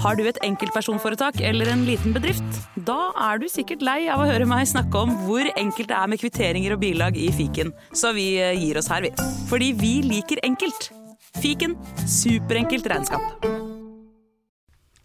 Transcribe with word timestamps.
Har 0.00 0.16
du 0.16 0.22
et 0.24 0.38
enkeltpersonforetak 0.46 1.42
eller 1.44 1.68
en 1.68 1.82
liten 1.84 2.14
bedrift? 2.16 2.60
Da 2.88 3.10
er 3.20 3.40
du 3.42 3.44
sikkert 3.52 3.82
lei 3.84 4.06
av 4.08 4.22
å 4.22 4.28
høre 4.30 4.46
meg 4.48 4.64
snakke 4.70 4.96
om 4.96 5.12
hvor 5.26 5.44
enkelt 5.60 5.90
det 5.90 5.98
er 5.98 6.08
med 6.08 6.22
kvitteringer 6.22 6.72
og 6.72 6.80
bilag 6.80 7.18
i 7.20 7.28
fiken, 7.36 7.74
så 7.92 8.14
vi 8.16 8.30
eh, 8.40 8.56
gir 8.56 8.80
oss 8.80 8.88
her, 8.88 9.04
vi. 9.04 9.12
Fordi 9.50 9.74
vi 9.76 9.92
liker 10.06 10.40
enkelt. 10.46 10.88
Fiken 11.36 11.76
superenkelt 12.08 12.88
regnskap. 12.88 13.44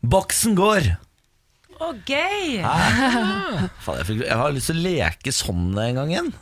Boksen 0.05 0.55
går! 0.55 0.87
Å, 1.75 1.91
gøy! 2.07 2.63
Faen, 2.63 3.99
jeg, 3.99 4.07
fikk, 4.07 4.23
jeg 4.23 4.39
har 4.39 4.55
lyst 4.55 4.71
til 4.71 4.79
å 4.79 4.85
leke 4.85 5.35
sånn 5.35 5.75
en 5.75 5.99
gang 5.99 6.15
igjen. 6.15 6.35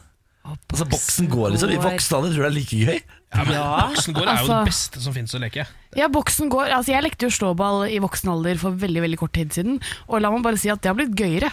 Altså, 0.44 0.86
Boksen 0.92 1.30
går, 1.32 1.54
liksom. 1.54 1.72
I 1.72 1.78
voksen 1.80 2.16
alder 2.18 2.34
tror 2.34 2.44
jeg 2.44 2.44
det 2.44 2.52
er 2.52 2.58
like 2.60 2.80
gøy. 2.84 2.98
Ja, 3.34 3.44
men 3.48 3.94
Boksen 3.94 4.14
går 4.14 4.24
er 4.24 4.26
jo 4.28 4.32
altså- 4.42 4.58
det 4.60 4.72
beste 4.74 5.02
som 5.02 5.14
finnes 5.16 5.34
å 5.34 5.40
leke. 5.40 5.66
Ja, 5.96 6.08
boksen 6.08 6.50
går. 6.50 6.72
Altså, 6.76 6.92
jeg 6.92 7.04
lekte 7.04 7.30
jo 7.30 7.30
slåball 7.30 7.88
i 7.90 8.00
voksen 8.00 8.30
alder 8.30 8.58
for 8.58 8.72
veldig 8.72 9.02
veldig 9.06 9.18
kort 9.18 9.32
tid 9.34 9.54
siden, 9.54 9.80
og 10.10 10.22
la 10.22 10.30
meg 10.32 10.44
bare 10.44 10.58
si 10.58 10.70
at 10.70 10.82
det 10.82 10.90
har 10.92 10.96
blitt 10.96 11.16
gøyere. 11.16 11.52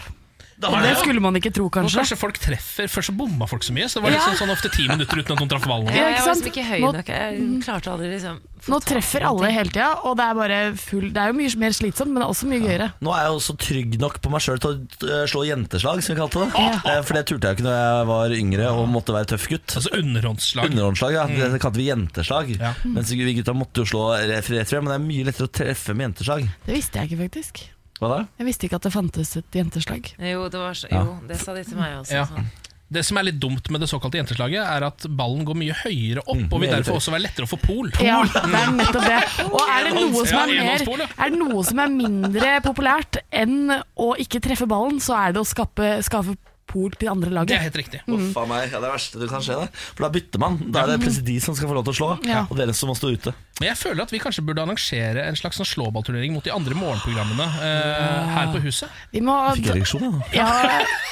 Og 0.69 0.77
det 0.83 0.93
skulle 1.01 1.21
man 1.23 1.33
ikke 1.39 1.51
tro, 1.53 1.65
Og 1.65 1.71
kanskje. 1.73 1.97
kanskje 2.01 2.17
folk 2.17 2.37
treffer 2.37 2.87
Før 2.91 3.01
så 3.07 3.13
bomma 3.17 3.47
folk 3.49 3.63
så 3.63 3.73
mye, 3.73 3.87
så 3.89 3.99
det 3.99 4.03
var 4.03 4.11
Ja. 4.11 4.19
liksom 4.19 4.47
sånn 4.47 4.53
ofte 4.53 4.69
ti 4.71 4.87
minutter 4.87 5.17
uten 5.17 5.31
at 5.33 5.39
noen 5.39 5.49
traff 5.49 5.65
ballen. 5.67 5.87
Ja, 5.89 6.09
jeg 6.11 6.15
ikke 6.17 6.25
var 6.25 6.35
sant? 6.35 6.45
liksom 6.45 6.51
ikke 6.51 6.69
høy 6.69 6.79
nok. 6.91 7.07
Jeg 7.07 7.63
klarte 7.65 7.91
aldri 7.91 8.09
liksom 8.13 8.39
Nå 8.69 8.77
treffer 8.85 9.23
alle 9.25 9.49
hele 9.49 9.71
tida, 9.73 9.87
og 10.05 10.17
det 10.17 10.23
er 10.29 10.35
bare 10.37 10.57
full 10.77 11.07
Det 11.09 11.17
er 11.17 11.31
jo 11.31 11.33
mye 11.33 11.55
mer 11.57 11.71
slitsomt, 11.73 12.11
men 12.13 12.21
det 12.21 12.25
er 12.27 12.29
også 12.29 12.45
mye 12.45 12.61
gøyere. 12.61 12.93
Nå 13.01 13.09
er 13.09 13.23
jeg 13.25 13.31
også 13.33 13.57
trygg 13.57 13.97
nok 13.99 14.21
på 14.21 14.29
meg 14.29 14.41
sjøl 14.45 14.59
til 14.61 14.69
å 14.69 15.09
eh, 15.09 15.25
slå 15.25 15.41
jenteslag, 15.49 16.03
som 16.05 16.13
vi 16.13 16.21
kalte 16.21 16.45
det. 16.45 16.53
Ja. 16.85 17.01
For 17.01 17.13
det 17.17 17.25
turte 17.25 17.41
jeg 17.49 17.57
ikke 17.57 17.65
når 17.65 17.77
jeg 17.81 18.05
var 18.11 18.29
yngre 18.37 18.69
og 18.69 18.87
måtte 18.93 19.15
være 19.17 19.25
tøff 19.33 19.47
gutt. 19.49 19.65
Altså 19.81 19.89
underhåndslag. 19.97 20.69
Underhåndslag, 20.69 21.11
ja. 21.17 21.25
Det 21.25 21.59
kalte 21.59 21.77
vi 21.81 21.89
jenteslag. 21.89 22.53
Ja. 22.59 22.73
Mens 22.85 23.09
vi 23.09 23.33
gutta 23.33 23.53
måtte 23.57 23.81
jo 23.81 23.85
slå 23.89 24.13
refereret 24.13 24.61
rett 24.61 24.69
frem, 24.69 24.85
men 24.85 24.93
det 24.93 24.99
er 25.01 25.07
mye 25.09 25.25
lettere 25.25 25.49
å 25.49 25.51
treffe 25.51 25.95
med 25.97 26.13
jenteslag. 26.13 26.45
Det 26.67 26.75
visste 26.75 26.99
jeg 27.01 27.09
ikke, 27.09 27.21
faktisk. 27.25 27.63
Hva 28.01 28.09
da? 28.09 28.19
Jeg 28.41 28.47
visste 28.47 28.65
ikke 28.65 28.79
at 28.81 28.87
det 28.87 28.93
fantes 28.95 29.35
et 29.37 29.61
jenteslag. 29.61 30.07
Jo, 30.17 30.47
det 30.49 30.57
var 30.57 30.77
så, 30.77 30.89
jo, 30.89 31.19
det 31.29 31.37
sa 31.37 31.53
de 31.53 31.61
til 31.67 31.77
meg 31.77 31.99
også. 31.99 32.17
Ja. 32.17 32.25
Sånn. 32.31 32.49
Det 32.91 33.05
som 33.07 33.15
er 33.21 33.23
litt 33.29 33.37
dumt 33.39 33.69
med 33.71 33.79
det 33.79 33.87
såkalte 33.87 34.17
jenteslaget, 34.19 34.59
er 34.65 34.83
at 34.83 35.05
ballen 35.15 35.45
går 35.47 35.55
mye 35.55 35.75
høyere 35.85 36.23
opp, 36.25 36.41
og 36.49 36.57
vil 36.59 36.73
derfor 36.73 36.97
også 36.97 37.13
være 37.13 37.23
lettere 37.23 37.47
å 37.47 37.51
få 37.53 37.59
pol. 37.61 37.87
Ja, 38.03 38.17
det 38.27 38.41
er 38.41 38.73
nettopp 38.75 39.05
det. 39.05 39.19
Og 39.53 39.61
er 39.63 39.85
det 39.87 39.93
noe 39.95 40.25
som 40.27 40.41
er, 40.41 40.51
mer, 40.65 41.05
er 41.07 41.31
det 41.31 41.39
noe 41.39 41.63
som 41.69 41.79
er 41.85 41.93
mindre 41.93 42.49
populært 42.65 43.21
enn 43.31 43.71
å 43.71 44.09
ikke 44.19 44.41
treffe 44.43 44.67
ballen, 44.67 44.99
så 44.99 45.15
er 45.21 45.37
det 45.37 45.45
å 45.45 45.47
skape, 45.47 45.93
skaffe 46.03 46.35
pol 46.71 46.95
til 46.97 47.11
andre 47.11 47.45
Det 47.45 47.57
er 47.57 47.65
helt 47.67 47.79
riktig. 47.79 48.01
Uff 48.07 48.37
a 48.39 48.47
meg, 48.49 48.67
ja, 48.71 48.79
det 48.79 48.81
er 48.81 48.87
det 48.87 48.95
verste 48.95 49.21
du 49.21 49.27
kan 49.31 49.43
skje. 49.45 49.59
Det. 49.61 49.69
For 49.93 50.07
da 50.07 50.11
bytter 50.15 50.41
man. 50.43 50.59
Da 50.71 50.85
er 50.85 50.93
det 50.93 51.01
plutselig 51.03 51.27
de 51.27 51.39
som 51.43 51.57
skal 51.57 51.71
få 51.71 51.77
lov 51.77 51.87
til 51.87 51.95
å 51.95 51.99
slå, 52.01 52.11
Ja. 52.27 52.45
og 52.49 52.57
dere 52.57 52.73
som 52.77 52.91
må 52.91 52.97
stå 52.97 53.11
ute. 53.13 53.35
Men 53.61 53.75
jeg 53.75 53.77
føler 53.77 54.01
at 54.01 54.11
vi 54.11 54.17
kanskje 54.17 54.41
burde 54.41 54.63
arrangere 54.63 55.21
en 55.29 55.37
slags 55.37 55.59
sånn 55.59 55.67
slåballturnering 55.69 56.33
mot 56.33 56.43
de 56.43 56.49
andre 56.49 56.73
morgenprogrammene 56.73 57.45
uh, 57.45 58.31
her 58.33 58.49
på 58.55 58.61
huset. 58.63 58.89
Vi 59.13 59.21
må, 59.21 59.35
Fikk 59.59 59.69
ereksjon, 59.75 60.17
jeg 60.33 60.41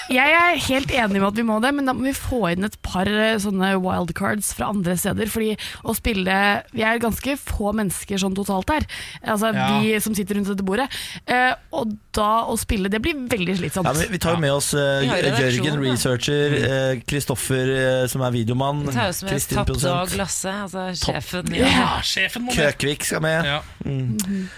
ja, 0.09 0.23
jeg 0.25 0.37
er 0.39 0.63
helt 0.65 0.93
enig 0.97 1.19
med 1.19 1.27
at 1.27 1.37
vi 1.37 1.45
må 1.45 1.59
det, 1.61 1.69
men 1.77 1.85
da 1.85 1.93
må 1.93 2.07
vi 2.07 2.15
få 2.17 2.39
inn 2.49 2.65
et 2.65 2.77
par 2.81 3.05
eh, 3.05 3.35
sånne 3.41 3.75
wildcards 3.83 4.49
fra 4.57 4.71
andre 4.73 4.95
steder. 4.97 5.29
Fordi 5.29 5.51
å 5.85 5.93
spille 5.97 6.37
Vi 6.73 6.81
er 6.85 7.01
ganske 7.01 7.35
få 7.37 7.73
mennesker 7.77 8.17
sånn 8.21 8.33
totalt 8.37 8.73
her, 8.73 8.87
altså 9.21 9.53
Ja. 9.53 9.67
vi 9.77 9.99
som 10.01 10.15
sitter 10.17 10.39
rundt 10.39 10.49
dette 10.49 10.65
bordet. 10.65 10.89
Uh, 11.29 11.53
og 11.75 11.93
da 12.17 12.45
å 12.49 12.57
spille, 12.57 12.89
det 12.89 13.01
blir 13.03 13.13
veldig 13.29 13.59
slitsomt. 13.59 13.85
Ja, 13.85 13.93
men 13.93 14.09
vi 14.09 14.17
tar 14.21 14.37
jo 14.37 14.41
med 14.41 14.55
oss 14.55 14.73
uh, 14.73 15.05
redaksjon, 15.05 15.48
Jørgen, 15.57 15.81
da. 15.83 15.91
researcher, 15.91 16.53
eh, 16.69 17.01
Kristoffer, 17.09 17.71
eh, 17.73 18.07
som 18.07 18.21
er 18.21 18.31
videomann, 18.31 18.83
Kristin, 18.91 19.63
produsent, 19.65 20.15
Lasse, 20.19 20.53
altså 20.65 20.85
sjefen. 20.99 21.49
Ja, 21.55 21.65
Ja. 21.67 21.87
sjefen 22.01 22.45
må 22.45 22.53
med. 22.53 22.59
Køkvik 22.77 23.03
skal 23.09 23.21
med. 23.21 23.45
Ja. 23.45 23.61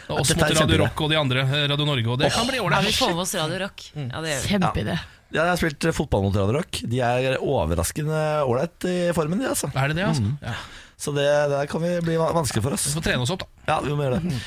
Og 0.10 0.20
oss 0.22 0.28
Dette 0.28 0.40
mot 0.40 0.50
Radio 0.50 0.60
kjempebra. 0.62 0.86
Rock 0.90 1.02
og 1.02 1.10
de 1.10 1.18
andre, 1.22 1.40
eh, 1.48 1.68
Radio 1.72 1.86
Norge, 1.86 2.08
og 2.08 2.20
det 2.20 2.32
kan 2.34 2.48
bli 2.48 2.58
Ja, 2.58 2.64
ålreit. 2.64 2.86
vi 2.86 2.92
får 3.00 3.10
med 3.16 3.24
oss 3.26 3.36
Radio 3.36 3.60
Rock. 3.66 3.88
Ja, 3.96 4.22
det 4.22 4.30
gjør 4.36 4.42
vi. 4.42 4.48
Kjempeidé. 4.56 5.00
Ja, 5.32 5.46
jeg 5.46 5.52
har 5.54 5.58
spilt 5.62 5.86
eh, 5.86 5.92
fotball 5.96 6.24
mot 6.24 6.36
Radio 6.36 6.58
Rock. 6.60 6.82
De 6.92 7.00
er 7.00 7.38
overraskende 7.40 8.44
ålreit 8.44 8.84
i 8.86 9.12
formen, 9.16 9.40
de, 9.40 9.48
altså. 9.48 9.72
Er 9.76 9.88
det 9.88 9.96
det, 10.02 10.06
altså? 10.10 10.38
Ja. 10.44 10.56
Så 11.02 11.14
det 11.16 11.24
der 11.50 11.66
kan 11.66 11.82
vi 11.82 11.96
bli 12.02 12.16
va- 12.20 12.32
vanskelig 12.36 12.62
for 12.62 12.74
oss. 12.74 12.86
Vi 12.94 13.00
får 13.00 13.06
trene 13.08 13.22
oss 13.24 13.32
opp, 13.32 13.40
da. 13.40 13.48
Ja, 13.74 13.80
vi 13.82 13.90
må 13.96 14.04
gjøre 14.06 14.22
det. 14.22 14.42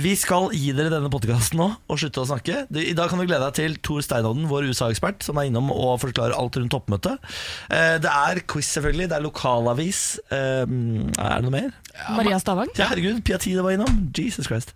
Vi 0.00 0.12
skal 0.16 0.48
gi 0.54 0.70
dere 0.76 0.90
denne 0.92 1.10
podkasten 1.12 1.58
nå 1.60 1.66
og 1.90 1.98
slutte 2.00 2.22
å 2.22 2.28
snakke. 2.30 2.62
I 2.78 2.92
dag 2.96 3.10
kan 3.10 3.18
du 3.20 3.26
glede 3.26 3.42
deg 3.48 3.56
til 3.58 3.74
Tor 3.84 4.04
Steinodden, 4.06 4.46
vår 4.50 4.68
USA-ekspert, 4.70 5.24
som 5.26 5.40
er 5.42 5.48
innom 5.50 5.72
og 5.74 5.96
forklarer 6.04 6.36
alt 6.38 6.56
rundt 6.60 6.72
toppmøtet. 6.72 7.18
Eh, 7.68 7.98
Det 8.00 8.10
er 8.12 8.40
quiz, 8.46 8.70
selvfølgelig. 8.76 9.08
Det 9.10 9.18
er 9.18 9.26
lokalavis. 9.26 10.02
Eh, 10.30 10.64
Er 10.64 11.34
det 11.36 11.42
noe 11.44 11.50
mer? 11.56 11.70
Maria 12.16 12.38
Stavang. 12.38 12.70
Ja, 12.78 12.86
herregud, 12.92 13.22
Pia 13.24 13.38
Tide 13.38 13.62
var 13.66 13.72
innom. 13.76 14.10
Jesus 14.16 14.46
Christ. 14.46 14.72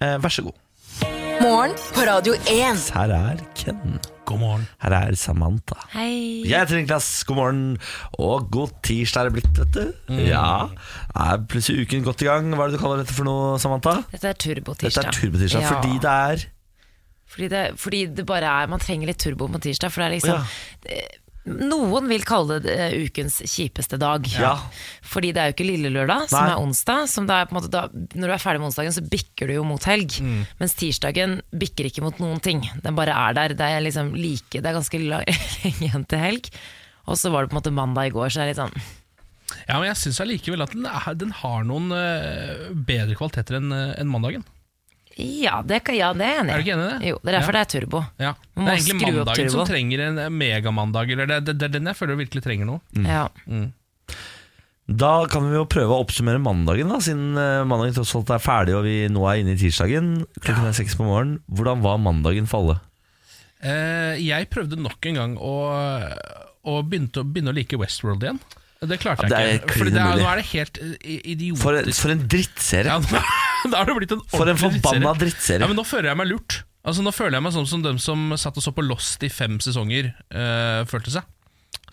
Eh, 0.00 0.16
Vær 0.18 0.30
så 0.30 0.42
god. 0.46 0.54
Morgen 1.42 1.74
på 1.92 2.06
Radio 2.06 2.32
1. 2.48 2.90
Her 2.94 3.10
er 3.12 3.42
Ken. 3.54 3.98
God 4.26 4.40
morgen. 4.42 4.64
Her 4.82 4.94
er 4.96 5.14
Samantha. 5.18 5.76
Hei. 5.92 6.42
Jeg 6.48 6.58
heter 6.64 6.80
Niklas, 6.80 7.08
god 7.28 7.36
morgen 7.38 7.60
Og 8.18 8.48
god 8.50 8.72
tirsdag 8.86 9.20
er 9.26 9.30
det 9.30 9.36
blitt, 9.38 9.60
vet 9.60 9.76
du 9.76 10.18
Ja, 10.26 10.68
er 11.14 11.44
plutselig 11.50 11.86
uken 11.86 12.02
godt 12.06 12.24
i 12.24 12.28
gang 12.28 12.48
Hva 12.54 12.66
er 12.66 12.72
det 12.74 12.80
du 12.80 12.82
kaller 12.82 13.02
dette 13.04 13.14
for 13.14 13.28
noe, 13.28 13.54
Samantha? 13.62 14.00
Dette 14.10 14.26
er 14.32 14.34
Dette 14.34 14.48
turbotirsdag. 14.48 15.06
er 15.12 15.18
turbotirsdag, 15.20 15.62
Ja. 15.62 15.74
fordi 15.76 16.00
det 16.02 16.16
er 16.16 16.46
Fordi 17.36 17.48
det, 17.54 17.62
fordi 17.82 18.00
det 18.18 18.26
bare 18.26 18.50
er 18.64 18.66
Man 18.74 18.82
trenger 18.82 19.06
litt 19.12 19.22
turbo 19.22 19.46
på 19.48 19.62
tirsdag, 19.62 19.92
for 19.94 20.02
det 20.02 20.10
er 20.10 20.16
liksom 20.18 20.34
Ja. 20.90 21.06
Noen 21.46 22.08
vil 22.10 22.24
kalle 22.26 22.58
det 22.64 22.72
eh, 22.74 22.94
ukens 23.06 23.38
kjipeste 23.46 23.98
dag. 24.02 24.26
Ja. 24.34 24.56
Fordi 25.06 25.30
det 25.34 25.42
er 25.42 25.50
jo 25.50 25.54
ikke 25.54 25.68
lille 25.68 25.92
lørdag, 25.94 26.26
som 26.32 26.42
Nei. 26.42 26.54
er 26.54 26.62
onsdag. 26.62 27.04
Som 27.12 27.28
det 27.28 27.36
er 27.36 27.46
på 27.46 27.54
en 27.54 27.58
måte 27.60 27.70
da, 27.70 27.84
når 28.18 28.26
du 28.32 28.34
er 28.34 28.42
ferdig 28.42 28.62
med 28.62 28.70
onsdagen, 28.72 28.96
så 28.96 29.04
bikker 29.06 29.50
du 29.50 29.54
jo 29.60 29.66
mot 29.68 29.86
helg. 29.86 30.18
Mm. 30.18 30.40
Mens 30.58 30.74
tirsdagen 30.78 31.38
bikker 31.54 31.86
ikke 31.90 32.02
mot 32.02 32.18
noen 32.22 32.42
ting. 32.42 32.64
Den 32.82 32.98
bare 32.98 33.14
er 33.14 33.38
der. 33.38 33.54
Det 33.58 33.70
er 33.70 33.86
liksom 33.86 34.10
like, 34.18 34.58
det 34.58 34.66
er 34.66 34.78
ganske 34.80 35.02
lenge 35.12 35.86
igjen 35.86 36.08
til 36.10 36.22
helg. 36.24 36.50
Og 37.06 37.20
så 37.20 37.30
var 37.30 37.44
det 37.44 37.52
på 37.52 37.56
en 37.56 37.62
måte 37.62 37.74
mandag 37.74 38.10
i 38.10 38.16
går, 38.16 38.32
så 38.32 38.42
det 38.42 38.48
er 38.48 38.52
litt 38.54 38.62
sånn 38.64 38.76
Ja, 39.68 39.76
men 39.78 39.86
jeg 39.86 40.00
syns 40.00 40.18
allikevel 40.24 40.64
at 40.66 40.74
den, 40.74 40.88
er, 40.90 41.14
den 41.14 41.30
har 41.44 41.62
noen 41.68 41.94
eh, 41.94 42.66
bedre 42.74 43.14
kvaliteter 43.14 43.60
enn 43.60 43.70
en 43.70 43.94
enn 43.94 44.10
mandagen. 44.10 44.42
Ja, 45.16 45.62
det, 45.64 45.78
ja, 45.96 46.10
det 46.12 46.26
er 46.26 46.34
jeg 46.34 46.40
enig 46.42 46.52
Er 46.52 46.58
du 46.60 46.64
ikke 46.66 46.74
enig 46.76 46.86
i 46.86 46.90
det? 46.92 47.08
Jo, 47.08 47.18
det 47.24 47.30
er 47.30 47.36
derfor 47.38 47.56
Ja. 47.56 47.56
det 47.56 47.62
er 47.64 47.70
turbo. 47.80 48.00
Ja. 48.20 48.32
Det 48.36 48.56
Man 48.56 48.64
må 48.66 48.68
er 48.68 48.76
egentlig 48.76 49.00
skru 49.00 49.08
opp 49.08 49.16
mandagen 49.30 49.50
som 49.54 49.66
trenger 49.70 50.02
en 50.06 50.18
megamandag. 50.36 51.12
Eller 51.14 51.26
det, 51.30 51.38
det, 51.46 51.54
det 51.56 51.68
er 51.70 51.72
den 51.78 51.88
jeg 51.88 51.96
føler 51.96 52.18
virkelig 52.20 52.42
trenger 52.44 52.68
noe. 52.68 52.80
Ja. 53.00 53.22
Da 54.86 55.12
kan 55.26 55.48
vi 55.48 55.56
jo 55.56 55.64
prøve 55.66 55.96
å 55.96 56.02
oppsummere 56.04 56.38
mandagen 56.38 56.92
da 56.92 57.00
Siden 57.02 57.32
eh, 57.34 57.64
mandagen 57.66 57.96
tross 57.96 58.12
alt 58.14 58.28
er 58.30 58.38
ferdig 58.38 58.76
Og 58.78 58.84
vi 58.86 58.92
nå 59.10 59.24
er 59.26 59.40
inne 59.40 59.56
i 59.56 59.58
tirsdagen 59.58 60.12
Klokken 60.38 60.68
er 60.68 60.76
seks 60.78 60.94
på 60.94 61.02
morgen 61.08 61.40
Hvordan 61.50 61.82
var 61.82 61.98
mandagen 61.98 62.46
falle? 62.46 62.76
Eh, 63.66 64.14
jeg 64.22 64.46
prøvde 64.52 64.78
nok 64.78 65.08
en 65.10 65.18
gang 65.18 65.34
å, 65.42 65.54
å 66.62 66.76
begynne, 66.86 67.10
å 67.18 67.24
begynne 67.26 67.50
å 67.50 67.56
like 67.56 67.78
Westworld 67.80 68.22
igjen. 68.22 68.38
Det 68.82 68.98
klarte 69.00 69.24
Ja, 69.24 69.28
det 69.32 69.38
er 69.40 69.54
ikke. 69.60 69.76
Fordi 69.80 69.92
det 69.94 70.00
er, 70.04 70.18
nå 70.20 70.26
er 70.28 70.40
det 70.42 70.46
helt 70.52 70.78
eh, 70.84 71.20
idiotisk. 71.32 71.62
For, 71.62 71.78
en- 71.80 71.92
for 71.96 72.12
en 72.12 72.24
drittserie 72.28 72.92
ja, 72.92 73.22
Da 73.72 73.78
har 73.80 73.88
det 73.88 73.94
blitt 73.96 74.12
en 74.12 74.20
For 74.34 74.50
en 74.52 74.58
forbanna 74.60 75.14
drittserie. 75.16 75.62
Ja, 75.64 75.70
men 75.70 75.78
Nå 75.80 75.84
føler 75.88 76.10
jeg 76.12 76.20
meg 76.20 76.28
lurt. 76.28 76.58
Altså 76.86 77.02
Nå 77.02 77.10
føler 77.16 77.38
jeg 77.38 77.46
meg 77.48 77.54
sånn 77.56 77.66
som 77.66 77.82
dem 77.82 77.96
som 77.98 78.28
satt 78.38 78.58
og 78.60 78.62
så 78.66 78.70
på 78.76 78.84
Lost 78.86 79.24
i 79.26 79.30
fem 79.32 79.56
sesonger, 79.64 80.12
eh, 80.30 80.82
følte 80.90 81.10
seg. 81.16 81.24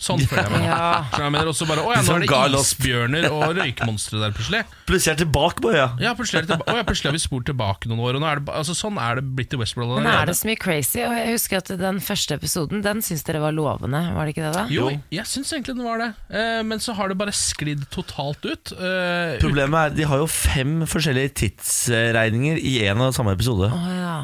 Sånn 0.03 0.19
føler 0.27 0.43
jeg 0.43 0.51
meg. 0.51 0.65
Ja. 0.67 0.77
Skjønner 0.83 1.07
du 1.07 1.15
hva 1.15 1.23
jeg 1.23 1.33
mener? 1.37 1.49
Og 1.53 1.55
så 1.55 1.67
bare, 1.69 1.83
å 1.87 1.93
ja, 1.95 2.01
nå 2.03 2.15
er 2.17 2.23
det 2.25 2.27
ga 2.33 2.39
isbjørner 2.59 3.27
og 3.31 3.43
røykmonstre 3.57 4.19
der 4.19 4.33
plutselig. 4.35 4.61
Plutselig 4.89 5.13
er 5.13 5.19
tilbake 5.23 5.63
på 5.63 5.71
ja. 5.71 5.85
Ja, 6.03 6.11
plutselig, 6.19 6.41
er 6.41 6.47
det 6.47 6.51
tilba 6.57 6.67
å, 6.73 6.75
ja, 6.81 6.83
plutselig 6.89 7.09
har 7.11 7.15
vi 7.15 7.21
spurt 7.23 7.45
tilbake 7.47 7.87
noen 7.91 8.01
år. 8.03 8.17
Og 8.19 8.23
nå 8.25 8.27
er 8.27 8.41
det, 8.41 8.45
ba- 8.49 8.57
altså, 8.59 8.75
sånn 8.75 8.99
er 8.99 9.21
det 9.21 9.23
blitt 9.37 9.55
i 9.55 9.59
Westworld. 9.61 9.93
Men 9.95 10.03
er 10.05 10.11
allerede. 10.11 10.33
det 10.33 10.37
så 10.41 10.49
mye 10.51 10.59
crazy? 10.65 10.99
Og 11.07 11.15
jeg 11.17 11.31
husker 11.37 11.61
at 11.63 11.71
den 11.79 12.01
første 12.03 12.37
episoden, 12.37 12.83
den 12.83 13.01
syns 13.07 13.23
dere 13.27 13.39
var 13.45 13.55
lovende, 13.55 14.03
var 14.17 14.27
det 14.27 14.35
ikke 14.35 14.45
det 14.49 14.53
da? 14.59 14.65
Jo, 14.73 14.89
jeg 15.15 15.25
syns 15.31 15.53
egentlig 15.55 15.77
den 15.79 15.87
var 15.87 16.03
det. 16.03 16.09
Eh, 16.35 16.59
men 16.67 16.83
så 16.83 16.93
har 16.99 17.07
det 17.13 17.17
bare 17.23 17.31
sklidd 17.33 17.87
totalt 17.93 18.43
ut. 18.45 18.73
Eh, 18.75 19.37
Problemet 19.41 19.79
er 19.93 19.95
De 20.01 20.03
har 20.11 20.19
jo 20.19 20.27
fem 20.27 20.81
forskjellige 20.89 21.33
tidsregninger 21.43 22.59
I 22.59 22.73
en 22.91 23.01
og 23.07 23.13
samme 23.15 23.33
episode 23.35 23.69
Å 23.71 23.81
ja. 23.95 24.15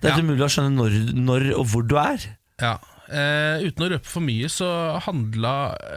Det 0.00 0.10
er 0.10 0.12
Ja. 0.12 0.16
ikke 0.18 0.28
mulig 0.28 0.44
å 0.44 0.50
skjønne 0.52 0.74
når, 0.76 0.96
når 1.16 1.46
og 1.56 1.66
hvor 1.72 1.82
du 1.88 1.96
er 2.00 2.20
Ja, 2.60 2.76
eh, 3.08 3.66
Uten 3.66 3.86
å 3.86 3.90
røpe 3.94 4.10
for 4.10 4.24
mye, 4.24 4.50
så 4.52 4.68
handla 5.06 5.54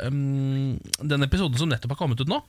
um, 0.08 0.78
den 1.02 1.28
episoden 1.28 1.60
som 1.60 1.72
nettopp 1.72 1.96
har 1.96 2.02
kommet 2.04 2.22
ut 2.22 2.32
nå 2.32 2.42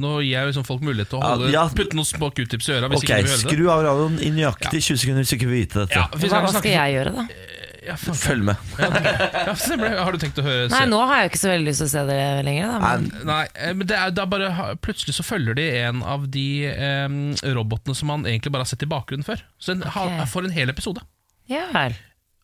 Nå 0.00 0.14
gir 0.24 0.38
jeg 0.38 0.48
liksom 0.48 0.64
folk 0.64 0.84
mulighet 0.86 1.10
til 1.12 1.18
å 1.18 1.26
holde, 1.26 1.50
ja. 1.52 1.66
putte 1.68 1.96
noen 1.98 2.08
små 2.08 2.30
q-tips 2.32 2.70
i 2.70 2.76
øra. 2.78 2.88
Hvis 2.88 3.02
Ok, 3.02 3.10
ikke 3.12 3.40
skru 3.42 3.66
av 3.68 3.82
radioen 3.84 4.14
i 4.24 4.30
nøyaktig 4.32 4.80
20 4.80 5.02
sekunder 5.02 5.20
Hvis 5.20 5.34
du 5.34 5.36
ikke 5.36 5.50
vil 5.50 5.58
vite 5.66 5.82
dette 5.82 5.98
Ja, 5.98 6.06
Hva, 6.08 6.40
hva 6.46 6.54
skal 6.54 6.72
jeg 6.72 6.94
gjøre, 6.96 7.12
da? 7.18 7.26
Ja. 7.82 7.96
Følg 7.98 8.46
med 8.46 8.56
Ja. 8.78 9.52
Har 10.06 10.14
du 10.14 10.22
tenkt 10.22 10.38
å 10.38 10.44
høre 10.46 10.68
Nei, 10.72 10.84
nå 10.88 11.00
har 11.10 11.22
jeg 11.22 11.32
ikke 11.32 11.40
så 11.42 11.50
veldig 11.50 11.68
lyst 11.68 11.82
til 11.82 11.88
å 11.88 11.92
se 11.92 12.04
det 12.08 12.18
lenger, 12.46 12.70
da. 12.70 12.78
Men 12.84 13.26
Nei, 13.28 13.42
eh, 13.52 13.74
men 13.76 13.90
det 13.90 13.98
er, 13.98 14.14
det 14.14 14.22
er 14.22 14.30
bare 14.32 14.68
Plutselig 14.86 15.16
så 15.18 15.26
følger 15.26 15.58
de 15.58 15.66
en 15.82 16.00
av 16.06 16.28
de 16.32 16.46
eh, 16.70 17.18
robotene 17.58 17.98
som 17.98 18.08
man 18.12 18.24
egentlig 18.28 18.54
bare 18.54 18.64
har 18.64 18.70
sett 18.70 18.86
i 18.86 18.90
bakgrunnen 18.90 19.26
før. 19.26 19.42
Så 19.60 19.74
en, 19.74 19.84
ha, 19.96 20.06
for 20.30 20.46
en 20.46 20.54
hel 20.54 20.72
episode. 20.72 21.02
ja 21.50 21.66
vel. 21.74 21.98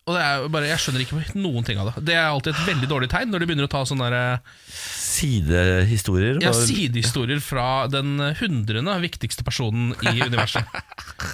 Og 0.09 0.15
det 0.17 0.21
er 0.25 0.41
jo 0.41 0.49
bare, 0.49 0.69
Jeg 0.71 0.81
skjønner 0.81 1.03
ikke 1.03 1.19
noen 1.37 1.65
ting 1.67 1.79
av 1.81 1.91
det. 1.91 2.05
Det 2.09 2.15
er 2.17 2.27
alltid 2.31 2.55
et 2.55 2.69
veldig 2.71 2.89
dårlig 2.89 3.09
tegn 3.11 3.29
når 3.29 3.43
de 3.43 3.49
begynner 3.49 3.67
å 3.67 3.71
ta 3.71 3.83
sånne 3.85 4.07
der, 4.09 4.39
Sidehistorier. 5.09 6.39
ja, 6.41 6.53
sidehistorier 6.55 7.41
fra 7.43 7.85
den 7.91 8.17
hundrende 8.39 8.93
viktigste 9.03 9.43
personen 9.45 9.91
i 10.01 10.15
universet. 10.29 10.65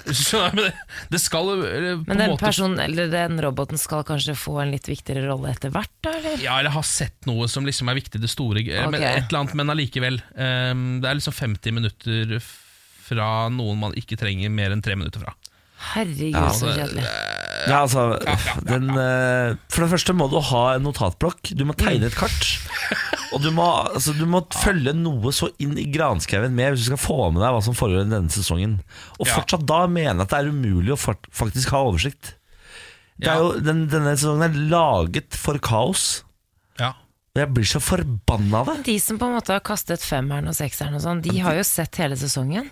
Så, 0.09 0.41
men 0.55 0.65
det, 0.65 0.73
det 1.13 1.21
skal 1.21 1.51
eh, 1.53 1.87
på 2.01 2.09
Men 2.09 2.23
den 2.23 2.33
måte 2.33 2.47
personen, 2.47 2.81
eller 2.81 3.11
den 3.13 3.39
roboten 3.45 3.79
skal 3.79 4.03
kanskje 4.07 4.35
få 4.39 4.57
en 4.63 4.73
litt 4.73 4.89
viktigere 4.89 5.27
rolle 5.29 5.53
etter 5.53 5.71
hvert, 5.75 5.93
da? 6.03 6.17
Eller? 6.19 6.41
Ja, 6.43 6.59
eller 6.59 6.75
har 6.75 6.87
sett 6.87 7.29
noe 7.29 7.47
som 7.51 7.67
liksom 7.67 7.91
er 7.91 7.99
viktig 8.01 8.19
i 8.19 8.25
det 8.25 8.33
store 8.33 8.65
okay. 8.65 8.91
men. 8.91 8.99
Et 9.05 9.29
eller 9.29 9.43
annet, 9.43 9.57
men 9.61 9.75
allikevel. 9.75 10.21
Um, 10.35 10.85
det 11.03 11.11
er 11.11 11.19
liksom 11.21 11.35
50 11.37 11.79
minutter 11.79 12.37
fra 13.05 13.29
noen 13.53 13.79
man 13.79 13.95
ikke 13.97 14.17
trenger 14.19 14.51
mer 14.51 14.73
enn 14.73 14.83
tre 14.83 14.97
minutter 14.97 15.21
fra. 15.21 15.35
Herregud, 15.93 16.31
Ja, 16.33 16.49
så 16.49 16.67
altså, 16.69 16.73
kjedelig. 16.79 17.05
Ja, 17.65 17.79
altså, 17.81 18.01
den, 18.67 18.89
eh, 18.89 19.55
for 19.73 19.85
det 19.85 19.89
første 19.95 20.13
må 20.17 20.27
du 20.29 20.37
ha 20.51 20.63
en 20.75 20.83
notatblokk. 20.85 21.51
Du 21.57 21.63
må 21.65 21.73
tegne 21.77 22.07
et 22.09 22.15
kart. 22.17 22.49
Og 23.33 23.41
du 23.41 23.49
må, 23.55 23.65
altså, 23.89 24.13
du 24.15 24.25
må 24.29 24.43
følge 24.53 24.93
noe 24.95 25.31
så 25.35 25.49
inn 25.59 25.73
i 25.81 25.87
granskauen 25.91 26.53
med 26.55 26.73
hvis 26.75 26.85
du 26.85 26.89
skal 26.93 27.01
få 27.01 27.17
med 27.33 27.41
deg 27.43 27.55
hva 27.55 27.63
som 27.65 27.75
foregår 27.77 28.05
denne 28.07 28.31
sesongen. 28.33 28.77
Og 29.19 29.25
Ja. 29.27 29.33
fortsatt 29.39 29.65
da 29.65 29.85
mener 29.87 30.13
jeg 30.13 30.27
at 30.27 30.29
det 30.35 30.39
er 30.39 30.51
umulig 30.53 30.93
å 30.95 30.99
faktisk 31.31 31.73
ha 31.75 31.81
oversikt. 31.89 32.35
Det 33.17 33.31
er 33.31 33.39
jo, 33.39 33.53
den, 33.63 33.85
denne 33.91 34.13
sesongen 34.17 34.43
er 34.49 34.69
laget 34.69 35.33
for 35.39 35.57
kaos. 35.63 36.23
Ja. 36.79 36.93
Og 37.35 37.41
jeg 37.41 37.53
blir 37.55 37.67
så 37.67 37.79
forbanna 37.83 38.61
av 38.61 38.71
det. 38.71 38.83
De 38.87 38.99
som 38.99 39.17
på 39.19 39.27
en 39.27 39.35
måte 39.39 39.55
har 39.55 39.63
kastet 39.65 40.03
femmeren 40.03 40.47
og 40.51 40.55
sekseren 40.55 40.95
og 40.95 41.01
sånn, 41.03 41.21
de 41.25 41.37
har 41.39 41.55
jo 41.57 41.63
sett 41.67 41.95
hele 41.99 42.15
sesongen. 42.19 42.69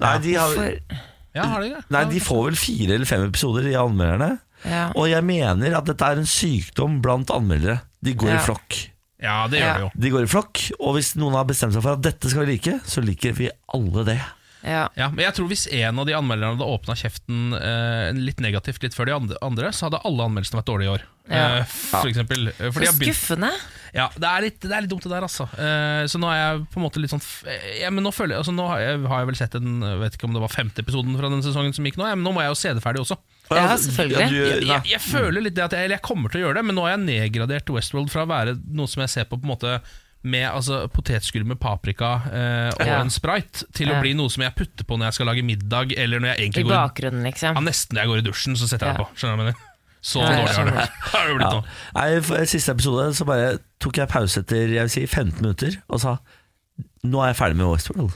Nei, 0.00 0.18
de, 0.24 0.34
har, 0.40 0.52
For, 0.56 1.02
ja, 1.34 1.44
har 1.48 1.60
de 1.64 1.68
det? 1.74 1.82
nei, 1.90 2.04
de 2.12 2.20
får 2.20 2.44
vel 2.50 2.56
fire 2.60 2.94
eller 2.96 3.06
fem 3.08 3.24
episoder, 3.28 3.68
i 3.70 3.76
anmelderne. 3.78 4.38
ja. 4.64 4.90
Og 4.96 5.08
jeg 5.10 5.24
mener 5.24 5.74
at 5.78 5.84
dette 5.88 6.02
er 6.12 6.20
en 6.22 6.28
sykdom 6.28 7.00
blant 7.02 7.30
anmeldere. 7.34 7.80
De 8.02 8.14
går 8.14 8.28
Ja. 8.34 8.36
i 8.40 8.44
flokk. 8.46 8.88
Ja, 9.22 9.46
det 9.48 9.60
gjør 9.60 9.66
Ja. 9.68 9.74
de 9.74 9.82
jo. 9.86 9.90
De 10.02 10.10
går 10.10 10.22
i 10.22 10.30
flokk, 10.32 10.60
og 10.80 10.94
hvis 10.96 11.14
noen 11.16 11.34
har 11.38 11.44
bestemt 11.44 11.72
seg 11.72 11.82
for 11.82 11.92
at 11.94 12.02
dette 12.02 12.28
skal 12.30 12.44
vi 12.46 12.52
like, 12.56 12.80
så 12.84 13.02
liker 13.04 13.32
vi 13.38 13.50
alle 13.72 14.04
det. 14.04 14.20
ja. 14.64 14.88
Ja, 14.96 15.08
men 15.10 15.24
jeg 15.24 15.34
tror 15.34 15.48
Hvis 15.48 15.66
en 15.72 15.98
av 15.98 16.06
de 16.06 16.12
anmelderne 16.14 16.56
hadde 16.56 16.66
åpna 16.66 16.94
kjeften 16.94 17.52
eh, 17.54 18.12
litt 18.14 18.38
negativt 18.38 18.82
litt 18.82 18.94
før 18.94 19.06
de 19.06 19.36
andre, 19.42 19.72
så 19.72 19.88
hadde 19.90 20.00
alle 20.04 20.22
anmeldelsene 20.28 20.60
vært 20.62 20.70
dårlige 20.70 20.86
i 20.90 20.94
år. 20.94 21.02
Ja. 21.30 21.58
Eh, 21.58 21.64
for 21.64 22.06
eksempel. 22.10 22.48
Eh, 22.48 22.70
For 22.70 22.80
de 22.80 22.86
har 22.86 22.94
begynt, 22.98 23.14
skuffende. 23.16 23.50
Ja, 23.92 24.06
det, 24.16 24.24
er 24.28 24.44
litt, 24.46 24.58
det 24.64 24.72
er 24.72 24.84
litt 24.86 24.90
dumt, 24.90 25.04
det 25.04 25.10
der, 25.12 25.26
altså. 25.26 25.44
Eh, 25.60 26.02
så 26.08 26.16
nå 26.20 26.30
er 26.32 26.38
jeg 26.40 26.60
på 26.72 26.80
en 26.80 26.84
måte 26.86 27.00
litt 27.02 27.12
sånn 27.12 27.20
eh, 27.44 27.66
ja, 27.82 27.90
men 27.92 28.02
Nå 28.06 28.12
føler 28.16 28.34
jeg 28.34 28.40
altså, 28.40 28.54
Nå 28.56 28.64
har 28.70 28.80
jeg, 28.80 29.00
har 29.10 29.20
jeg 29.20 29.28
vel 29.28 29.36
sett 29.36 29.56
en 29.58 29.82
vet 30.00 30.16
ikke 30.16 30.28
om 30.30 30.36
det 30.38 30.42
var 30.44 30.52
femte 30.54 30.80
episoden 30.84 31.18
fra 31.20 31.28
den 31.32 31.42
sesongen 31.44 31.74
som 31.76 31.84
gikk 31.84 31.98
nå, 32.00 32.06
ja, 32.08 32.14
men 32.16 32.24
nå 32.24 32.32
må 32.32 32.40
jeg 32.44 32.54
jo 32.54 32.60
se 32.62 32.72
det 32.78 32.84
ferdig 32.84 33.02
også. 33.04 33.18
Ja, 33.52 33.66
selvfølgelig. 33.76 34.22
Ja, 34.22 34.28
du, 34.32 34.38
Jeg, 34.38 34.62
jeg, 34.70 34.86
jeg 34.94 35.02
føler 35.04 35.44
litt 35.44 35.58
det 35.58 35.66
at 35.66 35.76
jeg, 35.76 35.84
eller 35.90 35.98
jeg 36.00 36.06
kommer 36.08 36.32
til 36.32 36.40
å 36.40 36.46
gjøre 36.46 36.60
det, 36.62 36.64
men 36.70 36.78
nå 36.80 36.86
har 36.86 36.94
jeg 36.96 37.04
nedgradert 37.04 37.74
Westworld 37.76 38.08
fra 38.14 38.24
å 38.24 38.30
være 38.32 38.56
noe 38.72 38.88
som 38.88 39.04
jeg 39.04 39.12
ser 39.12 39.28
på 39.28 39.36
på 39.36 39.44
en 39.44 39.52
måte 39.52 39.74
med 40.22 40.46
altså, 40.46 40.84
potetskull 40.94 41.42
med 41.50 41.58
paprika 41.58 42.12
eh, 42.30 42.68
og 42.76 42.86
Ja. 42.86 43.00
en 43.02 43.10
sprite, 43.10 43.66
til 43.74 43.90
å 43.90 43.96
bli 44.00 44.12
noe 44.14 44.30
som 44.30 44.44
jeg 44.46 44.54
putter 44.54 44.86
på 44.86 44.94
når 44.96 45.10
jeg 45.10 45.16
skal 45.18 45.28
lage 45.32 45.42
middag, 45.42 45.92
eller 45.98 46.22
når 46.22 46.30
jeg 46.32 46.38
I 46.38 46.44
egentlig 46.46 46.64
går 46.68 46.72
i 46.72 46.78
bakgrunnen, 46.78 47.24
liksom. 47.26 47.58
ja, 47.58 47.64
Nesten 47.66 47.98
når 47.98 48.04
jeg 48.06 48.12
går 48.12 48.22
i 48.22 48.26
dusjen, 48.30 48.54
så 48.56 48.68
setter 48.70 48.86
jeg 48.86 48.94
Ja. 48.94 49.02
det 49.02 49.02
på. 49.02 49.18
Skjønner 49.18 49.36
du 49.36 49.42
hva 49.42 49.50
jeg 49.50 49.56
mener? 49.58 49.68
Så 50.02 50.18
dårlig 50.22 50.50
har 50.56 50.66
det 50.66 50.72
blitt. 50.78 50.96
Har 51.12 51.28
det 51.28 51.36
blitt 51.38 51.52
nå. 51.54 51.60
Nei, 51.94 52.08
for 52.26 52.48
Siste 52.50 52.74
episode 52.74 53.04
så 53.14 53.26
bare 53.28 53.52
tok 53.82 54.00
jeg 54.02 54.10
pause 54.10 54.42
etter 54.42 54.72
jeg 54.74 54.82
vil 54.88 54.90
si, 54.92 55.04
15 55.06 55.38
minutter 55.44 55.76
og 55.88 56.02
sa 56.02 56.16
nå 57.06 57.18
er 57.22 57.32
jeg 57.32 57.38
ferdig 57.38 57.58
med 57.58 57.66
Westworld. 57.70 58.12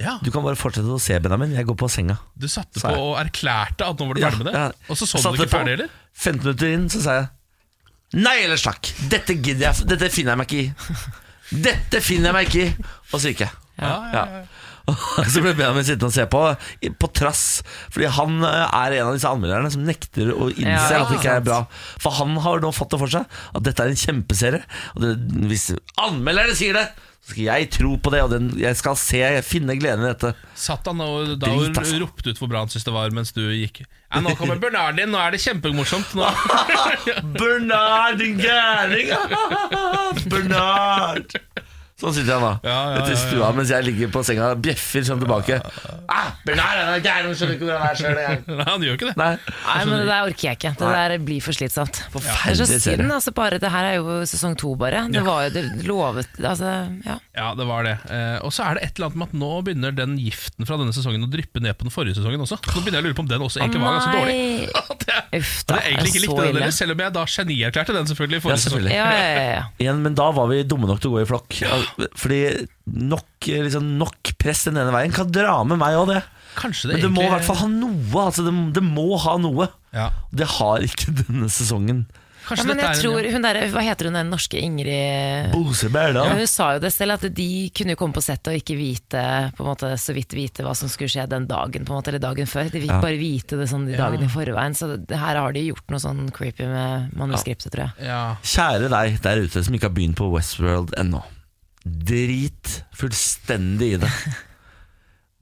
Ja, 0.00 0.14
Du 0.24 0.30
kan 0.32 0.42
bare 0.44 0.56
fortsette 0.56 0.88
å 0.88 0.98
se, 1.00 1.18
Benjamin. 1.20 1.52
Jeg 1.54 1.66
går 1.68 1.76
på 1.78 1.88
senga. 1.92 2.16
du 2.40 2.46
satte 2.48 2.80
på 2.80 2.90
og 2.96 3.18
erklærte 3.20 3.84
at 3.86 4.00
nå 4.00 4.06
var 4.08 4.16
du 4.16 4.22
Ja, 4.22 4.30
ferdig 4.32 4.44
med 4.46 4.48
det, 4.52 4.60
ja. 4.60 4.70
og 4.88 4.96
så 4.98 5.06
så 5.06 5.20
du 5.20 5.36
ikke 5.36 5.50
på. 5.50 5.56
ferdig 5.58 5.74
heller? 5.76 5.90
15 6.16 6.40
minutter 6.46 6.72
inn 6.72 6.86
så 6.92 7.02
sa 7.04 7.16
jeg 7.20 7.28
Nei 8.24 8.34
ellers 8.44 8.64
takk. 8.66 8.90
Dette 9.12 9.36
gidder 9.40 9.70
jeg 9.70 9.86
Dette 9.88 10.08
finner 10.12 10.34
jeg 10.34 10.40
meg 10.42 10.50
ikke 10.52 10.64
i. 10.64 11.04
Dette 11.68 12.00
finner 12.04 12.28
jeg 12.28 12.36
meg 12.36 12.48
ikke 12.50 12.64
i. 12.66 12.88
Og 13.12 13.20
så 13.22 13.30
gikk 13.32 13.44
jeg. 13.46 13.54
Ja, 13.80 13.92
ja, 14.12 14.24
ja. 14.36 14.42
Så 15.32 15.42
ble 15.42 15.54
Benjamin 15.54 15.86
sittende 15.86 16.10
og 16.10 16.16
se 16.16 16.26
på, 16.30 16.42
på 17.02 17.10
trass. 17.14 17.44
Fordi 17.92 18.10
han 18.18 18.42
eh, 18.48 18.64
er 18.82 18.98
en 18.98 19.10
av 19.10 19.16
disse 19.16 19.30
anmelderne 19.30 19.70
som 19.74 19.86
nekter 19.86 20.34
å 20.34 20.50
innse 20.50 20.90
Ja, 20.92 21.04
at 21.04 21.12
det 21.12 21.20
ikke 21.20 21.38
er 21.38 21.46
bra. 21.46 21.62
For 22.02 22.18
han 22.18 22.34
har 22.44 22.62
nå 22.64 22.72
fått 22.74 22.94
det 22.94 23.00
for 23.02 23.14
seg 23.14 23.40
at 23.52 23.64
dette 23.68 23.86
er 23.86 23.94
en 23.94 24.02
kjempeserie. 24.04 24.62
Og 24.96 25.06
det, 25.06 25.14
hvis 25.50 25.70
anmelderne 26.02 26.58
sier 26.58 26.78
det, 26.80 26.86
så 27.22 27.36
skal 27.36 27.44
jeg 27.46 27.66
tro 27.70 27.92
på 28.02 28.10
det, 28.10 28.20
og 28.26 28.32
den, 28.32 28.48
jeg 28.58 28.74
skal 28.74 28.96
se, 28.98 29.20
finne 29.46 29.76
gleden 29.78 30.02
i 30.02 30.08
dette. 30.08 30.32
Satt 30.58 30.88
han 30.90 30.98
og, 31.04 31.36
da 31.36 31.52
Drit, 31.52 31.68
og 31.70 31.78
altså. 31.84 32.00
ropte 32.02 32.32
ut 32.34 32.40
hvor 32.40 32.50
bra 32.50 32.64
han 32.64 32.72
syntes 32.72 32.88
det 32.88 32.94
var 32.96 33.14
mens 33.14 33.30
du 33.36 33.44
gikk? 33.46 33.84
Ja, 33.86 34.20
nå 34.24 34.34
kommer 34.36 34.58
Bernard 34.60 34.98
din 34.98 35.14
nå 35.14 35.20
er 35.22 35.36
det 35.36 35.38
kjempemorsomt. 35.44 36.16
Nå. 36.18 36.26
Bernard, 37.38 38.18
din 38.18 38.42
gærning! 38.42 39.14
Bernard! 40.32 41.38
Sånn 42.02 42.14
sitter 42.16 42.34
han 42.34 42.42
da 42.42 42.52
Ja, 42.66 42.76
ja, 42.96 43.02
Ute 43.02 43.12
i 43.12 43.14
ja, 43.14 43.18
ja. 43.18 43.22
stua 43.22 43.48
mens 43.54 43.70
jeg 43.70 43.86
ligger 43.86 44.08
på 44.10 44.22
senga 44.26 44.48
og 44.56 44.62
bjeffer 44.64 45.04
sånn 45.06 45.20
tilbake. 45.22 45.58
Ah, 46.10 46.32
Bernard 46.46 46.80
han 46.82 46.90
er 46.96 47.04
gæren, 47.04 47.34
skjønner 47.38 47.54
ikke 47.56 47.68
hvordan 47.68 47.82
han 47.84 47.92
er 47.92 48.00
selv. 48.00 48.48
Nei, 48.58 48.66
han 48.66 48.86
gjør 48.88 48.98
ikke 48.98 49.08
det. 49.12 49.14
Nei, 49.20 49.28
Nei, 49.38 49.76
men 49.86 49.94
det 50.02 50.08
der 50.10 50.26
orker 50.26 50.48
jeg 50.48 50.58
ikke. 50.58 50.72
Det 50.80 50.92
der 50.96 51.14
blir 51.30 51.44
for 51.46 51.56
slitsomt. 51.56 52.00
Er 52.02 52.12
forferdelig 52.16 52.66
synd. 52.72 52.82
serie. 52.88 53.08
Altså 53.12 53.34
bare, 53.36 53.60
det 53.62 53.70
her 53.72 53.88
er 53.92 53.96
jo 54.00 54.18
sesong 54.28 54.56
to, 54.60 54.74
bare. 54.80 55.04
Det 55.12 55.22
var 55.26 55.46
jo 55.46 55.52
det 55.54 55.64
lovet 55.86 56.40
altså, 56.42 56.72
ja. 57.06 57.16
Ja, 57.38 57.52
det 57.56 57.66
var 57.68 57.86
det. 57.86 57.94
Eh, 58.12 58.38
og 58.44 58.50
så 58.52 58.66
er 58.66 58.76
det 58.80 58.88
et 58.88 58.98
eller 58.98 59.08
annet 59.12 59.20
med 59.22 59.30
at 59.30 59.38
nå 59.44 59.52
begynner 59.68 59.94
den 59.96 60.16
giften 60.20 60.66
fra 60.68 60.76
denne 60.80 60.92
sesongen 60.96 61.24
å 61.24 61.30
dryppe 61.32 61.62
ned 61.62 61.78
på 61.78 61.86
den 61.86 61.94
forrige 61.94 62.18
sesongen 62.18 62.42
også. 62.44 62.58
Nå 62.66 62.82
begynner 62.82 62.98
jeg 63.00 63.04
å 63.04 63.08
lure 63.08 63.18
på 63.20 63.24
om 63.24 63.30
den 63.30 63.46
også 63.46 63.62
egentlig 63.62 63.84
var 63.84 63.96
ganske 64.00 64.18
dårlig. 64.18 64.36
det 65.02 65.14
er, 65.14 65.22
Uff 65.38 65.54
det 65.62 65.70
da, 65.72 65.78
er 65.78 65.88
egentlig 65.92 66.12
ikke 66.12 66.24
likte 66.26 66.48
den 66.58 66.74
selv 66.76 66.96
om 66.96 67.02
jeg 67.04 67.14
da 67.16 67.24
genierklærte 67.36 67.96
den 67.96 68.10
selvfølgelig 68.10 68.40
i 68.42 68.52
Ja, 68.52 68.58
selvfølgelig. 68.66 68.92
sesong. 68.92 68.98
Ja, 68.98 69.22
ja, 69.22 69.30
ja, 69.32 69.46
ja. 69.56 69.62
Igjen, 69.86 70.02
men 70.04 70.18
da 70.18 70.28
var 70.36 70.50
vi 70.52 70.60
dumme 70.68 70.90
nok 70.90 71.00
til 71.02 71.12
å 71.12 71.16
gå 71.16 71.22
i 71.24 71.28
flokk. 71.30 71.58
Fordi 72.18 72.66
nok, 72.86 73.26
liksom, 73.46 73.92
nok 74.00 74.32
press 74.40 74.64
den 74.68 74.80
ene 74.80 74.94
veien 74.94 75.12
kan 75.14 75.30
dra 75.32 75.58
med 75.64 75.78
meg 75.82 75.98
òg, 76.00 76.14
det. 76.14 76.22
Kanskje 76.58 76.90
det 76.90 76.98
Men 76.98 77.06
det 77.06 77.12
må 77.14 77.22
i 77.24 77.30
hvert 77.32 77.46
fall 77.46 77.62
ha 77.62 77.68
noe. 77.72 78.24
Altså, 78.26 78.44
det, 78.44 78.52
det 78.76 78.82
må 78.84 79.12
ha 79.22 79.38
noe. 79.40 79.70
ja. 79.96 80.10
Det 80.32 80.48
har 80.58 80.84
ikke 80.84 81.14
denne 81.22 81.48
sesongen. 81.52 82.04
ja, 82.50 82.64
men 82.66 82.80
jeg 82.82 82.98
tror 82.98 83.26
hun 83.30 83.44
der, 83.44 83.58
Hva 83.70 83.82
heter 83.86 84.08
hun 84.08 84.16
den 84.18 84.30
norske 84.32 84.58
Ingrid 84.58 85.52
Bose 85.52 85.86
ja, 85.86 86.24
Hun 86.34 86.48
sa 86.50 86.72
jo 86.74 86.80
det 86.82 86.90
selv, 86.90 87.14
at 87.14 87.26
de 87.36 87.46
kunne 87.70 87.94
jo 87.94 88.00
komme 88.00 88.16
på 88.16 88.24
settet 88.24 88.50
og 88.50 88.58
ikke 88.58 88.74
vite 88.76 89.22
på 89.54 89.62
en 89.62 89.68
måte, 89.70 89.92
så 90.00 90.10
vidt 90.16 90.34
vite 90.34 90.64
hva 90.66 90.72
som 90.74 90.90
skulle 90.90 91.12
skje 91.12 91.28
den 91.30 91.46
dagen, 91.46 91.86
på 91.86 91.94
en 91.94 92.00
måte, 92.00 92.10
eller 92.10 92.24
dagen 92.24 92.50
før. 92.50 92.66
De 92.72 92.82
fikk 92.82 92.90
Ja. 92.90 93.00
bare 93.04 93.20
vite 93.20 93.56
det 93.60 93.68
sånn 93.70 93.86
de 93.86 93.94
dagene 93.96 94.26
i 94.26 94.32
forveien. 94.32 94.74
Så 94.74 94.90
det, 94.96 95.16
her 95.22 95.38
har 95.38 95.54
de 95.54 95.62
gjort 95.68 95.86
noe 95.94 96.02
sånn 96.02 96.24
creepy 96.34 96.66
med 96.66 97.14
manuskriptet, 97.16 97.70
tror 97.72 97.86
jeg. 97.86 98.10
ja. 98.10 98.36
Kjære 98.42 98.90
deg 98.90 99.22
der 99.22 99.44
ute 99.46 99.62
som 99.62 99.78
ikke 99.78 99.88
har 99.88 99.96
begynt 99.96 100.18
på 100.18 100.28
Westworld 100.34 100.92
ennå. 100.98 101.22
Drit 101.84 102.82
fullstendig 102.94 103.92
i 103.96 104.00
det. 104.04 104.10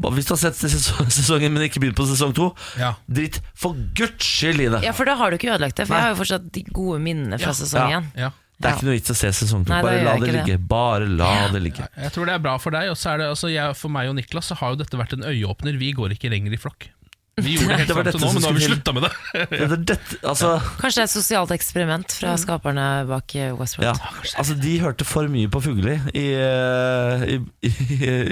Hvis 0.01 0.25
du 0.31 0.33
har 0.33 0.41
sett 0.41 0.57
sesongen, 0.57 1.53
men 1.53 1.67
ikke 1.67 1.81
begynt 1.83 1.99
på 1.99 2.07
sesong 2.09 2.33
to, 2.37 2.47
Ja. 2.81 2.95
drit 3.07 3.41
for 3.55 3.75
guds 3.95 4.25
skyld 4.25 4.61
i 4.65 4.69
det. 4.73 4.83
Ja, 4.87 4.93
for 4.97 5.05
da 5.05 5.15
har 5.21 5.31
du 5.31 5.37
ikke 5.37 5.51
ødelagt 5.53 5.77
det, 5.77 5.87
for 5.87 5.93
Nei. 5.95 6.01
jeg 6.01 6.07
har 6.09 6.15
jo 6.15 6.21
fortsatt 6.23 6.47
de 6.57 6.63
gode 6.73 7.01
minnene 7.05 7.39
fra 7.39 7.53
sesong 7.53 7.91
Ja. 7.91 8.01
én. 8.01 8.07
Ja. 8.17 8.31
Det 8.61 8.69
er 8.69 8.75
ikke 8.77 8.85
noe 8.89 8.97
vits 8.97 9.11
å 9.13 9.17
se 9.17 9.29
sesong 9.33 9.65
to. 9.65 9.73
Bare 9.73 10.03
la 10.05 10.17
det 10.21 10.33
ligge. 10.35 10.57
Bare 10.69 11.07
la 11.09 11.49
det 11.49 11.63
ligge. 11.65 11.87
Jeg 11.97 12.13
tror 12.13 12.27
det 12.27 12.35
er 12.35 12.43
bra 12.45 12.57
for 12.61 12.71
deg. 12.71 12.91
Og 12.93 12.97
så 12.97 13.15
er 13.15 13.19
det, 13.19 13.27
altså, 13.33 13.49
jeg, 13.53 13.77
for 13.77 13.89
meg 13.89 14.09
og 14.09 14.17
Niklas 14.17 14.49
så 14.53 14.57
har 14.57 14.71
jo 14.75 14.77
dette 14.83 14.97
vært 15.01 15.15
en 15.17 15.25
øyeåpner. 15.25 15.79
Vi 15.81 15.93
går 15.97 16.13
ikke 16.17 16.29
lenger 16.33 16.53
i 16.53 16.61
flokk. 16.61 16.89
Vi 17.41 17.55
gjorde 17.55 17.69
det 17.69 17.77
helt 17.79 17.89
Det 17.91 17.95
fram 17.95 18.09
til 18.11 18.21
nå, 18.21 18.31
men 18.35 18.43
nå 18.43 18.49
har 18.51 18.57
vi 18.57 18.63
skulle 18.65 18.77
slutta 18.77 18.95
med 18.97 19.05
det. 19.07 19.11
Det 19.51 19.61
er 19.67 19.75
dette, 19.93 20.19
altså, 20.27 20.51
Kanskje 20.81 20.97
det 20.99 21.05
er 21.05 21.09
et 21.09 21.15
sosialt 21.15 21.55
eksperiment 21.55 22.15
fra 22.19 22.35
skaperne 22.41 22.87
bak 23.09 23.35
Westworld. 23.61 23.87
ja, 23.87 24.13
altså, 24.43 24.57
de 24.61 24.75
hørte 24.83 25.07
for 25.09 25.31
mye 25.33 25.51
på 25.53 25.63
Fugli 25.65 25.97
i, 26.15 26.27
eh, 26.37 27.27
i, 27.37 27.41
i, 27.71 27.73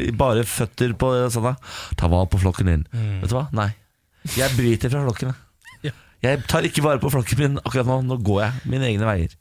i 0.08 0.12
bare 0.18 0.44
føtter 0.48 0.94
på 0.98 1.12
sånn 1.32 1.50
da. 1.50 1.54
Ta 2.00 2.10
vare 2.10 2.28
på 2.32 2.40
flokken 2.42 2.72
din. 2.72 2.86
Vet 3.22 3.30
du 3.30 3.36
hva? 3.38 3.46
Nei. 3.56 3.70
Jeg 4.36 4.52
bryter 4.58 4.92
fra 4.92 5.04
flokken. 5.06 5.34
jeg. 5.86 5.94
Jeg 6.24 6.42
tar 6.50 6.66
ikke 6.66 6.84
vare 6.84 7.00
på 7.02 7.12
flokken 7.14 7.38
min 7.44 7.60
akkurat 7.62 7.88
nå. 7.88 8.00
Nå 8.08 8.18
går 8.26 8.42
jeg 8.46 8.72
mine 8.74 8.90
egne 8.90 9.08
veier. 9.08 9.36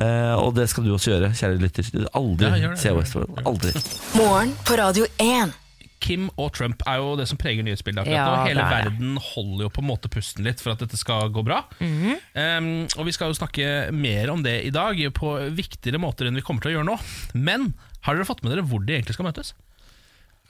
Eh, 0.00 0.34
og 0.38 0.54
det 0.56 0.68
skal 0.70 0.86
du 0.86 0.92
også 0.94 1.12
gjøre, 1.14 1.32
kjære 1.36 1.60
lytter. 1.60 1.88
Aldri 2.16 2.48
Ja, 2.48 2.70
det, 2.70 2.78
se. 2.80 2.92
Westworld. 2.96 3.40
Aldri. 3.46 3.72
Morgen 4.16 4.54
på 4.66 4.78
Radio 4.80 5.08
1. 5.20 5.52
Kim 6.00 6.28
og 6.40 6.52
Trump 6.56 6.82
er 6.88 6.96
jo 7.02 7.12
det 7.20 7.26
som 7.28 7.38
preger 7.40 7.62
nyhetsbildet 7.66 8.02
akkurat 8.02 8.16
Ja, 8.16 8.26
nå. 8.40 8.44
Hele 8.48 8.64
er 8.64 8.70
verden 8.72 9.18
holder 9.20 9.66
jo 9.66 9.70
på 9.76 9.82
en 9.84 9.88
måte 9.90 10.10
pusten 10.12 10.46
litt 10.46 10.62
for 10.64 10.72
at 10.74 10.80
dette 10.82 10.96
skal 11.00 11.28
gå 11.34 11.44
bra. 11.46 11.62
um, 11.80 12.70
og 12.96 13.04
vi 13.08 13.12
skal 13.16 13.30
jo 13.32 13.36
snakke 13.38 13.66
mer 13.92 14.32
om 14.32 14.42
det 14.44 14.56
i 14.66 14.72
dag, 14.74 14.96
på 15.16 15.34
viktigere 15.56 16.00
måter 16.00 16.26
enn 16.30 16.38
vi 16.40 16.44
kommer 16.46 16.64
til 16.64 16.72
å 16.72 16.78
gjøre 16.78 16.88
nå. 16.88 16.96
Men 17.36 17.72
har 18.06 18.16
dere 18.16 18.28
fått 18.28 18.40
med 18.42 18.54
dere 18.54 18.64
hvor 18.66 18.80
de 18.86 18.96
egentlig 18.96 19.18
skal 19.18 19.28
møtes? 19.28 19.52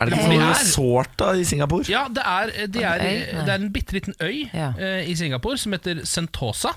Er 0.00 0.08
det 0.08 0.16
Eh, 0.16 0.22
ikke 0.22 0.38
noe 0.40 0.54
sårt 0.54 0.60
resort 0.64 1.16
da 1.20 1.32
i 1.36 1.42
Singapore? 1.44 1.84
Ja, 1.90 2.06
det 2.08 2.22
er, 2.24 2.52
de 2.72 2.84
er, 2.86 3.02
det 3.44 3.50
er 3.50 3.58
en 3.58 3.72
bitte 3.74 3.98
liten 3.98 4.14
øy 4.22 4.46
Ja. 4.54 4.70
uh, 4.78 5.02
i 5.04 5.12
Singapore 5.18 5.58
som 5.60 5.74
heter 5.76 6.04
Sentosa. 6.08 6.72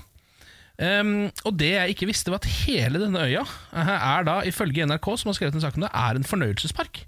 Um, 0.74 1.30
og 1.46 1.54
det 1.56 1.70
jeg 1.70 1.94
ikke 1.94 2.08
visste, 2.10 2.32
var 2.34 2.42
at 2.42 2.50
hele 2.66 2.98
denne 2.98 3.22
øya 3.22 3.44
eh, 3.46 3.90
er 3.94 4.24
da, 4.26 4.40
ifølge 4.42 4.82
NRK, 4.90 5.06
som 5.22 5.30
har 5.30 5.36
skrevet 5.38 5.54
en 5.54 5.62
sak 5.62 5.76
om 5.78 5.84
det, 5.86 5.90
er 5.94 6.18
en 6.18 6.26
fornøyelsespark. 6.26 7.04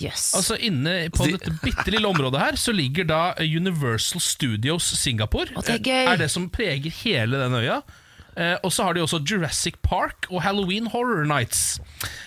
Jøss. 0.00 0.34
Altså 0.34 0.56
Inne 0.58 1.08
på 1.14 1.26
de- 1.26 1.36
dette 1.38 1.52
bitte 1.62 1.90
lille 1.90 2.08
området 2.08 2.40
her 2.40 2.56
Så 2.56 2.72
ligger 2.74 3.04
da 3.06 3.20
Universal 3.40 4.20
Studios 4.20 4.82
Singapore. 4.98 5.52
Å, 5.54 5.62
det 5.62 5.76
er 5.80 5.84
gøy. 5.84 6.06
Er 6.12 6.16
det 6.16 6.30
som 6.30 6.48
preger 6.50 6.90
hele 7.04 7.38
den 7.38 7.54
øya. 7.60 7.82
Eh, 8.36 8.56
og 8.66 8.72
så 8.74 8.86
har 8.88 8.96
de 8.96 9.02
også 9.04 9.20
Jurassic 9.22 9.76
Park 9.84 10.26
og 10.30 10.42
Halloween 10.42 10.88
Horror 10.92 11.24
Nights. 11.28 11.78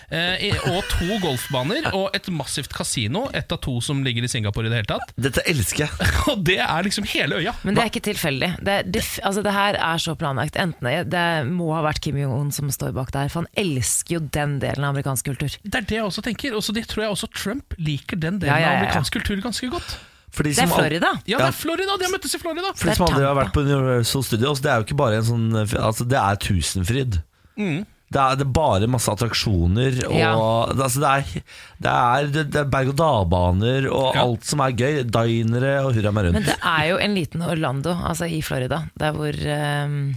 Eh, 0.07 0.55
og 0.71 0.85
to 0.87 1.17
golfbaner 1.19 1.89
og 1.91 2.13
et 2.15 2.29
massivt 2.31 2.71
kasino, 2.75 3.25
ett 3.35 3.51
av 3.51 3.59
to 3.65 3.77
som 3.83 3.99
ligger 4.05 4.23
i 4.23 4.29
Singapore 4.31 4.69
i 4.69 4.71
det 4.71 4.79
hele 4.81 4.91
tatt. 4.93 5.11
Dette 5.19 5.43
elsker 5.51 5.85
jeg. 5.85 6.11
Og 6.31 6.43
det 6.47 6.57
er 6.63 6.85
liksom 6.87 7.05
hele 7.11 7.41
øya. 7.41 7.53
Men 7.67 7.75
det 7.75 7.83
er 7.83 7.91
ikke 7.91 8.03
tilfeldig. 8.07 8.49
Det, 8.63 8.73
er 8.81 8.87
def- 8.97 9.19
altså 9.27 9.43
det 9.43 9.53
her 9.55 9.77
er 9.79 10.01
så 10.03 10.15
planlagt. 10.19 10.55
Enten 10.59 10.87
det, 10.87 10.95
det 11.11 11.25
må 11.51 11.69
ha 11.75 11.83
vært 11.85 12.01
Kim 12.03 12.19
Jong-un 12.19 12.51
som 12.55 12.71
står 12.73 12.95
bak 12.95 13.11
der, 13.15 13.27
for 13.33 13.43
han 13.43 13.51
elsker 13.67 14.17
jo 14.17 14.23
den 14.39 14.57
delen 14.63 14.87
av 14.87 14.95
amerikansk 14.95 15.27
kultur. 15.31 15.57
Det 15.63 15.81
er 15.81 15.87
det 15.91 15.99
jeg 15.99 16.07
også 16.07 16.23
tenker. 16.25 16.55
Og 16.57 16.63
så 16.63 16.75
det 16.75 16.87
tror 16.91 17.05
jeg 17.07 17.15
også 17.17 17.31
Trump 17.35 17.75
liker 17.79 18.19
den 18.19 18.39
delen 18.43 18.53
Ja, 18.55 18.59
ja, 18.61 18.67
ja, 18.67 18.75
av 18.77 18.83
amerikansk 18.85 19.19
kultur 19.19 19.43
ganske 19.43 19.71
godt. 19.75 19.97
De 20.43 20.51
Det 20.53 20.59
er 20.59 20.67
al- 20.67 20.77
Florida. 20.77 21.11
Ja, 21.25 21.37
det 21.37 21.47
er 21.47 21.51
Florida. 21.51 21.97
De 21.97 22.03
har 22.05 22.11
møttes 22.13 22.35
i 22.35 22.39
Florida. 22.39 22.73
For 22.75 22.89
de 22.89 22.95
som 22.95 23.05
aldri 23.07 23.23
har 23.25 23.35
vært 23.35 23.53
på 23.53 23.61
Universal 23.65 24.23
Studios, 24.23 24.59
det 24.61 24.69
er 24.71 24.77
jo 24.81 24.83
ikke 24.85 24.97
bare 24.97 25.15
en 25.17 25.23
sånn 25.23 25.45
Altså, 25.57 26.05
det 26.07 26.17
er 26.17 26.35
Tusenfryd. 26.35 27.21
Mm. 27.57 27.85
Det, 28.09 28.19
er, 28.21 28.35
det 28.39 28.45
er 28.45 28.51
bare 28.55 28.87
masse 28.87 29.11
attraksjoner 29.11 29.97
og 30.07 30.15
Ja. 30.15 30.29
det, 30.71 30.83
altså, 30.85 30.99
det, 31.01 31.09
er, 31.11 31.41
det, 31.83 31.91
er, 31.91 32.27
det, 32.31 32.55
er 32.61 32.69
berg-og-dal-baner 32.71 33.89
og 33.91 34.15
Ja. 34.15 34.21
alt 34.23 34.45
som 34.45 34.61
er 34.63 34.71
gøy. 34.71 35.01
Dinere 35.03 35.73
og 35.83 35.93
hurra 35.97 36.11
meg 36.15 36.25
rundt. 36.29 36.33
Men 36.39 36.43
det 36.47 36.55
er 36.63 36.85
jo 36.91 36.97
en 37.03 37.15
liten 37.17 37.41
Orlando, 37.43 37.91
altså 37.93 38.29
i 38.31 38.39
Florida, 38.41 38.83
der 38.97 39.11
hvor 39.11 39.35
um, 39.35 40.15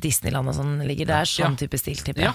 Disneyland 0.00 0.48
og 0.48 0.54
sånn 0.56 0.78
ligger. 0.86 1.06
Det 1.10 1.16
er 1.18 1.24
sånn 1.28 1.52
Ja. 1.58 1.66
type 1.66 1.78
stil, 1.78 1.96
tipper 1.96 2.22
Ja. 2.30 2.32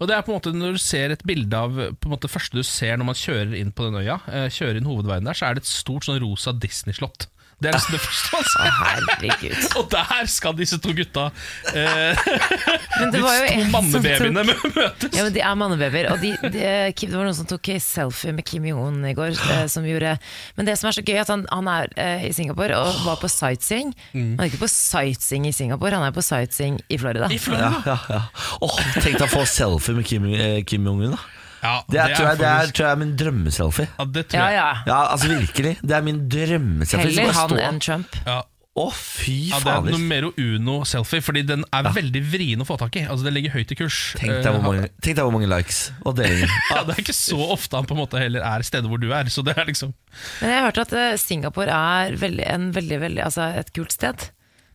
Og 0.00 0.08
det 0.08 0.16
er 0.16 0.24
på 0.24 0.32
en 0.32 0.38
måte 0.38 0.52
Når 0.56 0.76
du 0.76 0.80
ser 0.82 1.12
et 1.12 1.24
bilde 1.28 1.58
av 1.58 1.74
På 2.00 2.08
en 2.08 2.14
måte 2.14 2.30
første 2.30 2.56
du 2.56 2.64
ser 2.66 2.96
når 2.96 3.10
man 3.10 3.18
kjører 3.18 3.54
inn 3.58 3.72
på 3.74 3.88
den 3.88 4.00
øya, 4.00 4.20
eh, 4.30 4.48
kjører 4.52 4.80
inn 4.80 4.88
hovedveien 4.88 5.28
der, 5.28 5.36
så 5.36 5.48
er 5.48 5.56
det 5.56 5.64
et 5.64 5.72
stort 5.72 6.06
sånn 6.06 6.20
rosa 6.22 6.54
Disney-slott. 6.56 7.28
Det 7.62 7.70
er 7.70 7.76
liksom 7.78 7.94
det 7.94 8.00
første 8.02 8.62
man 8.62 8.72
herregud. 8.78 9.66
Og 9.80 9.88
der 9.92 10.26
skal 10.32 10.56
disse 10.58 10.78
to 10.82 10.92
gutta, 10.96 11.28
eh, 11.72 12.22
Men 13.00 13.12
det 13.14 13.22
var 13.22 13.36
jo 13.38 13.44
de 13.46 13.56
to 13.62 13.70
mannebabyene, 13.72 14.44
tok- 14.52 14.76
møtes. 14.78 15.16
Ja, 15.16 15.24
men 15.26 15.32
De 15.36 15.42
er 15.46 15.58
mannebabyer. 15.62 16.10
Og 16.12 16.20
de, 16.22 16.32
de, 16.52 16.64
Kim- 16.98 17.12
det 17.12 17.18
var 17.18 17.26
noen 17.28 17.36
som 17.38 17.48
tok 17.50 17.70
selfie 17.82 18.34
med 18.36 18.44
Kim 18.48 18.66
Jong-un 18.68 19.00
i 19.08 19.14
går. 19.18 19.34
eh, 19.56 19.64
Som 19.72 19.86
gjorde, 19.88 20.16
men 20.58 20.68
det 20.68 20.76
som 20.80 20.90
er 20.90 20.96
så 20.98 21.04
gøy, 21.06 21.18
at 21.22 21.30
han, 21.32 21.46
han 21.52 21.70
er 21.72 21.92
eh, 21.96 22.26
i 22.28 22.32
Singapore 22.36 22.76
og 22.82 23.02
var 23.06 23.20
på 23.22 23.30
sightseeing. 23.32 23.94
Mm. 24.12 24.34
Han 24.36 24.44
er 24.46 24.50
ikke 24.52 24.62
på 24.66 24.70
sightseeing 24.72 25.46
i 25.48 25.54
Singapore, 25.56 25.94
han 25.96 26.06
er 26.08 26.14
på 26.16 26.24
sightseeing 26.24 26.80
i 26.92 26.98
Florida. 27.00 27.30
I 27.32 27.38
Florida. 27.40 27.72
ja, 27.86 27.98
ja. 28.10 28.22
Åh, 28.62 28.76
Tenk 28.98 29.16
deg 29.20 29.26
å 29.28 29.30
få 29.32 29.46
selfie 29.48 29.94
med 29.96 30.06
Kim, 30.08 30.26
eh, 30.34 30.60
Kim 30.68 30.84
Jong-un. 30.90 31.14
da. 31.16 31.22
Ja, 31.62 31.74
Det, 31.88 31.98
er, 32.02 32.14
tror 32.16 32.28
jeg, 32.32 32.38
det 32.42 32.48
er, 32.52 32.70
tror 32.74 32.86
jeg 32.88 32.92
er 32.92 33.02
min 33.04 33.12
drømmeselfie. 33.16 33.88
ja, 33.98 34.04
det 34.16 34.24
tror 34.32 34.40
jeg. 34.48 34.54
ja. 34.58 34.70
Ja, 34.86 35.00
altså 35.14 35.28
virkelig. 35.30 35.76
Det 35.82 35.94
er 35.98 36.02
min 36.08 36.24
drømmeselfie. 36.28 37.12
Heller 37.20 37.38
han 37.38 37.58
enn 37.68 37.78
Trump. 37.84 38.16
Ja. 38.26 38.40
Å, 38.72 38.86
fy 38.96 39.50
Ja, 39.50 39.58
det 39.60 39.68
er 39.68 39.82
numero 39.92 40.30
uno-selfie, 40.40 41.20
fordi 41.20 41.42
den 41.44 41.60
er 41.76 41.84
veldig 41.92 42.22
vrien 42.32 42.62
å 42.62 42.64
få 42.64 42.78
tak 42.80 42.94
i. 42.96 43.02
Altså 43.04 43.26
Det 43.26 43.32
ligger 43.36 43.52
høyt 43.52 43.74
i 43.74 43.76
kurs. 43.76 43.98
Tenk 44.16 44.32
deg, 44.32 44.46
hvor 44.48 44.62
Eh, 44.62 44.64
mange, 44.64 44.86
tenk 45.04 45.18
deg 45.18 45.26
hvor 45.28 45.34
mange 45.34 45.50
likes 45.52 45.80
og 46.08 46.16
delinger. 46.22 46.48
ja, 46.70 46.78
Det 46.88 46.94
er 46.96 47.02
ikke 47.04 47.14
så 47.18 47.36
ofte 47.52 47.76
han 47.76 47.84
på 47.90 47.92
en 47.92 48.00
måte 48.00 48.22
heller 48.22 48.40
er 48.48 48.64
stedet 48.64 48.88
hvor 48.88 48.96
du 49.02 49.10
er. 49.12 49.28
Så 49.28 49.44
det 49.44 49.58
er 49.60 49.68
liksom 49.68 49.92
Men 50.40 50.54
jeg 50.54 50.56
har 50.58 50.70
hørt 50.70 50.80
at 50.86 50.94
eh, 50.96 51.16
Singapore 51.20 51.68
er 51.68 52.16
veldig, 52.16 52.46
en 52.48 52.70
veldig, 52.72 53.00
veldig, 53.04 53.22
altså 53.28 53.50
et 53.60 53.74
kult 53.76 53.92
sted. 53.92 54.30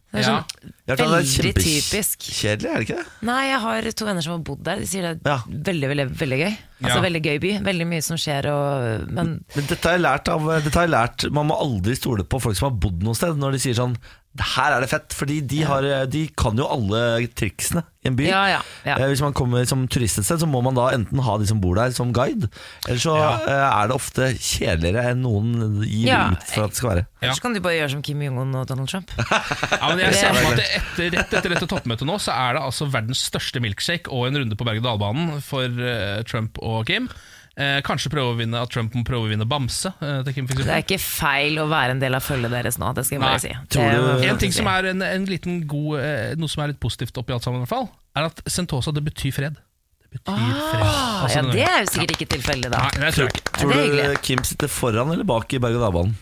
Det 0.08 0.22
er 0.22 0.24
sånn, 0.24 0.44
Ja, 0.88 0.96
har 0.96 0.96
det 0.96 1.04
er 1.04 1.10
veldig 1.12 1.54
typisk. 1.60 2.20
Kjedelig, 2.32 2.70
er 2.72 2.80
det 2.80 2.86
ikke 2.88 2.96
det? 3.02 3.06
Nei, 3.28 3.42
jeg 3.50 3.60
har 3.60 3.88
to 3.92 4.06
venner 4.08 4.24
som 4.24 4.32
har 4.38 4.44
bodd 4.48 4.62
der. 4.64 4.80
De 4.80 4.88
sier 4.88 5.02
det 5.04 5.12
er 5.28 5.30
Ja. 5.34 5.38
veldig, 5.48 5.90
veldig, 5.92 6.06
veldig 6.22 6.40
gøy. 6.40 6.54
Altså 6.82 6.96
Ja. 6.96 7.02
Veldig 7.04 7.22
gøy 7.26 7.40
by. 7.44 7.52
Veldig 7.66 7.88
mye 7.88 8.04
som 8.04 8.18
skjer. 8.18 8.46
Og, 8.48 9.10
men 9.12 9.44
Men 9.56 9.66
dette 9.68 9.84
har 9.84 9.98
jeg 9.98 10.02
lært 10.06 10.30
av 10.32 10.48
dette 10.64 10.74
har 10.80 10.88
jeg 10.88 10.94
lært, 10.96 11.32
Man 11.32 11.48
må 11.48 11.60
aldri 11.60 11.96
stole 11.96 12.24
på 12.24 12.40
folk 12.42 12.56
som 12.56 12.72
har 12.72 12.80
bodd 12.80 13.04
noe 13.04 13.14
sted 13.16 13.36
Når 13.36 13.52
de 13.52 13.60
sier 13.60 13.74
sånn 13.76 13.98
Her 14.40 14.76
er 14.78 14.84
det 14.84 14.90
fett 14.92 15.14
Fordi 15.18 15.40
de, 15.50 15.62
har, 15.66 15.86
de 16.12 16.28
kan 16.38 16.58
jo 16.60 16.66
alle 16.70 17.00
triksene 17.38 17.82
i 18.06 18.10
en 18.12 18.16
by 18.20 18.28
Ja, 18.30 18.42
ja, 18.52 18.60
ja. 18.86 18.96
Eh, 19.00 19.08
Hvis 19.12 19.22
man 19.24 19.34
kommer 19.38 19.66
som 19.68 19.86
turist 19.92 20.20
et 20.22 20.28
sted 20.28 20.40
Så 20.44 20.48
må 20.50 20.62
man 20.64 20.78
da 20.78 20.90
enten 20.96 21.20
ha 21.26 21.38
de 21.42 21.48
som 21.50 21.60
bor 21.64 21.76
der 21.80 21.92
som 21.96 22.12
guide 22.16 22.50
Eller 22.88 23.02
så 23.02 23.16
Ja. 23.18 23.32
eh, 23.48 23.66
er 23.82 23.88
det 23.92 23.96
ofte 23.98 24.30
kjedeligere 24.38 25.12
Enn 25.14 25.24
noen 25.26 25.82
gir 25.86 26.08
Ja. 26.12 26.20
ut 26.36 26.44
for 26.52 26.68
at 26.68 26.76
det 26.76 26.80
skal 26.82 26.90
være 26.94 27.06
Ja. 27.26 27.32
så 27.34 27.42
kan 27.42 27.54
de 27.58 27.64
bare 27.66 27.80
gjøre 27.80 27.92
som 27.96 28.02
Kim 28.06 28.22
Jong-un 28.22 28.54
og 28.60 28.68
Donald 28.70 28.88
Trump. 28.92 29.10
Ja, 29.18 29.88
men 29.90 30.04
jeg 30.06 30.14
ser 30.20 30.34
for 30.38 30.44
meg 30.52 30.60
at 30.60 30.76
etter, 30.82 31.10
Rett 31.18 31.34
etter 31.40 31.50
dette 31.56 31.68
toppmøtet 31.72 32.06
nå 32.08 32.20
Så 32.22 32.36
er 32.36 32.54
det 32.60 32.62
altså 32.68 32.86
verdens 32.94 33.24
største 33.32 33.60
milkshake 33.64 34.12
og 34.14 34.28
en 34.30 34.38
runde 34.44 34.56
på 34.60 34.68
berg-og-dal-banen 34.68 35.42
for 35.42 35.66
eh, 35.66 36.22
Trump 36.30 36.60
og 36.62 36.86
Kim. 36.92 37.10
Eh, 37.58 37.80
kanskje 37.82 38.12
prøve 38.14 38.36
å 38.36 38.38
vinne 38.38 38.60
at 38.62 38.70
Trump 38.70 38.94
må 38.94 39.02
prøve 39.02 39.26
å 39.26 39.30
vinne 39.32 39.46
bamse 39.50 39.90
eh, 40.06 40.28
Kim. 40.30 40.46
Det 40.46 40.68
er 40.70 40.84
ikke 40.84 41.00
feil 41.02 41.56
å 41.58 41.64
være 41.72 41.96
en 41.96 42.02
del 42.04 42.14
av 42.14 42.22
følget 42.22 42.54
deres 42.54 42.76
nå, 42.78 42.92
det 42.94 43.02
skal 43.08 43.18
jeg 43.18 43.24
bare 43.24 43.40
Nei. 43.40 43.40
si. 43.42 43.54
Det 43.74 43.86
du- 43.98 44.28
En 44.30 44.38
ting 44.38 44.54
som 44.54 44.68
er 44.70 44.92
en, 44.92 45.02
en 45.02 45.26
liten 45.26 45.64
god 45.66 45.98
eh, 46.00 46.36
Noe 46.38 46.52
som 46.54 46.62
er 46.62 46.70
litt 46.76 46.80
positivt 46.84 47.18
oppi 47.18 47.34
alt 47.34 47.48
sammen, 47.48 47.64
i 47.64 47.66
hvert 47.66 47.74
fall 47.74 47.90
er 48.18 48.30
at 48.30 48.44
Sentosa 48.46 48.94
det 48.94 49.02
betyr 49.08 49.34
fred. 49.34 49.58
Det 50.06 50.22
betyr 50.22 50.38
fred. 50.70 50.86
Ah, 50.86 51.24
Altså, 51.26 51.42
ja, 51.42 51.52
det 51.58 51.66
er 51.66 51.82
jo 51.82 51.90
sikkert 51.96 52.14
ikke 52.16 52.30
tilfeldig, 52.38 52.70
da. 52.74 52.84
Nei, 53.02 53.10
tror. 53.18 53.34
Tror 53.58 53.74
du. 53.74 54.16
Kim 54.26 54.46
sitter 54.46 54.70
foran 54.72 55.12
eller 55.18 55.26
bak 55.28 55.54
i 55.54 55.60
berg-og-dal-banen? 55.62 56.14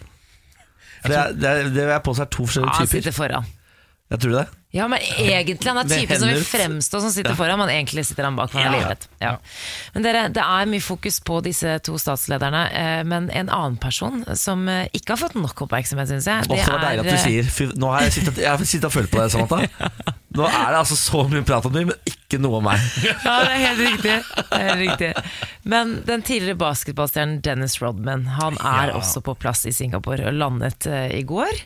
Det, 1.05 1.19
det, 1.37 1.51
det 1.75 1.83
vil 1.83 1.91
jeg 1.93 2.03
påstå 2.07 2.23
er 2.25 2.31
to 2.33 2.47
forskjellige 2.47 2.71
typer. 2.71 2.79
han 2.79 2.87
sitter 2.95 3.15
foran. 3.15 3.51
Jeg 4.15 4.23
tror 4.25 4.39
det 4.39 4.45
Ja, 4.75 4.85
men 4.91 4.99
egentlig 4.99 5.69
Han 5.71 5.77
er 5.79 5.87
typen 6.01 6.19
som 6.19 6.27
vil 6.31 6.43
fremstå 6.43 6.99
som 7.05 7.11
sitter 7.13 7.35
foran, 7.37 7.59
men 7.61 7.69
egentlig 7.71 8.03
sitter 8.09 8.25
han 8.27 8.35
bak. 8.35 8.51
Han 8.55 8.61
er 8.61 8.65
Ja. 8.65 8.79
livredd. 8.81 9.05
Ja. 9.23 9.29
Men 9.93 10.03
dere, 10.03 10.23
det 10.35 10.43
er 10.43 10.65
mye 10.67 10.83
fokus 10.83 11.21
på 11.23 11.37
disse 11.45 11.77
to 11.85 11.95
statslederne, 12.01 12.63
eh, 12.75 13.03
men 13.07 13.29
en 13.31 13.47
annen 13.55 13.77
person 13.79 14.25
som 14.35 14.67
eh, 14.67 14.89
ikke 14.91 15.15
har 15.15 15.21
fått 15.21 15.37
nok 15.39 15.63
oppmerksomhet, 15.67 16.11
syns 16.11 16.27
jeg, 16.27 16.49
Åh, 16.49 16.55
det 16.59 16.67
var 16.67 16.83
deilig 16.83 17.05
at 17.05 17.07
du 17.07 17.15
eh, 17.15 17.23
sier 17.23 17.47
Fy, 17.55 17.69
Nå 17.79 17.93
har 17.93 18.03
jeg 18.09 18.17
sittet, 18.17 18.41
jeg 18.43 18.51
har 18.51 18.65
sittet 18.67 18.89
og 18.89 18.95
følt 18.97 19.11
på 19.15 19.21
deg, 19.23 19.31
Samantha. 19.31 19.61
Nå 20.35 20.43
er 20.49 20.67
det 20.75 20.79
altså 20.81 20.97
så 20.99 21.23
mye 21.31 21.45
prat 21.47 21.69
om 21.69 21.71
deg, 21.71 21.87
men 21.87 22.11
ikke 22.11 22.41
noe 22.43 22.59
om 22.59 22.65
meg. 22.67 22.81
Ja, 23.23 23.37
det 23.47 23.53
er 23.55 23.61
helt 23.69 23.83
riktig. 23.85 24.17
Det 24.35 24.59
er 24.59 24.65
helt 24.73 24.81
riktig. 24.83 25.13
Men 25.63 25.93
den 26.09 26.25
tidligere 26.27 26.59
basketballstjernen 26.59 27.39
Dennis 27.45 27.79
Rodman 27.79 28.25
Han 28.41 28.59
er 28.59 28.91
Ja. 28.91 28.97
også 28.99 29.23
på 29.23 29.37
plass 29.39 29.63
i 29.65 29.71
Singapore 29.71 30.27
og 30.27 30.35
landet 30.35 30.83
i 31.15 31.23
går. 31.23 31.63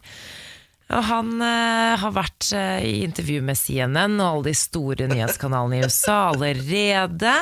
Og 0.90 1.04
han 1.06 1.36
eh, 1.46 1.94
har 2.02 2.14
vært 2.16 2.48
eh, 2.58 2.80
i 2.88 2.94
intervju 3.06 3.44
med 3.46 3.58
CNN 3.60 4.16
og 4.18 4.26
alle 4.30 4.48
de 4.50 4.56
store 4.58 5.06
nyhetskanalene 5.12 5.78
i 5.78 5.86
USA 5.86 6.16
allerede. 6.32 7.34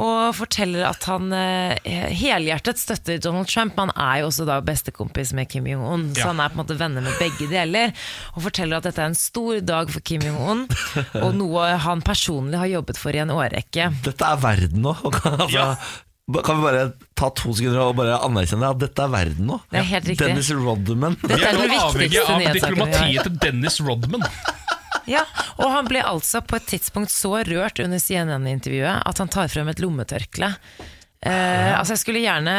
Og 0.00 0.30
forteller 0.38 0.86
at 0.88 1.04
han 1.10 1.28
eh, 1.36 1.76
helhjertet 2.16 2.80
støtter 2.80 3.20
Donald 3.20 3.50
Trump. 3.52 3.76
Han 3.76 3.92
er 3.92 4.22
jo 4.22 4.30
også 4.30 4.46
da 4.48 4.56
bestekompis 4.64 5.34
med 5.36 5.50
Kim 5.52 5.68
Jong-un, 5.68 6.08
så 6.14 6.22
Ja. 6.24 6.30
han 6.32 6.40
er 6.40 6.48
på 6.54 6.56
en 6.56 6.62
måte 6.64 6.78
venner 6.80 7.04
med 7.04 7.20
begge 7.20 7.50
deler. 7.52 7.92
Og 8.32 8.46
forteller 8.48 8.80
at 8.80 8.88
dette 8.88 9.02
er 9.04 9.12
en 9.12 9.18
stor 9.18 9.60
dag 9.60 9.92
for 9.92 10.00
Kim 10.00 10.24
Jong-un, 10.24 10.64
og 11.20 11.34
noe 11.36 11.68
han 11.84 12.00
personlig 12.06 12.62
har 12.64 12.72
jobbet 12.80 12.96
for 13.02 13.12
i 13.12 13.20
en 13.20 13.34
årrekke. 13.36 13.90
Dette 14.08 14.24
er 14.24 14.40
verden 14.40 14.86
nå. 14.88 14.96
altså, 15.04 15.50
Ja. 15.52 15.74
Kan 16.44 16.60
vi 16.60 16.66
bare 16.66 16.84
ta 17.18 17.28
to 17.36 17.52
sekunder 17.56 17.82
og 17.84 17.96
bare 17.98 18.20
anerkjenne 18.24 18.70
at 18.70 18.80
dette 18.82 19.04
er 19.04 19.12
verden 19.12 19.50
nå? 19.50 19.58
Det 19.70 19.80
er 19.82 19.88
helt 19.90 20.08
riktig. 20.12 20.30
Dennis 20.30 20.50
Rodman. 20.56 21.18
Dette 21.24 21.40
er 21.50 21.58
den 21.58 21.74
viktigste 21.74 22.24
av 22.36 22.46
diplomatiet 22.56 23.26
til 23.26 23.38
Dennis 23.44 23.80
Rodman. 23.84 24.26
Ja, 25.10 25.24
og 25.58 25.72
han 25.72 25.88
ble 25.88 26.02
altså 26.06 26.42
på 26.44 26.58
et 26.60 26.68
tidspunkt 26.70 27.10
så 27.10 27.40
rørt 27.46 27.80
under 27.82 27.98
CNN-intervjuet 28.02 29.02
at 29.08 29.22
han 29.22 29.30
tar 29.32 29.50
frem 29.50 29.70
et 29.72 29.82
lommetørkle. 29.82 30.52
Eh, 31.20 31.78
altså 31.78 31.92
Jeg 31.98 32.00
skulle 32.00 32.20
gjerne 32.22 32.52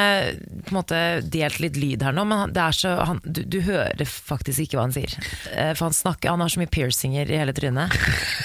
på 0.67 0.69
en 0.69 0.75
måte 0.77 0.97
delt 1.33 1.57
litt 1.63 1.79
lyd 1.81 2.03
her 2.05 2.13
nå, 2.13 2.21
men 2.29 2.51
er 2.53 2.75
så, 2.77 2.91
han, 3.09 3.17
du, 3.25 3.41
du 3.49 3.57
hører 3.65 4.05
faktisk 4.05 4.67
ikke 4.67 4.77
hva 4.77 4.83
han 4.85 4.93
sier. 4.93 5.15
Eh, 5.49 5.71
for 5.73 5.87
han, 5.87 5.95
snakker, 5.97 6.29
han 6.29 6.43
har 6.45 6.51
så 6.53 6.61
mye 6.61 6.69
piercinger 6.69 7.31
i 7.31 7.39
hele 7.41 7.55
trynet 7.57 7.95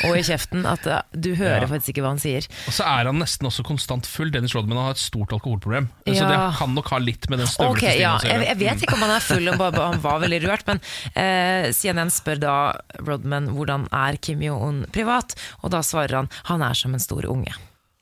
og 0.09 0.17
i 0.17 0.23
kjeften 0.25 0.65
at 0.69 0.89
eh, 0.89 1.03
du 1.13 1.35
hører 1.35 1.67
Ja. 1.67 1.69
faktisk 1.69 1.93
ikke 1.93 2.07
hva 2.07 2.15
han 2.15 2.23
sier. 2.23 2.49
Og 2.65 2.79
så 2.79 2.89
er 2.89 3.11
han 3.11 3.21
nesten 3.21 3.51
også 3.51 3.67
konstant 3.69 4.09
full. 4.09 4.33
Dennis 4.33 4.57
Rodman 4.57 4.81
har 4.87 4.97
et 4.97 5.05
stort 5.05 5.37
alkoholproblem. 5.37 5.91
Så 6.09 6.25
det 6.25 6.41
kan 6.63 6.73
nok 6.73 6.91
ha 6.95 7.03
litt 7.03 7.29
med 7.29 7.45
den 7.45 7.53
støvlete 7.53 7.85
okay, 7.85 8.01
ja, 8.01 8.17
jeg, 8.25 8.49
jeg 8.49 8.61
vet 8.65 8.89
ikke 8.89 8.97
om 8.97 9.05
han 9.05 9.15
er 9.19 9.25
full, 9.29 9.53
og 9.53 9.61
bare, 9.61 9.91
han 9.93 10.01
var 10.05 10.25
veldig 10.25 10.41
rørt, 10.49 10.65
men 10.73 10.81
eh, 11.13 11.69
CNN 11.77 12.13
spør 12.15 12.41
da 12.41 12.57
Rodman 13.05 13.53
hvordan 13.53 13.89
er 13.93 14.17
Kim 14.17 14.41
Jong-un 14.45 14.85
privat, 14.97 15.37
og 15.61 15.77
da 15.77 15.85
svarer 15.85 16.23
han 16.23 16.33
han 16.49 16.65
er 16.65 16.77
som 16.79 16.97
en 16.97 17.03
stor 17.03 17.29
unge. 17.29 17.53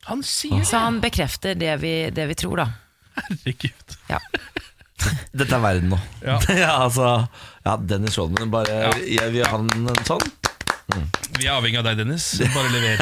Han 0.09 0.23
sier 0.27 0.61
det! 0.61 0.69
Så 0.69 0.81
han 0.83 1.01
bekrefter 1.03 1.55
det 1.59 1.75
vi, 1.83 1.95
det 2.15 2.27
vi 2.31 2.37
tror, 2.39 2.61
da. 2.65 2.69
Herregud. 3.19 3.97
Ja. 4.11 4.19
Dette 5.37 5.57
er 5.57 5.63
verden 5.65 5.91
nå. 5.95 5.99
Ja. 6.25 6.39
Ja, 6.65 6.73
altså 6.87 7.09
Ja, 7.65 7.77
Dennis 7.81 8.19
Rodman. 8.21 8.51
Bare 8.53 8.81
Ja. 8.89 8.93
jeg 9.21 9.33
vil 9.35 9.47
ha 9.49 9.59
en 9.63 10.05
sånn. 10.07 10.27
Vi 11.39 11.47
er 11.49 11.55
avhengig 11.57 11.81
av 11.81 11.87
deg, 11.89 12.03
Dennis. 12.03 12.27
Bare 12.55 12.71
lever. 12.75 13.01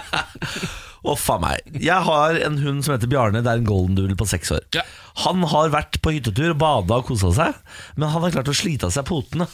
Å, 1.00 1.14
faen 1.16 1.40
meg. 1.40 1.70
Jeg 1.80 2.04
har 2.04 2.36
en 2.44 2.58
hund 2.60 2.84
som 2.84 2.92
heter 2.92 3.08
Bjarne. 3.08 3.40
Det 3.40 3.48
er 3.48 3.62
en 3.62 3.68
golden 3.68 3.96
doodle 3.96 4.18
på 4.20 4.26
seks 4.28 4.50
år. 4.52 4.66
Ja. 4.76 4.82
Han 5.24 5.40
har 5.48 5.72
vært 5.72 5.96
på 6.04 6.12
hyttetur, 6.12 6.52
bada 6.60 6.98
og 7.00 7.06
kosa 7.08 7.30
seg, 7.32 7.56
men 7.96 8.12
han 8.12 8.20
har 8.26 8.34
klart 8.34 8.50
å 8.52 8.56
slite 8.56 8.90
av 8.90 8.92
seg 8.94 9.08
potene. 9.08 9.46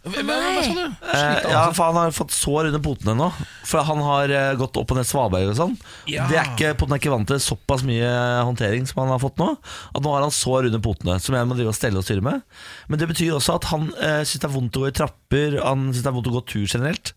Hva, 0.00 0.22
hva 0.24 0.62
sa 0.64 0.72
du? 0.72 0.80
Eh, 0.80 0.92
Slite, 1.12 1.50
ja, 1.52 1.58
altså. 1.66 1.74
for 1.76 1.84
Han 1.90 1.98
har 1.98 2.14
fått 2.16 2.32
sår 2.32 2.68
under 2.70 2.80
potene 2.80 3.14
nå. 3.18 3.26
For 3.68 3.84
han 3.84 4.00
har 4.00 4.32
eh, 4.32 4.52
gått 4.56 4.78
opp 4.80 4.94
og 4.94 4.96
ned 4.96 5.08
Svaberg 5.08 5.50
og 5.50 5.58
sånn. 5.58 5.74
Ja. 6.08 6.24
Det 6.30 6.38
er 6.40 6.48
ikke, 6.54 6.70
Poten 6.80 6.96
er 6.96 7.02
ikke 7.02 7.12
vant 7.12 7.28
til 7.28 7.42
såpass 7.44 7.84
mye 7.84 8.08
håndtering 8.48 8.88
som 8.88 9.02
han 9.02 9.12
har 9.12 9.20
fått 9.20 9.36
nå. 9.42 9.50
At 9.92 10.00
nå 10.00 10.14
har 10.14 10.24
han 10.24 10.32
sår 10.32 10.70
under 10.70 10.80
potene, 10.84 11.18
som 11.20 11.36
jeg 11.36 11.50
må 11.50 11.58
drive 11.58 11.74
og 11.74 11.76
stelle 11.76 12.00
og 12.00 12.06
styre 12.06 12.24
med. 12.24 12.40
Men 12.88 13.02
det 13.02 13.10
betyr 13.12 13.36
også 13.36 13.58
at 13.60 13.68
han 13.74 13.90
eh, 13.98 14.22
syns 14.24 14.40
det 14.40 14.48
er 14.48 14.56
vondt 14.56 14.80
å 14.80 14.86
gå 14.86 14.88
i 14.88 14.96
trapper, 15.02 15.58
han 15.60 15.84
syns 15.90 16.06
det 16.06 16.12
er 16.12 16.16
vondt 16.16 16.32
å 16.32 16.34
gå 16.38 16.44
tur 16.54 16.64
generelt. 16.64 17.12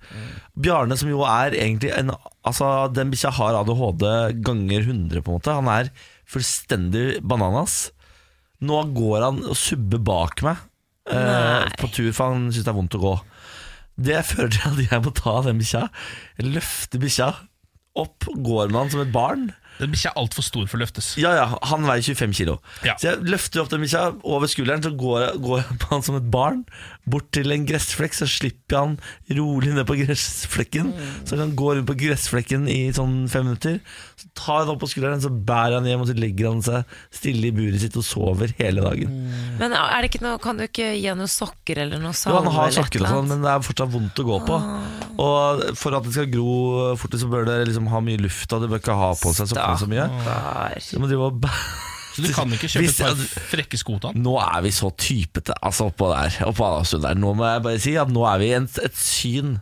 Bjarne, 0.59 0.99
som 0.99 1.11
jo 1.13 1.23
er 1.29 1.55
egentlig 1.55 1.95
en 1.95 2.15
Altså, 2.43 2.89
den 2.91 3.07
bikkja 3.07 3.29
har 3.37 3.55
ADHD 3.55 4.03
ganger 4.43 4.81
100, 4.83 5.21
på 5.23 5.31
en 5.31 5.37
måte. 5.37 5.53
Han 5.55 5.69
er 5.71 5.93
fullstendig 6.27 7.21
bananas. 7.23 7.93
Nå 8.59 8.81
går 8.91 9.23
han 9.23 9.39
og 9.47 9.55
subber 9.55 10.01
bak 10.03 10.43
meg 10.43 10.59
eh, 11.11 11.65
på 11.79 11.89
tur, 11.93 12.11
for 12.15 12.33
han 12.33 12.51
syns 12.51 12.67
det 12.67 12.73
er 12.73 12.77
vondt 12.77 12.99
å 12.99 13.03
gå. 13.03 13.15
Det 14.03 14.21
fører 14.25 14.53
til 14.53 14.69
at 14.71 14.85
jeg 14.87 15.03
må 15.05 15.13
ta 15.17 15.39
den 15.45 15.59
bikkja, 15.61 15.87
løfte 16.45 17.01
bikkja 17.01 17.33
opp, 17.99 18.25
går 18.25 18.71
med 18.71 18.79
han 18.79 18.93
som 18.93 19.03
et 19.03 19.13
barn. 19.13 19.51
Den 19.79 19.93
bikkja 19.93 20.11
er 20.11 20.21
altfor 20.21 20.45
stor 20.45 20.65
for 20.69 20.77
å 20.77 20.83
løftes. 20.83 21.13
Ja, 21.21 21.33
ja, 21.37 21.45
han 21.69 21.85
veier 21.87 22.05
25 22.05 22.33
kilo. 22.37 22.57
Ja. 22.85 22.95
Så 23.01 23.11
jeg 23.11 23.29
løfter 23.29 23.63
opp 23.63 23.71
den 23.73 23.83
bikkja 23.85 24.03
over 24.21 24.49
skulderen, 24.49 24.83
så 24.85 24.93
går 24.97 25.27
jeg, 25.27 25.41
går 25.45 25.61
jeg 25.61 25.79
på 25.81 25.91
han 25.93 26.05
som 26.05 26.17
et 26.19 26.29
barn 26.33 26.63
bort 27.09 27.25
til 27.35 27.51
en 27.51 27.65
gressflekk, 27.67 28.13
så 28.15 28.25
slipper 28.31 28.77
han 28.79 28.93
rolig 29.35 29.73
ned 29.75 29.83
på 29.89 29.97
gressflekken. 29.99 30.93
Så 31.27 31.35
han 31.39 31.51
går 31.59 31.77
rundt 31.81 31.89
på 31.89 31.95
gressflekken 31.99 32.67
i 32.71 32.77
sånn 32.95 33.25
fem 33.31 33.43
minutter. 33.49 33.81
Så 34.19 34.29
tar 34.39 34.61
han 34.61 34.71
opp 34.71 34.79
på 34.85 34.89
skulderen, 34.93 35.19
så 35.23 35.31
bærer 35.33 35.75
han 35.81 35.89
hjem, 35.89 36.05
og 36.05 36.09
så 36.11 36.15
legger 36.15 36.47
han 36.53 36.61
seg 36.63 36.95
stille 37.13 37.49
i 37.49 37.53
buret 37.55 37.83
sitt 37.83 37.97
og 37.99 38.05
sover 38.07 38.53
hele 38.61 38.85
dagen. 38.85 39.11
Men 39.59 39.75
er 39.75 39.99
det 40.05 40.13
ikke 40.13 40.23
noe, 40.23 40.39
kan 40.43 40.59
du 40.59 40.63
ikke 40.67 40.93
gi 40.95 41.11
noen 41.11 41.31
sokker 41.31 41.83
eller 41.83 41.99
noe 41.99 42.13
Jo, 42.15 42.19
salve? 42.23 42.43
han 42.47 42.57
har 42.61 42.75
sokker 42.79 43.03
og 43.03 43.11
sånn, 43.17 43.31
men 43.33 43.43
det 43.43 43.51
er 43.51 43.67
fortsatt 43.67 43.93
vondt 43.99 44.23
å 44.23 44.27
gå 44.31 44.39
på. 44.47 44.61
Og 45.23 45.63
for 45.77 45.99
at 45.99 46.07
det 46.07 46.15
skal 46.15 46.31
gro 46.33 46.95
fortere, 46.99 47.19
så 47.21 47.29
bør 47.31 47.49
det 47.51 47.59
liksom 47.69 47.91
ha 47.91 47.99
mye 48.03 48.23
luft, 48.23 48.47
og 48.55 48.63
det 48.63 48.71
bør 48.71 48.81
ikke 48.81 48.95
ha 49.03 49.11
på 49.19 49.35
seg 49.35 49.51
sokkene 49.51 49.81
så 49.83 49.91
mye. 49.91 50.07
Du 50.91 50.99
må 51.03 51.11
drive 51.11 51.27
og 51.31 51.41
bæ- 51.43 51.57
Så 52.13 52.23
du 52.23 52.29
kan 52.35 52.51
ikke 52.53 52.69
kjøpe 52.69 52.85
Hvis 52.85 52.99
et 53.01 53.05
par 53.07 53.45
frekke 53.51 53.79
sko 53.81 53.97
til 53.97 54.11
han? 54.11 54.23
Nå 54.23 54.37
er 54.43 54.63
vi 54.65 54.71
så 54.75 54.91
typete 54.93 55.55
altså 55.65 55.89
oppå 55.89 56.09
der. 56.13 56.39
Oppå 56.47 56.71
der. 57.01 57.17
Nå 57.19 57.33
må 57.37 57.47
jeg 57.49 57.63
bare 57.65 57.81
si 57.81 57.95
at 57.99 58.11
nå 58.13 58.25
er 58.29 58.41
vi 58.41 58.51
en, 58.57 58.67
et 58.85 58.99
syn. 58.99 59.55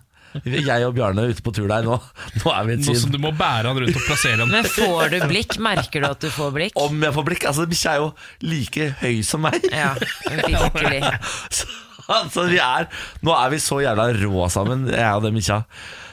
Jeg 0.48 0.86
og 0.88 0.94
Bjarne 0.96 1.26
ute 1.28 1.44
på 1.44 1.52
tur 1.56 1.68
der 1.68 1.84
nå. 1.84 1.98
Nå 2.40 2.52
er 2.54 2.68
vi 2.68 2.76
et 2.78 2.86
syn. 2.86 2.96
Nå 2.96 3.04
som 3.04 3.14
du 3.14 3.20
må 3.24 3.34
bære 3.36 3.68
han 3.68 3.80
rundt 3.84 3.98
og 4.00 4.06
plassere 4.08 4.40
han 4.40 4.52
Men 4.52 4.68
får 4.68 5.12
du 5.12 5.18
blikk? 5.32 5.58
Merker 5.64 6.04
du 6.04 6.08
at 6.12 6.24
du 6.24 6.30
får 6.32 6.54
blikk? 6.56 6.78
Om 6.80 7.04
jeg 7.04 7.16
får 7.18 7.28
blikk. 7.28 7.48
Altså, 7.52 7.68
bikkja 7.72 7.96
er 7.96 8.04
jo 8.06 8.12
like 8.48 8.92
høy 9.02 9.18
som 9.28 9.44
meg. 9.48 9.60
Ja, 9.72 9.92
virkelig. 10.28 11.02
Så, 11.58 11.68
altså, 12.08 12.48
vi 12.52 12.62
er, 12.64 12.88
nå 13.24 13.36
er 13.36 13.52
vi 13.54 13.60
så 13.64 13.82
jævla 13.84 14.08
rå 14.18 14.48
sammen, 14.52 14.88
jeg 14.92 15.20
og 15.20 15.28
den 15.28 15.36
bikkja. 15.38 15.62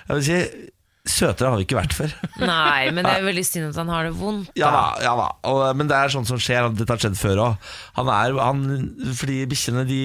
Jeg 0.08 0.18
vil 0.18 0.26
si, 0.26 0.68
søtere 1.10 1.50
har 1.52 1.60
vi 1.60 1.66
ikke 1.66 1.78
vært 1.78 1.96
før. 1.96 2.14
Nei, 2.42 2.90
men 2.94 3.06
det 3.06 3.14
er 3.18 3.26
veldig 3.26 3.44
synd 3.46 3.70
at 3.70 3.80
han 3.80 3.92
har 3.92 4.08
det 4.08 4.14
vondt. 4.18 4.52
Ja 4.58 4.70
da, 4.74 4.84
ja 5.04 5.14
da. 5.18 5.28
Og, 5.50 5.62
men 5.78 5.90
det 5.90 5.96
er 5.98 6.12
sånt 6.14 6.30
som 6.30 6.40
skjer. 6.42 6.70
Dette 6.76 6.94
har 6.94 7.02
skjedd 7.02 7.18
før 7.18 7.42
òg. 7.46 7.70
Han 7.98 8.12
er 8.14 8.36
han, 8.38 8.62
Fordi 9.18 9.40
bikkjene, 9.50 9.86
de 9.88 10.02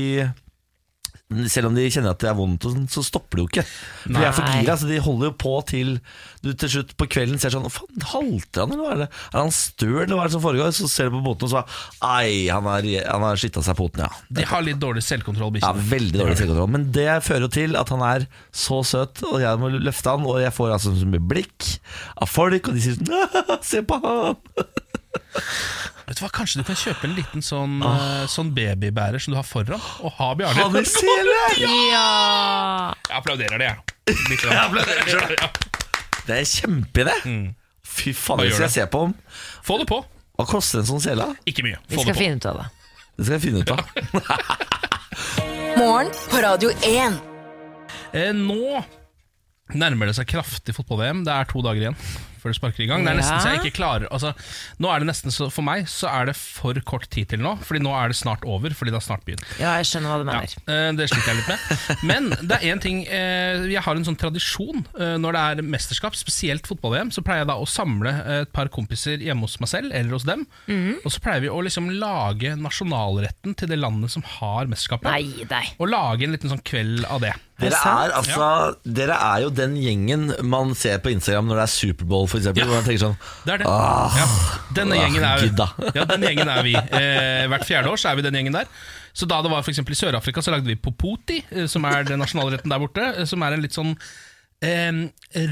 selv 1.51 1.69
om 1.69 1.77
de 1.77 1.87
kjenner 1.89 2.13
at 2.13 2.21
det 2.23 2.29
er 2.31 2.37
vondt, 2.37 2.67
og 2.67 2.75
sånn, 2.75 2.87
så 2.91 3.03
stopper 3.05 3.39
de 3.39 3.43
jo 3.45 3.49
ikke. 3.51 3.65
For 4.03 4.15
de 4.17 4.27
er 4.27 4.35
for 4.37 4.53
gira, 4.57 4.77
så 4.79 4.89
de 4.89 4.99
holder 5.03 5.29
jo 5.31 5.35
på 5.43 5.53
til 5.69 5.95
du 6.43 6.49
til 6.59 6.71
slutt 6.73 6.89
på 6.99 7.07
kvelden 7.07 7.39
ser 7.39 7.53
sånn 7.53 7.69
Faen, 7.71 8.03
halter 8.11 8.65
han, 8.65 8.73
eller 8.75 8.83
hva 8.83 8.91
er 8.95 9.01
det? 9.05 9.07
Er 9.31 9.37
han 9.39 9.53
støl, 9.55 10.01
eller 10.01 10.17
hva 10.17 10.25
er 10.25 10.31
det 10.31 10.35
som 10.35 10.43
foregår? 10.43 10.73
Så 10.75 10.89
ser 10.91 11.07
du 11.07 11.15
på 11.15 11.23
poten, 11.29 11.47
og 11.47 11.53
så 11.53 11.61
Ai, 12.03 12.49
han 12.51 12.67
har, 12.67 12.87
han 13.07 13.23
har 13.23 13.39
skitta 13.39 13.63
seg 13.63 13.77
poten, 13.79 14.03
ja. 14.03 14.09
De 14.27 14.47
har 14.49 14.65
litt 14.65 14.81
dårlig 14.81 15.05
selvkontroll, 15.07 15.61
Ja. 15.63 15.71
Veldig 15.93 16.19
dårlig 16.19 16.37
selvkontroll. 16.41 16.71
Men 16.75 16.89
det 16.95 17.07
fører 17.23 17.47
jo 17.47 17.53
til 17.55 17.77
at 17.79 17.93
han 17.95 18.03
er 18.09 18.27
så 18.51 18.81
søt, 18.87 19.23
og 19.29 19.39
jeg 19.43 19.61
må 19.61 19.71
løfte 19.77 20.15
han, 20.17 20.27
og 20.27 20.41
jeg 20.43 20.55
får 20.55 20.75
altså 20.75 20.95
så 20.99 21.07
mye 21.09 21.23
blikk 21.31 21.69
av 22.19 22.27
folk, 22.31 22.67
og 22.67 22.75
de 22.75 22.83
sier 22.83 22.99
sånn 22.99 23.63
Se 23.73 23.79
på 23.87 23.99
han! 24.03 24.35
Vet 26.03 26.17
du 26.20 26.24
hva, 26.25 26.29
Kanskje 26.36 26.60
du 26.62 26.67
kan 26.67 26.77
kjøpe 26.77 27.08
en 27.08 27.13
liten 27.15 27.43
sånn, 27.46 27.77
ah. 27.88 28.24
sånn 28.29 28.50
babybærer 28.55 29.22
som 29.24 29.34
du 29.34 29.38
har 29.39 29.48
foran, 29.48 29.82
og 30.03 30.12
ha 30.17 30.29
Bjarne. 30.39 30.65
Han 30.67 30.88
sele! 30.89 31.38
Ja! 31.63 32.93
Jeg 33.08 33.17
applauderer 33.22 33.62
det, 33.62 33.70
jeg. 33.72 34.17
Litt 34.29 34.43
grann. 34.43 34.79
Ja. 35.08 35.51
Det 36.27 36.38
er 36.41 36.48
kjempeidé. 36.50 37.15
Mm. 37.27 37.46
Fy 37.93 38.13
faen, 38.15 38.41
Hva 38.41 38.48
det 38.48 38.55
skal 38.55 38.67
jeg 38.67 38.74
det? 38.74 38.75
se 38.82 38.88
på 38.91 39.03
om. 39.08 39.13
Få 39.63 39.77
det 39.82 39.88
på. 39.89 40.00
Hva 40.39 40.46
koster 40.50 40.82
en 40.82 40.89
sånn 40.89 41.03
sele? 41.03 41.29
Ikke 41.50 41.63
mye. 41.65 41.79
Vi 41.88 41.96
Få 41.98 42.03
skal 42.03 42.13
det 42.13 42.17
på. 42.17 42.24
finne 42.25 42.41
ut 42.41 42.50
av 42.51 42.60
det. 42.62 42.67
Det 43.13 43.27
skal 43.27 43.36
jeg 43.38 43.43
finne 43.46 43.60
ut 43.63 43.72
av. 43.74 43.79
Morgen 45.79 46.12
på 46.32 46.41
Radio 46.43 46.72
1. 46.89 47.17
Eh, 48.13 48.32
nå 48.38 48.84
nærmer 49.74 50.10
det 50.10 50.15
seg 50.17 50.27
kraftig 50.29 50.75
fotball-VM. 50.77 51.24
Det 51.27 51.34
er 51.34 51.50
to 51.50 51.64
dager 51.66 51.87
igjen 51.87 51.98
før 52.44 52.53
det 52.53 52.60
sparker 52.60 52.86
i 52.86 52.90
gang. 52.90 53.06
Det 53.06 53.14
er 53.14 53.20
nesten 53.22 53.42
så 53.42 53.53
jeg 53.53 53.62
ikke 53.64 53.77
klarer 53.79 54.08
altså, 54.14 54.34
Nå 54.84 54.92
er 54.92 55.01
det 55.01 55.10
nesten 55.10 55.34
så 55.34 55.50
For 55.53 55.66
meg 55.66 55.88
så 55.92 56.10
er 56.12 56.29
det 56.29 56.36
for 56.38 56.77
kort 56.88 57.08
tid 57.14 57.32
til 57.32 57.44
nå, 57.44 57.56
Fordi 57.64 57.82
nå 57.84 57.94
er 57.98 58.12
det 58.12 58.20
snart 58.20 58.44
over. 58.48 58.75
Fordi 58.75 58.94
det 58.94 59.00
har 59.00 59.06
snart 59.06 59.25
begynt. 59.27 59.46
Ja, 59.62 59.75
jeg 59.79 59.90
skjønner 59.90 60.14
hva 60.14 60.20
du 60.22 60.27
mener. 60.27 60.56
Ja, 60.68 60.92
det 60.98 61.10
sliter 61.12 61.32
jeg 61.32 61.40
litt 61.40 61.51
med. 61.51 62.03
Men 62.10 62.29
det 62.34 62.58
er 62.58 62.68
én 62.74 62.84
ting 62.84 63.03
eh, 63.08 63.66
Jeg 63.72 63.84
har 63.86 63.98
en 63.98 64.08
sånn 64.08 64.20
tradisjon 64.20 64.84
eh, 64.98 65.16
når 65.22 65.38
det 65.38 65.44
er 65.44 65.64
mesterskap, 65.75 66.18
spesielt 66.20 66.68
fotball-VM. 66.70 67.14
Så 67.14 67.24
pleier 67.25 67.44
jeg 67.44 67.51
da 67.51 67.58
å 67.62 67.70
samle 67.70 68.14
eh, 68.24 68.42
et 68.44 68.53
par 68.56 68.72
kompiser 68.74 69.24
hjemme 69.24 69.48
hos 69.48 69.60
meg 69.64 69.72
selv 69.72 69.94
eller 69.96 70.18
hos 70.18 70.27
dem. 70.27 70.46
Mm. 70.68 71.00
Og 71.03 71.10
så 71.14 71.24
pleier 71.24 71.46
vi 71.46 71.53
å 71.53 71.62
liksom 71.64 71.92
lage 72.01 72.56
nasjonalretten 72.60 73.58
til 73.60 73.72
det 73.72 73.79
landet 73.79 74.14
som 74.14 74.25
har 74.40 74.70
mesterskapet. 74.72 75.10
Nei, 75.10 75.48
nei. 75.50 75.66
Og 75.79 75.92
lage 75.92 76.27
en 76.27 76.36
liten 76.36 76.51
sånn 76.51 76.64
kveld 76.66 77.08
av 77.08 77.24
det. 77.24 77.34
Dere 77.61 77.77
er, 77.77 78.11
altså, 78.18 78.46
dere 78.98 79.13
er 79.13 79.44
jo 79.44 79.50
den 79.53 79.75
gjengen 79.77 80.24
man 80.50 80.72
ser 80.75 80.98
på 81.03 81.11
Instagram 81.13 81.51
når 81.51 81.59
det 81.59 81.66
er 81.68 81.72
Superbowl, 81.74 82.25
f.eks. 82.25 82.48
eksempel 82.48 82.66
Hvor 82.66 82.79
man 82.79 82.87
tenker 82.87 83.03
sånn 83.03 83.18
Det 83.46 83.57
det. 83.61 83.68
Åh, 83.70 84.18
ja. 84.18 84.25
Denne 84.74 84.98
gjengen 84.98 85.27
er, 85.29 85.46
ja, 85.94 86.05
denne 86.09 86.31
gjengen 86.31 86.50
er 86.50 86.66
vi. 86.66 86.74
Eh, 86.74 87.46
hvert 87.53 87.68
fjerde 87.70 87.94
år 87.94 88.01
så 88.01 88.09
er 88.09 88.18
vi 88.18 88.25
den 88.25 88.39
gjengen 88.39 88.57
der. 88.57 88.68
Så 89.13 89.29
da 89.29 89.37
det 89.46 89.51
var 89.53 89.61
for 89.61 89.70
i 89.70 90.00
Sør-Afrika, 90.00 90.42
så 90.42 90.55
lagde 90.55 90.66
vi 90.72 90.75
popoti, 90.81 91.44
eh, 91.53 91.68
som 91.70 91.85
er 91.85 92.09
den 92.09 92.20
nasjonalretten 92.25 92.74
der 92.74 92.81
borte. 92.81 93.05
eh, 93.22 93.25
Som 93.29 93.46
er 93.46 93.53
en 93.53 93.61
litt 93.61 93.77
sånn 93.77 93.94
eh, 94.66 95.03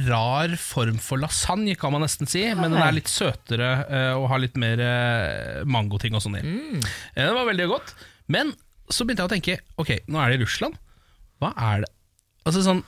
rar 0.09 0.57
form 0.57 0.97
for 0.97 1.21
lasagne, 1.21 1.77
kan 1.77 1.93
man 1.93 2.01
nesten 2.01 2.25
si. 2.25 2.41
Men 2.57 2.73
den 2.73 2.81
er 2.81 2.97
litt 2.97 3.13
søtere 3.13 3.71
eh, 3.85 4.13
og 4.17 4.25
har 4.33 4.41
litt 4.41 4.57
mer 4.57 4.81
eh, 4.81 5.61
mangoting 5.69 6.17
og 6.17 6.25
sånn 6.25 6.39
i. 6.41 6.45
Eh, 6.81 7.27
det 7.27 7.33
var 7.37 7.45
veldig 7.53 7.69
godt. 7.69 7.93
Men 8.33 8.55
så 8.89 9.05
begynte 9.05 9.21
jeg 9.23 9.29
å 9.29 9.35
tenke 9.37 9.59
Ok, 9.79 9.91
nå 10.11 10.19
er 10.19 10.33
det 10.33 10.41
i 10.41 10.47
Russland. 10.47 10.81
Hva 11.41 11.53
er 11.57 11.83
det 11.85 11.91
Altså 12.47 12.63
sånn 12.65 12.81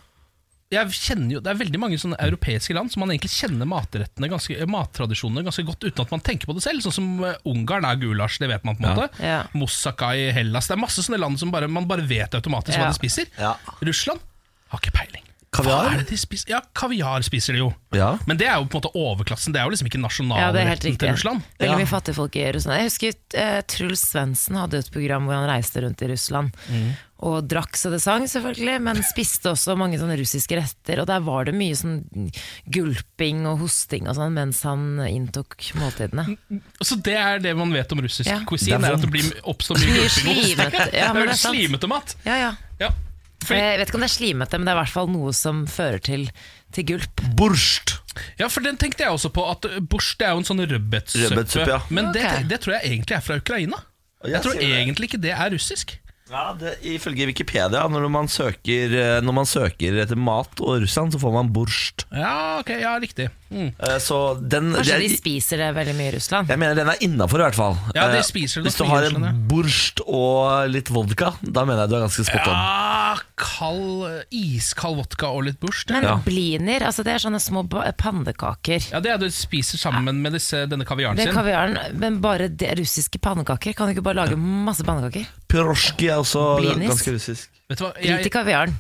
jeg 0.74 0.94
kjenner 0.98 1.36
jo, 1.36 1.42
Det 1.44 1.52
er 1.52 1.60
veldig 1.60 1.82
mange 1.82 2.00
sånne 2.02 2.20
europeiske 2.24 2.76
land 2.76 2.92
som 2.94 3.04
man 3.04 3.14
egentlig 3.14 3.34
kjenner 3.36 3.70
matrettene 3.70 4.30
ganske, 4.32 4.58
mattradisjonene 4.74 5.46
ganske 5.46 5.66
godt 5.68 5.86
uten 5.86 6.06
at 6.06 6.14
man 6.16 6.24
tenker 6.26 6.50
på 6.50 6.56
det 6.58 6.64
selv. 6.66 6.82
Sånn 6.86 6.96
som 6.96 7.10
eh, 7.28 7.36
Ungarn 7.50 7.86
er 7.86 8.00
gulasj, 8.02 8.40
det 8.42 8.50
vet 8.50 8.66
man 8.68 8.80
på 8.80 8.86
en 8.86 8.96
måte. 8.96 9.10
Ja. 9.24 9.44
Moussaka 9.54 10.14
i 10.18 10.32
Hellas. 10.36 10.70
Det 10.70 10.78
er 10.78 10.82
masse 10.82 11.06
sånne 11.06 11.22
land 11.22 11.38
som 11.42 11.54
bare, 11.54 11.70
man 11.70 11.90
bare 11.90 12.06
vet 12.10 12.34
automatisk 12.40 12.78
Ja. 12.78 12.88
hva 12.88 12.90
de 12.90 12.98
spiser. 12.98 13.30
Ja. 13.38 13.54
Russland 13.86 14.24
har 14.74 14.82
ikke 14.82 14.96
peiling. 14.98 15.30
Kaviar? 15.54 15.86
Hva 15.86 15.94
er 15.94 16.02
det 16.02 16.10
de 16.10 16.18
spiser? 16.18 16.50
Ja, 16.50 16.60
kaviar 16.74 17.22
spiser 17.26 17.54
de 17.54 17.62
jo. 17.62 17.70
Ja. 17.94 18.16
Men 18.26 18.40
det 18.40 18.48
er 18.50 18.58
jo 18.58 18.66
på 18.66 18.80
en 18.80 18.82
måte 18.82 18.94
overklassen. 18.98 19.54
Det 19.54 19.62
er 19.62 19.68
jo 19.68 19.76
liksom 19.76 19.90
ikke 19.90 20.00
Ja, 20.02 20.08
det 20.50 20.64
helt 20.66 20.82
nasjonalretten 20.82 20.90
ja, 20.90 20.98
til 20.98 21.14
Russland. 21.14 21.44
Veldig 21.62 21.78
mye 21.84 21.92
fattigfolk 21.92 22.38
i 22.42 22.46
Russland. 22.56 22.80
Jeg 22.82 22.90
husker 22.90 23.18
uh, 23.38 23.62
Truls 23.70 24.06
Svendsen 24.10 24.58
hadde 24.58 24.82
et 24.82 24.90
program 24.94 25.30
hvor 25.30 25.38
han 25.38 25.50
reiste 25.52 25.84
rundt 25.86 26.02
i 26.02 26.10
Russland. 26.10 26.58
Og 27.24 27.46
drakk 27.48 27.78
så 27.80 27.88
det 27.94 28.02
sang, 28.04 28.26
selvfølgelig, 28.28 28.82
men 28.84 28.98
spiste 29.08 29.54
også 29.54 29.78
mange 29.80 29.96
sånne 30.02 30.18
russiske 30.20 30.58
retter. 30.60 31.00
Og 31.00 31.08
der 31.08 31.22
var 31.24 31.46
det 31.48 31.54
mye 31.56 31.78
sånn 31.80 32.02
gulping 32.74 33.46
og 33.48 33.62
hosting 33.64 34.10
og 34.12 34.18
sånn 34.18 34.34
mens 34.36 34.60
han 34.68 35.00
inntok 35.08 35.56
måltidene. 35.80 36.26
Så 36.84 36.98
det 37.04 37.16
er 37.20 37.40
det 37.44 37.54
man 37.58 37.72
vet 37.74 37.92
om 37.96 38.02
russisk 38.04 38.28
Ja. 38.30 38.42
cuisine, 38.48 38.80
Det 38.82 38.90
er 38.90 38.92
er 38.92 38.98
at 39.00 39.06
det 39.08 39.12
blir 39.14 39.32
oppstår 39.44 39.80
mye 39.80 39.88
gulping 39.88 40.04
og 40.04 40.04
hosting. 40.10 40.44
slimete. 40.44 40.86
Ja, 40.94 41.14
det 41.14 41.24
er 41.30 41.42
slimete 41.48 41.88
mat. 41.92 42.16
Ja, 42.26 42.36
ja. 42.42 42.52
Ja. 42.80 42.92
Fordi, 43.44 43.60
Jeg 43.60 43.80
vet 43.80 43.90
ikke 43.90 43.96
om 44.00 44.04
det 44.06 44.10
er 44.12 44.16
slimete, 44.18 44.58
men 44.60 44.66
det 44.68 44.72
er 44.72 44.78
i 44.78 44.82
hvert 44.84 44.94
fall 44.94 45.10
noe 45.12 45.34
som 45.36 45.64
fører 45.68 46.00
til, 46.04 46.28
til 46.72 46.86
gulp. 46.94 47.24
Borsjt! 47.40 47.98
Ja, 48.40 48.48
for 48.48 48.62
den 48.64 48.78
tenkte 48.78 49.04
jeg 49.04 49.12
også 49.16 49.32
på 49.34 49.44
at 49.50 49.62
det 49.66 50.28
er 50.28 50.32
jo 50.36 50.44
en 50.44 50.46
sånn 50.48 50.62
rødbetsuppe. 50.64 51.66
Ja. 51.68 51.80
Men 51.90 52.12
det, 52.14 52.24
det 52.48 52.60
tror 52.64 52.78
jeg 52.78 52.92
egentlig 52.92 53.18
er 53.18 53.24
fra 53.26 53.40
Ukraina. 53.42 53.80
jeg 54.24 54.32
Jeg 54.36 54.42
tror 54.46 54.60
egentlig 54.62 55.10
ikke 55.10 55.22
det 55.24 55.34
er 55.36 55.50
russisk. 55.52 55.98
Ja, 56.34 56.48
det, 56.58 56.72
Ifølge 56.90 57.28
Wikipedia, 57.30 57.84
når 57.92 58.08
man, 58.10 58.30
søker, 58.32 58.96
eh, 58.98 59.20
når 59.22 59.36
man 59.38 59.50
søker 59.50 60.00
etter 60.02 60.18
mat 60.18 60.64
og 60.64 60.82
Russland, 60.82 61.14
så 61.14 61.22
får 61.22 61.36
man 61.36 61.52
borsjt. 61.54 62.08
Ja, 62.10 62.58
ok, 62.64 62.72
ja, 62.82 62.96
riktig. 63.02 63.28
Mm. 63.54 63.70
Eh, 63.80 63.98
Så 64.02 64.18
den 64.42 64.72
Kanskje 64.74 65.00
de 65.04 65.10
spiser 65.16 65.58
det 65.62 65.68
veldig 65.76 65.96
mye 65.96 66.10
i 66.12 66.16
Russland? 66.16 66.48
jeg 66.50 66.60
mener 66.60 66.76
den 66.76 66.90
er 66.90 66.98
innafor, 67.06 67.40
i 67.40 67.46
hvert 67.46 67.56
fall. 67.60 67.78
Ja, 67.96 68.08
de 68.12 68.18
Eh, 68.18 68.24
spiser 68.26 68.62
det 68.64 68.72
Hvis 68.72 68.78
du 68.78 68.84
har 68.90 69.04
en 69.04 69.48
borsjt 69.48 70.02
og 70.08 70.70
litt 70.74 70.90
vodka, 70.90 71.34
da 71.44 71.64
mener 71.66 71.84
jeg 71.86 71.90
du 71.90 71.96
er 71.96 72.06
ganske 72.08 72.26
spot 72.26 72.48
on. 72.48 72.58
Ja, 72.58 73.16
kald, 73.38 74.26
iskald 74.34 74.98
vodka 74.98 75.28
og 75.30 75.44
litt 75.46 75.60
Bush. 75.62 75.86
Men 75.90 76.04
Ja. 76.04 76.16
bliner, 76.26 76.82
altså 76.82 77.04
det 77.04 77.14
er 77.14 77.20
sånne 77.30 77.40
små 77.40 77.64
pannekaker. 77.98 78.92
Ja, 78.92 79.00
Det 79.00 79.12
er 79.12 79.18
det 79.18 79.30
du 79.30 79.36
spiser 79.36 79.78
sammen 79.78 80.22
med 80.22 80.34
disse, 80.34 80.66
denne 80.70 80.86
kaviaren 80.86 81.16
Det 81.16 81.28
er 81.28 81.32
sin. 81.32 81.36
kaviaren, 81.42 81.78
men 82.00 82.20
bare 82.22 82.48
det, 82.50 82.78
russiske 82.80 83.20
pannekaker. 83.20 83.74
Kan 83.76 83.88
du 83.88 83.94
ikke 83.94 84.04
bare 84.04 84.16
lage 84.26 84.36
masse 84.38 84.84
pannekaker? 84.84 85.26
Pyrosjki 85.48 86.10
er 86.10 86.18
også 86.24 86.58
Blinis. 86.60 86.90
ganske 86.90 87.14
russisk. 87.14 87.50
Vet 87.70 87.78
du 87.78 87.86
hva? 87.86 87.94
Drit 88.02 88.26
i 88.26 88.30
kaviaren. 88.30 88.74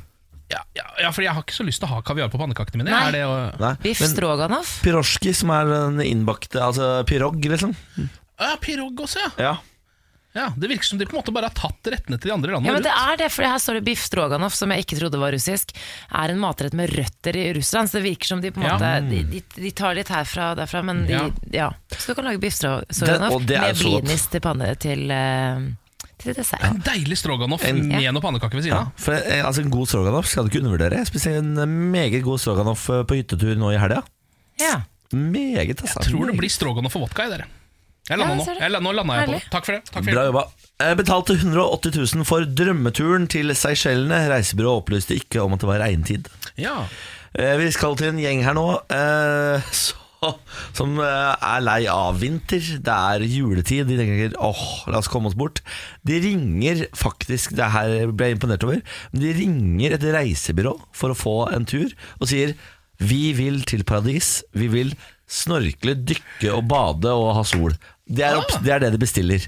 Ja, 0.51 0.59
ja, 0.77 0.85
ja, 1.01 1.11
for 1.15 1.23
jeg 1.23 1.33
har 1.33 1.41
ikke 1.45 1.55
så 1.55 1.63
lyst 1.65 1.79
til 1.81 1.87
å 1.89 1.95
ha 1.95 2.01
kaviar 2.05 2.29
på 2.29 2.37
pannekakene 2.41 2.83
mine. 2.83 2.91
Nei. 2.91 3.03
Er 3.09 3.15
det 3.15 3.21
å, 3.25 3.35
Nei, 3.61 3.73
Biff 3.81 4.01
stroganoff. 4.05 4.81
Pyrosjki, 4.83 5.33
som 5.33 5.49
er 5.55 5.69
den 5.71 6.01
innbakte 6.05 6.61
Altså 6.61 7.03
pirog, 7.09 7.39
liksom. 7.41 7.73
ja, 8.39 8.55
pirog 8.61 8.99
også, 9.07 9.19
ja. 9.23 9.31
Ja. 9.47 9.53
ja. 10.35 10.47
Det 10.57 10.69
virker 10.69 10.83
som 10.91 10.99
de 11.01 11.07
på 11.09 11.15
en 11.15 11.21
måte 11.23 11.33
bare 11.33 11.49
har 11.49 11.57
tatt 11.57 11.89
rettene 11.95 12.19
til 12.19 12.29
de 12.29 12.35
andre 12.35 12.53
landene. 12.53 12.69
Ja, 12.69 12.77
men 12.77 12.85
det 12.85 12.93
er 12.93 13.17
det, 13.23 13.31
for 13.33 13.47
her 13.49 13.57
står 13.63 13.79
det 13.79 13.85
biff 13.89 14.03
stroganoff, 14.05 14.53
som 14.57 14.71
jeg 14.75 14.85
ikke 14.85 14.99
trodde 14.99 15.21
var 15.21 15.33
russisk. 15.33 15.73
Er 16.11 16.33
en 16.35 16.41
matrett 16.43 16.73
med 16.77 16.91
røtter 16.93 17.39
i 17.39 17.47
Russland, 17.57 17.89
så 17.89 17.97
det 18.01 18.05
virker 18.11 18.33
som 18.35 18.41
de 18.43 18.51
på 18.53 18.61
en 18.61 18.67
Ja. 18.67 18.73
måte 18.77 18.93
De, 19.09 19.23
de, 19.33 19.43
de 19.57 19.71
tar 19.71 19.95
litt 19.97 20.11
herfra 20.13 20.51
og 20.53 20.59
derfra, 20.61 20.83
men 20.85 21.05
de, 21.07 21.13
Ja. 21.17 21.29
ja. 21.53 21.69
Så 21.97 22.11
du 22.13 22.19
kan 22.19 22.29
lage 22.29 22.41
biff 22.43 22.57
stroganoff 22.59 23.39
er 23.47 23.47
med 23.69 23.79
så 23.79 23.89
blinis 23.89 24.27
til 24.29 24.43
panne 24.43 24.75
til, 24.77 25.09
eh, 25.09 25.71
til 26.23 26.33
dessert. 26.37 26.63
En 26.67 26.79
deilig 26.85 27.17
stroganoff 27.19 27.63
En- 27.67 27.87
med 27.87 28.01
Ja. 28.01 28.11
noe 28.15 28.21
pannekaker 28.23 28.55
ved 28.59 28.63
siden 28.65 28.75
Ja, 28.77 28.81
av. 28.87 28.91
for 28.97 29.13
eh, 29.13 29.43
altså, 29.45 29.61
En 29.61 29.69
god 29.73 29.87
stroganoff 29.87 30.27
skal 30.31 30.43
du 30.47 30.49
ikke 30.49 30.63
undervurdere. 30.63 30.97
Jeg 31.03 31.07
spiste 31.11 31.35
en 31.37 31.53
meget 31.91 32.23
god 32.23 32.39
stroganoff 32.39 32.89
eh, 32.89 33.03
på 33.03 33.15
hyttetur 33.19 33.55
nå 33.59 33.71
i 33.75 33.77
helga. 33.81 34.01
Ja. 34.59 34.81
Meget, 35.13 35.81
altså. 35.83 35.99
Tror 36.09 36.25
det 36.31 36.37
blir 36.39 36.49
stroganoff 36.49 36.95
og 36.97 37.03
vodka 37.07 37.27
i 37.27 37.29
dere. 37.35 37.45
Jeg 38.09 38.17
Ja, 38.17 38.25
landa 38.25 38.35
nå. 38.35 38.59
Jeg, 38.59 38.71
la- 38.71 38.79
nå 38.83 38.91
landa 38.91 39.13
jeg 39.21 39.27
på 39.29 39.31
det. 39.37 39.43
Takk 39.51 39.65
for 39.65 39.71
det. 39.77 39.83
Takk 39.91 40.03
for 40.03 40.11
Bra 40.11 40.23
jobba. 40.27 40.43
Jeg 40.83 40.97
betalte 40.97 41.35
180 41.37 42.15
000 42.15 42.25
for 42.25 42.43
drømmeturen 42.43 43.27
til 43.29 43.47
Seychellene. 43.55 44.17
Reisebyrået 44.27 44.81
opplyste 44.83 45.15
ikke 45.15 45.39
om 45.45 45.53
at 45.53 45.59
det 45.63 45.69
var 45.69 45.79
regntid. 45.79 46.27
Ja. 46.57 46.81
Eh, 47.35 47.55
Vi 47.57 47.69
skal 47.71 47.95
til 47.95 48.07
en 48.09 48.17
gjeng 48.19 48.43
her 48.43 48.53
nå 48.53 48.65
eh, 48.91 49.61
så, 49.71 49.93
som 50.77 50.95
eh, 50.99 51.33
er 51.37 51.63
lei 51.65 51.79
av 51.91 52.19
vinter. 52.21 52.61
Det 52.83 52.93
er 52.95 53.25
juletid. 53.27 53.87
De 53.89 53.97
tenker 53.99 54.37
åh, 54.41 54.63
la 54.91 54.99
oss 55.01 55.09
komme 55.11 55.31
oss 55.31 55.37
bort. 55.39 55.61
De 56.07 56.19
ringer 56.23 56.85
faktisk, 56.97 57.55
det 57.57 57.71
her 57.75 58.11
ble 58.11 58.31
jeg 58.31 58.37
imponert 58.39 58.63
over, 58.67 58.81
men 59.13 59.25
de 59.25 59.33
ringer 59.41 59.97
et 59.97 60.07
reisebyrå 60.15 60.75
for 60.95 61.13
å 61.13 61.17
få 61.17 61.35
en 61.53 61.65
tur 61.69 61.91
og 62.19 62.29
sier 62.31 62.55
vi 63.03 63.33
vil 63.35 63.61
til 63.67 63.83
paradis. 63.87 64.37
Vi 64.55 64.67
vil 64.71 64.93
snorkle, 65.27 65.95
dykke 66.05 66.51
og 66.53 66.67
bade 66.69 67.09
og 67.11 67.31
ha 67.39 67.43
sol. 67.47 67.73
Det 68.05 68.23
er, 68.27 68.37
opp, 68.37 68.51
Ah. 68.53 68.61
det, 68.63 68.71
er 68.75 68.83
det 68.85 68.91
de 68.93 68.99
bestiller. 69.01 69.45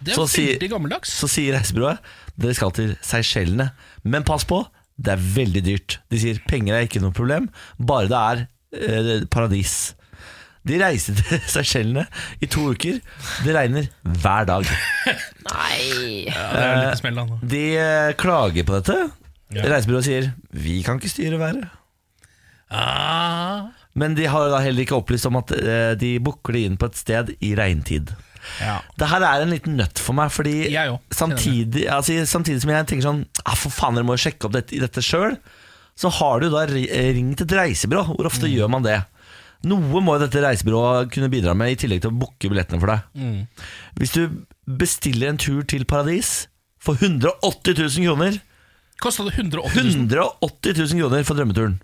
Det 0.00 0.12
er 0.12 0.16
Så 0.16 0.26
sier- 0.28 0.68
gammeldags. 0.70 1.10
så 1.12 1.28
sier 1.28 1.54
reisebyrået 1.56 1.98
dere 2.36 2.54
skal 2.56 2.70
til 2.76 2.90
Seychellene, 3.04 3.70
men 4.04 4.24
pass 4.28 4.44
på, 4.44 4.62
det 5.00 5.12
er 5.12 5.22
veldig 5.36 5.62
dyrt. 5.64 5.98
De 6.12 6.18
sier 6.20 6.40
penger 6.48 6.74
er 6.76 6.86
ikke 6.88 7.00
noe 7.04 7.12
problem, 7.16 7.50
bare 7.78 8.08
det 8.08 8.20
er 8.20 8.42
eh, 9.20 9.24
paradis. 9.32 9.94
De 10.66 10.78
reiser 10.82 11.16
til 11.18 11.42
Seychellene 11.54 12.06
i 12.42 12.48
to 12.50 12.64
uker. 12.74 12.98
Det 13.46 13.54
regner 13.54 13.88
hver 14.02 14.48
dag. 14.48 14.68
Nei 15.46 16.26
Ja, 16.26 16.46
det 16.50 16.66
er 16.66 16.76
litt 16.82 17.00
smell, 17.02 17.20
da. 17.20 17.40
De 17.54 17.64
eh, 17.78 18.12
klager 18.18 18.66
på 18.66 18.78
dette. 18.80 18.98
Ja. 19.54 19.66
Reisebyrået 19.70 20.08
sier 20.08 20.30
vi 20.50 20.80
kan 20.86 20.98
ikke 20.98 21.12
styre 21.12 21.38
været. 21.38 21.66
Ah. 22.74 23.68
Men 23.96 24.16
de 24.18 24.26
har 24.28 24.50
da 24.50 24.58
heller 24.64 24.82
ikke 24.82 24.98
opplyst 24.98 25.28
om 25.30 25.38
at 25.38 25.52
eh, 25.56 25.92
de 25.98 26.16
booker 26.22 26.56
det 26.56 26.64
inn 26.66 26.80
på 26.80 26.90
et 26.90 26.98
sted 26.98 27.30
i 27.38 27.54
regntid. 27.58 28.10
Ja. 28.60 28.80
Det 28.98 29.08
her 29.10 29.24
er 29.26 29.42
en 29.42 29.54
liten 29.54 29.78
nøtt 29.78 30.00
for 30.02 30.14
meg, 30.18 30.30
fordi 30.34 30.68
samtidig, 31.14 31.86
altså, 31.90 32.18
samtidig 32.30 32.62
som 32.62 32.70
jeg 32.70 32.86
tenker 32.86 33.06
sånn 33.08 33.24
ah, 33.42 33.56
For 33.58 33.74
faen, 33.74 33.96
dere 33.98 34.06
må 34.06 34.14
jo 34.14 34.22
sjekke 34.22 34.46
opp 34.46 34.54
dette, 34.54 34.78
dette 34.82 35.02
sjøl. 35.02 35.34
Så 35.96 36.10
har 36.18 36.42
du 36.42 36.50
da 36.52 36.66
ringt 36.68 37.40
et 37.42 37.54
reisebyrå. 37.56 38.04
Hvor 38.12 38.28
ofte 38.28 38.50
gjør 38.50 38.68
man 38.70 38.84
det? 38.84 39.00
Noe 39.66 40.02
må 40.04 40.18
dette 40.20 40.42
reisebyrået 40.42 41.08
kunne 41.14 41.30
bidra 41.32 41.54
med, 41.56 41.72
i 41.72 41.78
tillegg 41.80 42.02
til 42.04 42.12
å 42.12 42.18
booke 42.20 42.50
billettene 42.50 42.82
for 42.82 42.92
deg. 42.92 43.06
Mm. 43.16 43.40
Hvis 44.00 44.12
du 44.16 44.22
bestiller 44.66 45.32
en 45.32 45.40
tur 45.40 45.64
til 45.68 45.86
paradis 45.88 46.50
for 46.82 46.98
180 47.00 47.80
000 47.80 48.06
kroner 48.06 48.42
Kosta 49.02 49.26
det 49.26 49.34
180 49.36 49.76
000? 49.76 50.06
180 50.08 50.78
000 50.78 51.00
kroner 51.02 51.24
for 51.28 51.36
drømmeturen. 51.36 51.74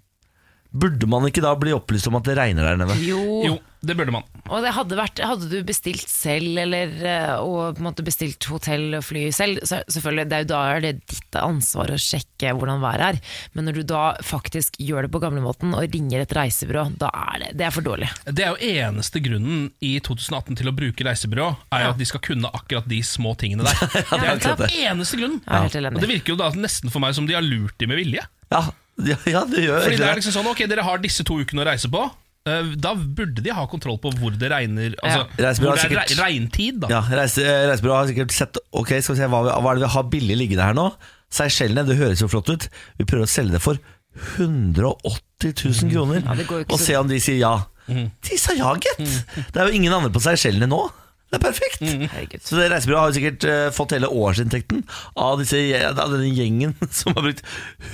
Burde 0.72 1.04
man 1.10 1.26
ikke 1.28 1.42
da 1.44 1.52
bli 1.60 1.74
opplyst 1.76 2.08
om 2.08 2.16
at 2.16 2.24
det 2.24 2.38
regner 2.38 2.64
der 2.64 2.78
nede? 2.80 2.94
Jo. 3.04 3.20
Jo, 3.44 3.56
det 3.84 3.92
burde 3.98 4.12
man. 4.14 4.24
Og 4.48 4.62
det 4.64 4.72
hadde, 4.72 4.96
vært, 4.96 5.20
hadde 5.20 5.48
du 5.50 5.58
bestilt 5.68 6.08
selv, 6.08 6.56
eller 6.62 6.90
eh, 7.04 7.34
og 7.44 7.76
på 7.76 7.82
en 7.82 7.86
måte 7.90 8.04
bestilt 8.06 8.46
hotell 8.48 8.96
og 8.98 9.04
fly 9.04 9.26
selv, 9.36 9.60
så 9.68 9.82
selvfølgelig, 9.92 10.24
det 10.30 10.38
er 10.38 10.44
jo 10.46 10.48
da 10.52 10.60
er 10.72 10.82
det 10.86 10.92
ditt 11.12 11.38
ansvar 11.38 11.92
å 11.92 11.98
sjekke 12.00 12.54
hvordan 12.56 12.80
været 12.82 13.04
er. 13.10 13.20
Men 13.52 13.68
når 13.68 13.78
du 13.78 13.82
da 13.92 14.02
faktisk 14.24 14.80
gjør 14.80 15.06
det 15.06 15.12
på 15.14 15.20
gamlemåten 15.22 15.76
og 15.76 15.84
ringer 15.92 16.24
et 16.24 16.34
reisebyrå, 16.40 16.86
da 17.00 17.12
er 17.32 17.44
det, 17.44 17.52
det 17.60 17.68
er 17.68 17.76
for 17.76 17.86
dårlig. 17.86 18.08
Det 18.32 18.46
er 18.48 18.56
jo 18.56 18.72
eneste 18.88 19.22
grunnen 19.24 19.68
i 19.84 19.94
2018 20.00 20.56
til 20.62 20.72
å 20.72 20.76
bruke 20.76 21.08
reisebyrå, 21.08 21.50
er 21.68 21.84
jo 21.86 21.90
Ja. 21.90 21.94
at 21.94 22.00
de 22.00 22.08
skal 22.08 22.24
kunne 22.24 22.48
akkurat 22.56 22.88
de 22.88 23.02
små 23.04 23.36
tingene 23.36 23.68
der. 23.68 23.76
Det 24.12 24.20
er 24.24 24.30
akkurat 24.38 24.68
eneste 24.72 25.20
grunnen. 25.20 25.42
Helt 25.48 25.76
Og 25.92 26.00
det 26.00 26.08
virker 26.16 26.32
jo 26.34 26.40
da 26.40 26.48
nesten 26.56 26.92
for 26.92 27.02
meg 27.04 27.12
som 27.16 27.28
de 27.28 27.36
har 27.36 27.44
lurt 27.44 27.76
de 27.80 27.88
med 27.90 28.00
vilje. 28.00 28.24
Ja, 28.52 28.66
ja, 29.12 29.16
ja 29.26 29.44
det 29.48 29.64
gjør 29.66 29.82
Fordi 29.86 29.96
det 30.00 30.08
er 30.10 30.18
liksom 30.20 30.34
sånn, 30.38 30.50
ok, 30.52 30.64
dere 30.70 30.82
har 30.86 30.98
disse 31.02 31.24
to 31.24 31.38
ukene 31.42 31.62
å 31.64 31.66
reise 31.68 31.88
på. 31.92 32.02
eh, 32.46 32.72
Da 32.76 32.94
burde 32.94 33.42
de 33.42 33.50
ha 33.54 33.66
kontroll 33.70 33.98
på 34.02 34.10
hvor 34.18 34.34
det 34.38 34.50
regner 34.50 34.94
Altså, 35.02 35.24
Ja. 35.38 35.48
Reisebyrået 35.48 35.78
hvor 35.82 35.88
det 35.88 35.98
er 35.98 36.06
sikkert- 36.06 36.18
re- 36.18 36.24
regntid, 36.26 36.80
da. 36.80 36.88
Ja, 36.96 37.00
reise, 37.22 37.42
Reisebyrået 37.70 37.98
har 38.00 38.06
sikkert 38.12 38.32
sett 38.36 38.58
Ok, 38.72 38.88
skal 39.00 39.14
vi 39.14 39.20
se 39.22 39.28
hva, 39.32 39.42
vi, 39.46 39.50
hva 39.62 39.70
er 39.72 39.74
det 39.80 39.84
vi 39.86 39.92
har 39.96 40.08
billig 40.16 40.36
liggende 40.42 40.64
her 40.70 40.74
nå. 40.78 40.88
Seychellene, 41.32 41.86
det 41.88 41.96
høres 41.96 42.20
jo 42.20 42.28
flott 42.28 42.48
ut. 42.52 42.68
Vi 42.98 43.04
prøver 43.08 43.24
å 43.24 43.30
selge 43.30 43.52
det 43.56 43.62
for 43.64 43.78
180 44.36 45.52
000 45.82 45.92
kroner. 45.92 46.22
Ja, 46.26 46.34
det 46.36 46.46
går 46.48 46.58
jo 46.60 46.64
ikke 46.66 46.72
og 46.76 46.78
så- 46.80 46.86
se 46.86 46.96
om 46.98 47.08
de 47.08 47.18
sier 47.20 47.38
ja. 47.38 47.54
De 47.88 48.36
sa 48.38 48.52
ja, 48.54 48.72
gitt! 48.78 49.24
Det 49.52 49.56
er 49.58 49.66
jo 49.68 49.74
ingen 49.74 49.92
andre 49.92 50.10
på 50.10 50.20
Seychellene 50.22 50.68
nå. 50.70 50.82
Det 51.32 51.38
er 51.38 51.44
perfekt. 51.46 51.80
Herregud. 51.80 52.42
Så 52.44 52.58
det 52.60 52.66
Reisebyrået 52.68 53.00
har 53.00 53.10
jo 53.12 53.16
sikkert 53.16 53.44
eh, 53.48 53.66
fått 53.72 53.94
hele 53.96 54.10
årsinntekten 54.12 54.82
av, 55.16 55.38
disse, 55.40 55.62
av 55.88 56.12
denne 56.12 56.28
gjengen 56.36 56.74
som 56.92 57.14
har 57.16 57.24
brukt 57.24 57.40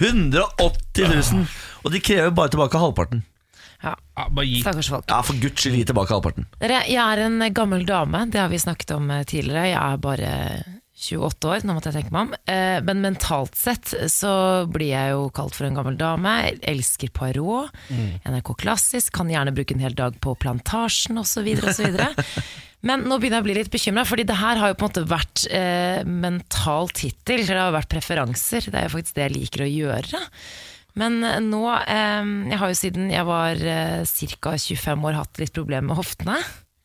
180 0.03 1.13
000. 1.39 1.45
Og 1.87 1.95
de 1.95 2.01
krever 2.03 2.35
bare 2.35 2.51
tilbake 2.55 2.81
halvparten. 2.83 3.23
Ja, 3.85 3.93
Ja, 4.19 4.25
bare 4.35 4.49
gi. 4.51 4.59
Stakkars 4.65 4.89
folk. 4.91 5.07
Ja, 5.07 5.21
For 5.23 5.39
guds 5.39 5.63
skyld, 5.63 5.77
gi 5.79 5.85
tilbake 5.87 6.11
halvparten. 6.17 6.49
Dere, 6.59 6.81
jeg 6.91 6.99
er 6.99 7.23
en 7.29 7.39
gammel 7.55 7.87
dame, 7.87 8.25
det 8.33 8.41
har 8.43 8.51
vi 8.51 8.59
snakket 8.59 8.97
om 8.97 9.07
eh, 9.15 9.23
tidligere. 9.31 9.69
Jeg 9.71 9.79
er 9.79 10.03
bare 10.03 10.33
28 10.99 11.47
år, 11.53 11.63
nå 11.63 11.77
måtte 11.77 11.93
jeg 11.93 12.01
tenke 12.01 12.11
meg 12.17 12.25
om. 12.27 12.33
Eh, 12.51 12.81
Men 12.83 13.05
mentalt 13.07 13.55
sett 13.55 13.93
så 14.11 14.33
blir 14.67 14.91
jeg 14.97 15.13
jo 15.15 15.29
kalt 15.31 15.55
for 15.55 15.69
en 15.69 15.79
gammel 15.79 15.95
dame. 16.01 16.33
Jeg 16.49 16.59
elsker 16.75 17.15
Poirot, 17.15 17.71
NRK 18.27 18.51
Klassisk, 18.65 19.15
kan 19.15 19.31
gjerne 19.31 19.55
bruke 19.55 19.79
en 19.79 19.85
hel 19.87 19.95
dag 19.95 20.19
på 20.27 20.35
Plantasjen 20.43 21.23
osv. 21.23 21.47
Men 22.87 23.03
nå 23.11 23.17
begynner 23.19 23.41
jeg 23.41 23.43
å 23.43 23.49
bli 23.49 23.57
litt 23.59 23.73
bekymra, 23.73 24.05
fordi 24.07 24.25
det 24.29 24.37
her 24.39 24.61
har 24.61 24.71
jo 24.71 24.77
på 24.79 24.87
en 24.87 24.93
måte 24.93 25.03
vært 25.11 25.45
eh, 25.51 26.05
mental 26.07 26.91
tittel. 26.95 27.43
Det 27.43 27.57
har 27.59 27.75
vært 27.75 27.91
preferanser. 27.91 28.69
Det 28.71 28.79
er 28.79 28.87
jo 28.87 28.93
faktisk 28.95 29.17
det 29.17 29.25
jeg 29.27 29.35
liker 29.35 29.65
å 29.65 29.71
gjøre. 29.71 30.21
Men 30.99 31.19
eh, 31.27 31.41
nå 31.43 31.63
eh, 31.75 32.31
Jeg 32.53 32.61
har 32.63 32.71
jo 32.73 32.79
siden 32.79 33.11
jeg 33.11 33.27
var 33.27 33.59
eh, 33.59 34.03
ca. 34.39 34.55
25 34.55 35.07
år 35.11 35.19
hatt 35.19 35.43
litt 35.43 35.55
problemer 35.57 35.91
med 35.91 35.99
hoftene. 35.99 36.39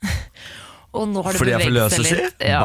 Og 0.98 1.08
nå 1.10 1.24
har 1.26 1.34
det 1.34 1.42
Fordi 1.42 1.54
jeg 1.56 1.66
får 1.68 1.74
løse 1.74 2.02
seg 2.02 2.20
litt. 2.20 2.44
Ja, 2.46 2.60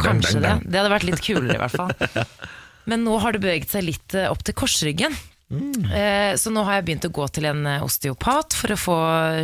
kanskje 0.00 0.42
det. 0.44 0.56
Det 0.66 0.80
hadde 0.80 0.92
vært 0.92 1.06
litt 1.08 1.22
kulere, 1.24 1.56
i 1.56 1.62
hvert 1.62 1.76
fall. 1.76 2.26
Men 2.92 3.02
nå 3.06 3.16
har 3.22 3.34
det 3.36 3.40
beveget 3.44 3.72
seg 3.72 3.84
litt 3.88 4.16
eh, 4.16 4.28
opp 4.32 4.40
til 4.44 4.56
korsryggen. 4.56 5.16
Mm. 5.52 5.84
Eh, 5.92 6.32
Så 6.40 6.48
nå 6.52 6.64
har 6.66 6.80
jeg 6.80 6.88
begynt 6.88 7.08
å 7.08 7.12
gå 7.20 7.28
til 7.36 7.48
en 7.52 7.62
osteopat 7.84 8.56
for 8.56 8.72
å 8.72 8.80
få 8.80 8.98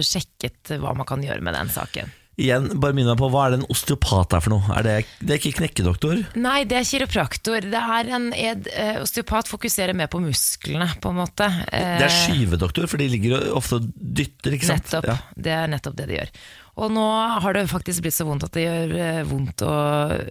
sjekket 0.04 0.74
hva 0.80 0.96
man 0.96 1.08
kan 1.08 1.24
gjøre 1.24 1.44
med 1.44 1.56
den 1.56 1.72
saken. 1.72 2.12
Igjen, 2.42 2.64
bare 2.82 2.96
minn 2.96 3.06
meg 3.06 3.18
på 3.20 3.28
Hva 3.30 3.44
er 3.46 3.54
det 3.54 3.58
en 3.60 3.68
osteopat 3.70 4.34
er 4.34 4.42
for 4.42 4.54
noe? 4.56 4.64
Er 4.74 4.86
det, 4.86 4.94
det 5.22 5.36
er 5.36 5.40
ikke 5.40 5.60
knekkedoktor? 5.60 6.22
Nei, 6.42 6.62
det 6.68 6.80
er 6.80 6.88
kiropraktor. 6.88 7.68
Det 7.70 7.82
er 7.98 8.10
en 8.18 8.30
ed, 8.34 8.66
eh, 8.74 8.98
Osteopat 9.02 9.50
fokuserer 9.50 9.94
mer 9.94 10.10
på 10.12 10.20
musklene, 10.24 10.88
på 11.02 11.12
en 11.12 11.20
måte. 11.22 11.46
Eh, 11.70 11.98
Det 12.02 12.08
er 12.08 12.16
skyvedoktor, 12.16 12.88
for 12.90 12.98
de 13.02 13.08
ligger 13.12 13.46
ofte 13.54 13.78
og 13.78 13.86
dytter, 13.96 14.56
ikke 14.58 14.70
sant? 14.72 14.88
Nettopp. 14.90 15.06
Ja. 15.12 15.16
Det 15.48 15.54
er 15.60 15.70
nettopp 15.70 15.96
det 16.02 16.08
de 16.10 16.18
gjør. 16.18 16.34
Og 16.80 16.88
nå 16.88 17.04
har 17.44 17.52
det 17.52 17.66
faktisk 17.68 18.00
blitt 18.00 18.16
så 18.16 18.24
vondt 18.24 18.46
at 18.46 18.54
det 18.56 18.62
gjør 18.64 18.92
eh, 18.96 19.18
vondt 19.28 19.60
å 19.66 19.72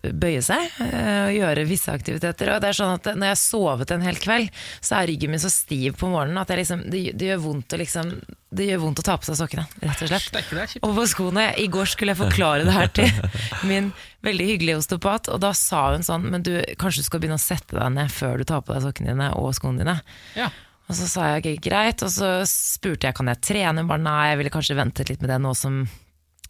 bøye 0.10 0.42
seg 0.42 0.80
eh, 0.82 1.28
og 1.28 1.36
gjøre 1.36 1.66
visse 1.70 1.94
aktiviteter. 1.94 2.50
Og 2.56 2.64
det 2.64 2.72
er 2.72 2.78
sånn 2.80 2.96
at 2.96 3.10
når 3.14 3.28
jeg 3.28 3.36
har 3.36 3.42
sovet 3.42 3.94
en 3.94 4.06
hel 4.08 4.18
kveld, 4.18 4.50
så 4.82 4.98
er 4.98 5.12
ryggen 5.12 5.36
min 5.36 5.44
så 5.44 5.52
stiv 5.54 6.00
på 6.02 6.10
morgenen 6.10 6.42
at 6.42 6.50
jeg 6.50 6.64
liksom, 6.64 6.82
det, 6.90 7.04
det, 7.14 7.30
gjør 7.30 7.44
vondt 7.46 7.78
å 7.78 7.80
liksom, 7.84 8.10
det 8.58 8.68
gjør 8.72 8.82
vondt 8.88 9.04
å 9.04 9.06
ta 9.06 9.20
på 9.22 9.30
seg 9.30 9.38
sokkene, 9.38 9.68
rett 9.86 10.02
og 10.02 10.12
slett. 10.16 10.76
Og 10.82 10.98
på 10.98 11.08
skoene, 11.14 11.46
I 11.62 11.70
går 11.78 11.94
skulle 11.94 12.16
jeg 12.16 12.24
forklare 12.24 12.66
det 12.66 12.76
her 12.80 12.92
til 12.98 13.24
min 13.70 13.94
veldig 14.26 14.52
hyggelige 14.56 14.82
osteopat, 14.82 15.30
og 15.30 15.46
da 15.46 15.54
sa 15.58 15.92
hun 15.94 16.06
sånn 16.06 16.26
Men 16.34 16.44
du, 16.46 16.56
kanskje 16.82 17.06
du 17.06 17.10
skal 17.12 17.22
begynne 17.22 17.38
å 17.38 17.42
sette 17.42 17.78
deg 17.78 17.96
ned 18.00 18.10
før 18.14 18.42
du 18.42 18.50
tar 18.50 18.66
på 18.66 18.74
deg 18.74 18.88
sokkene 18.90 19.14
dine 19.14 19.32
og 19.38 19.54
skoene 19.58 19.86
dine. 19.86 20.00
Ja. 20.34 20.50
Og 20.90 20.98
så 20.98 21.06
sa 21.06 21.30
jeg 21.30 21.44
ok, 21.44 21.66
greit, 21.70 22.02
og 22.02 22.10
så 22.12 22.40
spurte 22.50 23.08
jeg 23.08 23.16
kan 23.18 23.30
jeg 23.30 23.46
trene. 23.46 23.84
Hun 23.84 23.94
bare 23.94 24.10
nei, 24.10 24.22
jeg 24.32 24.42
ville 24.42 24.54
kanskje 24.58 24.82
ventet 24.82 25.14
litt 25.14 25.22
med 25.22 25.30
det 25.32 25.38
nå 25.46 25.54
som 25.56 25.86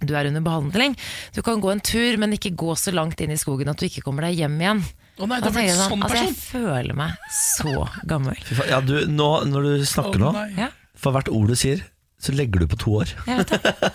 du 0.01 0.15
er 0.17 0.29
under 0.31 0.43
behandling. 0.45 0.95
Du 1.35 1.41
kan 1.45 1.61
gå 1.61 1.71
en 1.71 1.83
tur, 1.83 2.17
men 2.21 2.35
ikke 2.37 2.53
gå 2.57 2.75
så 2.79 2.93
langt 2.95 3.21
inn 3.21 3.33
i 3.33 3.39
skogen 3.39 3.69
at 3.71 3.79
du 3.81 3.87
ikke 3.87 4.03
kommer 4.05 4.27
deg 4.27 4.41
hjem 4.41 4.57
igjen. 4.61 4.83
Å 5.21 5.27
nei, 5.29 5.37
blitt 5.43 5.59
jeg 5.67 5.77
sånn 5.77 6.01
altså, 6.01 6.21
jeg 6.23 6.37
føler 6.39 6.97
meg 6.97 7.33
så 7.35 7.73
gammel. 8.09 8.37
Fy 8.47 8.57
faen, 8.57 8.71
Ja, 8.71 8.79
du, 8.81 8.95
nå, 9.11 9.31
når 9.51 9.67
du 9.67 9.85
snakker 9.85 10.23
oh, 10.23 10.31
nå, 10.31 10.69
for 10.97 11.13
hvert 11.15 11.29
ord 11.29 11.51
du 11.51 11.57
sier, 11.59 11.83
så 12.21 12.33
legger 12.37 12.63
du 12.63 12.71
på 12.71 12.79
to 12.81 12.97
år. 13.03 13.13
jeg 13.27 13.43
vet 13.43 13.53
det. 13.53 13.91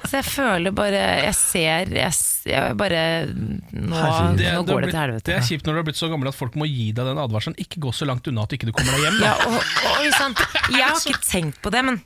Så 0.00 0.16
jeg 0.16 0.26
føler 0.26 0.72
bare 0.72 1.00
Jeg 1.26 1.34
ser 1.36 1.90
Jeg, 1.92 2.14
jeg 2.48 2.76
bare 2.80 3.00
Nå, 3.28 3.98
Det, 4.38 4.46
nå 4.56 4.62
går 4.64 4.86
det 4.86 4.88
til 4.94 4.96
helvete. 4.98 5.26
det 5.28 5.34
er 5.36 5.44
kjipt 5.44 5.68
når 5.68 5.76
du 5.76 5.80
har 5.82 5.86
blitt 5.90 6.00
så 6.00 6.08
gammel 6.08 6.30
at 6.30 6.38
folk 6.38 6.56
må 6.56 6.64
gi 6.64 6.86
deg 6.96 7.10
den 7.10 7.20
advarselen. 7.20 7.58
Ikke 7.60 7.82
gå 7.84 7.92
så 7.94 8.08
langt 8.08 8.26
unna 8.30 8.46
at 8.48 8.54
ikke 8.56 8.70
du 8.70 8.72
kommer 8.72 8.96
deg 8.96 9.04
hjem. 9.06 9.18
Ja, 9.20 9.34
og, 9.44 9.58
og 9.92 10.08
sant? 10.16 10.40
Jeg 10.72 10.86
har 10.86 10.96
ikke 10.96 11.20
tenkt 11.28 11.60
på 11.60 11.72
det, 11.74 11.84
men 11.84 12.00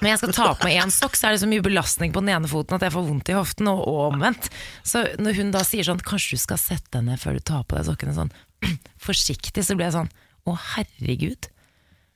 når 0.00 0.08
jeg 0.12 0.20
skal 0.20 0.32
ta 0.36 0.46
på 0.54 0.68
meg 0.68 0.78
én 0.82 0.92
sokk, 0.94 1.16
så 1.18 1.28
er 1.28 1.34
det 1.36 1.42
så 1.42 1.48
mye 1.50 1.64
belastning 1.64 2.12
på 2.14 2.22
den 2.24 2.32
ene 2.36 2.50
foten 2.50 2.76
at 2.78 2.84
jeg 2.86 2.94
får 2.94 3.06
vondt 3.08 3.30
i 3.32 3.36
hoften, 3.38 3.70
og, 3.72 3.80
og 3.90 4.00
omvendt. 4.12 4.50
Så 4.86 5.04
når 5.18 5.38
hun 5.40 5.52
da 5.54 5.64
sier 5.66 5.86
sånn 5.88 6.02
Kanskje 6.06 6.38
du 6.38 6.42
skal 6.44 6.60
sette 6.62 6.92
deg 6.94 7.06
ned 7.08 7.22
før 7.22 7.38
du 7.38 7.44
tar 7.52 7.64
på 7.68 7.78
deg 7.78 7.88
sokkene 7.88 8.14
sånn 8.16 8.32
forsiktig, 9.08 9.64
så 9.66 9.76
blir 9.78 9.88
jeg 9.90 9.96
sånn 9.98 10.12
Å, 10.48 10.54
herregud. 10.76 11.50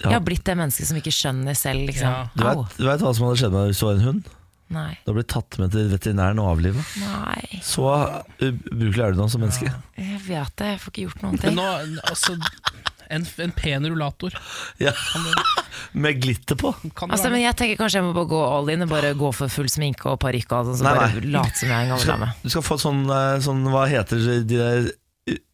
Ja. 0.02 0.08
Jeg 0.08 0.14
har 0.16 0.22
blitt 0.26 0.46
det 0.46 0.54
mennesket 0.58 0.88
som 0.88 0.98
ikke 0.98 1.12
skjønner 1.14 1.54
selv, 1.58 1.84
liksom. 1.90 2.08
Ja. 2.10 2.22
Du 2.34 2.46
vet, 2.46 2.78
du 2.78 2.86
vet 2.88 3.02
hva 3.04 3.12
som 3.14 3.26
hadde 3.28 3.42
skjedd 3.42 3.52
med 3.54 3.60
deg 3.60 3.74
hvis 3.74 3.82
du 3.82 3.86
var 3.86 3.98
en 3.98 4.06
hund? 4.08 4.30
Nei. 4.72 4.92
Du 5.04 5.10
har 5.10 5.18
blitt 5.18 5.28
tatt 5.28 5.58
med 5.60 5.74
til 5.74 5.90
veterinæren 5.92 6.40
og 6.40 6.48
avlivet. 6.54 6.94
Nei. 7.02 7.60
Så 7.66 7.84
ubrukelig 8.40 9.04
er 9.04 9.12
du 9.12 9.20
nå 9.20 9.26
som 9.28 9.42
menneske. 9.44 9.68
Jeg 10.00 10.20
vet 10.24 10.54
det, 10.62 10.70
jeg 10.72 10.80
får 10.80 10.94
ikke 10.94 11.04
gjort 11.04 11.24
noen 11.26 11.36
Men 11.36 11.42
ting. 11.44 11.58
nå, 11.58 11.66
altså, 12.08 12.38
en, 13.12 13.26
en 13.44 13.52
pen 13.56 13.86
rullator 13.90 14.34
Ja. 14.82 14.92
Med 15.92 16.20
glitter 16.22 16.56
på. 16.56 16.70
Altså, 17.04 17.28
men 17.32 17.42
jeg 17.42 17.56
tenker 17.58 17.76
kanskje 17.82 17.98
jeg 18.00 18.06
må 18.06 18.12
bare 18.16 18.28
gå 18.30 18.40
all 18.46 18.68
in 18.72 18.84
og 18.86 18.90
bare 18.92 19.10
gå 19.18 19.28
for 19.36 19.52
full 19.52 19.68
sminke 19.72 20.08
og 20.12 20.18
parykk 20.22 20.52
og 20.56 20.70
så 20.78 20.86
Nei, 20.86 20.92
bare 20.96 21.22
late 21.34 21.58
som 21.60 21.68
jeg 21.68 21.76
er 21.76 21.82
en 21.82 21.92
Du 21.92 22.06
gammel 22.06 22.12
dame. 22.12 22.28
du 22.44 22.52
skal 22.54 22.64
få 22.66 22.78
sånn, 22.80 23.02
eh, 23.12 23.38
sånn 23.44 23.62
Hva 23.72 23.86
heter 23.90 24.22
de 24.48 24.58
der 24.58 24.90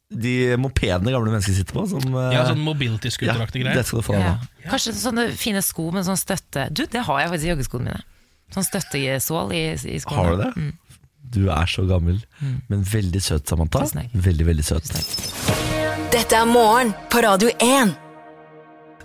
de 0.08 0.34
mopedene 0.56 1.12
gamle 1.12 1.28
mennesker 1.34 1.52
sitter 1.52 1.76
på? 1.76 1.82
Som, 1.90 2.06
eh, 2.16 2.30
Ja, 2.32 2.46
sånn 2.48 2.62
mobility-scooteraktige 2.64 3.60
det 3.66 3.74
greier. 3.74 3.84
skal 3.84 4.00
du 4.00 4.06
få 4.06 4.14
av 4.16 4.22
Ja. 4.24 4.36
Kanskje 4.70 4.94
sånne 4.96 5.26
fine 5.36 5.60
sko 5.60 5.90
med 5.92 6.06
sånn 6.08 6.16
støtte 6.16 6.68
Du, 6.72 6.86
det 6.86 7.02
har 7.04 7.20
jeg 7.20 7.28
faktisk 7.34 7.44
i 7.44 7.52
joggeskoene 7.52 7.84
mine. 7.90 8.02
Sånn 8.54 8.64
støttesål 8.64 9.52
i, 9.52 9.64
i 9.76 9.98
skoene. 10.00 10.16
Har 10.16 10.30
du 10.36 10.42
det? 10.44 10.52
Mm. 10.56 10.72
Du 11.28 11.42
er 11.52 11.66
så 11.68 11.84
gammel, 11.86 12.22
men 12.70 12.82
veldig 12.88 13.20
søt, 13.20 13.44
Samantha. 13.52 13.84
Veldig, 14.14 14.46
veldig 14.48 14.64
søt. 14.64 15.76
Dette 16.12 16.36
er 16.38 16.46
morgen 16.48 16.90
på 17.12 17.20
Radio 17.24 17.50
1. 17.62 17.94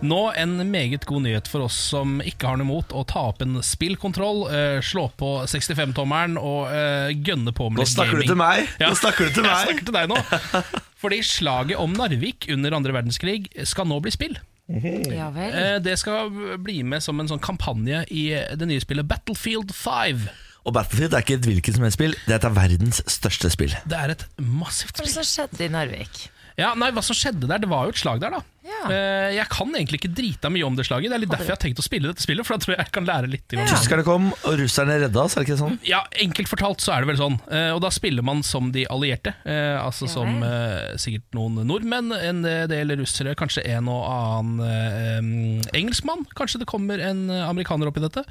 Nå 0.04 0.20
en 0.40 0.58
meget 0.68 1.06
god 1.08 1.24
nyhet 1.24 1.48
for 1.48 1.64
oss 1.66 1.76
som 1.94 2.18
ikke 2.24 2.50
har 2.50 2.58
noe 2.60 2.66
imot 2.68 2.92
å 2.96 3.04
ta 3.08 3.22
opp 3.30 3.42
en 3.46 3.60
spillkontroll, 3.64 4.42
eh, 4.52 4.80
slå 4.84 5.06
på 5.20 5.30
65-tommeren 5.48 6.36
og 6.40 6.68
eh, 6.76 7.14
gønne 7.24 7.54
på 7.56 7.70
med 7.72 7.80
Nå 7.80 7.86
litt 7.86 7.94
snakker 7.94 8.20
du 8.20 8.24
gaming. 8.26 8.32
til 8.34 8.40
meg! 8.42 8.74
Ja. 8.84 8.90
Nå 8.92 9.00
snakker 9.00 9.30
du 9.30 9.38
til 9.38 9.46
Jeg 9.48 9.54
meg! 9.54 9.68
snakker 9.70 9.88
til 9.88 9.96
deg 9.96 10.12
nå. 10.12 10.20
Fordi 11.04 11.22
slaget 11.28 11.80
om 11.84 11.96
Narvik 11.96 12.50
under 12.52 12.76
andre 12.80 12.96
verdenskrig 12.98 13.46
skal 13.70 13.88
nå 13.92 14.00
bli 14.04 14.12
spill. 14.16 14.36
Ja 14.68 15.30
vel. 15.36 15.56
Eh, 15.60 15.78
Det 15.84 15.96
skal 16.02 16.32
bli 16.64 16.82
med 16.88 17.04
som 17.04 17.20
en 17.24 17.32
sånn 17.32 17.42
kampanje 17.44 18.04
i 18.12 18.28
det 18.60 18.68
nye 18.68 18.84
spillet 18.84 19.08
Battlefield 19.08 19.72
5. 19.76 20.28
Og 20.68 20.76
Battlefield 20.76 21.16
er 21.16 21.24
ikke 21.26 21.40
et 21.40 21.48
hvilket 21.48 21.76
som 21.76 21.84
helst 21.88 22.00
spill, 22.00 22.14
det 22.28 22.32
er 22.32 22.40
et 22.42 22.46
av 22.48 22.56
verdens 22.56 23.02
største 23.12 23.50
spill. 23.52 23.74
Det 23.88 23.98
er 24.00 24.14
et 24.18 24.28
massivt 24.40 24.96
Hva 24.96 25.04
er 25.04 25.08
det 25.08 25.16
spill. 25.16 25.24
som 25.24 25.32
skjedde 25.32 25.68
i 25.68 25.72
Narvik? 25.76 26.22
Ja, 26.60 26.74
nei, 26.78 26.92
Hva 26.94 27.02
som 27.02 27.16
skjedde 27.18 27.48
der? 27.50 27.62
Det 27.64 27.70
var 27.72 27.88
jo 27.88 27.94
et 27.96 28.00
slag 28.02 28.20
der, 28.22 28.30
da. 28.36 28.42
Ja. 28.64 28.82
Eh, 28.94 29.30
Jeg 29.36 29.48
kan 29.52 29.72
egentlig 29.76 30.00
ikke 30.02 30.12
drita 30.16 30.50
mye 30.54 30.64
om 30.68 30.76
det 30.78 30.86
slaget. 30.88 31.10
Det 31.12 31.18
er 31.18 31.22
litt 31.24 31.32
derfor 31.34 31.50
jeg 31.50 31.58
har 31.58 31.62
tenkt 31.64 31.82
å 31.82 31.86
spille 31.86 32.12
dette 32.12 32.24
spillet. 32.24 32.46
For 32.46 32.56
da 32.56 32.64
tror 32.64 32.76
jeg 32.76 32.84
jeg 32.86 32.94
kan 32.96 33.08
lære 33.10 33.30
litt. 33.32 33.56
ja. 33.58 33.66
Tyskerne 33.72 34.06
kom, 34.08 34.30
og 34.34 34.58
russerne 34.62 35.00
redda 35.02 35.24
oss, 35.24 35.36
er 35.36 35.44
det 35.44 35.50
ikke 35.50 35.60
sånn? 35.64 35.80
Ja, 35.88 36.04
Enkelt 36.24 36.52
fortalt 36.52 36.84
så 36.86 36.94
er 36.96 37.02
det 37.04 37.12
vel 37.14 37.20
sånn. 37.20 37.40
Eh, 37.50 37.72
og 37.74 37.82
da 37.84 37.90
spiller 37.94 38.24
man 38.24 38.44
som 38.46 38.72
de 38.76 38.86
allierte. 38.86 39.34
Eh, 39.46 39.76
altså 39.82 40.06
Ja 40.08 40.14
som 40.14 40.44
eh, 40.46 40.94
sikkert 41.02 41.28
noen 41.34 41.64
nordmenn, 41.68 42.12
en 42.14 42.44
del 42.70 42.96
russere, 43.02 43.34
kanskje 43.36 43.66
en 43.74 43.90
og 43.92 44.06
annen 44.14 44.64
eh, 44.70 45.78
engelskmann. 45.80 46.26
Kanskje 46.38 46.62
det 46.64 46.70
kommer 46.70 47.00
en 47.02 47.30
eh, 47.30 47.44
amerikaner 47.50 47.90
opp 47.90 47.98
i 47.98 48.06
dette. 48.06 48.24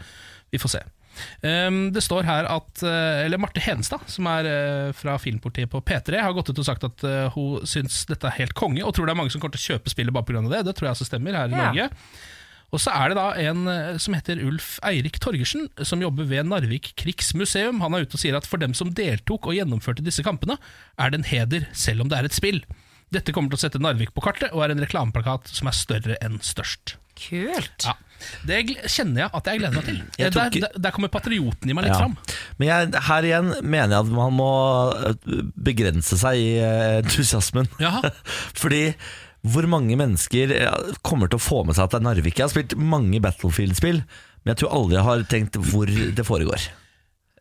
Vi 0.52 0.58
får 0.62 0.78
se. 0.78 0.82
Um, 1.44 1.90
det 1.92 2.00
står 2.04 2.24
her 2.24 2.46
at 2.48 2.82
eh, 2.86 3.24
Eller 3.26 3.40
Marte 3.42 3.60
Henestad 3.60 4.04
som 4.10 4.26
er 4.30 4.46
eh, 4.48 4.92
fra 4.96 5.18
Filmpolitiet 5.20 5.70
på 5.72 5.82
P3, 5.84 6.16
har 6.22 6.32
gått 6.36 6.48
ut 6.52 6.60
og 6.62 6.66
sagt 6.68 6.86
at 6.88 7.04
eh, 7.04 7.26
hun 7.34 7.66
syns 7.68 8.02
dette 8.08 8.26
er 8.30 8.38
helt 8.40 8.54
konge, 8.58 8.80
og 8.86 8.94
tror 8.96 9.06
det 9.10 9.12
er 9.14 9.20
mange 9.20 9.34
som 9.34 9.42
kommer 9.42 9.58
til 9.58 9.64
å 9.64 9.76
kjøpe 9.76 9.92
spillet 9.92 10.14
bare 10.16 10.24
pga. 10.28 10.42
det. 10.48 10.62
Det 10.70 10.74
tror 10.78 10.88
jeg 10.88 10.94
altså 10.96 11.08
stemmer 11.10 11.36
her 11.36 11.52
i 11.52 11.58
Ja. 11.58 11.66
Norge. 11.68 11.90
Og 12.72 12.80
så 12.80 12.88
er 12.96 13.12
det 13.12 13.18
da 13.18 13.26
en 13.36 13.66
som 14.00 14.14
heter 14.16 14.38
Ulf 14.48 14.78
Eirik 14.88 15.18
Torgersen, 15.20 15.66
som 15.84 16.00
jobber 16.00 16.24
ved 16.30 16.46
Narvik 16.48 16.94
krigsmuseum. 16.96 17.82
Han 17.84 17.92
er 17.98 18.06
ute 18.06 18.16
og 18.16 18.22
sier 18.22 18.38
at 18.38 18.48
for 18.48 18.56
dem 18.62 18.72
som 18.72 18.88
deltok 18.96 19.50
og 19.50 19.58
gjennomførte 19.58 20.00
disse 20.06 20.24
kampene, 20.24 20.56
er 20.96 21.12
det 21.12 21.20
en 21.20 21.28
heder 21.28 21.66
selv 21.76 22.00
om 22.00 22.08
det 22.08 22.16
er 22.22 22.30
et 22.30 22.38
spill. 22.38 22.62
Dette 23.12 23.34
kommer 23.36 23.52
til 23.52 23.60
å 23.60 23.64
sette 23.66 23.82
Narvik 23.82 24.14
på 24.16 24.24
kartet, 24.24 24.54
og 24.56 24.64
er 24.64 24.72
en 24.72 24.80
reklameplakat 24.80 25.52
som 25.52 25.68
er 25.68 25.76
større 25.76 26.16
enn 26.24 26.40
størst. 26.40 26.94
Kult. 27.20 27.84
Ja, 27.84 27.92
Det 28.46 28.58
kjenner 28.90 29.24
jeg 29.24 29.30
at 29.38 29.50
jeg 29.50 29.60
gleder 29.62 29.76
meg 29.78 29.86
til. 29.88 29.98
Jeg 30.22 30.32
Der, 30.36 30.50
der, 30.66 30.78
der 30.86 30.94
kommer 30.94 31.08
patrioten 31.12 31.70
i 31.70 31.76
meg 31.76 31.84
litt 31.88 31.94
Ja. 31.94 32.00
fram. 32.04 32.16
Men 32.58 32.68
jeg, 32.68 33.02
her 33.08 33.28
igjen 33.28 33.52
mener 33.62 33.96
jeg 33.96 34.06
at 34.06 34.12
man 34.16 34.32
må 34.38 34.50
eh, 35.10 35.42
begrense 35.70 36.18
seg 36.20 36.38
i 36.40 36.50
eh, 36.62 36.98
entusiasmen. 37.02 37.68
Jaha. 37.82 38.10
Fordi 38.62 38.84
hvor 39.42 39.66
mange 39.66 39.96
mennesker 39.98 40.52
eh, 40.54 40.92
kommer 41.02 41.26
til 41.32 41.40
å 41.40 41.42
få 41.42 41.64
med 41.66 41.74
seg 41.74 41.88
at 41.88 41.96
det 41.96 42.02
er 42.02 42.06
Narvik? 42.10 42.36
Jeg 42.38 42.46
har 42.46 42.52
spilt 42.54 42.76
mange 42.78 43.18
Battlefield-spill, 43.24 44.02
men 44.42 44.52
jeg 44.54 44.60
tror 44.62 44.76
aldri 44.78 44.98
jeg 45.00 45.08
har 45.08 45.24
tenkt 45.30 45.58
hvor 45.72 45.90
det 45.90 46.26
foregår. 46.28 46.68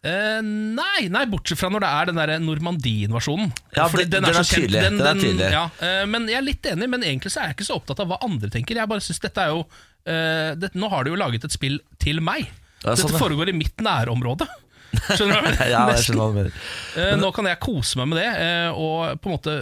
Uh, 0.02 0.40
nei, 0.42 1.04
nei, 1.14 1.28
bortsett 1.30 1.60
fra 1.62 1.70
når 1.70 1.84
det 1.84 1.90
er 1.94 2.08
den 2.10 2.18
der 2.18 2.32
Normandie-invasjonen. 2.42 3.52
Ja, 3.78 3.84
den- 3.94 4.10
den 4.10 4.26
er 4.26 4.34
så 4.34 4.42
kjent. 4.42 4.64
tydelig, 4.66 4.82
den 4.82 4.98
er 5.06 5.14
tydelig. 5.20 5.50
Ja, 5.54 5.68
uh, 5.78 6.06
men 6.10 6.26
jeg 6.26 6.40
er 6.40 6.48
litt 6.48 6.66
enig, 6.72 6.88
men 6.90 7.04
egentlig 7.06 7.30
så 7.30 7.44
er 7.44 7.52
jeg 7.52 7.60
ikke 7.60 7.68
så 7.70 7.76
opptatt 7.78 8.02
av 8.02 8.10
hva 8.10 8.18
andre 8.26 8.50
tenker. 8.50 8.80
Jeg 8.82 8.90
bare 8.90 9.04
synes 9.06 9.22
dette 9.22 9.38
er 9.46 9.54
jo 9.54 9.62
eh, 10.06 10.52
dette, 10.60 10.78
Nå 10.80 10.90
har 10.92 11.06
du 11.06 11.12
jo 11.14 11.20
laget 11.20 11.46
et 11.48 11.54
spill 11.56 11.80
til 12.02 12.22
meg. 12.26 12.48
Ja, 12.82 12.96
sånn, 12.96 13.12
dette 13.12 13.22
foregår 13.22 13.52
i 13.52 13.56
mitt 13.58 13.82
nærområde. 13.84 14.48
Skjønner 14.92 15.38
du 15.38 15.46
hva 15.46 15.52
jeg 15.52 15.58
mener? 15.60 15.70
Ja, 15.72 15.84
jeg 15.94 16.04
skjønner 16.06 16.34
hva 16.36 16.46
du. 16.48 16.58
Eh, 17.00 17.14
nå 17.22 17.30
kan 17.36 17.48
jeg 17.52 17.60
kose 17.64 18.02
meg 18.02 18.10
med 18.12 18.20
det, 18.20 18.32
uh, 18.42 18.82
og 18.82 19.22
på 19.22 19.30
en 19.30 19.36
måte 19.38 19.54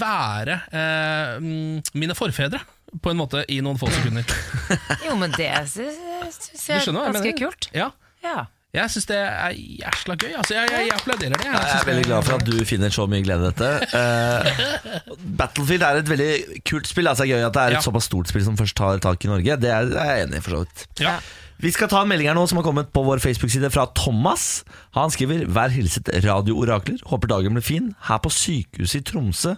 være 0.00 0.56
eh, 0.72 1.36
mm, 1.44 1.92
mine 2.00 2.16
forfedre. 2.18 2.62
På 3.02 3.10
en 3.12 3.18
måte 3.18 3.42
i 3.52 3.58
noen 3.64 3.78
få 3.80 3.90
sekunder. 3.92 4.24
Jo, 5.06 5.16
men 5.18 5.32
det 5.36 5.50
syns 5.68 6.68
jeg 6.70 6.80
er 6.80 6.94
ganske 6.96 7.34
kult. 7.38 7.70
Ja, 7.76 7.90
Ja. 8.24 8.46
Jeg 8.76 8.92
syns 8.94 9.06
det 9.08 9.16
er 9.18 9.54
jæsla 9.82 10.16
gøy. 10.20 10.32
Altså, 10.36 10.54
jeg, 10.56 10.68
jeg, 10.72 10.86
jeg 10.90 10.94
applauderer 10.98 11.34
det. 11.36 11.46
Jeg 11.46 11.54
jeg 11.56 11.80
er 11.80 11.88
veldig 11.90 12.04
glad 12.10 12.26
for 12.28 12.36
at 12.38 12.44
du 12.48 12.56
finner 12.68 12.92
så 12.94 13.06
mye 13.10 13.22
glede 13.24 13.46
i 13.46 13.50
dette. 13.50 13.70
Uh, 13.96 15.16
Battlefield 15.40 15.82
er 15.86 16.00
et 16.02 16.10
veldig 16.12 16.30
kult 16.68 16.90
spill. 16.90 17.08
Altså, 17.10 17.24
det 17.24 17.32
er 17.32 17.40
gøy 17.40 17.46
at 17.48 17.56
det 17.56 17.62
er 17.62 17.74
et 17.76 17.80
Ja. 17.80 17.84
såpass 17.88 18.08
stort 18.10 18.28
spill 18.30 18.44
som 18.46 18.56
først 18.58 18.76
tar 18.76 18.98
tak 19.02 19.24
i 19.24 19.30
Norge. 19.32 19.56
Det 19.62 19.70
er, 19.72 19.90
er 19.96 20.12
jeg 20.12 20.26
enig 20.28 20.40
i, 20.40 20.44
for 20.44 20.56
så 20.56 20.62
vidt. 20.64 20.86
Ja. 21.00 21.16
Vi 21.58 21.70
skal 21.72 21.88
ta 21.88 22.02
en 22.04 22.08
melding 22.10 22.28
her 22.28 22.36
nå 22.36 22.44
som 22.50 22.58
har 22.60 22.66
kommet 22.66 22.90
på 22.92 23.00
vår 23.06 23.18
Facebook-side 23.24 23.70
fra 23.72 23.86
Thomas. 23.96 24.62
Han 24.92 25.10
skriver 25.10 25.46
'Vær 25.48 25.72
hilset 25.72 26.10
radioorakler'. 26.24 27.00
Håper 27.08 27.28
dagen 27.32 27.54
blir 27.56 27.64
fin. 27.64 27.94
Her 28.10 28.18
på 28.20 28.28
sykehuset 28.30 29.00
i 29.00 29.04
Tromsø 29.08 29.54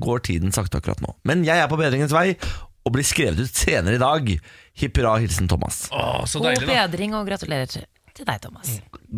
går 0.00 0.18
tiden 0.24 0.52
sakte 0.52 0.80
akkurat 0.80 1.00
nå. 1.04 1.12
Men 1.28 1.44
jeg 1.44 1.58
er 1.60 1.68
på 1.68 1.76
bedringens 1.76 2.12
vei 2.12 2.38
og 2.86 2.92
blir 2.96 3.04
skrevet 3.04 3.38
ut 3.44 3.52
senere 3.54 3.94
i 3.94 3.98
dag. 4.00 4.40
Hipp 4.80 4.96
hurra, 4.96 5.18
hilsen 5.20 5.46
Thomas. 5.46 5.88
Åh, 5.92 6.24
så 6.24 6.40
God 6.40 6.54
deilig, 6.56 6.66
da. 6.72 6.86
bedring 6.88 7.14
og 7.14 7.26
gratulerer 7.28 7.68
til, 8.18 8.26
deg, 8.28 8.40
Thomas. 8.44 8.70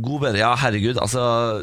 God 0.04 0.20
bedre. 0.24 0.38
Ja, 0.40 0.52
herregud. 0.60 0.98
Altså, 1.02 1.20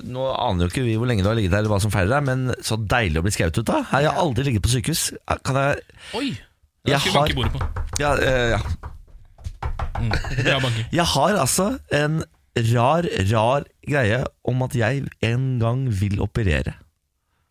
nå 0.08 0.28
aner 0.36 0.66
jo 0.66 0.72
ikke 0.72 0.84
vi 0.86 0.96
hvor 1.00 1.10
lenge 1.10 1.24
du 1.26 1.30
har 1.32 1.38
ligget 1.40 1.52
der, 1.54 1.64
eller 1.64 1.74
hva 1.74 1.82
som 1.84 1.94
feiler 1.94 2.14
deg, 2.18 2.28
men 2.30 2.56
så 2.66 2.78
deilig 2.80 3.22
å 3.22 3.26
bli 3.26 3.34
skrevet 3.36 3.60
ut 3.62 3.68
da. 3.72 3.82
Jeg 3.94 4.10
har 4.12 4.22
aldri 4.24 4.46
ligget 4.48 4.66
på 4.66 4.72
sykehus. 4.74 5.04
Kan 5.48 5.60
jeg 5.62 5.82
Oi! 6.20 6.30
Jeg 6.88 6.98
Jeg 6.98 7.14
har- 7.14 7.36
bordet 7.38 7.54
på. 7.54 7.62
Ja, 8.02 8.14
uh, 8.18 8.56
ja. 8.56 8.62
Mm. 10.02 10.14
Jeg 10.92 11.06
har 11.06 11.36
altså 11.38 11.68
en 11.94 12.24
rar, 12.74 13.06
rar 13.32 13.68
greie 13.88 14.24
om 14.50 14.64
at 14.66 14.74
jeg 14.76 15.04
en 15.22 15.46
gang 15.62 15.84
vil 16.02 16.20
operere. 16.24 16.74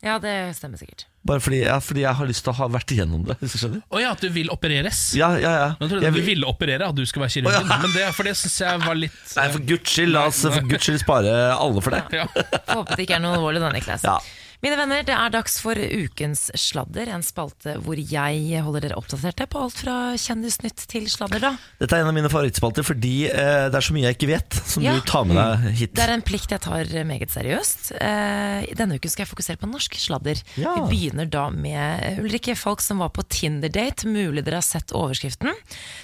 Ja, 0.03 0.19
det 0.19 0.57
stemmer 0.57 0.81
sikkert. 0.81 1.07
Bare 1.21 1.43
fordi, 1.45 1.59
ja, 1.67 1.75
fordi 1.85 2.01
jeg 2.01 2.17
har 2.17 2.29
lyst 2.31 2.41
til 2.47 2.53
å 2.55 2.57
ha 2.63 2.67
vært 2.73 2.93
igjennom 2.95 3.27
det, 3.29 3.35
hvis 3.43 3.53
du 3.53 3.61
skjønner? 3.61 3.83
Å 3.93 4.01
ja, 4.01 4.13
at 4.17 4.23
du 4.25 4.31
vil 4.33 4.49
opereres? 4.53 5.01
Ja, 5.19 5.29
ja, 5.37 5.51
ja. 5.53 5.67
Nå 5.77 5.89
trodde 5.91 6.01
jeg 6.01 6.09
Jeg 6.09 6.15
at 6.17 6.25
du 6.25 6.29
ville 6.31 6.49
operere, 6.49 6.89
at 6.89 6.97
du 6.97 7.03
skulle 7.05 7.27
være 7.27 7.35
kirurgen. 7.37 7.67
Oh, 7.69 7.75
ja. 7.75 7.81
Men 7.85 7.93
det, 7.97 8.07
for 8.17 8.31
det 8.31 8.37
syns 8.41 8.57
jeg 8.63 8.83
var 8.87 8.97
litt 8.97 9.19
Nei, 9.37 9.49
for 9.53 9.67
guds 9.73 9.97
skyld, 9.97 10.15
la 10.17 10.23
oss 10.31 10.41
for 10.49 10.71
guds 10.73 10.89
skyld 10.89 11.03
spare 11.05 11.35
alle 11.53 11.85
for 11.85 11.97
det. 11.97 12.03
ja. 12.23 12.25
Håper 12.73 12.97
det 12.97 13.05
ikke 13.09 13.19
er 13.21 13.25
noe 13.27 13.37
alvorlig 13.37 13.61
da, 13.63 13.73
Niklas. 13.77 14.07
Ja. 14.09 14.17
Mine 14.61 14.77
venner, 14.77 15.01
det 15.09 15.15
er 15.17 15.31
dags 15.33 15.55
for 15.65 15.73
Ukens 15.81 16.51
sladder, 16.61 17.09
en 17.15 17.23
spalte 17.25 17.79
hvor 17.81 17.97
jeg 17.97 18.61
holder 18.61 18.85
dere 18.85 18.99
oppdaterte 19.01 19.47
på 19.49 19.63
alt 19.65 19.79
fra 19.81 19.95
kjendisnytt 20.21 20.83
til 20.91 21.07
sladder. 21.09 21.41
da. 21.41 21.51
Dette 21.81 21.97
er 21.97 22.03
en 22.05 22.11
av 22.11 22.17
mine 22.19 22.29
favorittspalter 22.29 22.85
fordi 22.85 23.15
eh, 23.31 23.71
det 23.73 23.79
er 23.79 23.87
så 23.87 23.95
mye 23.97 24.05
jeg 24.11 24.19
ikke 24.19 24.29
vet, 24.35 24.59
som 24.69 24.85
Ja. 24.85 24.93
du 24.99 25.01
tar 25.09 25.25
med 25.25 25.39
deg 25.41 25.79
hit. 25.81 25.95
Det 25.97 26.05
er 26.05 26.13
en 26.13 26.25
plikt 26.29 26.53
jeg 26.53 26.61
tar 26.67 26.93
meget 27.09 27.33
seriøst. 27.33 27.89
Eh, 27.97 28.69
denne 28.77 28.99
uken 29.01 29.15
skal 29.15 29.25
jeg 29.25 29.31
fokusere 29.33 29.61
på 29.63 29.71
norsk 29.73 29.97
sladder. 29.97 30.43
Ja. 30.61 30.75
Vi 30.77 30.85
begynner 30.93 31.31
da 31.33 31.47
med 31.49 32.21
Ulrikke 32.21 32.53
Falk 32.61 32.85
som 32.85 33.01
var 33.01 33.15
på 33.17 33.25
Tinder-date. 33.33 34.05
Mulig 34.13 34.45
dere 34.45 34.61
har 34.61 34.67
sett 34.69 34.93
overskriften. 34.93 35.57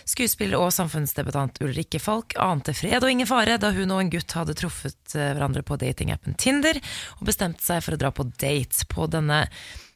Skuespiller 0.08 0.56
og 0.64 0.72
samfunnsdebutant 0.72 1.60
Ulrikke 1.60 2.00
Falk 2.00 2.32
ante 2.40 2.72
fred 2.72 3.04
og 3.04 3.12
ingen 3.12 3.28
fare 3.28 3.58
da 3.60 3.68
hun 3.76 3.92
og 3.92 4.00
en 4.00 4.14
gutt 4.16 4.32
hadde 4.32 4.56
truffet 4.56 5.12
eh, 5.12 5.34
hverandre 5.36 5.60
på 5.66 5.76
datingappen 5.84 6.40
Tinder 6.40 6.80
og 7.20 7.28
bestemte 7.28 7.60
seg 7.60 7.84
for 7.84 7.92
å 7.98 8.00
dra 8.00 8.14
på 8.16 8.24
date. 8.32 8.45
På 8.92 9.08
denne 9.10 9.44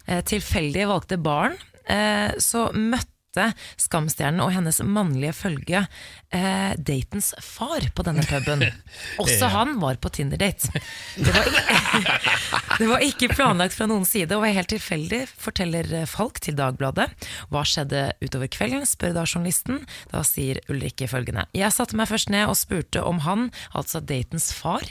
eh, 0.06 0.22
tilfeldig 0.26 0.88
valgte 0.90 1.20
baren, 1.22 1.56
eh, 1.86 2.30
så 2.38 2.68
møtte 2.74 3.52
Skamstjernen 3.78 4.42
og 4.42 4.50
hennes 4.56 4.80
mannlige 4.82 5.36
følge 5.38 5.84
eh, 6.32 6.72
datens 6.78 7.32
far 7.42 7.84
på 7.94 8.04
denne 8.06 8.22
puben. 8.26 8.62
Også 9.22 9.48
han 9.52 9.76
var 9.82 9.98
på 10.02 10.10
Tinder-date. 10.14 10.70
Det, 11.16 11.32
var 11.34 11.48
ikke- 11.50 12.18
det 12.80 12.88
var 12.90 13.04
ikke 13.06 13.28
planlagt 13.34 13.74
fra 13.76 13.88
noen 13.90 14.06
side 14.08 14.34
og 14.36 14.44
var 14.44 14.54
helt 14.56 14.70
tilfeldig, 14.72 15.22
forteller 15.40 15.90
Falk 16.10 16.40
til 16.44 16.56
Dagbladet. 16.58 17.08
Hva 17.50 17.64
skjedde 17.66 18.04
utover 18.22 18.50
kvelden, 18.52 18.86
spør 18.88 19.14
da 19.18 19.24
journalisten. 19.26 19.82
Da 20.12 20.22
sier 20.26 20.60
Ulrikke 20.70 21.08
følgende. 21.10 21.46
Jeg 21.56 21.74
satte 21.76 21.98
meg 21.98 22.10
først 22.10 22.30
ned 22.32 22.46
og 22.50 22.58
spurte 22.58 23.02
om 23.06 23.22
han, 23.26 23.48
altså 23.76 24.00
datens 24.00 24.50
far, 24.56 24.86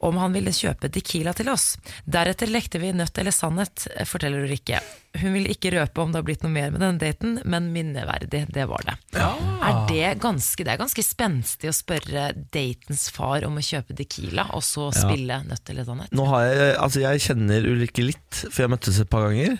om 0.00 0.18
han 0.20 0.32
ville 0.36 0.52
kjøpe 0.54 0.90
Tequila 0.92 1.34
til 1.36 1.52
oss. 1.52 1.74
Deretter 2.08 2.50
lekte 2.50 2.80
vi 2.82 2.92
nødt 2.96 3.18
eller 3.20 3.34
sannhet, 3.34 3.86
forteller 4.08 4.46
Ulrikke. 4.46 4.80
Hun 5.20 5.32
vil 5.34 5.48
ikke 5.50 5.72
røpe 5.74 5.98
om 6.04 6.12
det 6.12 6.20
har 6.20 6.26
blitt 6.28 6.44
noe 6.44 6.52
mer 6.54 6.68
med 6.70 6.80
denne 6.84 7.00
daten, 7.02 7.38
men 7.50 7.72
minneverdig, 7.74 8.44
det 8.54 8.66
var 8.70 8.84
det. 8.86 8.94
Er 9.18 9.80
det, 9.90 10.04
ganske, 10.22 10.62
det 10.70 10.76
er 10.76 10.84
ganske 10.84 11.02
spenstig 11.02 11.66
å 11.66 11.74
spørre 11.74 12.28
datens 12.54 13.08
far 13.10 13.42
om 13.48 13.56
å 13.58 13.62
kjøpe 13.64 13.96
Dequila, 13.98 14.44
og 14.54 14.62
så 14.62 14.86
spille 14.94 15.40
nødt 15.48 15.72
eller 15.72 15.86
sannhet. 15.88 16.12
Nå 16.14 16.26
har 16.30 16.44
jeg, 16.46 16.68
altså 16.78 17.02
jeg 17.02 17.22
kjenner 17.24 17.66
Ulrikke 17.66 18.04
litt, 18.06 18.42
for 18.44 18.62
jeg 18.62 18.70
møttes 18.70 19.00
et 19.02 19.10
par 19.10 19.26
ganger. 19.26 19.56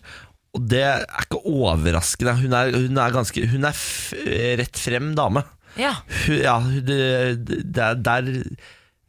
Og 0.55 0.69
det 0.71 0.85
er 0.87 1.03
ikke 1.25 1.43
overraskende. 1.51 2.37
Hun 2.45 2.55
er, 2.55 2.71
hun 2.77 3.03
er, 3.03 3.17
ganske, 3.19 3.43
hun 3.51 3.67
er 3.67 3.83
rett 4.63 4.79
frem 4.79 5.11
dame. 5.19 5.43
Ja, 5.79 5.97
Hun, 6.29 6.39
ja, 6.39 6.57
det, 6.87 7.01
det, 7.43 7.83
er 7.83 7.99
der, 7.99 8.31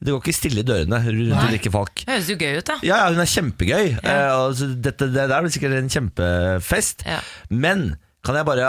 det 0.01 0.09
går 0.09 0.21
ikke 0.23 0.37
stille 0.41 0.65
i 0.65 0.65
dørene 0.65 1.03
rundt 1.05 1.37
Ulrikke 1.45 1.73
Falk. 1.73 2.03
høres 2.09 2.29
jo 2.33 2.37
gøy 2.41 2.57
ut, 2.63 2.65
da. 2.69 2.79
Ja, 2.81 3.03
ja, 3.03 3.11
hun 3.13 3.21
er 3.21 3.29
kjempegøy. 3.29 3.91
Eh, 4.01 4.29
altså, 4.33 4.73
dette, 4.73 5.09
det 5.13 5.29
der 5.29 5.45
blir 5.45 5.53
sikkert 5.53 5.77
en 5.77 5.93
kjempefest. 5.93 7.05
Ja. 7.05 7.21
Men 7.53 7.91
kan 8.21 8.35
jeg 8.37 8.45
bare 8.45 8.65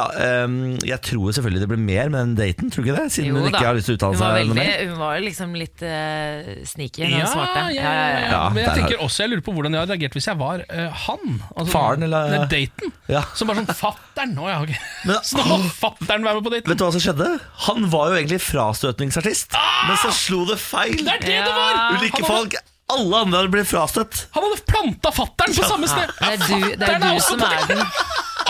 um, 0.47 0.53
Jeg 0.81 0.97
tror 1.05 1.35
selvfølgelig 1.37 1.61
det 1.61 1.69
blir 1.69 1.81
mer 1.85 2.09
med 2.09 2.23
den 2.23 2.31
daten, 2.38 2.71
tror 2.73 2.85
du 2.85 2.88
ikke 2.88 3.03
det? 3.03 3.12
Siden 3.12 3.35
hun 3.37 3.49
ikke 3.51 3.59
da. 3.59 3.65
har 3.69 3.77
lyst 3.77 3.91
til 3.91 3.95
å 3.95 3.99
uttale 3.99 4.17
seg 4.17 4.25
noe 4.25 4.38
veldig, 4.38 4.57
mer. 4.57 4.79
hun 4.88 4.95
var 5.03 5.19
liksom 5.27 5.53
litt 5.61 5.85
uh, 5.85 6.49
sneaky 6.71 7.03
når 7.05 7.12
Ja, 7.12 7.19
hun 7.19 7.33
svarte. 7.35 7.65
ja, 7.77 7.83
ja, 7.83 7.93
ja, 7.93 8.23
Ja, 8.33 8.41
Men 8.55 8.62
jeg 8.65 8.79
tenker 8.81 9.05
også, 9.05 9.27
jeg 9.27 9.33
lurer 9.35 9.45
på 9.45 9.55
hvordan 9.59 9.77
jeg 9.77 9.85
hadde 9.85 9.93
reagert 9.99 10.17
hvis 10.17 10.29
jeg 10.31 10.41
var 10.41 10.65
uh, 10.65 11.03
han. 11.05 11.37
Altså, 11.53 11.69
Faren, 11.75 12.07
eller- 12.09 12.33
Nei, 12.33 12.41
daten. 12.55 12.95
Ja. 13.12 13.23
Som 13.37 13.53
bare 13.53 13.61
sånn 13.61 13.79
Fatter'n! 13.83 14.35
Å 14.41 14.49
ja, 14.49 14.57
ok. 14.65 14.73
Men- 15.12 15.23
Så 15.29 15.37
nå 15.45 15.47
må 15.53 15.71
fatter'n 15.83 16.25
være 16.31 16.41
med 16.41 16.49
på 16.49 16.55
daten! 16.57 16.73
Vet 16.73 16.81
du 16.81 16.87
hva 16.88 16.93
som 16.97 17.05
skjedde? 17.05 17.31
Han 17.69 17.88
var 17.93 18.09
jo 18.15 18.19
egentlig 18.23 18.41
frastøtningsartist, 18.49 19.53
men 19.88 20.01
så 20.01 20.17
slo 20.17 20.47
det 20.49 20.57
feil. 20.65 20.97
Det 21.05 21.19
er 21.19 21.25
det 21.29 21.38
det 21.45 21.57
var! 21.61 21.83
Ulike 22.01 22.25
folk 22.25 22.57
alle 22.93 23.21
andre 23.25 23.38
hadde 23.41 23.53
blitt 23.55 23.69
frastøtt. 23.71 24.27
han 24.35 24.45
hadde 24.45 24.65
planta 24.69 25.12
fatter'n 25.17 25.55
på 25.57 25.65
samme 25.65 25.88
sted! 25.88 26.11
Det 26.19 26.33
er 26.35 26.43
du, 26.43 26.67
det 26.81 26.88
er 26.88 27.01
du 27.05 27.21
som 27.25 27.41
er 27.47 27.62
den 27.71 27.81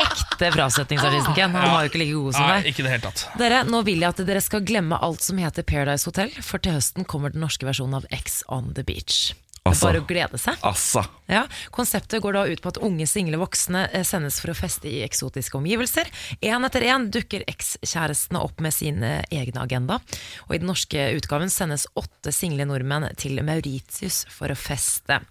ekte 0.00 0.50
frasetningsartisten 0.54 1.34
Ken. 1.36 1.54
Han 1.54 1.74
var 1.74 1.84
jo 1.86 1.92
ikke 1.92 2.00
like 2.02 2.16
god 2.16 2.36
som 2.38 2.46
Nei, 2.48 2.56
deg. 2.62 2.70
ikke 2.72 2.82
i 2.82 2.86
det 2.86 2.92
hele 2.94 3.06
tatt. 3.10 3.24
Dere, 3.40 3.62
nå 3.68 3.82
vil 3.86 4.02
jeg 4.02 4.14
at 4.14 4.24
dere 4.28 4.42
skal 4.44 4.64
glemme 4.66 4.98
alt 5.02 5.22
som 5.24 5.38
heter 5.42 5.66
Paradise 5.66 6.08
Hotel, 6.08 6.32
for 6.42 6.62
til 6.62 6.76
høsten 6.78 7.06
kommer 7.08 7.34
den 7.34 7.44
norske 7.44 7.68
versjonen 7.68 8.00
av 8.00 8.08
X 8.14 8.42
on 8.48 8.72
the 8.76 8.84
Beach. 8.86 9.32
Altså. 9.62 9.86
Bare 9.86 10.00
å 10.02 10.06
glede 10.08 10.38
seg. 10.42 10.56
Altså. 10.66 11.04
Ja, 11.30 11.44
Konseptet 11.72 12.20
går 12.24 12.34
da 12.34 12.40
ut 12.50 12.60
på 12.64 12.70
at 12.72 12.80
unge 12.82 13.06
single 13.08 13.38
voksne 13.40 13.84
eh, 13.94 14.02
sendes 14.04 14.40
for 14.42 14.50
å 14.52 14.56
feste 14.58 14.90
i 14.90 15.04
eksotiske 15.06 15.54
omgivelser. 15.56 16.10
Én 16.42 16.66
etter 16.66 16.84
én 16.90 17.06
dukker 17.14 17.44
ekskjærestene 17.48 18.42
opp 18.42 18.58
med 18.64 18.74
sin 18.74 18.98
egne 19.06 19.42
egen 19.42 19.60
agenda. 19.62 20.00
Og 20.48 20.56
I 20.56 20.60
den 20.60 20.68
norske 20.70 21.06
utgaven 21.16 21.50
sendes 21.50 21.86
åtte 21.98 22.34
single 22.34 22.66
nordmenn 22.68 23.06
til 23.22 23.38
Mauritius 23.46 24.24
for 24.34 24.52
å 24.52 24.58
feste. 24.58 25.22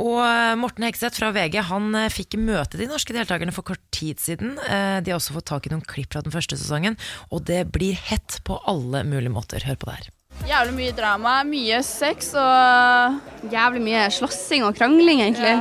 Og 0.00 0.18
eh, 0.24 0.56
Morten 0.58 0.88
Hegseth 0.88 1.20
fra 1.20 1.30
VG 1.36 1.60
han 1.70 1.92
eh, 2.00 2.10
fikk 2.12 2.40
møte 2.40 2.80
de 2.80 2.88
norske 2.90 3.14
deltakerne 3.16 3.54
for 3.54 3.68
kort 3.74 3.84
tid 3.94 4.20
siden. 4.24 4.56
Eh, 4.66 4.98
De 5.04 5.12
har 5.12 5.20
også 5.20 5.36
fått 5.36 5.50
tak 5.52 5.68
i 5.68 5.76
noen 5.76 5.84
klipp 5.86 6.16
fra 6.16 6.24
den 6.24 6.34
første 6.34 6.58
sesongen, 6.58 6.96
og 7.30 7.44
det 7.48 7.66
blir 7.76 7.96
hett 8.08 8.40
på 8.48 8.56
alle 8.64 9.04
mulige 9.04 9.36
måter. 9.36 9.68
Hør 9.68 9.78
på 9.84 9.92
det 9.92 10.00
her. 10.00 10.15
Jævlig 10.46 10.74
mye 10.76 10.92
drama, 10.96 11.36
mye 11.48 11.78
sex 11.86 12.34
og 12.38 13.46
Jævlig 13.52 13.82
mye 13.82 14.02
slåssing 14.14 14.66
og 14.66 14.76
krangling, 14.76 15.22
egentlig. 15.24 15.54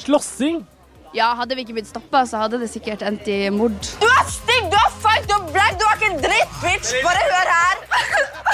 Slåssing? 0.00 0.62
Ja, 1.14 1.28
hadde 1.38 1.54
vi 1.54 1.62
ikke 1.62 1.76
blitt 1.76 1.86
stoppa, 1.86 2.24
så 2.26 2.40
hadde 2.42 2.58
det 2.58 2.66
sikkert 2.72 3.04
endt 3.06 3.28
i 3.30 3.46
mord. 3.54 3.76
Du 4.00 4.06
er 4.08 4.24
stygg, 4.26 4.66
du 4.72 4.74
er 4.74 4.94
feig, 4.98 5.28
du 5.30 5.34
er 5.36 5.44
black, 5.54 5.76
du 5.78 5.84
er 5.86 6.00
ikke 6.00 6.08
en 6.10 6.18
dritt, 6.24 6.56
bitch! 6.62 6.90
Bare 7.06 7.22
hør 7.28 7.52
her. 7.54 7.84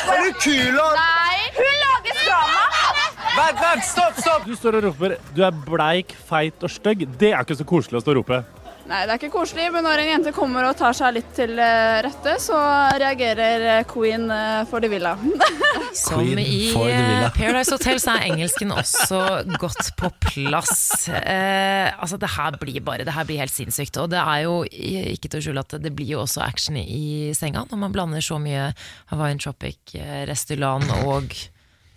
Er 0.00 0.26
du 0.26 0.36
kul, 0.42 0.76
da? 0.76 0.88
Nei! 0.98 1.38
Hun 1.56 1.72
lager 1.84 2.20
drama. 2.26 2.66
Vent, 3.38 3.62
vent, 3.64 3.86
stopp, 3.88 4.20
stopp! 4.20 4.44
Du 4.44 4.52
står 4.58 4.80
og 4.80 4.90
roper 4.90 5.16
du 5.36 5.44
er 5.46 5.56
bleik, 5.64 6.12
feit 6.28 6.66
og 6.66 6.72
stygg. 6.72 7.06
Det 7.20 7.32
er 7.32 7.40
ikke 7.46 7.56
så 7.62 7.68
koselig 7.72 8.02
å 8.02 8.04
stå 8.04 8.12
og 8.12 8.20
rope. 8.20 8.42
Nei, 8.90 9.04
det 9.06 9.12
er 9.12 9.20
ikke 9.20 9.36
koselig, 9.36 9.68
men 9.70 9.84
når 9.86 10.00
en 10.02 10.08
jente 10.08 10.30
kommer 10.34 10.66
og 10.66 10.72
tar 10.74 10.96
seg 10.98 11.12
litt 11.14 11.28
til 11.36 11.52
eh, 11.62 12.00
rette, 12.02 12.32
så 12.42 12.56
reagerer 12.98 13.66
eh, 13.76 13.82
queen 13.86 14.24
eh, 14.34 14.64
for 14.66 14.82
de 14.82 14.88
villa. 14.90 15.12
Som 16.00 16.24
Queen 16.24 16.40
i 16.42 16.72
the 16.74 17.28
Paradise 17.36 17.70
Hotel 17.70 18.00
så 18.02 18.16
er 18.16 18.26
engelsken 18.32 18.72
også 18.74 19.20
godt 19.62 19.92
på 19.98 20.10
plass. 20.24 21.06
Eh, 21.06 21.86
altså 22.02 22.18
Det 22.18 22.32
her 22.34 22.58
blir 22.58 22.82
bare 22.86 23.06
Det 23.06 23.14
her 23.14 23.28
blir 23.28 23.38
helt 23.42 23.54
sinnssykt. 23.54 24.00
Og 24.02 24.10
det 24.10 24.18
er 24.18 24.42
jo 24.48 24.56
ikke 24.66 25.30
til 25.30 25.38
å 25.38 25.44
skjule 25.46 25.62
at 25.62 25.76
det 25.84 25.92
blir 25.94 26.16
jo 26.16 26.24
også 26.24 26.42
action 26.42 26.78
i 26.80 27.30
senga 27.38 27.62
når 27.70 27.82
man 27.84 27.94
blander 27.94 28.24
så 28.24 28.40
mye 28.42 28.72
Hawaiian 29.12 29.38
Tropic, 29.42 29.94
Restylan 30.26 30.88
og, 31.04 31.36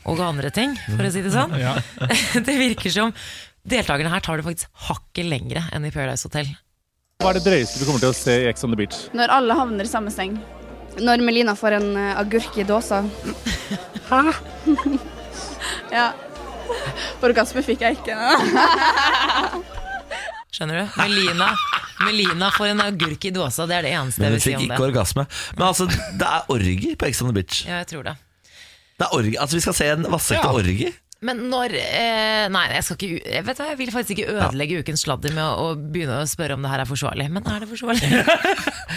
og 0.09 0.21
andre 0.21 0.53
ting, 0.53 0.77
for 0.91 1.07
å 1.07 1.13
si 1.13 1.25
det 1.25 1.33
sånn. 1.33 1.57
Det 2.45 2.59
virker 2.61 2.93
som 2.93 3.15
deltakerne 3.65 4.13
her 4.13 4.21
tar 4.21 4.37
det 4.37 4.45
faktisk 4.45 4.85
hakket 4.91 5.29
lengre 5.29 5.65
enn 5.73 5.89
i 5.89 5.93
Paradise 5.93 6.29
Hotel. 6.29 6.53
Hva 7.23 7.31
er 7.31 7.37
det 7.39 7.45
drøyeste 7.45 7.79
du 7.79 7.85
kommer 7.87 8.01
til 8.03 8.11
å 8.11 8.15
se 8.17 8.33
i 8.41 8.47
Ex 8.49 8.65
on 8.67 8.73
the 8.73 8.77
Beach? 8.79 8.97
Når 9.15 9.31
alle 9.31 9.55
havner 9.55 9.87
i 9.87 9.91
samme 9.91 10.11
seng. 10.11 10.33
Når 10.99 11.21
Melina 11.23 11.53
får 11.55 11.77
en 11.77 11.85
uh, 11.95 12.19
agurk 12.19 12.57
i 12.59 12.65
dåsa. 12.67 12.99
Ja. 15.93 16.09
Orgasme 17.23 17.61
fikk 17.63 17.83
jeg 17.85 17.99
ikke. 17.99 18.15
Skjønner 20.53 20.81
du? 20.83 20.97
Melina, 20.99 21.47
Melina 22.03 22.49
får 22.53 22.73
en 22.73 22.81
agurk 22.83 23.25
i 23.25 23.31
dåsa, 23.33 23.65
det 23.69 23.77
er 23.77 23.87
det 23.87 23.93
eneste 23.95 24.25
jeg 24.25 24.35
vil 24.35 24.43
si 24.43 24.53
om 24.57 24.59
det. 24.59 24.59
Men 24.59 24.59
hun 24.59 24.65
fikk 24.65 24.73
ikke 24.73 24.87
orgasme. 24.89 25.25
Men 25.55 25.65
altså, 25.69 25.87
det 26.19 26.27
er 26.29 26.51
orgi 26.53 26.91
på 26.99 27.07
Ex 27.09 27.23
on 27.23 27.31
the 27.31 27.37
Beach. 27.39 27.63
Ja, 27.69 27.79
jeg 27.83 27.89
tror 27.93 28.03
det. 28.09 28.15
Det 28.99 29.07
er 29.07 29.15
orgi. 29.17 29.33
Altså, 29.37 29.57
vi 29.57 29.63
skal 29.65 29.77
se 29.79 29.87
en 29.95 30.09
vassekte 30.13 30.49
Ja. 30.49 30.53
orgi. 30.59 30.91
Men 31.23 31.45
når 31.51 31.75
eh, 31.79 32.45
Nei, 32.53 32.63
jeg, 32.75 32.85
skal 32.85 32.97
ikke, 32.99 33.31
jeg, 33.31 33.45
vet 33.47 33.59
hva, 33.59 33.67
jeg 33.71 33.79
vil 33.79 33.91
faktisk 33.93 34.17
ikke 34.17 34.35
ødelegge 34.35 34.81
ukens 34.83 35.03
sladder 35.05 35.35
med 35.35 35.43
å, 35.43 35.69
å 35.71 35.75
begynne 35.77 36.21
å 36.23 36.29
spørre 36.29 36.57
om 36.57 36.65
det 36.65 36.71
her 36.73 36.83
er 36.83 36.89
forsvarlig. 36.89 37.29
Men 37.33 37.47
er 37.47 37.63
det 37.63 37.69
forsvarlig? 37.71 38.09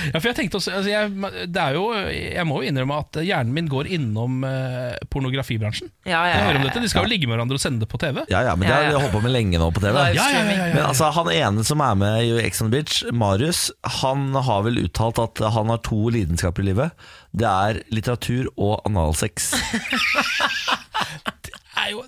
Ja, 0.07 0.21
for 0.21 0.29
jeg 0.29 0.37
tenkte 0.37 0.59
også 0.59 0.75
altså 0.77 0.91
jeg, 0.91 1.11
det 1.51 1.63
er 1.63 1.77
jo, 1.79 1.87
jeg 1.97 2.45
må 2.47 2.59
jo 2.61 2.69
innrømme 2.69 2.99
at 3.01 3.17
hjernen 3.25 3.55
min 3.57 3.71
går 3.71 3.89
innom 3.97 4.45
eh, 4.47 4.93
pornografibransjen. 5.11 5.89
Ja, 6.07 6.21
ja, 6.29 6.37
ja, 6.37 6.53
ja, 6.53 6.61
dette, 6.63 6.83
De 6.85 6.91
skal 6.93 7.07
jo 7.07 7.11
ligge 7.11 7.27
med 7.27 7.35
hverandre 7.35 7.59
og 7.59 7.63
sende 7.63 7.83
det 7.83 7.89
på 7.91 7.99
TV. 8.03 8.21
Ja, 8.31 8.43
ja, 8.47 8.53
men 8.59 8.69
det 8.69 8.75
har 8.75 8.87
vi 8.87 9.01
holdt 9.01 9.15
på 9.17 9.23
med 9.25 9.35
lenge 9.35 9.59
nå 9.63 9.71
på 9.75 9.83
TV. 9.83 9.97
Live 9.97 10.19
Ja, 10.19 10.27
ja, 10.31 10.43
ja, 10.45 10.53
ja, 10.53 10.67
ja. 10.69 10.75
Men 10.77 10.85
altså, 10.91 11.09
han 11.17 11.33
ene 11.33 11.65
som 11.67 11.83
er 11.83 11.99
med 11.99 12.29
i 12.29 12.37
Ex 12.45 12.63
on 12.63 12.71
the 12.71 12.77
Beach, 12.77 13.01
Marius, 13.11 13.65
han 14.03 14.29
har 14.37 14.67
vel 14.69 14.83
uttalt 14.85 15.23
at 15.23 15.43
han 15.57 15.73
har 15.73 15.83
to 15.87 16.13
lidenskaper 16.13 16.63
i 16.63 16.71
livet. 16.71 17.09
Det 17.37 17.49
er 17.49 17.83
litteratur 17.93 18.53
og 18.55 18.79
analsex. 18.89 19.55
Det 21.77 21.83
er 21.85 21.91
jo 21.93 22.07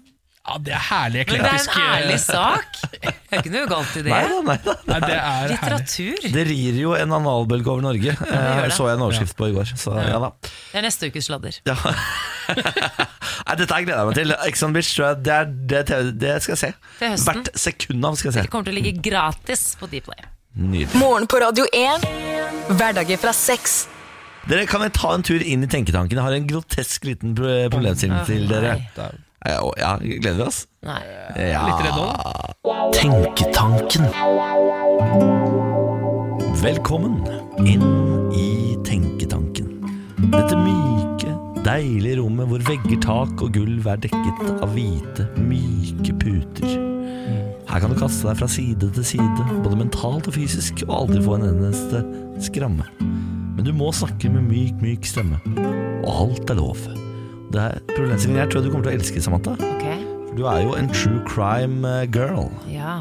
ja, 0.49 0.55
det 0.65 0.73
er 0.73 0.81
herlig 0.81 1.19
eklektisk. 1.27 1.43
Men 1.45 1.45
det 1.45 1.83
er 1.85 1.89
en 1.91 2.05
ærlig 2.07 2.21
sak. 2.23 2.77
Det 3.03 3.11
er 3.37 3.43
ikke 3.43 3.51
noe 3.53 3.67
galt 3.69 3.97
i 3.99 4.03
det. 4.07 4.13
Nei 4.15 4.21
da, 4.31 4.37
nei 4.47 4.55
da. 4.65 4.75
Nei, 4.89 5.01
det 5.03 5.17
er 5.19 5.53
herlig. 5.61 6.31
Det 6.33 6.45
rir 6.49 6.79
jo 6.81 6.95
en 6.97 7.13
analbølge 7.19 7.69
over 7.69 7.85
Norge, 7.85 8.15
gjør 8.15 8.23
eh, 8.25 8.63
det. 8.65 8.71
så 8.73 8.87
jeg 8.89 8.97
en 8.97 9.05
overskrift 9.05 9.37
på 9.37 9.51
i 9.51 9.53
går. 9.59 9.75
Så 9.77 9.93
ja 10.01 10.23
da. 10.23 10.31
Det 10.49 10.81
er 10.81 10.87
neste 10.87 11.11
ukes 11.13 11.29
sladder. 11.29 11.59
Ja. 11.69 11.77
Nei, 12.49 13.59
dette 13.61 13.77
her 13.77 13.85
gleder 13.85 14.01
jeg 14.01 14.09
meg 14.09 14.19
til. 14.23 14.35
Ex 14.49 14.65
on 14.65 14.79
Beach 14.79 14.95
tror 14.97 15.11
jeg 15.11 15.21
det, 15.29 15.37
er, 15.37 15.53
det, 15.75 15.85
er 15.99 16.11
det 16.25 16.33
skal 16.47 16.57
jeg 16.57 16.63
se. 16.63 16.73
Til 16.97 17.13
høsten. 17.13 17.29
Hvert 17.45 17.63
sekund 17.67 18.09
av 18.09 18.19
skal 18.23 18.31
jeg 18.31 18.39
se. 18.39 18.49
Det 18.49 18.55
kommer 18.57 18.71
til 18.71 18.79
å 18.79 18.81
ligge 18.81 19.05
gratis 19.11 19.69
på 19.77 19.93
Dplay. 19.93 20.27
Nydelig. 20.59 20.89
Morgen 20.97 21.29
på 21.29 21.45
Radio 21.45 21.69
1. 21.77 22.09
Hverdager 22.73 23.21
fra 23.21 23.37
seks. 23.37 23.83
Dere, 24.49 24.65
Kan 24.65 24.81
vi 24.87 24.93
ta 24.97 25.13
en 25.13 25.29
tur 25.29 25.45
inn 25.45 25.69
i 25.69 25.69
tenketanken? 25.69 26.17
Jeg 26.17 26.25
har 26.25 26.41
en 26.41 26.49
grotesk 26.49 27.05
liten 27.05 27.37
pro- 27.37 27.67
problemstilling 27.69 28.25
til 28.33 28.49
dere. 28.49 28.79
nei. 28.97 29.15
Ja, 29.46 29.98
gleder 30.03 30.35
vi 30.35 30.42
oss? 30.42 30.64
Nei. 30.83 30.98
Ja. 31.38 31.62
Litt 31.68 31.85
redd 31.87 31.98
òg, 32.03 32.11
da. 32.18 32.33
Tenketanken. 32.96 34.09
Velkommen 36.59 37.20
inn 37.62 37.87
i 38.35 38.74
Tenketanken. 38.87 39.70
Dette 40.33 40.59
myke, 40.59 41.37
deilige 41.62 42.18
rommet 42.18 42.51
hvor 42.51 42.66
vegger, 42.66 42.98
tak 43.05 43.46
og 43.46 43.55
gulv 43.55 43.87
er 43.87 44.03
dekket 44.03 44.44
av 44.59 44.74
hvite, 44.74 45.29
myke 45.46 46.18
puter. 46.18 46.74
Her 47.68 47.85
kan 47.85 47.92
du 47.94 47.98
kaste 48.01 48.27
deg 48.27 48.40
fra 48.40 48.48
side 48.51 48.90
til 48.96 49.07
side, 49.07 49.51
både 49.62 49.79
mentalt 49.85 50.27
og 50.27 50.35
fysisk, 50.35 50.83
og 50.88 51.05
aldri 51.05 51.22
få 51.22 51.38
en 51.38 51.51
eneste 51.53 52.03
skramme. 52.42 52.90
Men 52.98 53.66
du 53.66 53.70
må 53.77 53.92
snakke 53.94 54.31
med 54.35 54.51
myk, 54.51 54.83
myk 54.83 55.07
stemme. 55.07 55.38
Og 56.03 56.11
alt 56.24 56.51
er 56.51 56.59
lov. 56.59 56.88
Det 57.49 57.61
er 57.63 57.81
problemstillingen 57.95 58.43
jeg 58.43 58.53
tror 58.53 58.65
du 58.65 58.71
kommer 58.71 58.89
til 58.89 58.93
å 58.93 58.99
elske, 58.99 59.23
Samantha. 59.25 59.55
Okay. 59.79 60.03
For 60.29 60.37
du 60.37 60.45
er 60.51 60.61
jo 60.67 60.75
en 60.77 60.91
true 60.93 61.23
crime 61.29 61.89
eh, 61.89 62.05
girl. 62.13 62.51
Ja. 62.69 63.01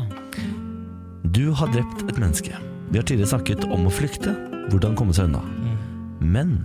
Du 1.36 1.52
har 1.58 1.72
drept 1.74 2.06
et 2.08 2.20
menneske. 2.20 2.56
Vi 2.88 3.00
har 3.00 3.04
tidligere 3.04 3.34
snakket 3.34 3.68
om 3.68 3.90
å 3.90 3.92
flykte, 3.92 4.32
hvordan 4.72 4.96
komme 4.96 5.16
seg 5.16 5.28
unna. 5.28 5.44
Men 6.24 6.62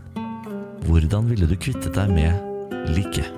hvordan 0.86 1.28
ville 1.30 1.48
du 1.50 1.56
kvittet 1.58 1.94
deg 1.98 2.12
med 2.14 2.86
liket? 2.94 3.28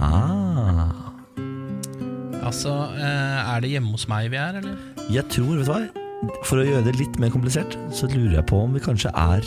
Ah. 0.00 0.94
Altså, 2.40 2.72
eh, 2.96 3.50
er 3.54 3.60
det 3.62 3.72
hjemme 3.74 3.92
hos 3.94 4.06
meg 4.10 4.30
vi 4.32 4.38
er, 4.40 4.62
eller? 4.62 4.78
Jeg 5.12 5.26
tror, 5.30 5.58
vet 5.58 5.66
du 5.66 5.72
hva 5.74 6.38
For 6.48 6.60
å 6.60 6.64
gjøre 6.64 6.86
det 6.86 6.96
litt 6.98 7.18
mer 7.20 7.30
komplisert 7.32 7.76
Så 7.96 8.08
lurer 8.10 8.38
jeg 8.38 8.46
på 8.48 8.58
om 8.64 8.74
vi 8.76 8.82
kanskje 8.82 9.12
er 9.12 9.44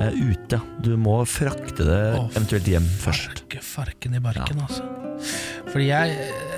ute 0.00 0.60
Du 0.84 0.92
må 1.00 1.18
frakte 1.28 1.84
det 1.86 2.00
Åh, 2.18 2.26
eventuelt 2.36 2.66
hjem 2.68 2.86
først 3.00 3.42
Farke, 3.42 3.62
farken 3.64 4.14
i 4.18 4.20
barken, 4.20 4.60
altså. 4.60 4.84
Fordi 5.72 5.86
jeg, 5.88 6.16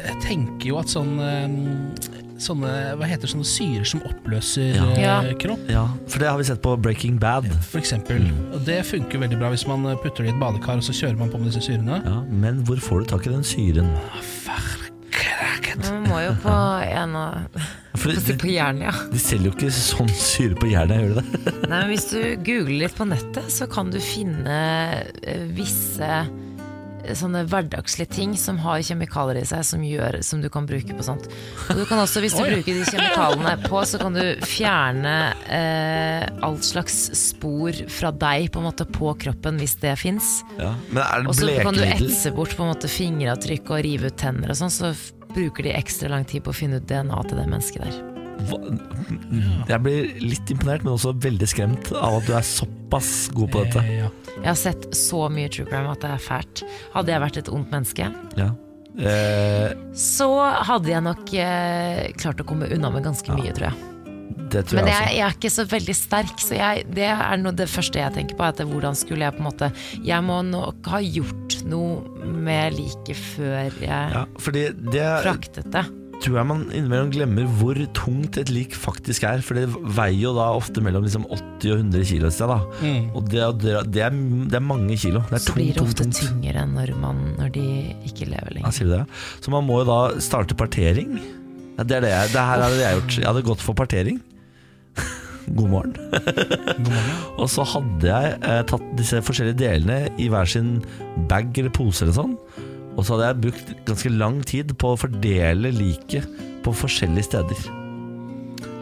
jeg 0.09 0.17
tenker 0.25 0.73
jo 0.73 0.79
at 0.81 0.91
sånn 0.93 1.15
eh, 1.23 2.17
Sånne, 2.39 2.69
hva 2.95 3.07
heter 3.11 3.27
sånne 3.27 3.47
syrer 3.51 3.83
som 3.89 3.99
oppløser 4.07 4.77
Ja. 4.99 5.17
eh, 5.27 5.33
kropp, 5.43 5.65
Ja, 5.71 5.89
for 6.07 6.23
det 6.23 6.29
har 6.31 6.39
vi 6.39 6.45
sett 6.47 6.61
på 6.63 6.77
Breaking 6.79 7.17
Bad 7.19 7.49
for 7.67 7.81
eksempel. 7.81 8.29
Og 8.55 8.63
det 8.67 8.77
funker 8.87 9.19
veldig 9.25 9.41
bra 9.41 9.51
hvis 9.51 9.67
man 9.67 9.83
putter 9.99 10.23
det 10.23 10.31
i 10.31 10.35
et 10.37 10.39
badekar, 10.39 10.79
og 10.79 10.87
så 10.87 10.95
kjører 10.95 11.19
man 11.19 11.33
på 11.33 11.41
med 11.43 11.51
disse 11.51 11.65
syrene. 11.67 11.99
ja, 12.07 12.21
Men 12.31 12.63
hvor 12.69 12.79
får 12.79 13.03
du 13.03 13.11
tak 13.17 13.27
i 13.27 13.35
den 13.35 13.43
syren? 13.43 13.91
Man 15.79 16.07
må 16.09 16.19
jo 16.25 16.33
på 16.43 16.55
en 16.85 17.15
av 17.19 17.58
For 17.99 18.15
det, 18.15 18.25
de, 18.27 18.39
på 18.39 18.51
hjernen, 18.53 18.87
ja. 18.89 18.95
de 19.11 19.21
selger 19.23 19.51
jo 19.51 19.55
ikke 19.57 19.71
sånn 19.75 20.11
syre 20.15 20.59
på 20.59 20.71
hjernen, 20.71 21.01
gjør 21.03 21.17
de 21.17 21.23
det? 21.23 21.55
Nei, 21.71 21.79
men 21.79 21.89
Hvis 21.93 22.11
du 22.13 22.21
googler 22.47 22.85
litt 22.85 22.99
på 22.99 23.09
nettet, 23.09 23.49
så 23.53 23.71
kan 23.71 23.91
du 23.95 23.99
finne 24.03 24.59
eh, 25.23 25.49
visse 25.57 26.07
eh, 26.07 27.17
sånne 27.19 27.43
hverdagslige 27.51 28.13
ting 28.15 28.37
som 28.39 28.61
har 28.63 28.85
kjemikalier 28.87 29.41
i 29.41 29.45
seg 29.49 29.67
som, 29.67 29.83
gjør, 29.83 30.21
som 30.27 30.45
du 30.45 30.47
kan 30.53 30.69
bruke 30.69 30.95
på 30.95 31.07
sånt. 31.07 31.27
Og 31.67 31.81
du 31.81 31.85
kan 31.91 32.05
også, 32.05 32.23
hvis 32.23 32.39
du 32.39 32.45
bruker 32.45 32.71
de 32.71 32.87
kjemikaliene 32.87 33.57
på, 33.67 33.83
så 33.91 34.01
kan 34.03 34.15
du 34.15 34.25
fjerne 34.47 35.19
eh, 35.59 36.25
alt 36.47 36.71
slags 36.71 37.03
spor 37.19 37.83
fra 37.91 38.15
deg 38.15 38.53
på 38.55 38.63
en 38.63 38.71
måte 38.71 38.87
på 38.87 39.11
kroppen, 39.27 39.59
hvis 39.59 39.79
det 39.83 39.99
fins. 39.99 40.39
Ja. 40.61 40.77
Og 41.25 41.35
så 41.35 41.51
kan 41.65 41.75
du 41.75 41.83
etse 41.89 42.35
bort 42.37 42.55
på 42.55 42.67
en 42.67 42.77
måte 42.77 42.91
fingeravtrykk 42.93 43.75
og 43.75 43.87
rive 43.91 44.13
ut 44.13 44.21
tenner 44.23 44.55
og 44.55 44.63
sånn, 44.63 44.75
så 44.75 44.95
bruker 45.35 45.63
de 45.69 45.73
ekstra 45.79 46.09
lang 46.13 46.25
tid 46.29 46.45
på 46.47 46.51
å 46.53 46.57
finne 46.57 46.81
ut 46.81 46.87
DNA 46.89 47.23
til 47.29 47.39
det 47.41 47.47
mennesket 47.51 47.85
der. 47.85 47.99
Hva- 48.49 49.69
Jeg 49.69 49.83
blir 49.83 50.13
litt 50.23 50.51
imponert, 50.55 50.85
men 50.85 50.93
også 50.95 51.13
veldig 51.19 51.49
skremt 51.51 51.91
av 51.93 52.21
at 52.21 52.27
du 52.29 52.33
er 52.39 52.47
såpass 52.47 53.29
god 53.35 53.51
på 53.51 53.65
dette. 53.65 53.83
Eh, 53.83 53.99
ja. 54.05 54.11
Jeg 54.39 54.47
har 54.47 54.55
sett 54.61 54.87
så 54.95 55.25
mye 55.33 55.51
true 55.51 55.67
crime 55.67 55.91
at 55.91 56.01
det 56.05 56.11
er 56.15 56.23
fælt. 56.23 56.63
Hadde 56.95 57.11
jeg 57.13 57.21
vært 57.27 57.37
et 57.43 57.49
ondt 57.53 57.71
menneske, 57.75 58.13
Ja. 58.39 58.51
Eh, 58.99 59.75
så 59.95 60.27
hadde 60.67 60.89
jeg 60.91 61.03
nok 61.05 61.33
eh, 61.35 62.09
klart 62.19 62.41
å 62.43 62.47
komme 62.49 62.67
unna 62.75 62.91
med 62.91 63.05
ganske 63.05 63.31
mye, 63.31 63.53
tror 63.55 63.69
jeg. 63.71 63.75
Det 64.49 64.63
tror 64.69 64.79
Men 64.81 64.87
jeg 64.89 64.95
jeg, 64.95 65.05
også. 65.05 65.17
jeg 65.19 65.27
er 65.29 65.37
ikke 65.37 65.51
så 65.55 65.65
veldig 65.73 65.95
sterk, 65.99 66.41
så 66.41 66.55
jeg, 66.59 66.87
det 66.97 67.07
er 67.11 67.37
noe, 67.43 67.53
det 67.59 67.69
første 67.69 68.01
jeg 68.01 68.15
tenker 68.17 68.37
på. 68.39 68.47
At 68.49 68.57
det, 68.63 68.67
hvordan 68.71 68.97
skulle 68.97 69.27
jeg 69.27 69.37
på 69.37 69.43
en 69.45 69.49
måte 69.51 69.71
Jeg 70.07 70.25
må 70.25 70.41
nok 70.47 70.89
ha 70.95 71.01
gjort 71.05 71.59
noe 71.69 72.27
med 72.49 72.77
liket 72.79 73.17
før 73.35 73.71
jeg 73.83 74.13
Ja, 74.15 74.25
fordi 74.41 74.69
det 74.93 75.07
fraktet 75.27 75.69
det. 75.75 75.85
tror 76.19 76.35
jeg 76.41 76.47
man 76.51 76.65
innimellom 76.75 77.13
glemmer 77.15 77.45
hvor 77.61 77.79
tungt 77.95 78.39
et 78.41 78.49
lik 78.51 78.73
faktisk 78.75 79.23
er. 79.29 79.39
For 79.45 79.55
det 79.55 79.69
veier 79.71 80.19
jo 80.25 80.33
da 80.35 80.49
ofte 80.57 80.83
mellom 80.83 81.05
liksom 81.07 81.29
80 81.31 81.71
og 81.77 81.79
100 81.85 82.09
kilo 82.11 82.27
et 82.27 82.35
sted. 82.35 82.51
Da. 82.51 82.57
Mm. 82.83 83.05
Og 83.15 83.29
det, 83.31 83.45
det, 83.63 83.75
det, 83.95 84.03
er, 84.09 84.17
det 84.51 84.59
er 84.59 84.65
mange 84.67 84.97
kilo. 84.99 85.23
Det 85.31 85.39
er 85.39 85.45
Så 85.45 85.55
blir 85.55 85.75
det 85.77 85.85
ofte 85.85 86.03
tungt. 86.09 86.19
tyngre 86.25 86.65
når, 86.73 86.95
man, 86.99 87.21
når 87.39 87.53
de 87.55 87.67
ikke 88.09 88.27
lever 88.33 88.51
Ja, 88.51 88.57
lenger. 88.57 88.75
sier 88.75 88.91
du 88.91 88.97
det? 88.97 89.05
Så 89.45 89.55
man 89.55 89.69
må 89.69 89.83
jo 89.85 89.91
da 89.93 90.01
starte 90.25 90.57
partering. 90.59 91.21
Ja, 91.79 91.85
det 91.87 91.97
er 92.01 92.05
det 92.05 92.11
jeg, 92.11 92.33
det 92.35 92.43
her 92.51 92.65
hadde 92.65 92.81
jeg 92.83 92.99
gjort. 92.99 93.17
Jeg 93.21 93.29
hadde 93.31 93.45
gått 93.47 93.63
for 93.63 93.79
partering. 93.79 94.19
God 95.49 95.71
morgen. 95.73 95.95
God 95.95 96.91
morgen. 96.91 97.15
Og 97.41 97.47
så 97.49 97.65
hadde 97.71 98.09
jeg 98.11 98.35
eh, 98.43 98.63
tatt 98.69 98.89
disse 98.99 99.23
forskjellige 99.25 99.61
delene 99.63 100.01
i 100.21 100.27
hver 100.29 100.51
sin 100.51 100.75
bag 101.31 101.55
eller 101.57 101.73
pose 101.73 102.05
eller 102.05 102.17
sånn. 102.19 102.35
Og 102.99 103.07
så 103.07 103.15
hadde 103.15 103.31
jeg 103.31 103.43
brukt 103.47 103.73
ganske 103.89 104.11
lang 104.13 104.41
tid 104.45 104.75
på 104.83 104.93
å 104.93 104.99
fordele 104.99 105.71
liket 105.73 106.27
på 106.67 106.75
forskjellige 106.75 107.29
steder. 107.31 107.67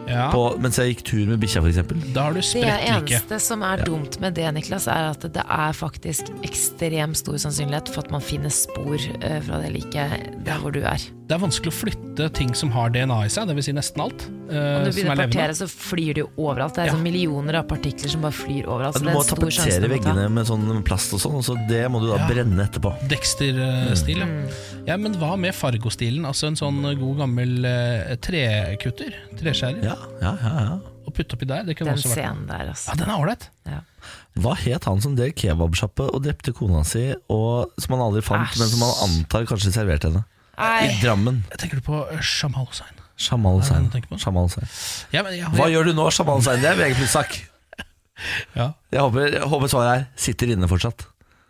Ja, 0.07 0.29
På, 0.31 0.53
mens 0.63 0.77
jeg 0.79 0.93
gikk 0.93 1.01
tur 1.09 1.23
med 1.27 1.41
bikkja, 1.41 1.59
f.eks. 1.61 1.81
da 2.15 2.29
har 2.29 2.35
du 2.35 2.39
Det 2.39 2.45
spredt 2.47 2.63
like. 2.87 3.17
eneste 3.19 3.39
som 3.43 3.63
er 3.67 3.81
dumt 3.83 4.15
med 4.23 4.37
det, 4.39 4.45
Niklas, 4.55 4.87
er 4.87 5.09
at 5.11 5.25
det 5.35 5.43
er 5.43 5.75
faktisk 5.75 6.31
ekstremt 6.47 7.19
stor 7.19 7.35
sannsynlighet 7.43 7.91
for 7.91 8.05
at 8.07 8.13
man 8.15 8.23
finner 8.23 8.53
spor 8.55 8.95
eh, 8.95 9.39
fra 9.43 9.59
det 9.65 9.73
liket 9.75 10.29
der 10.47 10.63
hvor 10.63 10.71
du 10.75 10.79
er. 10.87 11.03
Det 11.27 11.35
er 11.35 11.41
vanskelig 11.43 11.71
å 11.73 11.75
flytte 11.75 12.25
ting 12.37 12.53
som 12.55 12.69
har 12.71 12.87
DNA 12.95 13.15
i 13.25 13.31
seg, 13.33 13.49
dvs. 13.49 13.65
Si 13.67 13.73
nesten 13.75 13.99
alt. 13.99 14.21
Uh, 14.47 14.79
Om 14.79 14.85
du 14.85 14.91
som 14.93 14.95
begynner 14.95 15.11
er 15.11 15.17
å 15.17 15.23
partere, 15.27 15.55
så 15.59 15.65
flyr 15.67 16.13
det 16.15 16.21
jo 16.23 16.29
overalt. 16.39 16.77
Det 16.77 16.83
er 16.85 16.87
Ja. 16.87 16.93
sånn 16.95 17.03
millioner 17.03 17.57
av 17.59 17.65
partikler 17.67 18.07
som 18.13 18.21
bare 18.23 18.31
flyr 18.31 18.63
overalt. 18.71 18.95
Ja, 18.95 19.03
du 19.03 19.09
må 19.11 19.23
tapetsere 19.27 19.89
veggene 19.91 20.29
med 20.31 20.47
sånn 20.47 20.83
plast 20.87 21.11
og 21.13 21.19
sånn, 21.19 21.35
og 21.35 21.43
så 21.43 21.57
det 21.67 21.83
må 21.91 21.99
du 21.99 22.07
da 22.07 22.15
Ja. 22.21 22.27
brenne 22.31 22.63
etterpå. 22.63 22.93
Dexter-stil, 23.11 24.17
Mm. 24.23 24.47
ja. 24.47 24.93
ja. 24.93 24.97
Men 24.97 25.13
hva 25.19 25.37
med 25.37 25.53
Fargo-stilen? 25.53 26.23
Altså 26.25 26.47
en 26.47 26.55
sånn 26.55 26.79
god 26.97 27.17
gammel 27.17 27.65
uh, 27.65 28.15
trekutter? 28.23 29.13
Treskjærer? 29.35 29.83
Ja, 29.83 29.97
ja, 30.21 30.37
ja, 30.41 30.53
ja. 30.63 30.79
Og 31.07 31.13
putte 31.13 31.35
oppi 31.35 31.45
der? 31.47 31.63
Det 31.67 31.75
kunne 31.77 31.91
Den 31.91 31.99
også 31.99 32.07
vært 32.11 32.23
scenen 32.23 32.47
der, 32.47 32.71
altså. 32.71 32.87
Ja, 32.87 32.95
den 33.03 33.09
er 33.09 33.19
ålreit. 33.19 33.49
Ja. 33.67 33.81
Hva 34.39 34.55
het 34.55 34.85
han 34.85 35.01
som 35.01 35.15
drev 35.17 35.33
kebabsjappe 35.35 36.07
og 36.13 36.23
drepte 36.23 36.53
kona 36.55 36.83
si, 36.85 37.13
og 37.29 37.71
som 37.79 37.95
han 37.97 38.03
aldri 38.07 38.23
fant, 38.23 38.47
Æsj. 38.47 38.59
men 38.59 38.67
som 38.69 38.79
han 38.87 39.09
antar 39.09 39.45
kanskje 39.45 39.71
serverte 39.75 40.07
henne? 40.11 40.23
I 40.57 40.93
Drammen. 41.01 41.43
Jeg 41.51 41.59
tenker 41.61 41.81
du 41.81 41.85
på 41.85 41.99
eh, 42.11 42.21
Shamal 42.25 42.65
Hussein? 42.69 42.93
Jamal 43.17 43.57
Er 43.57 43.61
Hussein. 43.61 43.89
han? 43.93 44.17
Jamal 44.21 44.47
Hussein. 44.47 44.67
Ja, 45.13 45.23
men, 45.25 45.35
ja, 45.37 45.49
Hva 45.53 45.67
gjør 45.73 45.89
du 45.89 45.93
nå, 45.97 46.07
Jamal 46.13 46.39
Hussein? 46.41 46.61
Det 46.61 46.69
er 46.71 46.79
VG 46.79 46.97
pluss-sak. 46.99 47.37
Ja. 48.57 48.71
Jeg 48.93 49.01
håper, 49.05 49.27
jeg 49.37 49.47
håper 49.51 49.69
svaret 49.69 49.91
er 49.93 50.05
sitter 50.17 50.53
inne 50.55 50.69
fortsatt. 50.69 51.05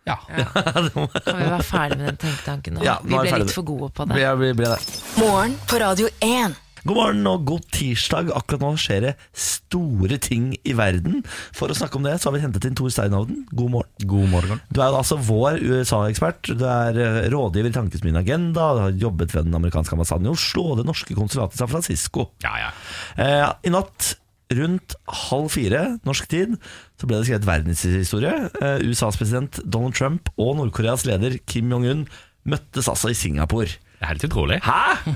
ja. 0.07 0.17
kan 0.27 0.87
vi 0.87 1.47
være 1.47 1.63
ferdig 1.63 1.97
med 1.99 2.07
den 2.11 2.17
tenketanken 2.23 2.77
nå? 2.77 2.83
Ja, 2.83 2.97
nå 3.03 3.21
vi 3.23 3.31
ble 3.31 3.39
litt 3.43 3.55
for 3.55 3.67
gode 3.67 3.89
på 3.95 4.07
det. 4.07 4.15
Blir, 4.19 4.35
vi 4.39 4.53
ble 4.59 4.71
det. 4.75 4.79
Morgen 5.19 5.55
på 5.67 5.79
Radio 5.83 6.11
1. 6.23 6.55
God 6.87 6.95
morgen 6.95 7.27
og 7.27 7.41
god 7.49 7.65
tirsdag. 7.75 8.29
Akkurat 8.37 8.61
nå 8.63 8.69
skjer 8.79 9.01
det 9.03 9.13
store 9.35 10.15
ting 10.23 10.53
i 10.63 10.75
verden. 10.77 11.19
For 11.55 11.67
å 11.67 11.75
snakke 11.75 11.99
om 11.99 12.05
det, 12.07 12.13
så 12.21 12.29
har 12.29 12.37
vi 12.37 12.43
hentet 12.45 12.67
inn 12.69 12.77
Tor 12.79 12.91
Steinhovden. 12.93 13.41
God 13.51 13.73
morgen. 13.73 14.05
God 14.07 14.29
morgen. 14.31 14.61
Du 14.71 14.79
er 14.79 14.95
altså 14.95 15.17
vår 15.19 15.59
USA-ekspert. 15.65 16.53
Du 16.55 16.63
er 16.63 16.99
eh, 17.03 17.17
rådgiver 17.33 17.73
i 17.73 17.75
Tankesmien 17.75 18.19
Agenda. 18.19 18.69
Du 18.77 18.79
har 18.85 19.01
jobbet 19.03 19.35
ved 19.35 19.49
den 19.49 19.57
amerikanske 19.59 19.97
ambassaden 19.97 20.29
i 20.29 20.31
Oslo 20.31 20.63
og 20.71 20.79
det 20.79 20.85
norske 20.87 21.17
konsulatet 21.17 21.57
i 21.57 21.61
San 21.63 21.71
Francisco. 21.73 22.29
Ja, 22.45 22.53
ja. 22.61 22.71
Eh, 23.19 23.43
I 23.67 23.73
natt 23.75 24.13
rundt 24.55 24.95
halv 25.27 25.49
fire 25.51 25.81
norsk 26.07 26.29
tid 26.31 26.53
så 26.95 27.09
ble 27.09 27.19
det 27.19 27.27
skrevet 27.27 27.49
verdenshistorie. 27.49 28.37
Eh, 28.61 28.87
USAs 28.87 29.19
president 29.19 29.59
Donald 29.65 29.97
Trump 29.99 30.31
og 30.39 30.55
Nord-Koreas 30.61 31.03
leder 31.09 31.35
Kim 31.51 31.67
Jong-un 31.75 32.07
møttes 32.47 32.87
altså 32.87 33.11
i 33.11 33.19
Singapore. 33.25 33.75
Det 33.97 34.05
er 34.05 34.11
helt 34.11 34.27
utrolig. 34.27 34.59
Hæ?! 34.61 35.15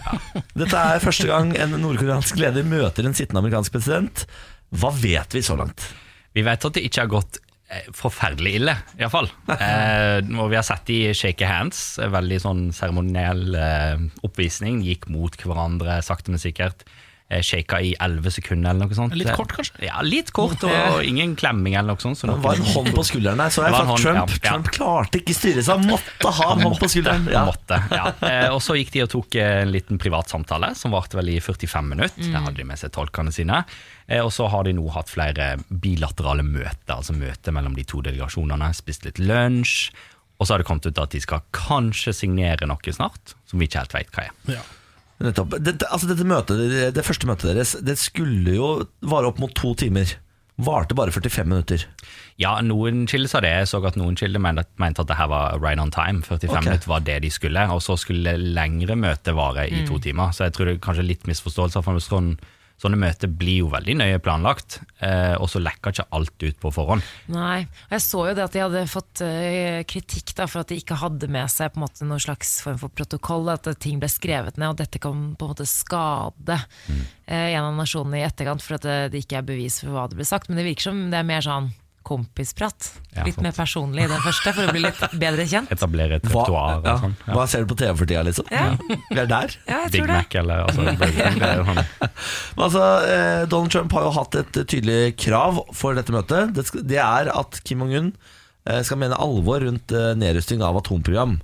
Dette 0.57 0.79
er 0.79 1.03
første 1.03 1.27
gang 1.29 1.53
en 1.53 1.77
nordkoreansk 1.83 2.39
leder 2.41 2.65
møter 2.65 3.05
en 3.05 3.13
sittende 3.17 3.43
amerikansk 3.43 3.75
president. 3.75 4.25
Hva 4.73 4.89
vet 4.97 5.37
vi 5.37 5.43
så 5.45 5.57
langt? 5.59 5.85
Vi 6.33 6.41
vet 6.47 6.65
at 6.65 6.77
det 6.77 6.83
ikke 6.87 7.03
har 7.03 7.11
gått 7.11 7.37
eh, 7.69 7.91
forferdelig 7.93 8.55
ille, 8.61 8.75
iallfall. 8.97 9.29
Eh, 9.51 10.23
og 10.33 10.49
vi 10.49 10.57
har 10.57 10.65
sett 10.65 10.87
de 10.89 10.99
shake 11.17 11.45
hands, 11.45 11.99
veldig 12.01 12.39
sånn 12.41 12.63
seremoniell 12.73 13.57
eh, 13.59 14.01
oppvisning. 14.25 14.81
Gikk 14.87 15.09
mot 15.13 15.37
hverandre 15.43 15.99
sakte, 16.05 16.33
men 16.33 16.41
sikkert. 16.41 16.87
Eh, 17.31 17.39
Shaka 17.45 17.77
i 17.79 17.93
elleve 18.03 18.31
sekunder 18.33 18.73
eller 18.73 18.89
noe 18.89 18.95
sånt. 18.97 19.13
Litt 19.15 19.31
kort, 19.37 19.53
kanskje? 19.55 19.85
Ja, 19.87 20.01
litt 20.03 20.33
kort, 20.35 20.65
og, 20.67 20.73
og 20.97 21.05
ingen 21.07 21.37
klemming 21.39 21.77
eller 21.79 21.95
noe 21.95 22.03
sånt. 22.03 22.19
Så 22.19 22.27
Det 22.27 22.35
var 22.43 22.59
en 22.59 22.67
hånd 22.73 22.91
på 22.97 23.05
skulderen 23.07 23.39
der. 23.39 23.53
Så 23.55 23.63
jeg 23.63 23.75
for 23.77 23.91
hånd, 23.93 24.03
Trump, 24.03 24.33
ja, 24.33 24.35
ja. 24.35 24.49
Trump 24.49 24.71
klarte 24.75 25.21
ikke 25.21 25.35
styre 25.37 25.63
seg, 25.63 25.79
han 25.79 25.93
måtte 25.93 26.33
ha 26.41 26.49
en 26.57 26.65
hånd 26.67 26.75
på 26.81 26.89
skulderen. 26.91 27.29
Ja. 27.31 27.39
Ja. 27.39 27.45
Måtte, 27.47 27.79
ja. 27.95 28.09
Eh, 28.27 28.47
og 28.51 28.59
så 28.65 28.75
gikk 28.75 28.91
de 28.97 29.05
og 29.05 29.11
tok 29.13 29.39
eh, 29.39 29.61
en 29.61 29.71
liten 29.71 30.01
privatsamtale 30.01 30.73
som 30.75 30.91
varte 30.91 31.19
vel 31.21 31.31
i 31.31 31.39
45 31.39 31.87
minutter. 31.93 32.27
Der 32.27 32.43
hadde 32.43 32.59
de 32.59 32.67
med 32.67 32.81
seg 32.81 32.91
tolkene 32.97 33.31
sine. 33.31 33.63
Eh, 34.11 34.19
og 34.19 34.33
så 34.35 34.49
har 34.51 34.67
de 34.67 34.75
nå 34.75 34.83
hatt 34.91 35.13
flere 35.13 35.53
bilaterale 35.69 36.43
møter, 36.43 36.97
altså 36.97 37.15
møter 37.15 37.55
mellom 37.55 37.79
de 37.79 37.87
to 37.87 38.03
delegasjonene. 38.05 38.73
Spist 38.75 39.07
litt 39.07 39.23
lunsj. 39.23 39.93
Og 40.41 40.47
så 40.47 40.55
har 40.55 40.63
det 40.63 40.67
kommet 40.67 40.89
ut 40.89 40.99
at 40.99 41.13
de 41.13 41.21
skal 41.21 41.43
kanskje 41.53 42.15
signere 42.17 42.67
noe 42.67 42.93
snart, 42.95 43.35
som 43.45 43.61
vi 43.61 43.69
ikke 43.69 43.83
helt 43.83 43.93
vet 43.93 44.15
hva 44.15 44.27
er. 44.27 44.37
Ja. 44.57 44.63
Nettopp. 45.21 45.55
Dette, 45.61 45.87
altså 45.93 46.09
dette 46.09 46.25
møtet, 46.27 46.59
det, 46.71 46.89
det 46.97 47.05
første 47.05 47.29
møtet 47.29 47.51
deres 47.51 47.75
Det 47.85 47.97
skulle 47.99 48.55
jo 48.57 48.73
vare 49.05 49.29
opp 49.29 49.41
mot 49.41 49.53
to 49.57 49.73
timer. 49.77 50.15
Varte 50.61 50.95
bare 50.97 51.13
45 51.13 51.47
minutter. 51.47 51.85
Ja, 52.41 52.53
noen 52.65 53.05
kilder 53.09 53.31
sa 53.31 53.41
det. 53.43 53.51
Jeg 53.53 53.69
så 53.71 53.81
at 53.87 53.97
noen 53.97 54.17
kilder 54.19 54.41
mente 54.43 54.65
mente 54.81 55.01
at 55.03 55.09
det 55.09 55.17
her 55.17 55.29
var 55.31 55.57
right 55.61 55.81
on 55.81 55.93
time. 55.93 56.21
45 56.25 56.51
okay. 56.51 56.65
minutter 56.67 56.91
var 56.91 57.05
det 57.07 57.19
de 57.23 57.31
skulle, 57.33 57.67
og 57.73 57.81
så 57.85 57.97
skulle 57.97 58.35
lengre 58.37 58.97
møte 58.99 59.33
vare 59.37 59.67
i 59.69 59.85
to 59.87 59.97
timer. 60.03 60.33
Så 60.35 60.47
jeg 60.47 60.57
tror 60.57 60.69
det 60.69 60.75
er 60.75 60.83
kanskje 60.85 61.07
litt 61.07 61.29
misforståelser. 61.29 61.85
For 61.85 62.03
sånn, 62.03 62.35
sånne 62.81 62.97
møter 62.99 63.29
blir 63.29 63.61
jo 63.61 63.69
veldig 63.71 63.95
nøye 63.99 64.21
planlagt, 64.23 64.79
eh, 65.05 65.35
og 65.37 65.49
så 65.51 65.61
lekker 65.61 65.93
ikke 65.93 66.07
alt 66.17 66.45
ut 66.45 66.59
på 66.63 66.71
forhånd. 66.73 67.05
Nei, 67.33 67.67
og 67.67 67.95
jeg 67.95 68.03
så 68.05 68.23
jo 68.29 68.35
det 68.37 68.45
at 68.47 68.55
de 68.55 68.63
hadde 68.63 68.83
fått 68.89 69.21
eh, 69.25 69.81
kritikk 69.89 70.33
da, 70.37 70.47
for 70.49 70.63
at 70.63 70.71
de 70.71 70.79
ikke 70.81 70.97
hadde 71.01 71.29
med 71.31 71.51
seg 71.53 71.73
på 71.73 71.81
en 71.81 71.85
måte 71.85 72.07
noen 72.07 72.23
slags 72.23 72.57
form 72.65 72.79
for 72.81 72.93
protokoll, 72.97 73.51
at 73.53 73.69
ting 73.83 74.01
ble 74.01 74.09
skrevet 74.11 74.57
ned, 74.57 74.73
og 74.73 74.81
dette 74.81 75.01
kan 75.01 75.31
på 75.37 75.47
en 75.47 75.53
måte 75.53 75.69
skade 75.69 76.57
eh, 76.57 77.51
en 77.53 77.69
av 77.69 77.77
nasjonene 77.77 78.23
i 78.23 78.25
etterkant, 78.25 78.65
for 78.65 78.79
at 78.79 78.87
det, 78.87 78.97
det 79.13 79.25
ikke 79.25 79.41
er 79.41 79.49
bevis 79.53 79.81
for 79.83 79.93
hva 79.93 80.07
det 80.09 80.17
ble 80.17 80.27
sagt. 80.27 80.49
Men 80.49 80.61
det 80.61 80.67
virker 80.71 80.89
som 80.89 81.05
det 81.13 81.21
er 81.21 81.27
mer 81.27 81.45
sånn 81.45 81.69
kompisprat. 82.07 82.87
Ja, 83.11 83.25
litt 83.27 83.35
sant. 83.35 83.45
mer 83.45 83.53
personlig 83.55 84.05
i 84.05 84.09
den 84.11 84.21
første, 84.23 84.53
for 84.55 84.67
å 84.67 84.73
bli 84.73 84.83
litt 84.83 85.01
bedre 85.21 85.45
kjent. 85.47 85.71
Etablere 85.73 86.17
et 86.19 86.25
Hva, 86.27 86.43
repertoar 86.45 86.87
ja, 86.87 86.95
sånn. 87.03 87.15
Ja. 87.27 87.35
hva 87.37 87.45
ser 87.51 87.63
du 87.63 87.69
på 87.71 87.77
TV 87.81 87.93
for 87.99 88.09
tida, 88.09 88.23
liksom? 88.27 88.49
Ja. 88.51 88.69
Vi 89.11 89.19
er 89.21 89.29
der. 89.31 89.55
Ja, 89.67 89.81
jeg 89.85 89.93
Big 89.93 90.01
tror 90.01 90.11
det. 90.11 90.17
Mac 90.19 90.37
eller 90.41 90.65
altså, 90.65 90.85
sånn. 90.87 91.81
Men 92.55 92.65
altså, 92.67 92.87
eh, 93.11 93.43
Donald 93.51 93.75
Trump 93.75 93.95
har 93.97 94.07
jo 94.07 94.15
hatt 94.17 94.39
et 94.41 94.61
tydelig 94.63 94.99
krav 95.21 95.61
for 95.77 95.97
dette 95.99 96.15
møtet. 96.15 96.55
Det, 96.57 96.65
skal, 96.69 96.85
det 96.87 96.99
er 97.03 97.31
at 97.35 97.61
Kim 97.67 97.85
Jong-un 97.85 98.11
eh, 98.65 98.81
skal 98.87 98.99
mene 99.03 99.19
alvor 99.21 99.63
rundt 99.65 99.93
eh, 99.95 100.11
nedrusting 100.19 100.63
av 100.65 100.81
atomprogram. 100.81 101.37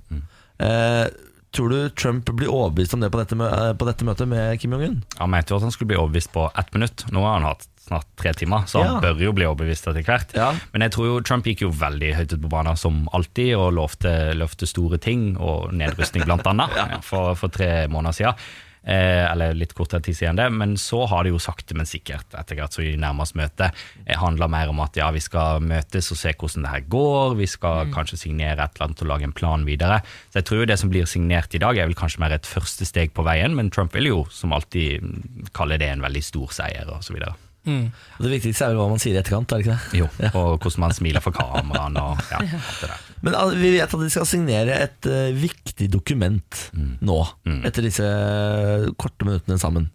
Eh, 0.58 1.06
tror 1.54 1.72
du 1.72 1.78
Trump 1.96 2.28
blir 2.36 2.50
overbevist 2.52 2.94
om 2.94 3.00
det 3.00 3.08
på 3.14 3.22
dette, 3.22 3.36
på 3.78 3.88
dette 3.88 4.04
møtet 4.04 4.28
med 4.28 4.58
Kim 4.60 4.74
Jong-un? 4.76 5.00
Han 5.22 5.32
mente 5.32 5.54
jo 5.54 5.60
at 5.60 5.68
han 5.68 5.74
skulle 5.74 5.94
bli 5.94 6.00
overbevist 6.00 6.34
på 6.34 6.50
ett 6.52 6.74
minutt. 6.76 7.06
Nå 7.14 7.24
har 7.24 7.38
han 7.38 7.48
hatt 7.52 7.68
snart 7.88 8.06
tre 8.20 8.32
timer, 8.38 8.68
så 8.70 8.84
han 8.84 8.94
Ja. 8.94 9.00
bør 9.08 9.24
jo 9.26 9.32
bli 9.36 9.48
overbevist 9.48 9.88
etter 9.90 10.06
hvert. 10.06 10.32
Ja. 10.38 10.52
Men 10.72 10.86
jeg 10.86 10.94
tror 10.94 11.10
jo 11.10 11.18
Trump 11.24 11.48
gikk 11.48 11.64
jo 11.66 11.72
veldig 11.74 12.14
høyt 12.20 12.32
ut 12.36 12.42
på 12.46 12.52
banen 12.52 12.76
som 12.78 13.02
alltid, 13.16 13.56
og 13.58 13.72
lovte, 13.80 14.14
lovte 14.38 14.68
store 14.70 15.00
ting, 15.02 15.36
og 15.36 15.72
nedrustning 15.74 16.24
blant 16.28 16.46
annet, 16.52 17.02
for, 17.04 17.34
for 17.34 17.48
tre 17.52 17.86
måneder 17.90 18.12
siden. 18.22 18.48
Eh, 18.88 19.26
eller 19.32 19.52
litt 19.58 19.74
kortere 19.76 20.00
tid 20.00 20.16
siden 20.16 20.38
det, 20.38 20.46
men 20.54 20.76
så 20.80 21.02
har 21.10 21.26
det 21.26 21.32
jo 21.34 21.40
sakte, 21.42 21.74
men 21.76 21.84
sikkert 21.84 22.32
etter 22.38 22.56
hvert 22.56 22.72
så 22.72 22.80
i 22.86 22.94
nærmest 22.96 23.34
møte 23.36 23.66
møtet, 23.68 23.82
eh, 24.06 24.16
handler 24.16 24.48
mer 24.48 24.70
om 24.72 24.80
at 24.80 24.96
ja, 24.96 25.10
vi 25.12 25.20
skal 25.20 25.60
møtes 25.60 26.08
og 26.14 26.16
se 26.16 26.32
hvordan 26.32 26.64
det 26.64 26.70
her 26.72 26.86
går, 26.88 27.34
vi 27.36 27.48
skal 27.50 27.90
kanskje 27.92 28.16
signere 28.22 28.64
et 28.64 28.78
eller 28.78 28.86
annet 28.86 29.02
og 29.04 29.10
lage 29.10 29.28
en 29.28 29.34
plan 29.36 29.66
videre. 29.68 29.98
Så 30.30 30.40
jeg 30.40 30.48
tror 30.48 30.62
jo 30.62 30.70
det 30.70 30.78
som 30.80 30.92
blir 30.94 31.10
signert 31.10 31.52
i 31.58 31.60
dag 31.60 31.76
er 31.76 31.90
vel 31.90 31.98
kanskje 31.98 32.22
mer 32.22 32.32
et 32.38 32.48
første 32.48 32.86
steg 32.88 33.12
på 33.12 33.26
veien, 33.26 33.58
men 33.58 33.68
Trump 33.74 33.92
vil 33.92 34.08
jo 34.08 34.22
som 34.32 34.56
alltid 34.56 35.02
mm, 35.04 35.50
kalle 35.52 35.76
det 35.82 35.90
en 35.90 36.06
veldig 36.06 36.24
stor 36.24 36.54
seier 36.62 36.88
og 36.88 37.02
så 37.04 37.12
videre. 37.18 37.34
Og 37.68 38.24
Det 38.24 38.32
viktigste 38.32 38.66
er 38.66 38.72
vel 38.72 38.80
hva 38.82 38.88
man 38.92 39.02
sier 39.02 39.16
i 39.16 39.20
etterkant, 39.20 39.52
er 39.52 39.60
det 39.60 39.66
ikke 39.66 39.76
det? 39.76 40.00
Jo, 40.00 40.08
og 40.38 40.56
hvordan 40.56 40.84
man 40.86 40.96
smiler 40.96 41.24
for 41.24 41.36
kameraet 41.36 42.00
og 42.02 42.24
ja, 42.32 42.42
alt 42.42 42.82
det 42.82 42.90
der. 42.90 43.04
Men 43.26 43.38
vi 43.58 43.74
vet 43.74 43.94
at 43.94 44.02
de 44.04 44.10
skal 44.14 44.28
signere 44.30 44.80
et 44.86 45.10
uh, 45.10 45.28
viktig 45.34 45.88
dokument 45.90 46.64
nå, 47.02 47.20
etter 47.66 47.82
disse 47.82 48.04
eh, 48.06 48.88
korte 49.00 49.26
minuttene 49.26 49.58
sammen. 49.58 49.88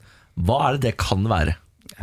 Hva 0.44 0.58
er 0.68 0.78
det 0.78 0.90
det 0.90 0.98
kan 1.00 1.24
være? 1.30 1.56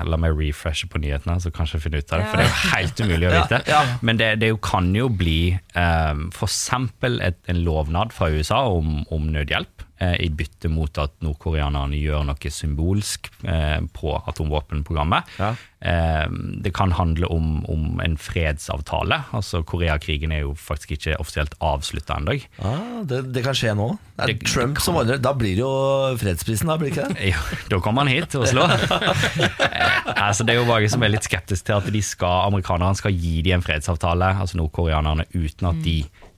La 0.07 0.17
meg 0.21 0.37
refreshe 0.39 0.89
på 0.91 1.01
nyhetene, 1.03 1.37
så 1.43 1.51
kanskje 1.53 1.81
finne 1.83 2.01
ut 2.01 2.13
av 2.15 2.23
det. 2.23 2.29
For 2.31 2.41
det 2.41 2.47
er 2.47 2.51
jo 2.51 2.73
helt 2.77 3.03
umulig 3.05 3.29
å 3.29 3.35
vite. 3.35 3.61
ja. 3.69 3.81
Men 4.07 4.21
det, 4.21 4.31
det 4.41 4.53
jo 4.53 4.61
kan 4.65 4.91
jo 4.97 5.11
bli 5.13 5.41
um, 5.75 6.29
f.eks. 6.33 6.61
en 6.71 7.63
lovnad 7.67 8.15
fra 8.17 8.31
USA 8.33 8.63
om, 8.71 9.01
om 9.13 9.29
nødhjelp, 9.35 9.85
eh, 9.85 9.90
i 10.21 10.29
bytte 10.33 10.69
mot 10.73 10.97
at 11.03 11.13
nordkoreanerne 11.21 11.99
gjør 12.01 12.23
noe 12.29 12.51
symbolsk 12.55 13.29
eh, 13.45 13.81
på 13.93 14.15
atomvåpenprogrammet. 14.31 15.29
Ja. 15.39 15.51
Eh, 15.81 16.27
det 16.65 16.73
kan 16.77 16.93
handle 16.93 17.29
om, 17.33 17.65
om 17.73 18.01
en 18.05 18.17
fredsavtale. 18.21 19.19
Altså 19.37 19.63
Koreakrigen 19.65 20.33
er 20.33 20.43
jo 20.47 20.55
faktisk 20.57 20.93
ikke 20.97 21.17
offisielt 21.21 21.55
avslutta 21.65 22.17
ennå. 22.21 22.39
Ah, 22.65 23.01
det, 23.09 23.23
det 23.35 23.45
kan 23.45 23.57
skje 23.57 23.75
nå. 23.77 23.91
Er 24.21 24.33
Det- 24.33 24.45
Trump 24.49 24.77
det 24.81 24.85
som 24.85 24.97
ordner. 25.01 25.21
Da 25.21 25.33
blir 25.37 25.55
det 25.57 25.65
jo 25.65 26.17
fredsprisen, 26.21 26.69
da 26.73 26.77
blir 26.81 26.91
det 26.93 26.97
ikke 26.99 27.15
det? 27.15 27.31
Jo, 27.33 27.45
da 27.75 27.81
kommer 27.85 28.05
han 28.05 28.13
hit 28.17 28.31
til 28.35 28.45
Oslo. 28.45 28.67
Eh, 29.71 30.27
altså, 30.27 30.45
det 30.45 30.55
er 30.55 30.59
jo 30.61 30.67
mange 30.69 30.89
som 30.91 31.03
er 31.05 31.13
litt 31.13 31.25
skeptiske 31.27 31.67
til 31.69 31.77
at 31.77 31.87
de 31.93 32.01
skal, 32.05 32.47
amerikanerne 32.51 32.97
skal 32.99 33.13
gi 33.15 33.41
dem 33.47 33.59
en 33.61 33.65
fredsavtale, 33.65 34.33
altså 34.43 34.59
nordkoreanerne, 34.59 35.25
uten 35.37 35.69
at 35.71 35.79
de 35.85 35.95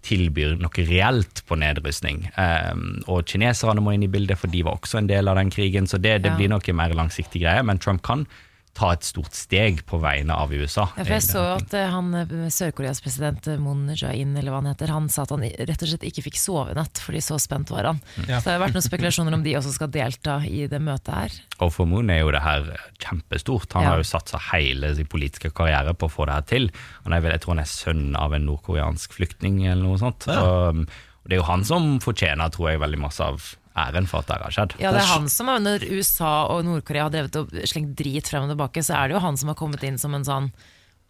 tilbyr 0.07 0.57
noe 0.61 0.87
reelt 0.89 1.43
på 1.47 1.59
nedrustning. 1.61 2.25
Um, 2.37 3.03
og 3.07 3.27
kineserne 3.31 3.83
må 3.85 3.95
inn 3.95 4.07
i 4.07 4.11
bildet, 4.11 4.41
for 4.41 4.53
de 4.53 4.65
var 4.67 4.79
også 4.79 5.03
en 5.03 5.11
del 5.11 5.31
av 5.31 5.39
den 5.39 5.53
krigen, 5.55 5.87
så 5.91 6.01
det, 6.03 6.19
det 6.25 6.35
blir 6.39 6.51
noe 6.53 6.77
mer 6.77 6.95
langsiktig 6.99 7.45
greie. 7.45 7.63
Men 7.67 7.81
Trump 7.83 8.03
kan 8.07 8.27
ta 8.73 8.89
et 8.95 9.05
stort 9.05 9.35
steg 9.37 9.83
på 9.85 9.99
vegne 10.01 10.33
av 10.33 10.49
USA. 10.57 10.87
Ja, 10.97 11.05
for 11.05 11.13
jeg 11.13 11.25
så 11.27 11.41
at 11.59 11.75
eh, 11.77 11.91
han, 11.93 12.07
eh, 12.17 12.31
Sør-Koreas 12.49 13.03
president 13.05 13.45
eh, 13.53 13.59
Moon 13.61 13.91
Jae-in, 13.93 14.31
eller 14.41 14.49
hva 14.55 14.63
han 14.63 14.71
heter, 14.71 14.89
han 14.95 15.11
sa 15.13 15.27
at 15.27 15.35
han 15.35 15.45
rett 15.45 15.85
og 15.85 15.91
slett 15.91 16.07
ikke 16.09 16.25
fikk 16.25 16.39
sove 16.41 16.73
i 16.73 16.79
natt, 16.79 16.97
fordi 17.05 17.21
så 17.21 17.37
spent 17.43 17.69
var 17.75 17.91
han. 17.91 18.01
Ja. 18.25 18.39
Så 18.41 18.49
det 18.49 18.55
har 18.57 18.63
vært 18.65 18.79
noen 18.79 18.87
spekulasjoner 18.87 19.37
om 19.37 19.45
de 19.45 19.53
også 19.61 19.75
skal 19.77 19.93
delta 19.93 20.39
i 20.49 20.65
det 20.73 20.81
møtet 20.81 21.13
her. 21.13 21.37
Og 21.61 21.75
for 21.77 21.91
Moon 21.91 22.09
er 22.17 22.23
jo 22.23 22.33
det 22.33 22.41
her 22.47 22.65
kjempestort. 23.05 23.69
Han 23.77 23.85
Ja. 23.85 23.91
har 23.93 24.01
jo 24.01 24.09
satsa 24.09 24.41
hele 24.53 24.95
sin 24.97 25.07
politiske 25.07 25.53
karriere 25.53 25.93
på 25.93 26.09
å 26.09 26.13
få 26.17 26.27
det 26.27 26.35
her 26.41 26.49
til. 26.49 26.71
Han 27.05 27.13
er 27.13 27.21
vel, 27.21 27.33
jeg 27.37 27.45
tror 27.45 27.57
han 27.57 27.65
er 27.67 27.73
sønn 27.77 28.17
av 28.17 28.33
en 28.33 28.47
nordkoreansk 28.49 29.13
flyktning 29.21 29.67
eller 29.67 29.85
noe 29.85 30.01
sånt. 30.01 30.27
Og, 30.33 30.87
og 30.89 31.29
det 31.29 31.37
er 31.37 31.43
jo 31.45 31.51
han 31.53 31.65
som 31.69 31.99
fortjener, 32.01 32.49
tror 32.51 32.73
jeg, 32.73 32.81
veldig 32.81 32.99
masse 33.05 33.21
av 33.21 33.53
æren 33.77 34.07
for 34.09 34.21
at 34.21 34.27
det 34.29 34.37
har 34.43 34.51
skjedd. 34.53 34.75
Ja, 34.81 34.91
det 34.93 35.01
er 35.01 35.11
han 35.15 35.29
som, 35.29 35.49
har- 35.49 35.59
Når 35.65 35.87
USA 35.91 36.33
og 36.53 36.65
Nord-Korea 36.65 37.05
har 37.09 37.11
drevet 37.15 37.37
og 37.37 37.49
slengt 37.65 37.97
drit 37.97 38.29
frem 38.29 38.45
og 38.45 38.51
tilbake, 38.57 38.83
så 38.85 38.95
er 38.99 39.09
det 39.09 39.15
jo 39.17 39.21
han 39.25 39.37
som 39.37 39.49
har 39.49 39.55
kommet 39.57 39.83
inn 39.83 39.99
som 39.99 40.15
en 40.15 40.25
sånn 40.25 40.53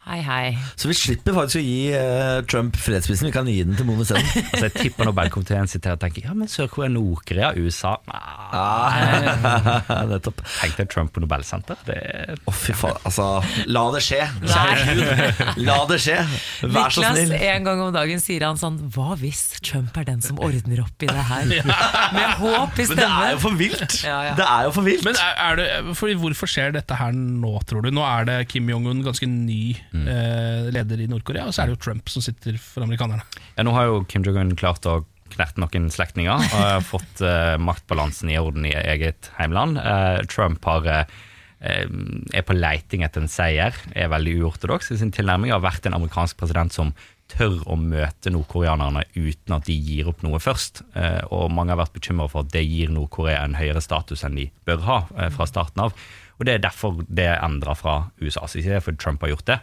hei, 0.02 0.18
hei. 0.26 0.46
Så 0.76 0.88
vi 0.90 0.94
slipper 0.98 1.34
faktisk 1.36 1.60
å 1.60 1.62
gi 1.62 1.92
eh, 1.94 2.40
Trump 2.50 2.76
fredsprisen. 2.80 3.28
Vi 3.28 3.32
kan 3.34 3.46
gi 3.48 3.60
den 3.64 3.76
til 3.78 3.86
Moen 3.88 4.02
isteden. 4.02 4.26
Altså, 4.52 4.66
jeg 4.68 4.74
tipper 4.90 5.06
Nobelkomiteen 5.08 5.68
sitter 5.70 5.92
her 5.92 5.96
og 5.96 6.02
tenker 6.02 6.26
ja, 6.26 6.34
men 6.36 6.48
Sør-Korea, 6.50 6.90
Nord-Korea, 6.92 7.52
USA 7.62 7.94
Ah, 8.12 10.02
Nettopp. 10.10 10.42
Tenk 10.60 10.76
deg 10.78 10.90
Trump 10.92 11.12
på 11.14 11.22
Nobelsenter. 11.22 11.78
Å, 11.78 11.94
er 11.94 12.42
Å, 12.50 12.54
fy 12.54 12.74
faen. 12.76 12.98
Altså, 13.08 13.26
la 13.72 13.84
det 13.94 14.02
skje. 14.04 14.20
Kjære 14.42 15.54
la 15.64 15.78
det 15.90 15.98
skje. 16.04 16.18
Vær 16.66 16.92
så 16.92 17.02
Niklas, 17.02 17.18
snill. 17.22 17.34
en 17.52 17.66
gang 17.68 17.82
om 17.86 17.92
dagen 17.94 18.22
sier 18.22 18.44
han 18.46 18.58
sånn 18.60 18.76
Hva 18.94 19.16
hvis 19.20 19.42
Trump 19.64 19.96
er 20.00 20.06
den 20.10 20.22
som 20.24 20.38
ordner 20.42 20.82
opp 20.84 21.06
i 21.06 21.10
det 21.10 21.26
her? 21.30 21.48
Med 22.16 22.36
håp 22.42 22.82
i 22.82 22.86
Men 22.90 23.00
det 23.00 23.06
er 23.06 23.08
stemmen. 23.08 23.32
jo 23.36 23.40
for 23.46 23.58
vilt. 23.62 23.96
Ja, 24.04 24.18
ja. 24.28 24.34
Det 24.38 24.46
er 24.48 24.68
jo 24.68 24.74
for 24.76 24.86
vilt. 24.88 25.06
Men 25.08 25.18
er, 25.22 25.34
er 25.48 25.60
det, 25.62 25.68
for, 25.98 26.12
Hvorfor 26.22 26.50
skjer 26.50 26.74
dette 26.76 26.98
her 27.00 27.14
nå, 27.16 27.54
tror 27.68 27.86
du? 27.86 27.90
Nå 27.94 28.04
er 28.06 28.28
det 28.28 28.38
Kim 28.52 28.68
Jong-un, 28.70 29.00
ganske 29.06 29.26
ny 29.30 29.62
eh, 29.92 30.68
leder 30.74 31.02
i 31.04 31.08
Nord-Korea, 31.10 31.46
og 31.48 31.54
så 31.54 31.62
er 31.62 31.70
det 31.70 31.76
jo 31.76 31.82
Trump 31.86 32.12
som 32.12 32.24
sitter 32.24 32.58
for 32.60 32.86
amerikanerne. 32.86 33.24
Ja, 33.56 33.66
nå 33.66 33.74
har 33.76 33.90
jo 33.90 34.02
Kim 34.08 34.24
Jong-un 34.26 34.54
klart 34.58 34.86
å 34.88 35.02
knerte 35.32 35.62
noen 35.62 35.88
slektninger 35.92 36.32
og 36.32 36.56
har 36.56 36.86
fått 36.92 37.22
eh, 37.24 37.56
maktbalansen 37.62 38.32
i 38.32 38.38
orden 38.40 38.68
i 38.68 38.74
eget 38.76 39.30
heimland. 39.38 39.80
Eh, 39.80 40.20
Trump 40.32 40.64
har, 40.68 40.88
eh, 40.92 41.86
er 42.34 42.46
på 42.46 42.58
leiting 42.58 43.06
etter 43.06 43.24
en 43.24 43.32
seier, 43.32 43.76
er 43.94 44.12
veldig 44.12 44.38
uortodoks 44.42 44.92
i 44.92 45.00
sin 45.00 45.14
tilnærming. 45.14 45.54
Har 45.54 45.64
vært 45.64 45.88
en 45.88 45.96
amerikansk 45.98 46.40
president 46.42 46.74
som 46.74 46.92
tør 47.32 47.60
å 47.70 47.76
møte 47.80 48.32
nordkoreanerne 48.32 49.04
uten 49.14 49.56
at 49.56 49.68
de 49.68 49.76
gir 49.76 50.10
opp 50.10 50.22
noe 50.24 50.40
først. 50.42 50.82
Eh, 50.98 51.22
og 51.32 51.52
mange 51.54 51.74
har 51.74 51.80
vært 51.80 51.96
bekymret 51.96 52.32
for 52.32 52.44
at 52.44 52.52
det 52.54 52.64
gir 52.66 52.92
Nord-Korea 52.92 53.44
en 53.46 53.56
høyere 53.58 53.82
status 53.84 54.24
enn 54.26 54.38
de 54.38 54.48
bør 54.68 54.84
ha 54.88 54.98
eh, 55.16 55.30
fra 55.34 55.48
starten 55.48 55.86
av. 55.86 55.96
Og 56.42 56.46
det 56.48 56.56
er 56.56 56.62
derfor 56.64 57.04
det 57.06 57.28
er 57.30 57.38
endra 57.46 57.76
fra 57.78 58.08
USAs 58.18 58.56
side, 58.56 58.80
for 58.82 58.98
Trump 58.98 59.22
har 59.22 59.30
gjort 59.30 59.46
det. 59.46 59.58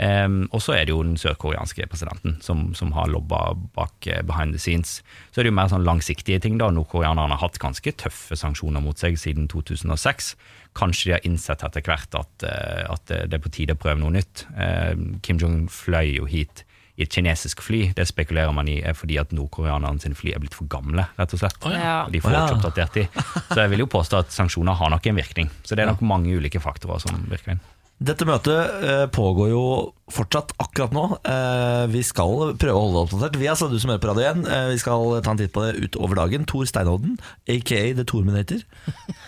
Um, 0.00 0.46
og 0.54 0.62
så 0.62 0.76
er 0.78 0.86
det 0.86 0.94
jo 0.94 1.02
den 1.02 1.18
sørkoreanske 1.18 1.84
presidenten 1.90 2.38
som, 2.40 2.70
som 2.78 2.92
har 2.94 3.10
lobba 3.10 3.50
bak 3.74 4.06
uh, 4.06 4.22
behind 4.24 4.54
the 4.54 4.60
scenes. 4.62 5.00
Så 5.34 5.40
er 5.40 5.44
det 5.44 5.50
jo 5.50 5.56
mer 5.58 5.72
sånn 5.72 5.84
langsiktige 5.84 6.38
ting. 6.40 6.56
da. 6.60 6.70
Nordkoreanerne 6.70 7.34
har 7.34 7.42
hatt 7.42 7.58
ganske 7.60 7.92
tøffe 7.98 8.38
sanksjoner 8.38 8.80
mot 8.80 8.96
seg 8.96 9.18
siden 9.20 9.50
2006. 9.50 10.30
Kanskje 10.78 11.10
de 11.10 11.16
har 11.18 11.26
innsett 11.26 11.66
etter 11.66 11.84
hvert 11.84 12.16
at, 12.16 12.46
uh, 12.46 12.94
at 12.94 13.10
det 13.10 13.40
er 13.40 13.42
på 13.42 13.52
tide 13.58 13.74
å 13.74 13.82
prøve 13.82 14.00
noe 14.04 14.14
nytt. 14.14 14.46
Uh, 14.54 15.18
Kim 15.26 15.42
Jong 15.42 15.66
fløy 15.66 16.14
jo 16.14 16.30
hit 16.30 16.62
i 17.00 17.06
et 17.06 17.12
kinesisk 17.14 17.62
fly. 17.64 17.80
Det 17.96 18.04
spekulerer 18.08 18.52
man 18.54 18.68
i 18.68 18.78
er 18.84 18.96
fordi 18.96 19.16
at 19.22 19.32
nordkoreanerne 19.32 20.02
sine 20.02 20.18
fly 20.18 20.34
er 20.34 20.42
blitt 20.42 20.56
for 20.56 20.68
gamle. 20.70 21.06
rett 21.16 21.34
og 21.36 21.40
slett. 21.40 21.56
Ja. 21.72 21.96
De 22.12 22.20
får 22.20 22.36
ikke 22.36 22.58
oppdatert 22.58 22.98
de. 22.98 23.06
Så 23.48 23.60
jeg 23.62 23.72
vil 23.72 23.86
jo 23.86 23.90
påstå 23.90 24.20
at 24.20 24.34
sanksjoner 24.34 24.76
har 24.76 24.92
nok 24.92 25.06
en 25.08 25.20
virkning. 25.20 25.50
Så 25.64 25.74
det 25.74 25.86
er 25.86 25.92
nok 25.92 26.04
mange 26.04 26.36
ulike 26.36 26.60
faktorer 26.60 27.00
som 27.02 27.24
virker 27.30 27.56
inn. 27.56 27.62
Dette 28.00 28.24
møtet 28.24 28.80
eh, 28.80 29.06
pågår 29.12 29.50
jo 29.50 29.64
fortsatt 30.10 30.54
akkurat 30.62 30.94
nå. 30.96 31.02
Eh, 31.20 31.82
vi 31.92 32.00
skal 32.06 32.54
prøve 32.56 32.72
å 32.72 32.84
holde 32.86 32.94
det 32.94 33.02
oppdatert. 33.02 33.36
Vi 33.42 33.50
altså, 33.52 33.68
du 33.68 33.76
som 33.76 33.92
hører 33.92 34.00
på 34.00 34.08
Radio 34.08 34.24
1, 34.30 34.46
eh, 34.48 34.68
vi 34.72 34.78
skal 34.80 35.18
ta 35.20 35.34
en 35.34 35.40
titt 35.42 35.52
på 35.52 35.66
det 35.66 35.84
utover 35.84 36.16
dagen. 36.16 36.46
Tor 36.48 36.64
Steinodden, 36.64 37.18
aka 37.44 37.82
The 37.98 38.06
Torminator. 38.08 38.62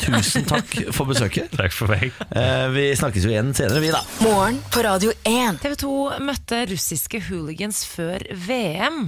Tusen 0.01 0.49
takk 0.49 0.73
for 0.97 1.11
besøket. 1.11 1.53
Takk 1.61 1.77
for 1.77 1.93
meg. 1.93 2.17
Eh, 2.33 2.65
vi 2.73 2.87
snakkes 2.97 3.27
jo 3.29 3.35
igjen 3.35 3.53
senere, 3.57 3.83
vi 3.85 3.93
da. 3.93 4.01
Morgen 4.25 4.63
på 4.73 4.87
Radio 4.89 5.13
1. 5.29 5.61
TV 5.61 5.77
2 5.85 5.93
møtte 6.25 6.65
russiske 6.73 7.21
hooligans 7.29 7.85
før 7.93 8.25
VM. 8.49 9.05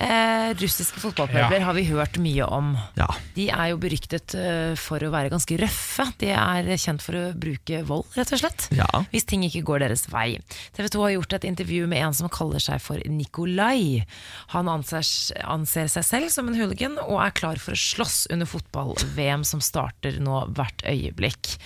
Eh, 0.00 0.54
russiske 0.56 0.96
fotballpubber 1.02 1.58
Ja. 1.58 1.64
har 1.66 1.74
vi 1.74 1.82
hørt 1.84 2.16
mye 2.18 2.46
om. 2.46 2.76
Ja. 2.96 3.08
De 3.34 3.48
er 3.50 3.70
jo 3.70 3.76
beryktet 3.76 4.32
eh, 4.38 4.74
for 4.78 4.98
å 5.02 5.10
være 5.10 5.28
ganske 5.28 5.58
røffe. 5.60 6.06
De 6.18 6.30
er 6.30 6.64
kjent 6.78 7.02
for 7.02 7.12
å 7.18 7.24
bruke 7.36 7.82
vold, 7.84 8.06
rett 8.16 8.32
og 8.32 8.38
slett. 8.40 8.68
Ja. 8.72 8.86
Hvis 9.12 9.26
ting 9.26 9.42
ikke 9.44 9.62
går 9.66 9.80
deres 9.80 10.06
vei. 10.08 10.38
TV 10.72 10.88
2 10.88 11.02
har 11.02 11.10
gjort 11.18 11.32
et 11.34 11.44
intervju 11.50 11.86
med 11.90 11.98
en 12.06 12.14
som 12.16 12.30
kaller 12.32 12.60
seg 12.62 12.80
for 12.80 12.96
Nikolai. 13.04 14.06
Han 14.54 14.70
anser, 14.72 15.04
anser 15.44 15.90
seg 15.92 16.04
selv 16.06 16.30
som 16.30 16.48
en 16.48 16.54
hooligan 16.56 16.96
og 17.02 17.20
er 17.20 17.30
klar 17.36 17.60
for 17.60 17.72
å 17.72 17.76
slåss 17.76 18.28
under 18.32 18.46
fotball-VM 18.46 19.44
som 19.44 19.60
starter 19.60 20.16
nå 20.22 20.46
hvert 20.54 20.80
øyeblikk. 20.86 21.58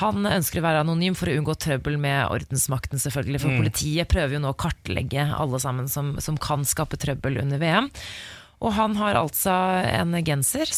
Han 0.00 0.22
ønsker 0.24 0.60
å 0.60 0.62
være 0.68 0.84
anonym 0.84 1.16
for 1.18 1.26
å 1.26 1.34
unngå 1.36 1.56
trøbbel 1.58 1.98
med 1.98 2.28
ordensmakten, 2.30 3.00
selvfølgelig. 3.02 3.40
For 3.40 3.50
Mm. 3.50 3.58
politiet 3.64 4.08
prøver 4.08 4.32
jo 4.34 4.38
nå 4.38 4.52
å 4.54 4.56
kartlegge 4.56 5.26
alle 5.34 5.58
sammen 5.58 5.88
som, 5.88 6.14
som 6.20 6.36
kan 6.38 6.62
skape 6.64 6.96
trøbbel 6.96 7.40
under 7.42 7.58
VM. 7.58 7.79
Og 8.60 8.74
han 8.76 8.92
har 8.98 9.16
altså 9.16 9.54
en 9.88 10.12
genser, 10.20 10.68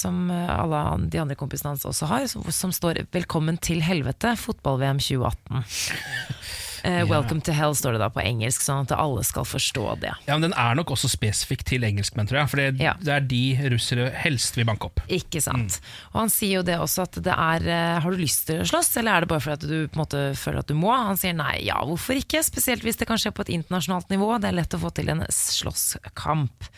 som 0.00 0.30
alle 0.32 0.80
de 1.12 1.20
andre 1.20 1.36
kompisene 1.36 1.74
hans 1.74 1.84
også 1.84 2.08
har, 2.08 2.24
som 2.30 2.72
står 2.72 3.02
'Velkommen 3.12 3.60
til 3.60 3.82
helvete, 3.84 4.32
fotball-VM 4.40 4.96
2018'. 5.04 6.69
Eh, 6.84 7.02
Welcome 7.08 7.42
to 7.46 7.52
hell 7.56 7.74
står 7.76 7.96
det 7.96 8.02
da 8.02 8.08
på 8.12 8.22
engelsk, 8.24 8.62
sånn 8.64 8.86
at 8.86 8.94
alle 8.96 9.24
skal 9.26 9.46
forstå 9.48 9.86
det. 10.02 10.12
Ja, 10.26 10.36
men 10.36 10.48
Den 10.48 10.56
er 10.58 10.78
nok 10.78 10.92
også 10.94 11.10
spesifikk 11.12 11.64
til 11.68 11.84
engelskmenn, 11.86 12.28
tror 12.30 12.42
jeg. 12.42 12.50
For 12.52 12.62
det, 12.62 12.94
det 13.04 13.14
er 13.14 13.26
de 13.30 13.42
russere 13.74 14.08
helst 14.22 14.56
vil 14.58 14.68
banke 14.68 14.88
opp. 14.90 15.02
Ikke 15.12 15.42
sant. 15.44 15.80
Og 16.12 16.22
han 16.22 16.32
sier 16.32 16.60
jo 16.60 16.66
det 16.66 16.78
også 16.80 17.06
at 17.08 17.20
det 17.24 17.36
er 17.36 17.68
eh, 17.68 17.98
Har 18.00 18.10
du 18.10 18.20
lyst 18.20 18.46
til 18.48 18.62
å 18.62 18.68
slåss, 18.68 18.92
eller 19.00 19.16
er 19.18 19.26
det 19.26 19.32
bare 19.32 19.44
fordi 19.44 19.70
du 19.70 19.76
på 19.90 19.98
en 19.98 20.04
måte 20.04 20.24
føler 20.40 20.64
at 20.64 20.70
du 20.70 20.76
må? 20.78 20.92
Han 20.94 21.20
sier 21.20 21.36
nei, 21.36 21.60
ja, 21.68 21.78
hvorfor 21.86 22.18
ikke? 22.20 22.42
Spesielt 22.46 22.86
hvis 22.86 23.00
det 23.00 23.08
kan 23.10 23.20
skje 23.20 23.34
på 23.36 23.46
et 23.46 23.54
internasjonalt 23.60 24.10
nivå. 24.12 24.32
Det 24.40 24.50
er 24.50 24.58
lett 24.62 24.76
å 24.76 24.82
få 24.82 24.92
til 24.96 25.12
en 25.12 25.24
slåsskamp. 25.30 26.70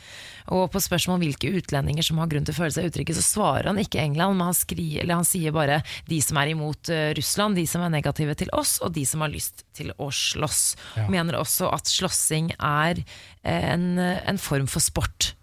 Og 0.51 0.71
på 0.75 0.81
spørsmål 0.83 1.19
om 1.19 1.23
hvilke 1.23 1.53
utlendinger 1.61 2.03
som 2.03 2.19
har 2.19 2.27
grunn 2.33 2.45
til 2.49 2.55
å 2.55 2.59
føle 2.59 2.75
seg 2.75 2.89
utrygge, 2.91 3.15
så 3.15 3.23
svarer 3.23 3.69
han 3.71 3.79
ikke 3.79 4.01
England, 4.03 4.37
men 4.39 4.49
han, 4.51 4.57
skriver, 4.59 5.03
eller 5.05 5.21
han 5.21 5.29
sier 5.29 5.55
bare 5.55 5.83
de 6.09 6.19
som 6.25 6.37
er 6.43 6.51
imot 6.55 6.89
eh, 6.91 7.13
Russland, 7.19 7.55
de 7.61 7.67
som 7.71 7.85
er 7.87 7.93
negative 7.95 8.35
til 8.41 8.51
oss, 8.57 8.79
og 8.83 8.93
de 8.97 9.05
som 9.07 9.23
har 9.23 9.31
lyst 9.31 9.63
til 9.77 9.93
å 10.03 10.09
slåss. 10.11 10.63
Ja. 10.99 11.07
Mener 11.13 11.39
også 11.39 11.71
at 11.73 11.87
slåssing 11.87 12.51
er 12.59 13.05
eh, 13.45 13.71
en, 13.75 13.95
en 14.01 14.39
form 14.43 14.67
for 14.67 14.83
sport. 14.83 15.35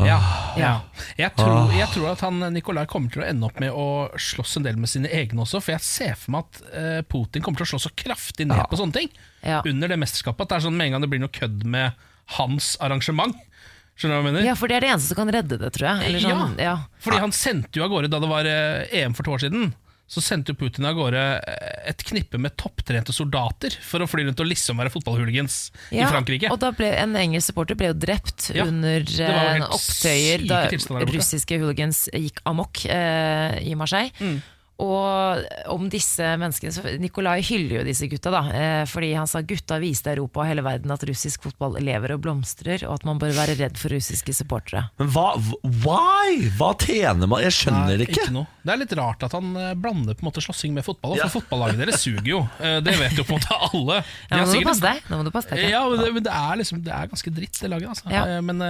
Ja, 0.00 0.16
ja. 0.56 0.70
Jeg, 1.20 1.34
tror, 1.36 1.52
Ah. 1.68 1.72
jeg 1.76 1.86
tror 1.92 2.06
at 2.14 2.22
han 2.24 2.40
Nikolai 2.54 2.86
kommer 2.88 3.12
til 3.12 3.20
å 3.22 3.26
ende 3.28 3.44
opp 3.46 3.58
med 3.60 3.70
å 3.76 4.08
slåss 4.16 4.56
en 4.58 4.64
del 4.64 4.78
med 4.80 4.88
sine 4.88 5.10
egne 5.12 5.44
også. 5.44 5.60
For 5.60 5.74
jeg 5.76 5.84
ser 5.84 6.14
for 6.18 6.32
meg 6.32 6.48
at 6.48 6.62
eh, 6.72 7.00
Putin 7.04 7.44
kommer 7.44 7.60
til 7.60 7.68
å 7.68 7.72
slå 7.74 7.82
så 7.84 7.92
kraftig 7.94 8.48
ned 8.48 8.64
på 8.70 8.78
sånne 8.80 8.96
ting 8.96 9.12
under 9.68 9.92
det 9.92 9.98
mesterskapet. 10.00 10.46
At 10.46 10.48
det 10.48 10.56
er 10.56 10.64
sånn 10.64 10.78
med 10.80 10.88
en 10.88 10.96
gang 10.96 11.04
det 11.04 11.10
blir 11.12 11.20
noe 11.22 11.34
kødd 11.36 11.66
med 11.68 11.92
hans 12.38 12.72
arrangement. 12.80 13.36
Skjønner 13.98 14.16
du 14.16 14.18
hva 14.18 14.22
jeg 14.22 14.28
mener? 14.32 14.46
Ja, 14.48 14.56
for 14.58 14.72
det 14.72 14.78
er 14.78 14.86
det 14.86 14.90
eneste 14.94 15.12
som 15.12 15.20
kan 15.20 15.32
redde 15.36 15.58
det, 15.60 15.70
tror 15.76 15.88
jeg. 15.90 16.08
Eller 16.08 16.24
sånn, 16.24 16.58
ja. 16.62 16.74
Fordi 17.04 17.22
han 17.22 17.34
sendte 17.36 17.78
jo 17.78 17.84
av 17.86 17.92
gårde 17.92 18.10
da 18.12 18.20
det 18.22 18.30
var 18.30 18.48
eh, 18.48 18.98
EM 19.02 19.14
for 19.18 19.28
to 19.28 19.34
år 19.36 19.44
siden. 19.44 19.72
Så 20.12 20.20
sendte 20.20 20.52
jo 20.52 20.58
Putin 20.60 20.84
av 20.84 20.96
gårde 20.98 21.20
eh, 21.48 21.76
et 21.88 22.02
knippe 22.04 22.36
med 22.40 22.52
topptrente 22.60 23.14
soldater 23.16 23.72
for 23.86 24.04
å 24.04 24.08
fly 24.10 24.26
rundt 24.26 24.42
og 24.44 24.48
liksom 24.50 24.80
være 24.82 24.92
fotballhooligans 24.92 25.58
i 25.94 26.02
Ja, 26.02 26.10
Frankrike. 26.12 26.50
Og 26.52 26.58
da 26.60 26.72
ble 26.76 26.90
En 27.00 27.16
engelsk 27.16 27.48
supporter 27.52 27.78
ble 27.80 27.92
jo 27.92 27.96
drept 27.96 28.50
Ja, 28.52 28.66
under 28.68 29.00
eh, 29.06 29.64
opptøyer 29.68 30.44
da 30.50 30.64
russiske 31.08 31.56
hooligans 31.62 32.04
gikk 32.12 32.42
amok 32.48 32.84
eh, 32.92 33.56
i 33.64 33.76
Marseille. 33.78 34.12
Mm. 34.20 34.42
Og 34.82 35.42
om 35.70 35.84
disse 35.92 36.24
menneskene 36.40 36.72
så 36.74 36.82
Nikolai 36.98 37.38
hyller 37.44 37.80
jo 37.80 37.82
disse 37.86 38.08
gutta, 38.10 38.32
da. 38.34 38.40
Eh, 38.50 38.84
fordi 38.90 39.12
han 39.14 39.28
sa 39.30 39.42
gutta 39.46 39.76
viste 39.82 40.10
Europa 40.14 40.42
og 40.42 40.48
hele 40.48 40.64
verden 40.64 40.90
at 40.94 41.04
russisk 41.06 41.44
fotball 41.46 41.76
lever 41.84 42.14
og 42.16 42.22
blomstrer, 42.24 42.82
og 42.88 42.96
at 42.96 43.04
man 43.06 43.20
bør 43.20 43.34
være 43.36 43.54
redd 43.60 43.78
for 43.78 43.92
russiske 43.94 44.34
supportere. 44.34 44.86
Men 44.98 45.12
hva, 45.14 45.28
why? 45.84 46.48
Hva 46.58 46.72
tjener 46.80 47.30
man? 47.30 47.44
Jeg 47.44 47.54
skjønner 47.60 48.00
det 48.00 48.08
ikke. 48.08 48.30
noe. 48.34 48.48
Det 48.62 48.74
er 48.74 48.80
litt 48.80 48.94
rart 48.98 49.22
at 49.26 49.36
han 49.36 49.52
eh, 49.58 49.74
blander 49.78 50.16
på 50.18 50.24
en 50.24 50.30
måte 50.30 50.42
slåssing 50.44 50.74
med 50.74 50.86
fotball. 50.86 51.18
Ja. 51.20 51.28
For 51.28 51.42
fotballaget 51.42 51.82
deres 51.84 52.02
suger 52.02 52.32
jo. 52.32 52.42
Eh, 52.58 52.80
Det 52.82 52.96
vet 52.98 53.16
jo 53.20 53.26
på 53.28 53.36
en 53.36 53.42
måte 53.42 53.60
alle. 53.68 54.00
Ja, 54.32 54.38
nå 54.38 54.46
må 54.46 54.46
du 54.46 54.52
sikkert- 54.56 54.70
passe 54.72 54.86
deg. 54.86 55.06
Nå 55.10 55.18
må 55.20 55.24
du 55.26 55.32
passe 55.34 55.52
deg. 55.52 55.62
Ja, 55.70 55.82
men 55.90 56.00
det, 56.00 56.10
men 56.16 56.24
det 56.24 56.32
er 56.32 56.58
liksom 56.60 56.82
Det 56.82 56.92
er 56.94 57.10
ganske 57.10 57.32
dritt, 57.34 57.58
det 57.60 57.70
laget. 57.70 57.92
Altså. 57.92 58.10
Ja. 58.12 58.40
Men 58.42 58.62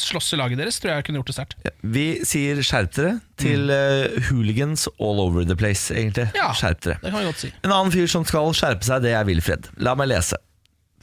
slåsselaget 0.00 0.60
deres 0.60 0.78
tror 0.80 0.94
jeg 0.94 1.06
kunne 1.06 1.20
gjort 1.20 1.30
det 1.30 1.36
sterkt. 1.36 1.70
Vi 1.94 2.06
sier 2.26 2.62
skjerp 2.64 2.94
dere 2.96 3.14
til 3.40 3.66
mm. 3.68 4.28
hooligans 4.30 4.86
all 5.02 5.20
over 5.24 5.33
the 5.42 5.56
place, 5.58 5.90
egentlig. 5.90 6.28
Ja, 6.38 6.52
skjerp 6.54 6.84
dere. 6.86 7.00
Det 7.02 7.10
kan 7.10 7.18
vi 7.18 7.26
godt 7.26 7.42
si. 7.42 7.50
En 7.64 7.74
annen 7.74 7.92
fyr 7.94 8.06
som 8.10 8.26
skal 8.28 8.54
skjerpe 8.54 8.86
seg, 8.86 9.02
det 9.02 9.16
er 9.18 9.26
Wilfred. 9.26 9.66
La 9.82 9.96
meg 9.98 10.12
lese 10.12 10.38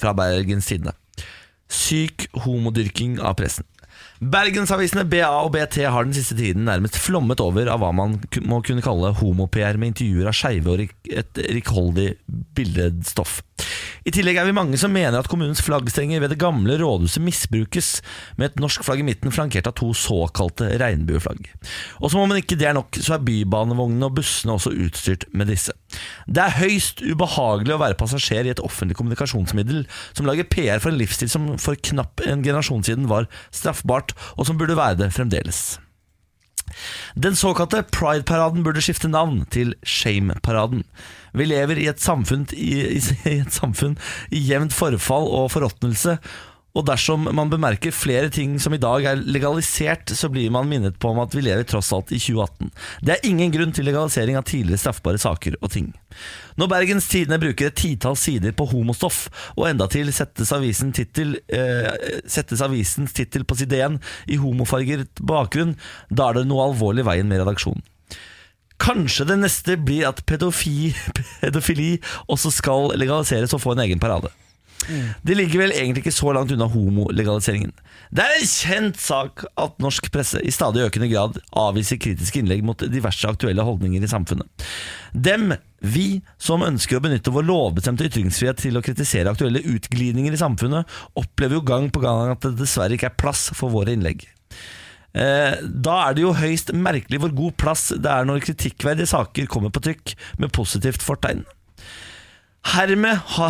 fra 0.02 0.16
Bergens 0.18 0.72
Tidende. 0.72 0.96
Syk 1.72 2.30
homodyrking 2.46 3.20
av 3.20 3.36
pressen. 3.40 3.68
Bergensavisene 4.22 5.04
BA 5.10 5.30
og 5.42 5.52
BT 5.56 5.80
har 5.90 6.06
den 6.06 6.14
siste 6.14 6.36
tiden 6.38 6.68
nærmest 6.68 7.00
flommet 7.02 7.42
over 7.42 7.70
av 7.74 7.82
hva 7.82 7.90
man 7.96 8.20
må 8.46 8.60
kunne 8.66 8.84
kalle 8.86 9.16
homo-PR 9.18 9.80
med 9.82 9.96
intervjuer 9.96 10.30
av 10.30 10.38
skeive 10.38 10.76
og 10.76 10.84
et 11.10 11.42
rikholdig 11.58 12.12
billedstoff. 12.56 13.40
I 14.02 14.14
tillegg 14.14 14.40
er 14.42 14.48
vi 14.48 14.56
mange 14.56 14.80
som 14.82 14.94
mener 14.94 15.20
at 15.20 15.30
kommunens 15.30 15.62
flaggstenger 15.62 16.24
ved 16.24 16.34
det 16.34 16.40
gamle 16.42 16.78
rådhuset 16.82 17.22
misbrukes, 17.22 17.90
med 18.40 18.50
et 18.50 18.62
norsk 18.62 18.86
flagg 18.86 19.04
i 19.04 19.06
midten 19.06 19.34
flankert 19.34 19.70
av 19.70 19.76
to 19.78 19.92
såkalte 19.98 20.72
regnbueflagg. 20.82 21.52
Og 22.02 22.10
som 22.10 22.24
om 22.24 22.34
ikke 22.34 22.58
det 22.58 22.72
er 22.72 22.78
nok, 22.78 22.98
så 22.98 23.18
er 23.18 23.28
bybanevognene 23.28 24.10
og 24.10 24.18
bussene 24.18 24.56
også 24.58 24.74
utstyrt 24.88 25.28
med 25.38 25.52
disse. 25.54 25.76
Det 26.26 26.42
er 26.42 26.58
høyst 26.58 27.04
ubehagelig 27.06 27.76
å 27.76 27.82
være 27.84 28.00
passasjer 28.00 28.50
i 28.50 28.56
et 28.56 28.64
offentlig 28.64 28.98
kommunikasjonsmiddel 29.00 29.86
som 30.18 30.30
lager 30.30 30.50
PR 30.50 30.82
for 30.82 30.94
en 30.94 31.00
livsstil 31.02 31.30
som 31.32 31.52
for 31.62 31.78
knapp 31.92 32.26
en 32.26 32.42
generasjon 32.46 32.86
siden 32.88 33.10
var 33.12 33.30
straffbart, 33.54 34.16
og 34.38 34.50
som 34.50 34.58
burde 34.58 34.80
være 34.80 35.04
det 35.04 35.14
fremdeles. 35.14 35.78
Den 37.16 37.36
såkalte 37.40 37.84
Pride-paraden 37.84 38.64
burde 38.66 38.84
skifte 38.84 39.12
navn 39.12 39.44
til 39.54 39.76
Shame-paraden. 39.84 40.86
Vi 41.34 41.48
lever 41.48 41.80
i 41.80 41.88
et 41.92 42.04
samfunn 42.04 42.48
i, 42.52 42.98
i, 42.98 43.02
i 43.32 43.38
et 43.40 43.54
samfunn 43.56 43.98
i 44.32 44.42
jevnt 44.50 44.76
forfall 44.76 45.30
og 45.32 45.52
forråtnelse, 45.56 46.18
og 46.72 46.86
dersom 46.88 47.28
man 47.36 47.50
bemerker 47.52 47.92
flere 47.92 48.30
ting 48.32 48.56
som 48.64 48.74
i 48.76 48.80
dag 48.80 49.04
er 49.10 49.24
legalisert, 49.28 50.14
så 50.16 50.30
blir 50.32 50.52
man 50.54 50.70
minnet 50.72 51.00
på 51.02 51.12
om 51.12 51.20
at 51.24 51.34
vi 51.36 51.44
lever 51.44 51.66
tross 51.68 51.92
alt 51.96 52.14
i 52.16 52.20
2018. 52.22 52.72
Det 53.04 53.16
er 53.16 53.28
ingen 53.28 53.52
grunn 53.52 53.74
til 53.76 53.88
legalisering 53.90 54.40
av 54.40 54.46
tidligere 54.48 54.80
straffbare 54.80 55.20
saker 55.22 55.58
og 55.60 55.74
ting. 55.74 55.92
Når 56.60 56.72
Bergens 56.72 57.08
Tidende 57.12 57.40
bruker 57.42 57.68
et 57.68 57.80
titalls 57.80 58.24
sider 58.24 58.56
på 58.56 58.70
homostoff, 58.72 59.26
og 59.58 59.68
endatil 59.68 60.14
settes, 60.16 60.54
avisen 60.56 60.94
tittel, 60.96 61.38
eh, 61.52 61.92
settes 62.24 62.64
avisens 62.64 63.16
tittel 63.16 63.44
på 63.44 63.58
side 63.60 63.80
1 63.80 64.00
i 64.32 64.40
homofarget 64.40 65.24
bakgrunn, 65.28 65.76
da 66.10 66.30
er 66.30 66.40
det 66.40 66.48
noe 66.48 66.70
alvorlig 66.70 67.08
veien 67.08 67.28
med 67.28 67.44
redaksjonen. 67.44 67.84
Kanskje 68.82 69.28
det 69.30 69.38
neste 69.44 69.76
blir 69.78 70.08
at 70.08 70.24
pedofi, 70.26 70.94
pedofili 71.44 71.98
også 72.32 72.54
skal 72.56 72.96
legaliseres 72.96 73.54
og 73.54 73.62
få 73.62 73.76
en 73.76 73.84
egen 73.84 74.02
parade. 74.02 74.32
Det 75.24 75.36
ligger 75.38 75.62
vel 75.62 75.74
egentlig 75.76 76.02
ikke 76.06 76.16
så 76.16 76.32
langt 76.36 76.52
unna 76.52 76.68
homolegaliseringen. 76.72 77.74
Det 78.12 78.24
er 78.26 78.38
en 78.40 78.50
kjent 78.50 79.00
sak 79.00 79.46
at 79.60 79.78
norsk 79.84 80.10
presse 80.14 80.42
i 80.44 80.52
stadig 80.52 80.84
økende 80.88 81.10
grad 81.12 81.38
avviser 81.58 82.00
kritiske 82.02 82.42
innlegg 82.42 82.64
mot 82.68 82.82
diverse 82.92 83.30
aktuelle 83.30 83.64
holdninger 83.68 84.04
i 84.04 84.10
samfunnet. 84.12 84.66
Dem, 85.14 85.54
vi 85.80 86.22
som 86.42 86.66
ønsker 86.66 86.98
å 87.00 87.04
benytte 87.06 87.34
vår 87.34 87.48
lovbestemte 87.48 88.10
ytringsfrihet 88.10 88.62
til 88.64 88.78
å 88.78 88.84
kritisere 88.86 89.32
aktuelle 89.32 89.64
utglidninger 89.64 90.36
i 90.36 90.42
samfunnet, 90.42 91.00
opplever 91.20 91.60
jo 91.60 91.66
gang 91.72 91.90
på 91.94 92.04
gang 92.04 92.34
at 92.34 92.44
det 92.46 92.58
dessverre 92.60 92.98
ikke 92.98 93.12
er 93.14 93.20
plass 93.22 93.50
for 93.58 93.74
våre 93.74 93.96
innlegg. 93.96 94.26
Eh, 95.14 95.56
Da 95.62 95.96
er 96.08 96.14
det 96.16 96.24
jo 96.24 96.36
høyst 96.36 96.72
merkelig 96.76 97.20
hvor 97.20 97.34
god 97.36 97.58
plass 97.60 97.90
det 97.96 98.12
er 98.12 98.28
når 98.28 98.44
kritikkverdige 98.46 99.12
saker 99.12 99.50
kommer 99.52 99.74
på 99.74 99.84
trykk 99.84 100.16
med 100.40 100.54
positivt 100.56 101.04
fortegn. 101.04 101.44
Hermed, 102.62 103.18
ha, 103.36 103.48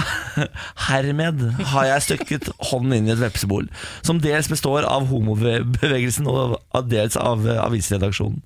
hermed 0.88 1.42
har 1.74 1.88
jeg 1.90 2.04
stykket 2.06 2.46
hånden 2.70 2.94
inn 2.96 3.10
i 3.10 3.12
et 3.12 3.20
vepsebol, 3.20 3.68
som 4.08 4.22
dels 4.24 4.48
består 4.48 4.86
av 4.88 5.10
homobevegelsen 5.10 6.30
og 6.32 6.56
dels 6.88 7.18
av 7.20 7.44
eh, 7.44 7.60
avisredaksjonen. 7.60 8.40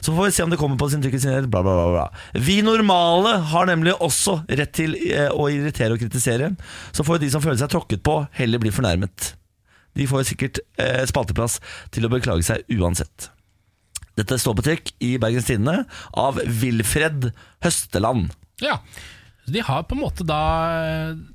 Så 0.00 0.14
får 0.16 0.24
vi 0.24 0.34
se 0.38 0.46
om 0.46 0.54
det 0.54 0.58
kommer 0.60 0.80
på 0.80 0.88
sin 0.88 1.04
trykk 1.04 1.18
sin 1.20 1.50
bla, 1.52 1.60
bla, 1.66 1.74
bla. 1.92 2.06
Vi 2.32 2.62
normale 2.64 3.36
har 3.52 3.68
nemlig 3.68 3.92
også 4.00 4.38
rett 4.48 4.72
til 4.78 4.96
eh, 5.04 5.28
å 5.28 5.50
irritere 5.52 5.92
og 5.94 6.00
kritisere, 6.00 6.54
så 6.96 7.04
får 7.04 7.20
de 7.20 7.28
som 7.34 7.44
føler 7.44 7.60
seg 7.60 7.74
tråkket 7.76 8.04
på, 8.06 8.22
heller 8.40 8.62
bli 8.62 8.72
fornærmet. 8.72 9.34
De 9.96 10.08
får 10.08 10.30
sikkert 10.30 10.62
eh, 10.80 11.04
spalteplass 11.08 11.58
til 11.92 12.08
å 12.08 12.12
beklage 12.12 12.48
seg 12.48 12.64
uansett. 12.72 13.28
Dette 14.16 14.40
står 14.40 14.56
på 14.56 14.64
trykk 14.64 14.94
i 15.04 15.12
Bergens 15.20 15.48
Tidende 15.48 15.82
av 16.16 16.40
Wilfred 16.40 17.30
Høsteland. 17.64 18.32
Ja, 18.64 18.78
De 19.46 19.62
har 19.62 19.82
på 19.86 19.94
en 19.96 20.02
måte 20.02 20.26
da 20.26 20.40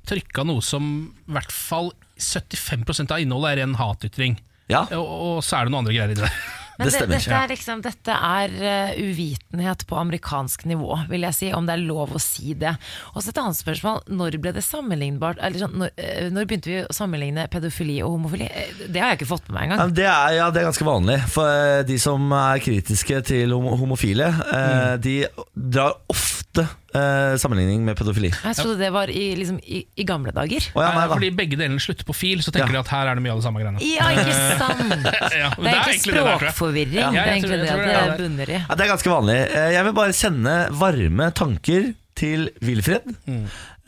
trykka 0.08 0.44
noe 0.48 0.62
som 0.64 0.88
i 1.28 1.32
hvert 1.36 1.52
fall 1.52 1.92
75% 2.22 3.12
av 3.14 3.22
innholdet 3.22 3.54
er 3.54 3.62
ren 3.64 3.78
hatytring. 3.80 4.38
Ja. 4.70 4.84
Og, 4.96 5.06
og 5.06 5.38
så 5.44 5.58
er 5.60 5.66
det 5.68 5.72
noen 5.74 5.82
andre 5.86 5.96
greier 5.96 6.12
i 6.14 6.18
det. 6.22 6.32
Men 6.78 6.88
Det 6.88 6.92
stemmer. 6.94 7.18
Dette 7.20 7.36
er, 7.36 7.50
liksom, 7.52 7.80
dette 7.84 8.14
er 8.16 8.52
eh, 8.64 8.92
uvitenhet 9.04 9.82
på 9.86 9.96
amerikansk 10.00 10.64
nivå, 10.70 10.96
vil 11.10 11.26
jeg 11.28 11.36
si, 11.36 11.50
om 11.54 11.66
det 11.68 11.74
er 11.76 11.82
lov 11.84 12.14
å 12.16 12.20
si 12.22 12.54
det. 12.58 12.72
Og 13.12 13.20
så 13.20 13.28
et 13.30 13.40
annet 13.42 13.58
spørsmål, 13.58 14.00
når 14.16 14.38
ble 14.42 14.54
det 14.56 14.64
sammenlignbart 14.64 15.42
eller 15.44 15.60
sånn, 15.66 15.76
når, 15.82 15.92
eh, 16.00 16.30
når 16.32 16.48
begynte 16.48 16.72
vi 16.72 16.78
å 16.86 16.96
sammenligne 16.96 17.44
pedofili 17.52 17.98
og 18.02 18.16
homofili? 18.16 18.48
Eh, 18.48 18.86
Det 18.88 19.02
har 19.04 19.12
jeg 19.12 19.20
ikke 19.20 19.30
fått 19.34 19.50
med 19.50 19.58
meg 19.58 19.66
engang. 19.68 19.82
men 19.84 19.96
Det 20.00 20.08
er, 20.08 20.36
ja, 20.38 20.48
det 20.50 20.62
er 20.62 20.68
ganske 20.70 20.88
vanlig. 20.88 21.18
For 21.36 21.52
eh, 21.52 21.82
de 21.92 21.98
som 22.02 22.32
er 22.40 22.64
kritiske 22.64 23.20
til 23.34 23.52
homo- 23.52 23.76
homofile, 23.84 24.32
mm. 24.32 25.02
de 25.04 25.16
drar 25.52 26.00
ofte 26.10 26.66
eh, 26.94 27.34
sammenligning 27.40 27.84
med 27.86 27.96
pedofili. 27.98 28.30
Jeg 28.32 28.56
trodde 28.58 28.78
det 28.80 28.90
var 28.94 29.10
i, 29.12 29.24
liksom, 29.38 29.58
i, 29.64 29.82
i 29.96 30.04
gamle 30.08 30.32
dager. 30.36 30.66
Å, 30.74 30.82
ja, 30.84 30.90
nei, 30.96 31.04
da. 31.08 31.16
Fordi 31.16 31.30
begge 31.38 31.58
delene 31.60 31.80
slutter 31.82 32.06
på 32.08 32.16
fil, 32.16 32.42
så 32.44 32.52
tenker 32.54 32.74
de 32.76 32.80
at 32.82 32.92
her 32.92 33.10
er 33.12 33.18
det 33.20 33.24
mye 33.26 33.34
av 33.34 33.40
det 33.42 33.46
samme 33.46 33.62
greiene. 33.62 33.82
Ja, 33.86 34.10
ikke 34.14 34.36
sant? 34.60 35.08
Ja, 35.42 35.48
men 35.56 35.68
Det 35.68 35.72
er 35.72 35.92
egentlig 35.92 36.14
det 36.14 36.22
der, 36.22 36.26
tror 36.26 36.28
jeg. 36.28 36.38
språkforvirring. 36.52 36.98
Ja, 37.00 37.10
det 37.12 37.22
er 37.22 37.32
egentlig 37.36 37.56
jeg 37.56 37.62
det 37.64 37.70
tror 37.72 37.82
det, 37.82 37.88
det 37.88 37.96
er 37.96 38.10
det. 38.12 38.18
bunner 38.22 38.52
i. 38.52 38.58
Ja, 38.62 38.76
det 38.78 38.84
er 38.86 38.92
ganske 38.92 39.14
vanlig. 39.14 39.38
Eh, 39.48 39.70
Jeg 39.78 39.86
vil 39.88 39.96
bare 40.02 40.16
sende 40.16 40.56
varme 40.82 41.30
tanker 41.42 41.88
til 42.22 42.48
Wilfred. 42.62 43.08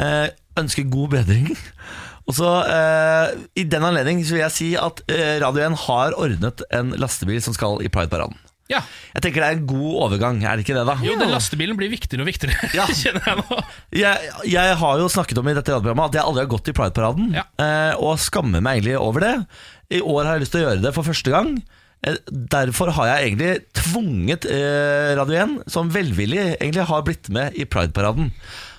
Eh, 0.00 0.26
ønske 0.58 0.84
god 0.90 1.12
bedring. 1.18 1.50
Og 2.24 2.32
så 2.38 2.48
eh, 2.72 3.34
I 3.60 3.66
den 3.68 3.84
anledning 3.84 4.22
så 4.24 4.32
vil 4.38 4.40
jeg 4.46 4.54
si 4.54 4.68
at 4.80 5.02
eh, 5.12 5.34
Radio 5.42 5.66
1 5.66 5.74
har 5.84 6.14
ordnet 6.16 6.62
en 6.72 6.94
lastebil 6.96 7.42
som 7.44 7.52
skal 7.56 7.82
i 7.84 7.90
Pride-paraden. 7.92 8.38
Ja. 8.72 8.78
Jeg 9.12 9.22
tenker 9.26 9.42
det 9.44 9.48
er 9.50 9.56
en 9.58 9.66
god 9.68 9.96
overgang, 10.06 10.38
er 10.42 10.56
det 10.56 10.64
ikke 10.64 10.76
det, 10.78 10.86
da? 10.88 10.94
Jo, 11.04 11.18
den 11.20 11.28
lastebilen 11.34 11.76
blir 11.76 11.90
viktigere 11.92 12.24
og 12.24 12.30
viktigere, 12.30 12.70
Ja. 12.78 12.86
kjenner 12.88 13.26
jeg 13.28 13.42
nå. 13.42 13.58
Jeg, 14.00 14.30
jeg 14.54 14.76
har 14.80 15.02
jo 15.02 15.08
snakket 15.12 15.40
om 15.42 15.50
i 15.52 15.56
dette 15.58 15.74
radioprogrammet 15.74 16.08
at 16.14 16.18
jeg 16.20 16.24
aldri 16.30 16.44
har 16.46 16.52
gått 16.54 16.70
i 16.72 16.76
Pride-paraden, 16.78 17.30
Ja. 17.36 17.44
eh, 17.60 17.92
og 18.00 18.16
skammer 18.24 18.64
meg 18.64 18.80
egentlig 18.80 18.96
over 19.00 19.20
det. 19.26 19.34
I 19.92 20.00
år 20.00 20.24
har 20.24 20.38
jeg 20.38 20.46
lyst 20.46 20.56
til 20.56 20.62
å 20.64 20.68
gjøre 20.70 20.84
det 20.86 20.94
for 20.96 21.04
første 21.10 21.34
gang. 21.34 21.52
Eh, 22.08 22.16
Derfor 22.56 22.94
har 22.96 23.10
jeg 23.12 23.28
egentlig 23.34 23.52
tvunget 23.82 24.48
eh, 24.48 25.12
Radio 25.20 25.40
1, 25.44 25.54
som 25.76 25.92
velvillig 25.92 26.40
egentlig 26.56 26.88
har 26.88 27.04
blitt 27.04 27.28
med 27.36 27.52
i 27.60 27.68
Pride-paraden. 27.68 28.32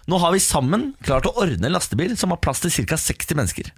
Nå 0.10 0.18
har 0.22 0.34
vi 0.36 0.42
sammen 0.42 0.92
klart 1.06 1.26
å 1.30 1.34
ordne 1.42 1.66
en 1.70 1.74
lastebil 1.78 2.18
som 2.18 2.34
har 2.34 2.42
plass 2.42 2.60
til 2.66 2.74
ca. 2.86 2.98
60 2.98 3.38
mennesker. 3.38 3.70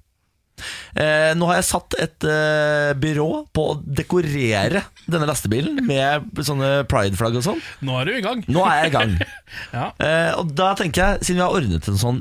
Eh, 0.97 1.31
nå 1.37 1.49
har 1.49 1.59
jeg 1.59 1.67
satt 1.69 1.97
et 2.01 2.27
eh, 2.27 2.93
byrå 2.97 3.27
på 3.55 3.65
å 3.71 3.77
dekorere 3.81 4.85
denne 5.05 5.27
lastebilen 5.29 5.83
med 5.87 6.41
sånne 6.43 6.87
pride-flagg 6.89 7.37
og 7.39 7.45
sånn. 7.45 7.61
Nå 7.85 7.99
er 8.01 8.09
du 8.09 8.15
i 8.17 8.23
gang. 8.25 8.41
Nå 8.49 8.65
er 8.65 8.81
jeg 8.83 8.93
i 8.93 8.97
gang. 8.97 9.17
Ja. 9.71 9.89
Eh, 10.03 10.33
og 10.35 10.49
da 10.57 10.73
tenker 10.75 10.99
jeg, 11.01 11.25
siden 11.27 11.37
vi 11.39 11.43
har 11.45 11.55
ordnet 11.55 11.85
en 11.87 11.99
sånn 11.99 12.17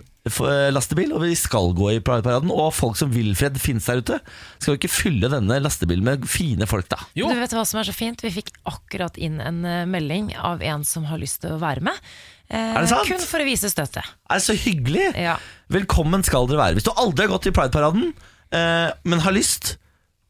lastebil, 0.74 1.12
og 1.14 1.22
vi 1.22 1.37
skal 1.39 1.72
gå 1.76 1.89
i 1.95 2.01
Pride-paraden, 2.03 2.51
og 2.51 2.72
folk 2.74 2.99
som 2.99 3.12
Wilfred 3.14 3.59
finnes 3.62 3.87
der 3.87 4.01
ute, 4.03 4.18
skal 4.59 4.74
vi 4.74 4.78
ikke 4.80 4.91
fylle 4.91 5.30
denne 5.30 5.59
lastebilen 5.62 6.07
med 6.07 6.26
fine 6.30 6.66
folk, 6.70 6.89
da? 6.91 6.99
Jo. 7.18 7.30
Du 7.30 7.39
vet 7.39 7.55
hva 7.55 7.62
som 7.66 7.80
er 7.80 7.87
så 7.87 7.95
fint? 7.95 8.22
Vi 8.26 8.32
fikk 8.34 8.51
akkurat 8.66 9.18
inn 9.18 9.39
en 9.43 9.62
eh, 9.66 9.84
melding 9.91 10.32
av 10.39 10.62
en 10.66 10.87
som 10.87 11.07
har 11.11 11.22
lyst 11.22 11.43
til 11.45 11.55
å 11.55 11.61
være 11.62 11.84
med. 11.87 12.03
Eh, 12.51 12.76
Er 12.76 12.84
det 12.84 12.90
sant? 12.92 13.09
Kun 13.09 13.18
for 13.26 13.42
å 13.42 13.49
vise 13.49 13.70
støtte. 13.72 14.03
Er 14.30 14.38
det 14.38 14.44
så 14.47 14.55
hyggelig? 14.55 15.09
Ja. 15.18 15.38
Velkommen 15.72 16.22
skal 16.26 16.47
dere 16.51 16.61
være. 16.62 16.78
Hvis 16.78 16.86
du 16.86 16.92
aldri 16.94 17.26
har 17.26 17.32
gått 17.34 17.49
i 17.51 17.55
Pride-paraden, 17.57 18.12
eh, 18.55 18.92
men 19.05 19.24
har 19.24 19.34
lyst, 19.34 19.76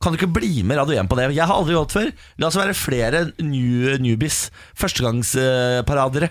kan 0.00 0.12
du 0.12 0.18
ikke 0.20 0.32
bli 0.36 0.62
med 0.62 0.76
Radio 0.76 0.96
1 1.00 1.08
på 1.08 1.16
det? 1.16 1.30
Jeg 1.34 1.46
har 1.48 1.56
aldri 1.56 1.74
gått 1.76 1.92
før. 1.96 2.10
La 2.38 2.48
oss 2.50 2.56
være 2.56 2.74
flere 2.76 3.22
new, 3.40 3.96
newbies, 4.00 4.50
førstegangsparadere. 4.76 6.30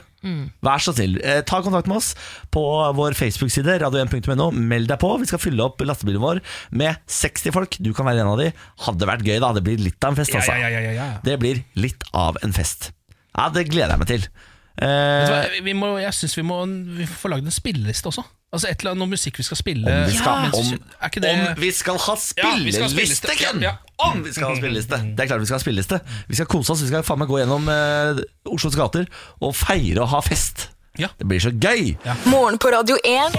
Vær 0.66 0.82
så 0.82 0.94
snill, 0.96 1.20
eh, 1.22 1.42
ta 1.46 1.60
kontakt 1.62 1.86
med 1.88 1.98
oss 1.98 2.16
på 2.50 2.62
vår 2.98 3.14
Facebook-side, 3.14 3.78
radio1.no. 3.84 4.52
Meld 4.54 4.88
deg 4.90 4.98
på. 5.00 5.12
Vi 5.22 5.26
skal 5.30 5.40
fylle 5.42 5.62
opp 5.66 5.82
lastebilen 5.86 6.22
vår 6.22 6.42
med 6.72 6.98
60 7.08 7.52
folk. 7.54 7.78
Du 7.82 7.92
kan 7.94 8.06
være 8.10 8.22
en 8.26 8.32
av 8.34 8.38
de. 8.42 8.52
Hadde 8.88 9.06
vært 9.06 9.26
gøy, 9.26 9.40
da. 9.40 9.52
Det 9.54 9.64
blir 9.64 9.78
litt 9.86 10.02
av 10.04 10.14
en 10.14 10.16
fest, 10.22 10.34
Ja, 10.34 10.40
altså. 10.42 10.58
ja, 10.58 10.70
ja, 10.70 10.80
ja, 10.80 10.92
ja. 10.98 11.08
Det 11.26 11.38
blir 11.40 11.64
litt 11.76 12.02
av 12.14 12.38
en 12.44 12.54
fest. 12.54 12.92
Ja, 13.38 13.50
det 13.50 13.68
gleder 13.70 13.94
jeg 13.94 14.00
meg 14.00 14.08
til. 14.08 14.28
Vet 14.76 15.28
du 15.30 15.34
hva, 15.34 15.44
Eh, 15.46 15.62
vi 15.64 15.74
må, 15.78 15.94
jeg 16.02 16.14
syns 16.14 16.36
vi 16.38 16.44
må 16.44 16.58
vi 16.98 17.06
får 17.08 17.32
lagd 17.32 17.48
en 17.48 17.54
spilleliste 17.56 18.12
også. 18.12 18.26
Altså 18.56 18.70
et 18.70 18.80
eller 18.80 18.94
annet, 18.94 19.02
Noe 19.04 19.12
musikk 19.12 19.40
vi 19.40 19.44
skal 19.44 19.58
spille. 19.60 19.84
om, 19.84 20.06
vi 20.08 20.16
skal, 20.16 20.46
ja. 20.48 20.52
om, 20.56 20.92
er 21.02 21.10
ikke 21.12 21.24
det 21.24 21.32
om 21.32 21.60
vi 21.60 21.72
skal 21.76 21.98
ha 22.00 22.16
Ja, 22.40 22.52
vi 22.64 22.72
skal 22.72 22.86
ha 22.86 22.92
spilleliste, 22.94 23.28
ja, 23.32 23.52
Ken! 23.52 23.64
Ja. 23.66 23.74
Om 24.06 24.24
vi 24.24 24.32
skal 24.36 24.52
ha 24.52 24.56
spilleliste! 24.60 25.00
Det 25.16 25.26
er 25.26 25.28
klart 25.32 25.44
vi 25.44 25.50
skal 25.50 25.60
ha 25.60 25.64
spilleliste. 25.64 26.00
Vi 26.30 26.40
skal 26.40 26.48
kose 26.52 26.72
oss. 26.76 26.84
Vi 26.84 26.88
skal 26.92 27.04
faen 27.08 27.20
meg 27.20 27.32
gå 27.32 27.42
gjennom 27.42 27.68
eh, 27.72 28.24
Oslos 28.52 28.78
gater 28.80 29.08
og 29.44 29.56
feire 29.56 30.04
og 30.06 30.12
ha 30.14 30.24
fest. 30.24 30.70
Ja. 31.00 31.10
Det 31.20 31.28
blir 31.28 31.44
så 31.44 31.52
gøy! 31.52 31.96
Morgen 32.32 32.60
på 32.60 32.72
Radio 32.72 32.96
1. 33.04 33.36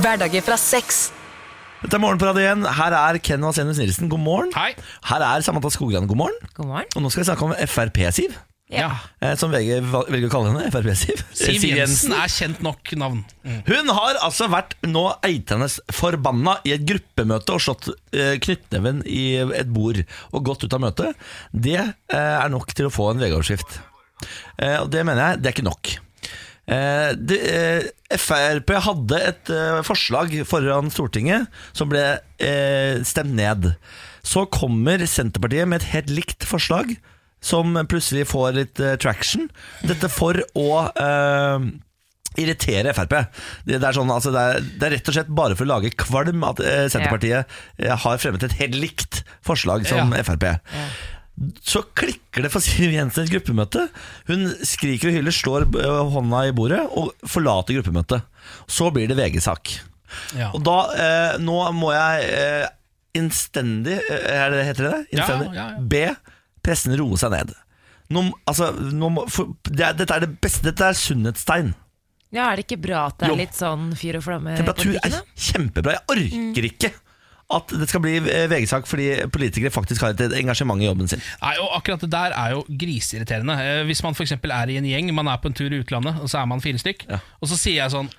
Hverdager 0.00 0.44
fra 0.44 0.56
sex. 0.60 1.10
Dette 1.82 1.94
er 1.94 2.00
Morgen 2.02 2.18
på 2.18 2.26
Radio 2.26 2.42
1. 2.48 2.64
Her 2.80 2.96
er 2.96 3.20
Ken 3.22 3.44
Vasenius 3.44 3.78
Nilsen. 3.78 4.08
God 4.08 4.24
morgen. 4.24 4.52
Hei. 4.56 4.72
Her 5.12 5.24
er 5.28 5.44
Samantha 5.44 5.70
Skogran. 5.70 6.08
God 6.08 6.16
morgen. 6.24 6.48
God 6.56 6.72
morgen. 6.72 6.88
Og 6.96 7.04
nå 7.04 7.12
skal 7.12 7.22
vi 7.22 7.28
snakke 7.28 7.44
om 7.46 7.52
Frp-Siv. 7.68 8.34
Ja. 8.72 8.90
Eh, 9.24 9.34
som 9.40 9.52
VG 9.52 9.78
velger 9.88 10.28
å 10.28 10.32
kalle 10.32 10.52
henne. 10.52 10.72
Frp-Siv. 10.72 11.22
Siv 11.38 11.64
Jensen 11.68 12.14
er 12.16 12.32
kjent 12.32 12.62
nok 12.64 12.92
navn. 13.00 13.22
Mm. 13.44 13.60
Hun 13.68 13.94
har 13.96 14.20
altså 14.24 14.50
vært 14.52 14.76
nå 14.86 15.06
eitende 15.26 15.70
forbanna 15.94 16.58
i 16.68 16.74
et 16.76 16.84
gruppemøte 16.88 17.56
og 17.56 17.64
slått 17.64 17.92
eh, 18.12 18.36
knyttneven 18.44 19.04
i 19.08 19.38
et 19.40 19.72
bord 19.72 20.02
og 20.32 20.44
gått 20.50 20.66
ut 20.66 20.76
av 20.76 20.84
møtet. 20.84 21.30
Det 21.52 21.80
eh, 21.80 21.94
er 22.16 22.52
nok 22.52 22.76
til 22.76 22.90
å 22.90 22.92
få 22.94 23.12
en 23.12 23.24
VG-overskrift. 23.24 23.80
Og 24.82 24.88
det 24.90 25.04
mener 25.06 25.22
jeg, 25.22 25.40
det 25.40 25.46
er 25.46 25.54
ikke 25.54 25.68
nok. 25.68 25.90
Eh, 26.68 27.10
det, 27.16 27.38
eh, 27.48 28.18
Frp 28.20 28.74
hadde 28.84 29.20
et 29.24 29.52
eh, 29.52 29.80
forslag 29.86 30.34
foran 30.48 30.90
Stortinget 30.92 31.48
som 31.76 31.88
ble 31.88 32.20
stemt 33.08 33.34
ned. 33.34 33.72
Så 34.22 34.44
kommer 34.52 35.02
Senterpartiet 35.08 35.68
med 35.68 35.80
et 35.80 35.92
helt 35.94 36.12
likt 36.12 36.44
forslag 36.46 36.92
som 37.40 37.76
plutselig 37.90 38.26
får 38.30 38.56
litt 38.56 38.80
eh, 38.82 38.96
traction. 39.00 39.48
Dette 39.86 40.10
for 40.12 40.40
å 40.58 40.70
eh, 40.90 41.68
irritere 42.38 42.94
Frp. 42.96 43.14
Det, 43.64 43.76
det, 43.78 43.82
er 43.82 43.96
sånn, 43.96 44.10
altså, 44.14 44.32
det, 44.34 44.42
er, 44.42 44.66
det 44.80 44.88
er 44.88 44.96
rett 44.96 45.10
og 45.10 45.16
slett 45.18 45.30
bare 45.40 45.58
for 45.58 45.66
å 45.66 45.72
lage 45.74 45.94
kvalm 45.98 46.44
at 46.48 46.62
eh, 46.64 46.86
Senterpartiet 46.92 47.58
eh, 47.78 47.94
har 48.04 48.22
fremmet 48.22 48.48
et 48.48 48.58
helt 48.60 48.78
likt 48.78 49.22
forslag 49.46 49.86
som. 49.88 50.14
Frp. 50.26 50.48
Så 51.62 51.84
klikker 51.98 52.44
det 52.44 52.50
for 52.52 52.64
Siv 52.66 52.94
Jensen 52.94 53.26
et 53.26 53.34
gruppemøte. 53.34 53.88
Hun 54.30 54.48
skriker 54.66 55.12
og 55.12 55.18
hyller, 55.18 55.34
slår 55.34 55.68
eh, 55.82 56.00
hånda 56.14 56.46
i 56.48 56.56
bordet 56.56 56.82
og 56.88 57.12
forlater 57.28 57.78
gruppemøtet. 57.78 58.26
Så 58.70 58.90
blir 58.94 59.10
det 59.10 59.18
VG-sak. 59.18 59.76
Ja. 60.38 60.50
Og 60.56 60.62
da, 60.64 60.78
eh, 60.96 61.38
nå 61.44 61.60
må 61.76 61.92
jeg 61.92 62.28
eh, 62.32 62.66
innstendig 63.18 63.98
eh, 63.98 64.30
er 64.32 64.54
det, 64.54 64.62
Heter 64.70 64.86
det 64.86 64.92
det? 64.94 65.00
Ja, 65.12 65.18
Innstendig? 65.18 65.48
ja, 65.52 65.66
ja. 65.74 65.86
Be 65.92 66.04
pressen 66.68 66.94
roe 67.00 67.16
seg 67.20 67.32
ned. 67.34 67.56
Nå, 68.12 68.22
altså, 68.48 68.70
nå 68.96 69.10
må, 69.12 69.26
for, 69.32 69.50
det 69.68 69.84
er, 69.84 69.96
dette 69.98 70.14
er 70.16 70.24
det 70.28 70.34
beste, 70.40 70.64
dette 70.68 70.86
er 70.92 70.96
sunnhetstegn. 70.96 71.74
Ja, 72.32 72.50
Er 72.52 72.60
det 72.60 72.66
ikke 72.66 72.76
bra 72.84 73.06
at 73.08 73.18
det 73.22 73.28
Jo. 73.30 73.34
er 73.34 73.40
litt 73.40 73.56
sånn 73.56 73.86
fyr 73.96 74.18
og 74.20 74.24
flamme 74.26 74.52
Temperatur 74.58 74.98
er 75.00 75.14
kjempebra. 75.32 75.94
Jeg 75.96 76.04
orker 76.12 76.66
ikke 76.68 76.90
at 77.56 77.70
det 77.80 77.86
skal 77.88 78.02
bli 78.04 78.18
eh, 78.20 78.42
VG-sak 78.52 78.84
fordi 78.84 79.06
politikere 79.32 79.72
faktisk 79.72 80.02
har 80.04 80.12
et 80.12 80.34
engasjement 80.36 80.82
i 80.84 80.88
jobben 80.90 81.08
sin. 81.08 81.22
Nei, 81.40 81.54
og 81.64 81.70
akkurat 81.78 82.02
det 82.04 82.10
der 82.12 82.34
er 82.36 82.52
jo 82.52 82.66
griseirriterende. 82.68 83.56
Eh, 83.64 83.80
Hvis 83.88 84.02
man 84.04 84.12
f.eks. 84.12 84.34
er 84.36 84.72
i 84.74 84.76
en 84.76 84.88
gjeng, 84.90 85.08
man 85.16 85.30
er 85.32 85.40
på 85.40 85.48
en 85.48 85.56
tur 85.56 85.72
i 85.72 85.80
utlandet, 85.80 86.20
og 86.20 86.28
så 86.28 86.42
er 86.42 86.50
man 86.52 86.60
fire 86.60 86.76
stykk, 86.84 87.06
og 87.16 87.48
så 87.48 87.56
sier 87.56 87.78
jeg 87.80 87.94
sånn 87.96 88.12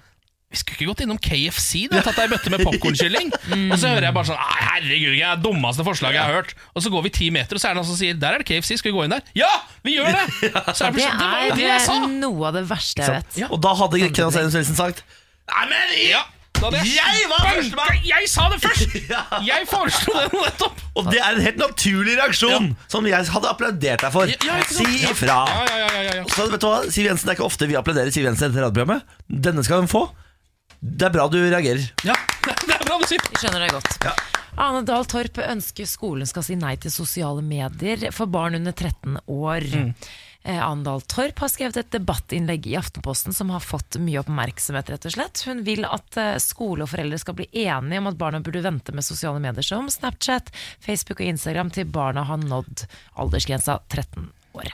vi 0.50 0.58
skulle 0.58 0.80
ikke 0.80 0.88
gått 0.90 1.02
innom 1.06 1.20
KFC 1.22 1.84
da, 1.92 2.00
tatt 2.02 2.18
deg 2.18 2.26
i 2.26 2.32
bøtte 2.32 2.50
med 2.50 2.64
popkornkylling. 2.66 3.28
Og 3.72 3.76
så 3.78 3.92
hører 3.92 4.08
jeg 4.08 4.16
bare 4.16 4.30
sånn 4.32 4.40
herregud, 4.42 5.12
det 5.14 5.22
er 5.22 5.36
det 5.38 5.44
dummeste 5.46 5.86
forslaget 5.86 6.18
jeg 6.18 6.26
har 6.26 6.38
hørt. 6.40 6.56
Og 6.74 6.82
så 6.86 6.90
går 6.94 7.06
vi 7.06 7.12
ti 7.20 7.28
meter, 7.36 7.54
og 7.60 7.62
så 7.62 7.70
er 7.70 7.76
det 7.78 7.82
noen 7.84 7.90
som 7.92 8.00
sier 8.00 8.18
Der 8.18 8.38
er 8.38 8.42
det 8.42 8.48
KFC, 8.50 8.80
skal 8.82 8.90
vi 8.90 8.96
gå 8.98 9.06
inn 9.06 9.14
der? 9.14 9.22
Ja, 9.38 9.52
vi 9.86 9.94
gjør 10.00 10.10
det! 10.10 10.26
Så 10.80 10.88
er 10.90 10.96
det, 10.96 11.04
Det 11.04 11.06
sånn, 11.06 11.22
det 11.22 11.30
er 11.30 11.56
det 11.60 11.68
jeg 11.68 11.86
sa! 11.86 11.96
eh, 12.02 12.10
noe 12.24 12.50
av 12.50 12.58
det 12.58 12.66
verste 12.70 13.06
jeg 13.06 13.16
vet. 13.20 13.40
Og 13.54 13.62
da 13.62 13.76
hadde 13.78 14.02
Kenneth 14.10 14.42
Nilsen 14.58 14.78
sagt 14.78 15.06
Nei, 15.50 15.64
men 15.70 15.94
Ja, 16.10 16.24
da 16.60 16.82
Jeg 16.84 17.28
var 17.32 17.46
førstemann! 17.46 18.00
Jeg 18.10 18.30
sa 18.32 18.48
det 18.52 18.60
først! 18.64 18.96
Jeg 19.50 19.68
foreslo 19.70 20.16
det 20.18 20.26
nettopp! 20.34 20.82
Og 21.00 21.12
det 21.14 21.22
er 21.24 21.38
en 21.38 21.44
helt 21.46 21.62
naturlig 21.62 22.18
reaksjon 22.20 22.72
som 22.92 23.06
jeg 23.08 23.30
hadde 23.32 23.48
applaudert 23.54 24.02
deg 24.04 24.12
for. 24.12 24.28
Ja. 24.44 24.58
Si 24.68 24.88
ifra. 25.08 25.38
Ja, 25.48 25.62
ja, 25.70 25.78
ja, 25.80 26.02
ja, 26.10 26.16
ja. 26.20 26.26
Så 26.34 26.50
vet 26.52 26.60
du 26.60 26.68
hva, 26.68 26.82
Siv 26.92 27.06
Jensen, 27.08 27.30
Det 27.30 27.36
er 27.36 27.38
ikke 27.38 27.48
ofte 27.48 27.70
vi 27.70 27.78
applauderer 27.80 28.12
Siv 28.12 28.26
Jensen 28.28 28.50
etter 28.50 28.66
radioprogrammet. 28.66 29.06
Denne 29.48 29.64
skal 29.64 29.86
hun 29.86 29.88
få. 29.92 30.10
Det 30.80 31.10
er 31.10 31.14
bra 31.14 31.28
du 31.32 31.40
reagerer. 31.42 31.84
Ja, 32.08 32.16
det 32.46 32.76
er 32.76 32.86
bra 32.86 33.00
du 33.02 33.08
sier. 33.10 33.24
Vi 33.32 33.42
skjønner 33.42 33.66
det 33.66 33.74
godt. 33.76 34.00
Ane 34.60 34.82
Dahl 34.88 35.06
Torp 35.08 35.38
ønsker 35.44 35.88
skolen 35.88 36.28
skal 36.28 36.44
si 36.44 36.58
nei 36.60 36.74
til 36.82 36.92
sosiale 36.92 37.44
medier 37.46 38.10
for 38.16 38.32
barn 38.32 38.58
under 38.60 38.76
13 38.76 39.22
år. 39.28 39.68
Mm. 39.70 39.94
Ane 40.50 40.84
Dahl 40.84 41.04
Torp 41.08 41.40
har 41.44 41.52
skrevet 41.52 41.78
et 41.82 41.92
debattinnlegg 41.94 42.68
i 42.72 42.78
Aftenposten 42.80 43.36
som 43.36 43.52
har 43.54 43.64
fått 43.64 44.00
mye 44.02 44.22
oppmerksomhet. 44.22 44.90
rett 44.90 45.08
og 45.08 45.16
slett. 45.16 45.44
Hun 45.48 45.64
vil 45.68 45.84
at 45.88 46.20
eh, 46.20 46.38
skole 46.44 46.86
og 46.86 46.92
foreldre 46.94 47.20
skal 47.20 47.36
bli 47.38 47.50
enige 47.66 48.00
om 48.00 48.08
at 48.12 48.20
barna 48.20 48.40
burde 48.44 48.64
vente 48.64 48.96
med 48.96 49.06
sosiale 49.06 49.40
medier 49.44 49.68
som 49.68 49.90
Snapchat, 49.92 50.52
Facebook 50.80 51.20
og 51.20 51.28
Instagram 51.28 51.72
til 51.76 51.92
barna 51.92 52.24
har 52.28 52.40
nådd 52.40 52.86
aldersgrensa 53.20 53.82
13 53.92 54.32
år. 54.60 54.72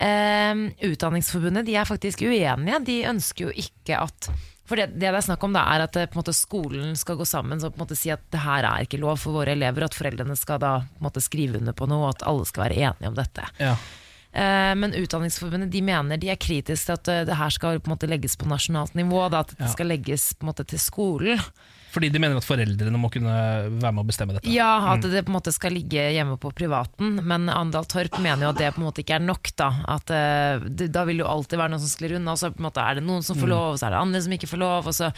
Eh, 0.00 0.64
Utdanningsforbundet 0.88 1.68
de 1.68 1.76
er 1.76 1.88
faktisk 1.88 2.24
uenige. 2.24 2.84
De 2.88 3.02
ønsker 3.12 3.48
jo 3.50 3.52
ikke 3.68 4.00
at 4.00 4.32
For 4.70 4.78
det, 4.78 4.92
det 4.94 5.08
det 5.10 5.16
er 5.18 5.24
snakk 5.26 5.42
om 5.42 5.54
da 5.56 5.64
er 5.74 5.82
at 5.88 5.96
eh, 5.98 6.06
på 6.10 6.20
måte, 6.20 6.34
skolen 6.36 6.92
skal 6.98 7.18
gå 7.18 7.26
sammen 7.26 7.58
og 7.58 7.72
på 7.74 7.80
en 7.80 7.84
måte 7.88 7.98
si 7.98 8.12
at 8.14 8.22
det 8.30 8.42
her 8.44 8.62
er 8.68 8.84
ikke 8.86 9.00
lov 9.02 9.18
for 9.18 9.34
våre 9.40 9.56
elever, 9.56 9.82
at 9.88 9.96
foreldrene 9.98 10.36
skal 10.38 10.60
da 10.62 10.76
på 10.86 11.08
måte, 11.08 11.22
skrive 11.24 11.58
under 11.58 11.74
på 11.74 11.88
noe, 11.90 12.04
og 12.06 12.12
at 12.14 12.22
alle 12.30 12.46
skal 12.46 12.68
være 12.68 12.78
enige 12.86 13.10
om 13.10 13.18
dette. 13.18 13.48
Ja. 13.58 13.74
Eh, 14.30 14.72
men 14.78 14.94
Utdanningsforbundet 14.94 15.72
de 15.74 15.82
mener 15.82 16.20
de 16.22 16.30
er 16.30 16.38
kritiske 16.38 16.86
til 16.86 16.94
at 16.94 17.10
eh, 17.10 17.24
det 17.26 17.34
her 17.40 17.50
skal 17.50 17.80
på 17.82 17.90
en 17.90 17.96
måte 17.96 18.06
legges 18.10 18.38
på 18.38 18.46
nasjonalt 18.46 18.94
nivå, 18.94 19.24
da, 19.34 19.42
at 19.42 19.56
det 19.56 19.66
Ja. 19.66 19.72
skal 19.74 19.90
legges 19.90 20.30
på 20.38 20.46
en 20.46 20.52
måte 20.52 20.66
til 20.70 20.78
skolen. 20.78 21.42
Fordi 21.90 22.08
de 22.14 22.20
mener 22.22 22.36
at 22.38 22.46
foreldrene 22.46 22.98
må 23.02 23.10
kunne 23.10 23.32
være 23.80 23.92
med 23.92 24.04
å 24.04 24.06
bestemme 24.06 24.34
dette. 24.36 24.46
Ja, 24.52 24.92
at 24.92 25.00
Mm. 25.02 25.10
det 25.10 25.24
på 25.26 25.32
en 25.32 25.38
måte 25.40 25.52
skal 25.52 25.72
ligge 25.74 26.04
hjemme 26.14 26.38
på 26.38 26.52
privaten, 26.54 27.16
men 27.26 27.48
Andal 27.50 27.84
Torp 27.90 28.18
mener 28.22 28.46
jo 28.46 28.50
at 28.54 28.58
det 28.58 28.72
på 28.74 28.78
en 28.78 28.86
måte 28.86 29.02
ikke 29.02 29.16
er 29.18 29.26
nok. 29.26 29.50
Da 29.56 29.70
At 29.88 30.10
eh, 30.10 30.58
Da 30.88 31.04
vil 31.04 31.18
jo 31.18 31.26
alltid 31.26 31.58
være 31.58 31.70
noen 31.74 31.80
som 31.82 31.90
sklir 31.92 32.16
unna, 32.16 32.32
og 32.32 32.38
så 32.38 32.52
på 32.54 32.60
en 32.62 32.68
måte 32.70 32.80
er 32.84 32.94
det 33.00 33.04
noen 33.04 33.22
som 33.26 33.36
får 33.36 33.48
Mm. 33.48 33.54
lov, 33.56 33.72
og 33.72 33.78
så 33.78 33.86
er 33.86 33.90
det 33.90 34.02
andre 34.04 34.22
som 34.22 34.32
ikke 34.32 34.48
får 34.54 34.58
lov, 34.62 34.86
og 34.86 34.94
så 34.94 35.12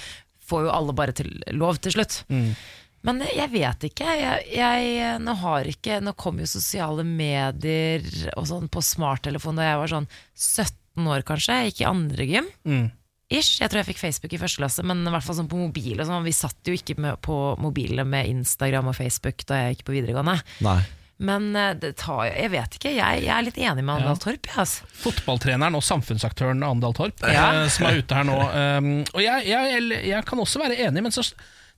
får 0.48 0.64
jo 0.64 0.70
alle 0.70 0.92
bare 0.92 1.12
til 1.12 1.28
lov 1.52 1.76
til 1.80 1.92
slutt. 1.92 2.24
Mm. 2.30 2.56
Men 3.04 3.18
jeg 3.20 3.50
vet 3.50 3.80
ikke. 3.90 4.06
Jeg, 4.06 4.46
jeg, 4.54 5.20
nå, 5.20 5.34
har 5.36 5.64
ikke 5.66 6.00
nå 6.00 6.12
kom 6.16 6.38
jo 6.38 6.46
sosiale 6.46 7.02
medier 7.04 8.02
og 8.36 8.46
sånn 8.46 8.68
på 8.70 8.78
smarttelefon 8.80 9.56
da 9.58 9.62
jeg 9.62 9.78
var 9.80 9.88
sånn 9.90 10.08
17 10.38 11.08
år, 11.10 11.22
kanskje. 11.26 11.56
Jeg 11.64 11.72
gikk 11.72 11.80
i 11.82 11.88
andre 11.90 12.26
gym. 12.30 12.46
Mm. 12.64 12.90
Ish. 13.32 13.60
Jeg 13.62 13.70
tror 13.72 13.82
jeg 13.82 13.88
fikk 13.92 14.00
Facebook 14.02 14.32
i 14.36 14.40
første 14.42 14.60
klasse, 14.62 14.84
men 14.86 15.04
i 15.06 15.12
hvert 15.14 15.24
fall 15.26 15.38
sånn 15.38 15.50
på 15.50 15.60
mobil. 15.60 16.00
Og 16.02 16.08
sånn. 16.08 16.24
Vi 16.26 16.34
satt 16.36 16.68
jo 16.68 16.74
ikke 16.76 16.98
med, 17.00 17.20
på 17.24 17.36
mobilene 17.62 18.04
med 18.08 18.28
Instagram 18.32 18.90
og 18.92 18.98
Facebook 18.98 19.46
da 19.48 19.62
jeg 19.64 19.78
gikk 19.78 19.86
på 19.88 19.96
videregående. 19.96 20.38
Nei. 20.66 20.80
Men 21.22 21.52
eh, 21.54 21.72
det 21.78 21.92
tar, 22.02 22.24
jeg 22.32 22.50
vet 22.50 22.76
ikke. 22.78 22.92
Jeg, 22.96 23.22
jeg 23.22 23.30
er 23.30 23.44
litt 23.46 23.58
enig 23.62 23.84
med 23.86 24.00
Andal 24.00 24.18
Torp. 24.18 24.48
Jeg, 24.48 24.58
altså. 24.58 24.88
Fotballtreneren 25.04 25.76
og 25.78 25.84
samfunnsaktøren 25.86 26.64
Andal 26.66 26.96
Torp, 26.98 27.22
Ja. 27.30 27.48
eh, 27.62 27.68
som 27.70 27.86
er 27.86 28.00
ute 28.02 28.16
her 28.18 28.26
nå. 28.26 28.38
Um, 28.42 28.88
og 29.12 29.20
jeg, 29.22 29.46
jeg, 29.52 29.90
jeg 30.08 30.24
kan 30.26 30.42
også 30.42 30.62
være 30.64 30.80
enig, 30.88 31.04
men 31.06 31.14
så 31.14 31.22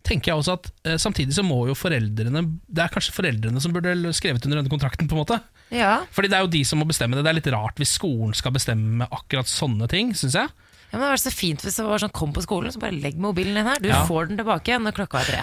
tenker 0.04 0.32
jeg 0.32 0.40
også 0.40 0.56
at 0.58 0.70
eh, 0.88 0.96
samtidig 1.00 1.36
så 1.36 1.44
må 1.46 1.62
jo 1.68 1.74
foreldrene 1.76 2.42
Det 2.68 2.82
er 2.84 2.92
kanskje 2.92 3.14
foreldrene 3.16 3.60
som 3.64 3.72
burde 3.72 3.94
skrevet 4.16 4.44
under 4.44 4.60
denne 4.62 4.72
kontrakten, 4.72 5.08
på 5.08 5.16
en 5.16 5.22
måte. 5.22 5.38
Ja. 5.74 5.98
Fordi 6.14 6.28
det 6.32 6.38
er 6.38 6.44
jo 6.46 6.52
de 6.56 6.64
som 6.68 6.80
må 6.80 6.88
bestemme 6.88 7.16
det. 7.16 7.24
Det 7.26 7.32
er 7.34 7.38
litt 7.42 7.52
rart 7.54 7.80
hvis 7.80 7.94
skolen 7.98 8.32
skal 8.36 8.52
bestemme 8.56 9.08
akkurat 9.12 9.48
sånne 9.50 9.88
ting, 9.92 10.12
syns 10.16 10.36
jeg. 10.40 10.52
Ja, 10.94 11.00
men 11.00 11.02
det 11.02 11.08
hadde 11.10 11.16
vært 11.18 11.24
så 11.26 11.34
fint 11.34 11.62
hvis 11.66 11.74
det 11.80 11.84
var 11.88 11.98
sånn 11.98 12.12
kom 12.14 12.30
på 12.36 12.44
skolen, 12.44 12.70
så 12.70 12.78
bare 12.78 12.94
legg 12.94 13.16
mobilen 13.18 13.56
din 13.58 13.66
her. 13.66 13.80
Du 13.82 13.88
Ja. 13.90 14.04
får 14.06 14.28
den 14.30 14.38
tilbake 14.38 14.78
når 14.78 14.94
klokka 14.94 15.18
er 15.24 15.26
tre. 15.26 15.40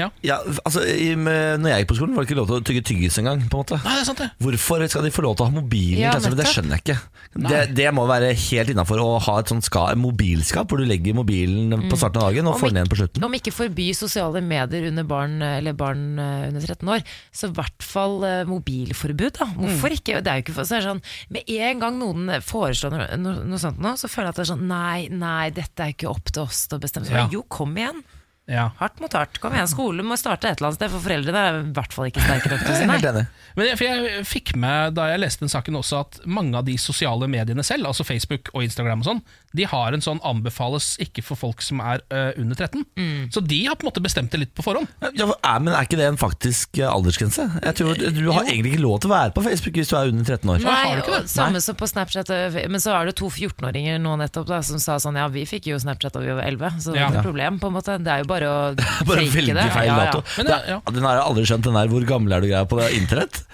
Ja, 0.00 0.08
ja. 0.24 0.38
altså, 0.64 0.80
i, 0.88 1.10
med, 1.14 1.60
når 1.60 1.68
jeg 1.74 1.84
gikk 1.84 1.90
på 1.92 1.96
skolen, 2.00 2.14
var 2.16 2.24
det 2.24 2.30
ikke 2.32 2.38
lov 2.40 2.48
til 2.48 2.56
å 2.56 2.64
tygge 2.64 2.82
tyggis 2.88 3.18
engang. 3.20 3.44
på 3.52 3.60
en 3.60 3.64
måte 3.66 3.76
Nei, 3.84 3.92
det 3.98 4.00
er 4.00 4.08
sant 4.08 4.18
det 4.24 4.30
Hvorfor 4.40 4.88
skal 4.88 5.02
de 5.04 5.10
få 5.12 5.22
lov 5.26 5.36
til 5.36 5.44
å 5.44 5.48
ha 5.50 5.54
mobilen 5.60 6.00
Ja, 6.00 6.12
klasserommet? 6.16 6.40
Det 6.40 6.46
nettopp. 6.46 6.54
skjønner 6.56 6.74
jeg 6.78 6.82
ikke. 6.86 6.98
Det, 7.34 7.60
det 7.74 7.88
må 7.92 8.06
være 8.08 8.32
helt 8.32 8.70
innafor 8.72 8.98
å 9.04 9.08
ha 9.20 9.34
et 9.42 9.48
sånt 9.52 9.64
ska, 9.68 9.84
mobilskap 9.98 10.68
hvor 10.70 10.78
du 10.80 10.86
legger 10.88 11.12
mobilen 11.20 11.68
på 11.74 11.92
Mm. 11.94 11.98
starten 11.98 12.22
av 12.22 12.30
dagen 12.30 12.46
og 12.48 12.54
Om 12.54 12.60
får 12.62 12.68
den 12.72 12.78
igjen 12.80 12.92
på 12.94 12.98
slutten. 13.02 13.24
Om 13.26 13.34
ikke 13.34 13.52
forby 13.52 13.88
sosiale 13.92 14.40
medier 14.40 14.86
under 14.88 15.02
barn, 15.04 15.42
eller 15.42 15.74
barn 15.74 16.18
eh, 16.18 16.48
under 16.48 16.60
13 16.62 16.88
år, 16.94 17.02
så 17.34 17.48
i 17.50 17.54
hvert 17.58 17.82
fall 17.82 18.22
eh, 18.24 18.44
mobilforbud. 18.46 19.32
Da. 19.40 19.46
Hvorfor 19.58 19.90
Mm. 19.90 19.98
ikke? 19.98 20.22
Det 20.22 20.30
er 20.30 20.38
jo 20.38 20.44
ikke 20.44 20.54
for, 20.54 20.62
så 20.68 20.76
er 20.76 20.80
det 20.80 20.88
sånn, 20.92 21.02
Med 21.34 21.42
en 21.50 21.80
gang 21.82 21.98
noen 21.98 22.30
foreslår 22.40 22.90
noe, 22.94 23.16
noe, 23.18 23.44
noe 23.50 23.58
sånt 23.58 23.80
nå, 23.82 23.94
så 23.98 24.06
føler 24.08 24.30
jeg 24.30 24.34
at 24.34 24.36
det 24.38 24.44
er 24.46 24.52
sånn 24.54 24.62
Nei, 24.68 24.93
nei, 25.12 25.48
dette 25.54 25.86
er 25.86 25.94
ikke 25.94 26.10
opp 26.10 26.30
til 26.32 26.44
oss 26.46 26.66
til 26.68 26.78
å 26.78 26.84
bestemme. 26.84 27.10
Ja. 27.10 27.26
Jo, 27.32 27.44
kom 27.50 27.74
igjen. 27.78 28.02
Ja. 28.50 28.66
Hardt 28.76 28.98
mot 29.00 29.12
hardt. 29.16 29.38
Kom 29.40 29.54
igjen, 29.56 29.68
Skolen 29.70 30.04
må 30.04 30.18
starte 30.20 30.50
et 30.50 30.58
eller 30.58 30.70
annet 30.70 30.80
sted, 30.80 30.92
for 30.92 31.04
foreldrene 31.06 31.44
er 31.48 31.60
i 31.62 31.70
hvert 31.76 31.94
fall 31.96 32.10
ikke 32.10 32.24
sterke 32.26 32.50
nok 32.52 32.64
til 32.66 32.74
å 32.74 32.76
si 32.76 32.88
nei. 32.90 33.24
Men 33.56 33.70
jeg, 33.70 33.78
for 33.80 33.86
jeg 33.88 34.26
fikk 34.28 34.52
med 34.60 34.96
da 34.98 35.06
jeg 35.12 35.22
leste 35.22 35.46
den 35.46 35.52
saken 35.52 35.80
også 35.80 36.02
at 36.02 36.18
mange 36.28 36.58
av 36.60 36.66
de 36.68 36.76
sosiale 36.80 37.28
mediene 37.30 37.64
selv, 37.64 37.88
altså 37.88 38.04
Facebook 38.04 38.52
og 38.52 38.66
Instagram 38.66 39.04
og 39.04 39.08
sånn, 39.08 39.22
de 39.54 39.66
har 39.70 39.94
en 39.94 40.02
sånn 40.02 40.18
anbefales 40.26 40.96
ikke 41.02 41.22
for 41.22 41.38
folk 41.38 41.62
som 41.62 41.78
er 41.84 42.02
uh, 42.10 42.32
under 42.40 42.58
13. 42.58 42.82
Mm. 42.98 43.28
Så 43.34 43.42
de 43.44 43.60
har 43.68 43.76
på 43.78 43.86
en 43.86 43.90
måte 43.92 44.02
bestemt 44.02 44.32
det 44.34 44.40
litt 44.42 44.54
på 44.56 44.64
forhånd. 44.66 44.90
Ja, 45.14 45.28
er, 45.30 45.60
men 45.62 45.70
er 45.74 45.86
ikke 45.86 45.98
det 46.00 46.08
en 46.10 46.18
faktisk 46.18 46.80
eh, 46.80 46.88
aldersgrense? 46.90 47.46
Jeg 47.62 47.76
tror 47.78 47.94
Du 47.94 48.24
har 48.34 48.48
egentlig 48.48 48.74
ikke 48.74 48.82
lov 48.82 48.98
til 49.04 49.12
å 49.12 49.14
være 49.14 49.34
på 49.36 49.44
Facebook 49.46 49.78
hvis 49.78 49.92
du 49.92 49.96
er 49.98 50.10
under 50.10 50.26
13 50.26 50.50
år. 50.50 50.64
Nei, 50.64 50.96
og 51.04 51.28
samme 51.30 51.62
som 51.62 51.78
på 51.78 51.86
Snapchat 51.90 52.32
eh, 52.34 52.58
Men 52.70 52.82
så 52.82 52.96
er 52.98 53.10
det 53.10 53.16
to 53.20 53.30
14-åringer 53.30 54.00
nå 54.02 54.16
nettopp 54.20 54.48
da 54.50 54.58
Som 54.66 54.82
sa 54.82 54.98
sånn, 55.02 55.18
ja 55.20 55.28
vi 55.32 55.44
fikk 55.48 55.68
jo 55.70 55.78
Snapchat 55.82 56.16
da 56.16 56.22
vi 56.24 56.34
var 56.34 56.42
11 56.48 56.80
Så 56.82 56.94
det 56.94 56.98
er 56.98 57.04
Ja. 57.04 57.08
ikke 57.12 57.20
noe 57.20 57.28
problem 57.28 57.60
på 57.62 57.70
en 57.70 57.76
måte 57.78 57.98
Det 58.02 58.10
er 58.14 58.24
jo 58.24 58.30
bare 58.30 58.50
å 58.50 58.58
Bare 59.08 59.20
fake 59.22 59.36
velge 59.38 59.54
det 59.60 59.68
feil 59.76 59.90
Ja, 59.90 60.00
ja. 60.00 60.10
dato. 60.10 60.42
Det 60.50 60.58
ja. 60.74 60.80
Den 60.90 61.06
har 61.06 61.20
jeg 61.20 61.26
aldri 61.28 61.46
skjønt, 61.50 61.68
den 61.68 61.78
der 61.78 61.92
'hvor 61.94 62.06
gammel 62.08 62.34
er 62.34 62.42
du'-greia 62.44 62.66
på 62.68 62.78
det 62.80 62.90
internett. 62.98 63.44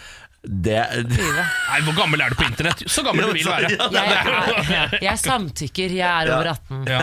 Det, 0.43 0.77
Nei, 1.05 1.81
hvor 1.85 1.93
gammel 1.99 2.23
er 2.25 2.33
du 2.33 2.37
på 2.39 2.47
internett? 2.47 2.81
Så 2.89 3.03
gammel 3.05 3.27
du 3.29 3.35
vil 3.37 3.45
være. 3.45 3.69
jeg, 3.93 4.71
jeg, 4.71 5.01
jeg 5.05 5.21
samtykker, 5.21 5.93
jeg 5.99 6.09
er 6.25 6.31
over 6.33 6.49
18 6.55 6.89
Ja. 6.89 7.03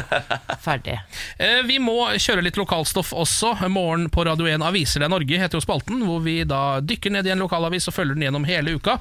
Ferdig 0.64 0.96
Eh, 1.38 1.60
Vi 1.70 1.78
må 1.84 2.00
kjøre 2.18 2.42
litt 2.42 2.58
lokalstoff 2.58 3.14
også. 3.14 3.54
Morgen 3.70 4.08
på 4.10 4.26
Radio 4.26 4.50
1 4.50 4.66
Aviser 4.66 5.06
deg 5.06 5.14
Norge 5.14 5.38
heter 5.38 5.60
jo 5.60 5.64
spalten, 5.68 6.02
hvor 6.08 6.24
vi 6.26 6.40
da 6.50 6.80
dykker 6.82 7.14
ned 7.14 7.30
i 7.30 7.36
en 7.36 7.44
lokalavis 7.46 7.88
og 7.92 7.98
følger 8.00 8.18
den 8.18 8.26
gjennom 8.26 8.48
hele 8.50 8.74
uka. 8.80 8.98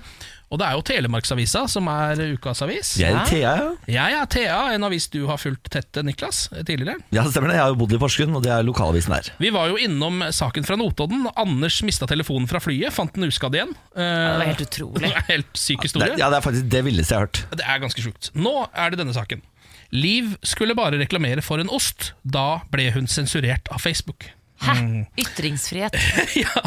Og 0.47 0.61
det 0.61 0.67
er 0.69 0.77
jo 0.79 0.83
Telemarksavisa 0.87 1.65
som 1.71 1.89
er 1.91 2.21
ukas 2.37 2.61
avis. 2.63 2.93
Jeg 3.01 3.11
er 3.11 3.27
Thea, 3.27 3.55
ja. 3.59 3.71
Jeg 3.91 4.19
er 4.21 4.29
Thea, 4.31 4.59
en 4.77 4.87
avis 4.87 5.09
du 5.11 5.25
har 5.27 5.41
fulgt 5.43 5.67
tett, 5.75 5.99
Niklas, 6.07 6.45
tidligere. 6.69 7.01
ja, 7.11 7.25
det 7.25 7.33
stemmer 7.33 7.51
det. 7.51 7.57
Jeg 7.59 7.65
har 7.65 7.73
jo 7.75 7.79
bodd 7.81 7.97
i 7.97 7.99
Porsgrunn, 7.99 8.37
og 8.39 8.45
det 8.45 8.53
er 8.55 8.63
lokalavisen 8.67 9.17
der. 9.17 9.33
Vi 9.43 9.51
var 9.55 9.73
jo 9.73 9.81
innom 9.83 10.23
saken 10.31 10.67
fra 10.69 10.79
Notodden. 10.79 11.27
Anders 11.35 11.81
mista 11.87 12.07
telefonen 12.07 12.47
fra 12.51 12.63
flyet, 12.63 12.95
fant 12.95 13.17
den 13.19 13.27
uskadd 13.27 13.59
igjen. 13.59 13.75
det 13.97 14.07
var 14.07 14.47
helt 14.53 14.65
utrolig. 14.69 15.13
helt 15.33 15.51
syk 15.59 15.89
historie. 15.89 16.15
Ja, 16.15 16.31
det 16.31 16.39
er 16.39 16.47
faktisk 16.47 16.71
det 16.77 16.85
villeste 16.87 17.17
jeg 17.17 17.25
har 17.25 17.27
hørt. 17.27 17.43
Det 17.59 17.67
er 17.67 17.83
ganske 17.83 18.07
sjukt. 18.07 18.31
Nå 18.39 18.55
er 18.71 18.95
det 18.95 19.03
denne 19.03 19.17
saken. 19.19 19.43
Liv 19.95 20.37
skulle 20.47 20.75
bare 20.79 20.99
reklamere 20.99 21.43
for 21.43 21.63
en 21.63 21.71
ost. 21.75 22.13
Da 22.23 22.63
ble 22.71 22.91
hun 22.95 23.11
sensurert 23.11 23.67
av 23.75 23.83
Facebook. 23.83 24.31
Hæ? 24.63 24.75
Ytringsfrihet 25.21 25.97
ja, 26.43 26.63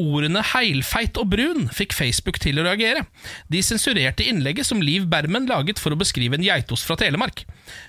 Ordene 0.00 0.42
heilfeit 0.52 1.16
og 1.20 1.30
brun 1.32 1.68
fikk 1.72 1.94
Facebook 1.96 2.38
til 2.42 2.60
å 2.60 2.66
reagere. 2.66 3.06
De 3.52 3.62
sensurerte 3.64 4.26
innlegget 4.28 4.68
som 4.68 4.82
Liv 4.84 5.06
Bermen 5.10 5.48
laget 5.48 5.80
for 5.80 5.94
å 5.94 6.00
beskrive 6.00 6.36
en 6.36 6.44
geitost 6.44 6.86
fra 6.88 6.98
Telemark. 7.00 7.44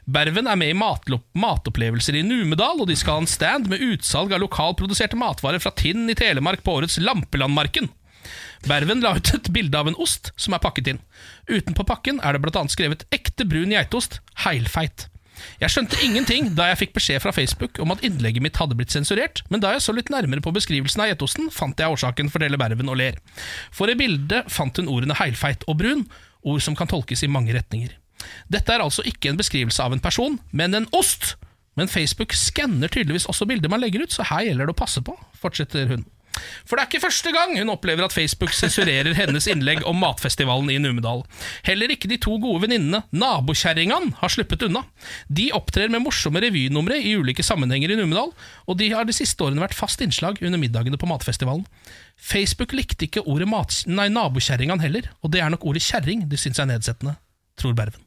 Berven 0.05 0.47
er 0.47 0.59
med 0.59 0.71
i 0.71 0.77
matopplevelser 0.77 2.19
i 2.19 2.23
Numedal, 2.25 2.79
og 2.83 2.89
de 2.89 2.97
skal 2.99 3.19
ha 3.19 3.25
en 3.25 3.29
stand 3.29 3.67
med 3.71 3.83
utsalg 3.83 4.33
av 4.33 4.43
lokalproduserte 4.45 5.19
matvarer 5.19 5.63
fra 5.63 5.75
Tinn 5.75 6.07
i 6.11 6.17
Telemark 6.17 6.63
på 6.63 6.79
årets 6.79 6.99
Lampelandmarken. 7.03 7.91
Berven 8.63 9.03
la 9.03 9.17
ut 9.17 9.33
et 9.35 9.49
bilde 9.51 9.75
av 9.75 9.89
en 9.91 9.97
ost 9.99 10.31
som 10.39 10.55
er 10.55 10.63
pakket 10.63 10.93
inn. 10.93 11.01
Utenpå 11.51 11.83
pakken 11.87 12.21
er 12.23 12.37
det 12.37 12.53
annet 12.55 12.71
skrevet 12.71 13.03
'ekte 13.11 13.43
brun 13.43 13.75
geitost, 13.75 14.21
heilfeit'. 14.45 15.09
Jeg 15.61 15.73
skjønte 15.73 15.99
ingenting 16.05 16.51
da 16.57 16.69
jeg 16.69 16.79
fikk 16.83 16.93
beskjed 16.97 17.23
fra 17.23 17.33
Facebook 17.35 17.79
om 17.83 17.93
at 17.93 18.03
innlegget 18.05 18.43
mitt 18.45 18.59
hadde 18.61 18.77
blitt 18.79 18.93
sensurert, 18.93 19.43
men 19.53 19.63
da 19.63 19.73
jeg 19.75 19.85
så 19.85 19.95
litt 19.95 20.11
nærmere 20.13 20.43
på 20.43 20.53
beskrivelsen 20.55 21.03
av 21.03 21.11
geitosten, 21.11 21.49
fant 21.53 21.79
jeg 21.79 21.95
årsaken, 21.95 22.31
forteller 22.33 22.61
Berven 22.61 22.91
og 22.91 22.99
ler. 22.99 23.19
For 23.73 23.91
i 23.91 23.97
bildet 23.99 24.51
fant 24.53 24.77
hun 24.79 24.91
ordene 24.91 25.17
heilfeit 25.19 25.65
og 25.67 25.79
brun, 25.81 26.05
ord 26.43 26.63
som 26.63 26.77
kan 26.77 26.89
tolkes 26.91 27.23
i 27.23 27.31
mange 27.31 27.55
retninger. 27.55 27.95
Dette 28.51 28.73
er 28.73 28.83
altså 28.83 29.03
ikke 29.07 29.31
en 29.31 29.39
beskrivelse 29.39 29.83
av 29.83 29.95
en 29.95 30.03
person, 30.03 30.39
men 30.51 30.77
en 30.77 30.89
ost! 30.95 31.35
Men 31.73 31.89
Facebook 31.89 32.35
skanner 32.37 32.91
tydeligvis 32.91 33.25
også 33.25 33.47
bilder 33.49 33.71
man 33.71 33.81
legger 33.81 34.03
ut, 34.05 34.13
så 34.13 34.25
her 34.29 34.45
gjelder 34.45 34.69
det 34.69 34.75
å 34.75 34.81
passe 34.83 35.01
på, 35.01 35.15
fortsetter 35.41 35.89
hun. 35.89 36.03
For 36.67 36.75
det 36.75 36.83
er 36.83 36.89
ikke 36.89 37.03
første 37.03 37.33
gang 37.35 37.55
hun 37.59 37.71
opplever 37.73 38.05
at 38.05 38.15
Facebook 38.15 38.53
sensurerer 38.55 39.15
hennes 39.17 39.47
innlegg 39.51 39.83
om 39.89 39.99
matfestivalen 40.01 40.71
i 40.73 40.79
Numedal. 40.81 41.23
Heller 41.67 41.93
ikke 41.93 42.09
de 42.11 42.19
to 42.21 42.37
gode 42.41 42.63
venninnene, 42.65 43.03
nabokjerringene, 43.11 44.15
har 44.21 44.33
sluppet 44.33 44.65
unna. 44.67 44.85
De 45.27 45.49
opptrer 45.55 45.91
med 45.93 46.05
morsomme 46.05 46.41
revynumre 46.43 46.97
i 46.99 47.15
ulike 47.19 47.45
sammenhenger 47.45 47.93
i 47.93 47.99
Numedal, 47.99 48.33
og 48.67 48.79
de 48.79 48.91
har 48.93 49.07
de 49.07 49.15
siste 49.15 49.43
årene 49.45 49.63
vært 49.63 49.77
fast 49.77 50.01
innslag 50.05 50.41
under 50.41 50.61
middagene 50.61 50.99
på 50.99 51.09
matfestivalen. 51.09 51.67
Facebook 52.17 52.73
likte 52.77 53.07
ikke 53.07 53.25
ordet 53.27 53.49
mat, 53.49 53.83
nabokjerringene 53.89 54.83
heller, 54.83 55.11
og 55.21 55.33
det 55.35 55.43
er 55.43 55.53
nok 55.53 55.67
ordet 55.69 55.85
kjerring 55.85 56.27
de 56.29 56.39
syns 56.39 56.61
er 56.61 56.69
nedsettende, 56.71 57.17
tror 57.59 57.77
Berven. 57.77 58.01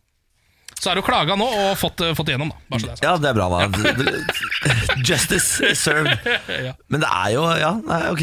Så 0.76 0.90
er 0.92 0.98
du 0.98 1.02
klaga 1.06 1.34
nå 1.40 1.46
og 1.48 1.70
fått, 1.80 2.02
fått 2.18 2.28
igjennom, 2.28 2.50
da. 2.52 2.58
Bare 2.68 2.82
så 2.82 2.86
det 2.86 2.92
er 2.92 2.98
sagt. 2.98 3.06
Ja, 3.06 3.14
det 3.16 3.30
er 3.30 3.36
bra, 3.38 3.46
da. 3.48 5.00
Justice 5.08 5.72
served. 5.78 6.18
Ja. 6.66 6.72
Men 6.90 7.02
det 7.02 7.08
er 7.10 7.32
jo 7.34 7.42
Ja, 7.60 7.72
nei, 7.84 7.98
ok. 8.12 8.22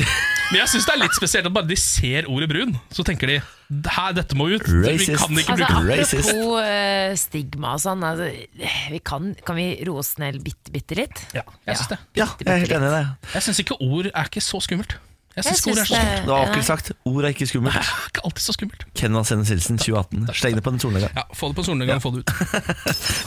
Men 0.52 0.60
jeg 0.60 0.70
syns 0.74 0.86
det 0.88 0.94
er 0.94 1.00
litt 1.02 1.16
spesielt 1.18 1.48
at 1.50 1.54
bare 1.56 1.70
de 1.70 1.78
ser 1.80 2.28
ordet 2.30 2.48
brun, 2.52 2.74
så 2.94 3.06
tenker 3.08 3.30
de 3.32 3.38
her, 3.90 4.12
dette 4.14 4.38
må 4.38 4.50
ut. 4.52 4.68
Vi 4.70 4.84
Racist. 4.86 5.16
kan 5.18 5.40
ikke 5.40 5.56
Altså, 5.56 5.80
Racist. 5.88 6.30
apropos 6.30 6.60
uh, 6.62 7.16
stigma 7.18 7.72
og 7.78 7.82
sånn 7.82 8.04
altså, 8.06 8.28
vi 8.94 9.00
kan, 9.08 9.32
kan 9.48 9.58
vi 9.58 9.66
roe 9.88 10.04
oss 10.04 10.14
ned 10.22 10.38
bitte, 10.46 10.74
bitte 10.76 10.98
litt? 11.00 11.24
Ja, 11.34 11.46
jeg 11.66 11.80
syns 11.80 11.94
det. 11.96 12.00
Ja, 12.20 12.28
jeg 12.38 12.52
er 12.54 12.62
helt 12.66 12.76
enig 12.78 12.92
i 12.92 12.94
det. 13.00 13.04
Jeg 13.34 13.48
syns 13.48 13.64
ikke 13.66 13.80
ord 13.82 14.12
er 14.12 14.30
ikke 14.30 14.44
så 14.46 14.62
skummelt. 14.62 14.98
Jeg 15.34 15.46
syns 15.48 15.64
ord 15.66 15.80
er 15.82 15.86
så 15.88 15.96
skummelt. 15.96 16.20
Det 16.28 16.30
var 16.30 16.44
akkurat 16.46 16.68
sagt. 16.68 16.92
Ord 17.10 17.26
er 17.26 17.32
ikke 17.34 17.48
skummelt. 17.50 17.74
Det 17.74 17.82
er 17.82 18.12
ikke 18.12 18.24
alltid 18.28 18.44
så 18.46 18.54
skummelt. 18.54 18.84
Ken 18.94 19.16
Hennes 19.18 19.50
Hilsen 19.50 19.80
2018. 19.82 20.28
Sleng 20.38 20.60
det 20.60 20.64
på 20.68 20.74
en 20.76 20.80
solnedgang. 20.84 21.16
Ja, 21.18 21.24
Få 21.34 21.50
det 21.50 21.56
på 21.58 21.64
en 21.64 21.70
solnedgang, 21.72 22.02
få 22.04 22.12
det 22.14 22.22
ut. 22.22 22.30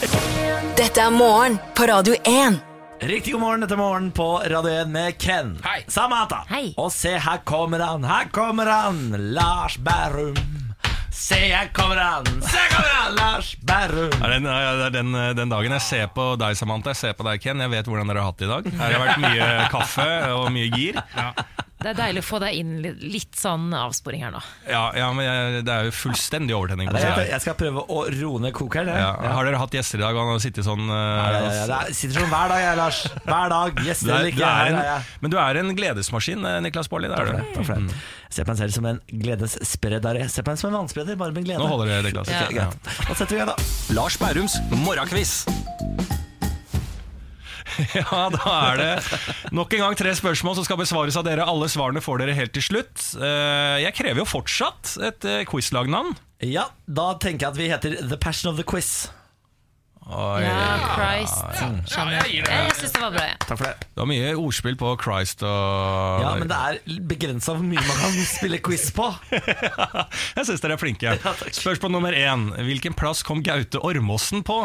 Dette 0.80 1.02
er 1.02 1.10
morgen 1.10 1.58
på 1.74 1.88
Radio 1.90 2.14
1. 2.22 2.60
Riktig 3.02 3.32
god 3.34 3.40
morgen, 3.42 3.60
dette 3.60 3.76
morgen 3.76 4.06
på 4.14 4.26
Radio 4.48 4.70
1 4.84 4.88
med 4.88 5.18
Ken. 5.20 5.50
Hei. 5.66 5.82
Samantha. 5.92 6.44
Hei. 6.48 6.70
Og 6.80 6.88
se, 6.94 7.10
her 7.20 7.42
kommer 7.44 7.82
han, 7.84 8.06
her 8.08 8.30
kommer 8.32 8.70
han! 8.70 9.02
Lars 9.36 9.76
Berrum. 9.84 10.38
Se, 11.12 11.36
her 11.50 11.68
kommer 11.76 11.96
han, 12.00 12.24
Se, 12.40 12.56
her 12.56 12.70
kommer 12.72 12.94
han, 12.94 13.14
Lars 13.18 13.50
Berrum! 13.68 14.14
Det 14.14 14.22
er 14.30 14.32
den, 14.38 14.48
ja, 14.48 14.72
det 14.80 14.86
er 14.86 14.96
den, 14.96 15.12
den 15.42 15.52
dagen 15.52 15.76
jeg 15.76 15.84
ser 15.84 16.08
på 16.16 16.30
deg, 16.40 16.56
Samantha, 16.56 16.94
jeg 16.94 17.02
ser 17.02 17.18
på 17.18 17.26
deg, 17.28 17.42
Ken. 17.44 17.60
Jeg 17.66 17.74
vet 17.74 17.90
hvordan 17.90 18.08
dere 18.14 18.24
har 18.24 18.30
hatt 18.32 18.40
det 18.40 18.48
i 18.48 18.52
dag. 18.54 18.72
Her 18.80 18.96
har 18.96 19.04
vært 19.04 19.22
mye 19.26 19.50
kaffe 19.74 20.08
og 20.38 20.48
mye 20.56 20.70
gir. 20.72 21.02
Det 21.76 21.90
er 21.92 21.96
deilig 21.98 22.22
å 22.22 22.24
få 22.24 22.38
deg 22.40 22.56
inn 22.56 22.70
litt, 22.80 23.02
litt 23.04 23.36
sånn 23.36 23.68
avsporing 23.76 24.22
her 24.24 24.32
nå. 24.32 24.40
Ja, 24.64 24.84
ja 24.96 25.10
men 25.12 25.26
jeg, 25.26 25.64
det 25.66 25.74
er 25.74 25.88
jo 25.90 25.92
fullstendig 25.92 26.56
overtenning 26.56 26.88
Ja, 26.88 27.02
Jeg, 27.20 27.28
jeg 27.34 27.44
skal 27.44 27.56
prøve 27.60 27.84
å 27.92 27.98
roe 28.14 28.40
ned 28.40 28.54
kokeren. 28.56 28.88
jeg. 28.94 29.02
Ja. 29.04 29.32
Har 29.36 29.48
dere 29.48 29.60
hatt 29.60 29.76
gjester 29.76 30.00
i 30.00 30.06
dag, 30.06 30.16
og 30.16 30.24
han 30.24 30.32
har 30.32 30.42
sittet 30.42 30.64
sånn 30.66 30.88
uh, 30.88 30.96
Ja, 30.96 31.26
ja, 31.36 31.42
ja, 31.44 31.66
det 31.68 31.78
er, 31.78 31.92
sitter 31.98 32.22
sånn 32.22 32.32
hver 32.32 32.54
dag, 32.54 32.62
jeg, 32.64 32.80
Lars. 32.80 33.02
Hver 33.28 33.52
dag. 33.52 33.82
Gjester 33.90 34.08
er, 34.08 34.16
eller 34.16 34.30
du 34.30 34.32
ikke. 34.32 34.48
er 34.48 34.72
Her 34.72 34.96
en, 34.96 35.10
men 35.20 35.34
du 35.34 35.38
er 35.42 35.60
en 35.60 35.74
gledesmaskin, 35.76 36.48
eh, 36.48 36.58
Niklas 36.64 36.90
Baarli. 36.92 37.12
Det 37.12 37.20
er 37.20 37.30
du. 37.30 37.54
Takk 37.58 37.68
for 37.68 37.74
det. 37.76 38.00
Se 38.26 38.40
ser 38.40 38.48
på 38.48 38.56
en 38.56 38.60
selv 38.64 38.76
som 38.76 38.88
en 38.88 39.00
gledesspreder. 39.12 40.22
Se 40.24 40.40
ser 40.40 40.48
på 40.48 40.56
en 40.56 40.60
som 40.60 40.72
en 40.72 40.80
vannspreder, 40.80 41.20
bare 41.20 41.36
med 41.36 41.44
glede. 41.44 41.60
Nå 41.60 41.68
holder 41.70 41.92
det, 41.92 42.02
Niklas. 42.08 42.32
Okay. 42.32 42.72
Da 42.82 43.12
setter 43.12 43.36
vi 43.36 43.40
i 43.40 43.44
gang, 43.44 43.52
da. 43.52 43.96
Lars 43.96 44.16
Bærums 44.20 44.58
morgenkviss. 44.84 45.42
Ja, 47.98 48.22
da 48.32 48.54
er 48.72 48.80
det 48.80 48.92
nok 49.56 49.72
en 49.76 49.84
gang 49.86 49.98
tre 49.98 50.14
spørsmål 50.18 50.56
som 50.60 50.66
skal 50.68 50.80
besvares 50.80 51.18
av 51.18 51.26
dere. 51.26 51.46
Alle 51.48 51.68
svarene 51.72 52.02
får 52.04 52.22
dere 52.24 52.36
helt 52.38 52.54
til 52.56 52.64
slutt. 52.70 53.10
Eh, 53.18 53.76
Jeg 53.84 53.94
krever 53.98 54.22
jo 54.22 54.28
fortsatt 54.28 54.96
et 55.10 55.28
eh, 55.28 55.44
quizlagnavn. 55.48 56.14
Ja, 56.44 56.68
da 56.86 57.14
tenker 57.22 57.46
jeg 57.48 57.52
at 57.54 57.60
vi 57.62 57.70
heter 57.72 58.00
The 58.10 58.18
Passion 58.20 58.52
of 58.52 58.58
the 58.60 58.66
Quiz. 58.66 59.08
Oi. 60.06 60.38
Ja, 60.44 60.58
Christ. 60.94 61.40
Ja, 61.90 62.02
jeg 62.14 62.28
gir 62.30 62.44
det. 62.46 62.52
Jeg 62.54 62.74
syns 62.78 62.92
det 62.94 63.00
var 63.02 63.14
bra. 63.16 63.24
Ja. 63.26 63.38
Takk 63.42 63.58
for 63.58 63.66
det. 63.66 63.72
Det 63.88 63.98
var 63.98 64.06
mye 64.06 64.28
ordspill 64.38 64.76
på 64.78 64.92
Christ 65.02 65.42
og 65.42 66.20
Ja, 66.22 66.28
men 66.38 66.46
det 66.52 66.58
er 66.68 67.00
begrensa 67.10 67.56
hvor 67.56 67.66
mye 67.66 67.82
man 67.82 67.98
kan 68.04 68.14
spille 68.28 68.60
quiz 68.62 68.84
på. 68.94 69.08
Jeg 70.38 70.46
syns 70.46 70.62
dere 70.62 70.76
er 70.76 70.82
flinke. 70.84 71.16
Spørsmål 71.58 71.96
nummer 71.96 72.14
én. 72.14 72.46
Hvilken 72.68 72.94
plass 72.94 73.24
kom 73.26 73.42
Gaute 73.42 73.82
Ormåsen 73.82 74.46
på 74.46 74.60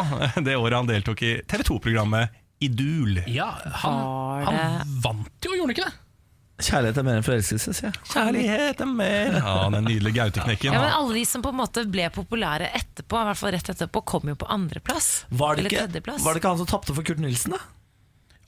det 0.46 0.54
året 0.60 0.78
han 0.78 0.92
deltok 0.92 1.24
i 1.26 1.34
TV 1.50 1.66
2-programmet 1.72 2.38
Idul? 2.68 3.20
Ja, 3.30 3.50
han, 3.82 4.46
han 4.46 4.96
vant 5.04 5.46
jo, 5.46 5.52
gjorde 5.56 5.66
han 5.68 5.74
ikke 5.76 5.88
det? 5.90 5.98
Kjærlighet 6.62 6.98
er 7.00 7.06
mer 7.08 7.16
enn 7.18 7.24
forelskelse, 7.26 7.72
sier 7.74 7.88
jeg. 7.88 8.00
Kjærlighet 8.12 8.82
er 8.84 8.90
mer 8.90 9.38
Ja, 9.40 9.54
den 9.72 9.86
nydelige 9.88 10.14
Gauteknekken. 10.20 10.68
Ja, 10.76 10.82
men 10.84 10.92
Alle 10.94 11.16
de 11.16 11.24
som 11.26 11.42
på 11.42 11.50
en 11.50 11.58
måte 11.58 11.82
ble 11.90 12.06
populære 12.14 12.68
etterpå, 12.78 13.18
i 13.18 13.26
hvert 13.30 13.40
fall 13.40 13.54
rett 13.56 13.70
etterpå, 13.72 14.02
kom 14.12 14.30
jo 14.30 14.36
på 14.38 14.46
andreplass. 14.52 15.08
Var 15.30 15.56
det, 15.58 15.64
Eller 15.64 15.72
ikke, 15.74 15.86
tredjeplass. 15.88 16.22
var 16.22 16.36
det 16.36 16.42
ikke 16.44 16.52
han 16.54 16.60
som 16.62 16.70
tapte 16.70 16.94
for 16.94 17.08
Kurt 17.08 17.18
Nilsen, 17.24 17.56
da? 17.56 17.62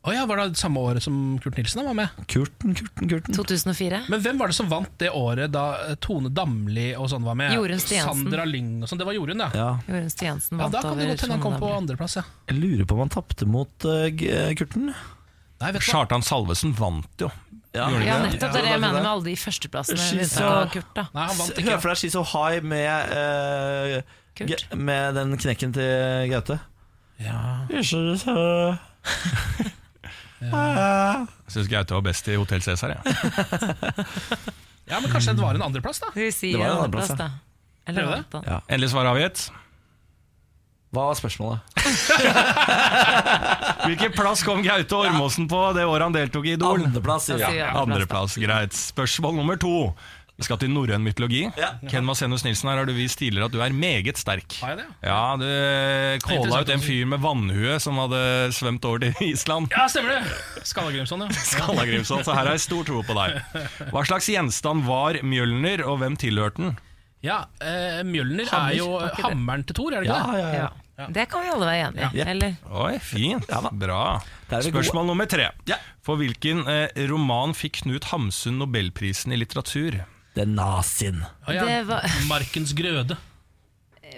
Å 0.04 0.12
ja, 0.12 0.26
Var 0.28 0.36
det 0.36 0.58
samme 0.60 0.82
året 0.84 1.00
som 1.02 1.14
Kurt 1.40 1.56
Nilsen 1.56 1.80
var 1.86 1.94
med? 1.96 2.12
Kurten, 2.28 2.74
Kurten, 2.76 3.08
Kurten. 3.08 3.34
2004. 3.38 4.02
Men 4.12 4.20
hvem 4.20 4.40
var 4.42 4.50
det 4.52 4.56
som 4.58 4.68
vant 4.68 4.90
det 5.00 5.08
året 5.16 5.48
da 5.54 5.62
eh, 5.86 5.94
Tone 6.04 6.28
Damli 6.28 6.90
og 7.00 7.08
sånn 7.08 7.24
var 7.24 7.38
med? 7.40 7.54
Jorunn 7.56 7.80
Stiansen. 7.80 8.26
Sandra 8.26 8.44
Lyng 8.44 8.82
og 8.84 8.90
sånn. 8.90 9.00
Det 9.00 9.06
var 9.08 9.16
Jorunn, 9.16 9.40
ja. 9.40 9.48
Ja. 9.56 9.68
Jorunn 9.88 10.10
Stiansen 10.12 10.60
Ja, 10.60 10.68
Da 10.68 10.82
kan 10.84 11.00
det 11.00 11.06
godt 11.14 11.24
hende 11.24 11.38
han 11.38 11.44
kom 11.46 11.56
på 11.62 11.70
andreplass, 11.72 12.18
ja. 12.20 12.24
Jeg 12.52 12.60
lurer 12.60 12.84
på 12.90 12.98
om 12.98 13.04
han 13.06 13.14
tapte 13.16 13.48
mot 13.48 13.88
uh, 13.88 14.04
Kurten. 14.60 14.90
Nei, 14.92 15.72
vet? 15.72 15.86
Kjartan 15.88 16.24
Salvesen 16.26 16.76
vant 16.76 17.24
jo. 17.24 17.30
Ja. 17.74 17.88
Ja, 17.88 17.88
ikke 17.96 18.18
nettopp. 18.28 18.52
Det 18.52 18.60
er 18.60 18.66
det 18.68 18.74
jeg 18.74 18.82
mener 18.84 19.00
med 19.00 19.08
alle 19.10 19.24
de 19.30 19.32
førsteplassene. 19.40 20.04
She's 20.12 20.34
so- 20.36 20.50
Kurt, 20.70 20.92
da. 20.94 21.08
Nei, 21.16 21.24
han 21.30 21.38
vant 21.40 21.56
ikke, 21.56 21.70
Hør 21.72 21.80
for 21.82 21.94
deg 21.94 22.02
She's 22.04 22.12
So 22.14 22.22
High 22.34 22.60
med, 22.60 23.16
uh, 23.16 24.20
Kurt. 24.36 24.68
Med 24.76 25.16
den 25.16 25.32
knekken 25.40 25.72
til 25.74 26.28
Gaute. 26.34 26.60
Ja. 27.24 27.40
She's 27.80 28.28
so- 28.28 28.76
Ah. 30.52 31.24
Jeg 31.46 31.52
syns 31.56 31.68
Gaute 31.72 31.94
var 31.96 32.02
best 32.04 32.28
i 32.28 32.34
Hotell 32.36 32.60
Cæsar. 32.64 32.90
Ja. 32.96 33.00
ja, 34.90 34.96
men 35.00 35.08
kanskje 35.12 35.32
det 35.36 35.42
var 35.44 35.54
en 35.56 35.62
andreplass, 35.64 36.00
da? 36.02 36.06
Vi 36.16 36.30
sier 36.34 36.52
Det 36.58 36.64
var 36.64 36.70
en 36.72 36.78
andreplass, 36.84 37.12
da? 37.18 37.28
Eller 37.86 38.00
Prøv 38.02 38.10
det. 38.10 38.16
vant 38.22 38.32
han? 38.38 38.44
Ja. 38.48 38.58
Endelig 38.68 38.90
svar 38.94 39.04
avgitt. 39.12 39.38
Hva 40.94 41.02
var 41.10 41.16
spørsmålet? 41.18 41.58
Hvilken 43.84 44.12
plass 44.14 44.42
kom 44.46 44.62
Gaute 44.64 44.94
Ormåsen 44.96 45.48
på 45.50 45.60
det 45.76 45.84
året 45.90 46.04
han 46.06 46.14
deltok 46.14 46.44
i 46.46 46.52
Idol? 46.54 46.84
Andreplass, 46.86 47.24
sier 47.28 47.38
Ja, 47.42 47.50
jeg. 47.56 47.68
Andreplass, 47.82 48.36
greit. 48.40 48.72
Spørsmål 48.78 49.34
nummer 49.40 49.56
to. 49.60 49.72
Vi 50.34 50.42
skal 50.42 50.58
til 50.58 50.70
norrøn 50.74 51.04
mytologi. 51.06 51.44
Ja. 51.54 51.68
Ken 51.86 52.08
Vasenus 52.10 52.42
Nilsen 52.42 52.66
her 52.72 52.80
har 52.80 52.88
du 52.88 52.92
vist 52.96 53.20
tidligere 53.20 53.46
at 53.46 53.52
du 53.54 53.60
er 53.62 53.70
meget 53.70 54.18
sterk. 54.18 54.56
Har 54.58 54.72
jeg 54.72 54.80
det? 54.80 54.86
Ja, 55.06 55.20
Du 55.38 56.24
calla 56.26 56.62
ut 56.64 56.72
en 56.74 56.82
fyr 56.82 57.04
med 57.06 57.22
vannhue 57.22 57.76
som 57.78 58.00
hadde 58.02 58.22
svømt 58.56 58.84
over 58.90 59.04
til 59.04 59.14
Island. 59.28 59.68
Ja, 59.70 59.84
stemmer 59.92 60.16
det! 60.16 60.64
Skallagrimson, 60.66 61.22
ja. 61.22 61.28
Skallagrimson, 61.52 62.24
så 62.26 62.34
her 62.34 62.48
har 62.48 62.56
jeg 62.58 62.64
stor 62.66 62.82
tro 62.88 63.04
på 63.06 63.14
deg. 63.14 63.38
Hva 63.94 64.02
slags 64.10 64.26
gjenstand 64.32 64.82
var 64.88 65.20
Mjølner, 65.22 65.84
og 65.86 66.00
hvem 66.02 66.16
tilhørte 66.18 66.64
den? 66.64 66.74
Ja, 67.24 67.44
eh, 67.62 68.02
Mjølner 68.04 68.50
Hammer, 68.50 68.74
er 68.74 68.80
jo 68.82 68.88
hammeren 69.22 69.62
til 69.64 69.78
Thor, 69.78 69.94
er 69.96 70.02
det 70.04 70.10
Ja, 70.10 70.18
ikke 70.18 70.34
det? 70.34 70.40
ja, 70.42 70.64
ja. 70.64 70.72
Ja. 70.94 71.06
Det 71.10 71.24
kan 71.26 71.42
vi 71.42 71.48
alle 71.50 71.66
være 71.66 71.86
enig 71.88 72.02
i. 72.04 72.18
Ja. 72.20 72.24
Eller? 72.30 72.52
Oi, 72.70 72.98
fint. 73.02 73.48
Ja. 73.50 73.70
Bra. 73.74 74.02
Spørsmål 74.62 75.08
nummer 75.08 75.26
tre. 75.26 75.48
Ja. 75.66 75.78
For 76.06 76.20
hvilken 76.20 76.60
eh, 76.70 77.00
roman 77.10 77.50
fikk 77.58 77.80
Knut 77.82 78.06
Hamsun 78.12 78.60
nobelprisen 78.62 79.34
i 79.34 79.38
litteratur? 79.40 79.96
Det 80.34 80.42
er 80.42 80.50
nazien. 80.50 81.20
Å, 81.46 81.54
ja. 81.54 81.64
Det 81.64 81.80
var- 81.86 82.04
Markens 82.28 82.72
grøde. 82.74 83.16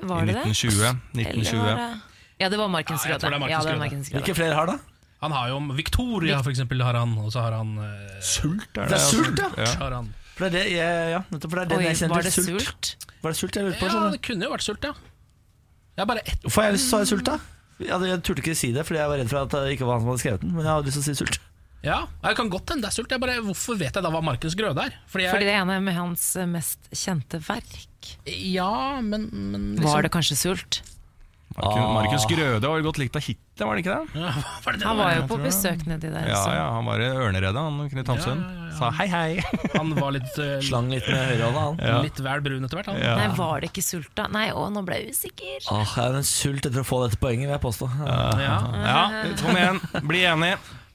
Var 0.02 0.26
det 0.28 0.34
det? 0.34 0.44
1920. 0.48 1.00
1920. 1.14 1.64
det 1.64 2.00
Ja, 2.40 2.48
det 2.52 2.58
var 2.60 2.68
Markens 2.68 3.04
Ja, 3.04 3.12
jeg 3.14 3.20
tror 3.20 3.30
Grøde. 3.30 3.30
det 3.30 3.36
er 3.36 3.40
Markens 3.40 3.50
Ja, 3.50 3.58
det 3.60 3.66
er 3.66 3.72
Grøde. 3.72 3.78
Markens 3.84 4.08
Grøde. 4.10 4.22
Hvilke 4.22 4.36
flere 4.36 4.54
har 4.54 4.66
da? 4.66 4.78
Han 5.22 5.32
har 5.32 5.48
jo 5.48 5.58
Victoria, 5.72 6.42
for 6.42 6.50
eksempel, 6.52 6.82
har 6.84 6.94
han. 6.94 7.16
Og 7.18 7.32
så 7.32 7.40
har 7.40 7.52
han 7.56 7.78
eh, 7.80 8.20
Sult, 8.20 8.68
er 8.76 8.88
Det 8.92 8.98
er 8.98 9.04
sult, 9.06 9.38
ja. 9.40 9.48
ja. 9.64 9.70
har 9.80 9.90
han. 9.96 10.10
For 10.36 10.48
det 10.48 10.60
er 10.60 10.64
det 10.68 10.72
jeg, 10.76 11.10
ja, 11.14 11.20
nettopp 11.32 11.50
for 11.50 11.56
det 11.56 11.64
er 11.64 11.68
den 11.70 11.78
Oi, 11.78 11.84
jeg 11.86 11.96
kjenner 11.96 12.14
var 12.14 12.22
det 12.22 12.32
sult. 12.34 12.60
sult? 12.66 12.90
Var 13.22 13.30
det 13.32 13.38
sult 13.40 13.56
jeg 13.56 13.64
lurte 13.64 13.78
på? 13.80 13.86
Ja, 13.88 14.10
det 14.12 14.20
kunne 14.26 14.44
jo 14.44 14.50
vært 14.52 14.66
sult, 14.66 14.84
ja. 14.84 14.92
Jeg 15.96 16.06
bare 16.10 16.20
ett 16.28 16.42
Hvorfor 16.44 16.60
har 16.62 16.68
jeg 16.68 16.76
lyst 16.76 16.90
til 16.92 16.98
å 16.98 17.04
si 17.06 17.14
sult, 17.14 17.24
da? 17.24 17.38
Jeg, 17.80 17.88
jeg 18.10 18.20
turte 18.24 18.42
ikke 18.44 18.56
si 18.56 18.72
det, 18.76 18.84
fordi 18.84 19.00
jeg 19.00 19.08
var 19.08 19.16
redd 19.22 19.30
for 19.32 19.40
at 19.40 19.56
det 19.56 19.72
ikke 19.78 19.88
var 19.88 19.96
han 19.96 20.04
som 20.04 20.10
hadde 20.12 20.20
skrevet 20.20 20.40
den. 20.44 20.52
Men 20.52 20.64
jeg 20.68 20.72
hadde 20.74 20.90
lyst 20.90 21.00
til 21.00 21.04
å 21.04 21.08
si 21.08 21.14
sult. 21.24 21.40
Ja, 21.84 22.00
jeg 22.24 22.38
kan 22.38 22.48
godt 22.50 22.72
hende 22.72 22.86
det 22.86 22.90
er 22.90 22.96
sult. 22.96 23.12
Jeg 23.12 23.22
bare, 23.22 23.36
hvorfor 23.44 23.78
vet 23.78 23.94
jeg 23.94 24.02
da 24.04 24.10
hva 24.10 24.22
Markens 24.24 24.56
grøde 24.58 24.88
er? 24.88 24.96
Fordi 25.12 25.26
jeg, 25.26 25.34
Fordi 25.36 25.48
det 25.48 25.54
ene 25.60 25.78
med 25.84 25.94
hans 25.96 26.24
eh, 26.40 26.48
mest 26.50 26.90
kjente 26.94 27.40
verk. 27.46 28.12
Ja, 28.26 29.00
men, 29.02 29.28
men 29.32 29.72
liksom, 29.76 29.90
Var 29.92 30.06
det 30.06 30.12
kanskje 30.14 30.38
Sult? 30.38 30.82
Markus, 31.56 32.26
Ah. 32.26 32.28
Grøde 32.28 32.68
var 32.68 32.80
jo 32.82 32.84
godt 32.84 32.98
likt 33.00 33.16
av 33.16 33.22
Hitler, 33.24 33.64
var 33.66 33.78
det 33.78 33.82
ikke 33.84 33.94
det? 33.96 34.20
ja, 34.20 34.32
var 34.64 34.74
det 34.74 34.80
det 34.82 34.86
Han 34.86 34.98
var 34.98 35.12
jo 35.14 35.22
på 35.30 35.38
besøk 35.40 35.84
nedi 35.88 36.10
der. 36.12 36.26
Ja, 36.28 36.42
ja, 36.52 36.66
han 36.74 36.84
var 36.84 37.00
i 37.00 37.06
ørneredet, 37.08 37.56
han 37.56 37.88
Knut 37.92 38.10
Hamsun. 38.12 38.42
Ja, 38.42 38.50
ja, 38.50 38.66
ja. 38.66 38.76
Sa 38.76 38.90
hei, 38.92 39.06
hei. 39.08 39.40
Han 39.78 39.94
var 39.96 40.12
litt, 40.12 40.28
uh, 40.36 40.58
Slang 40.60 40.90
litt 40.92 41.06
med 41.08 41.16
høyrehånda, 41.16 41.60
han. 41.64 41.78
Ja. 41.80 42.00
litt 42.04 42.18
vel 42.20 42.42
brun 42.44 42.66
etter 42.66 42.76
hvert. 42.76 42.90
Han. 42.92 42.98
Ja. 43.00 43.14
Nei, 43.16 43.30
var 43.38 43.62
det 43.64 43.70
ikke 43.70 43.84
Sult, 43.86 44.10
da? 44.18 44.26
Nei, 44.28 44.50
å, 44.52 44.66
nå 44.68 44.82
ble 44.84 44.98
jeg 45.00 45.14
usikker. 45.16 45.64
Åh, 45.72 45.94
jeg 45.96 46.10
er 46.10 46.18
en 46.18 46.28
sult 46.28 46.68
etter 46.68 46.82
å 46.82 46.84
få 46.84 46.98
dette 47.06 47.16
poenget, 47.22 47.48
vil 47.48 47.54
jeg 47.56 47.62
påstå. 47.64 47.88
Ja. 48.04 48.58
Ja, 48.84 49.00
kom 49.40 49.56
igjen, 49.56 49.80
bli 50.04 50.26
enig. 50.28 50.52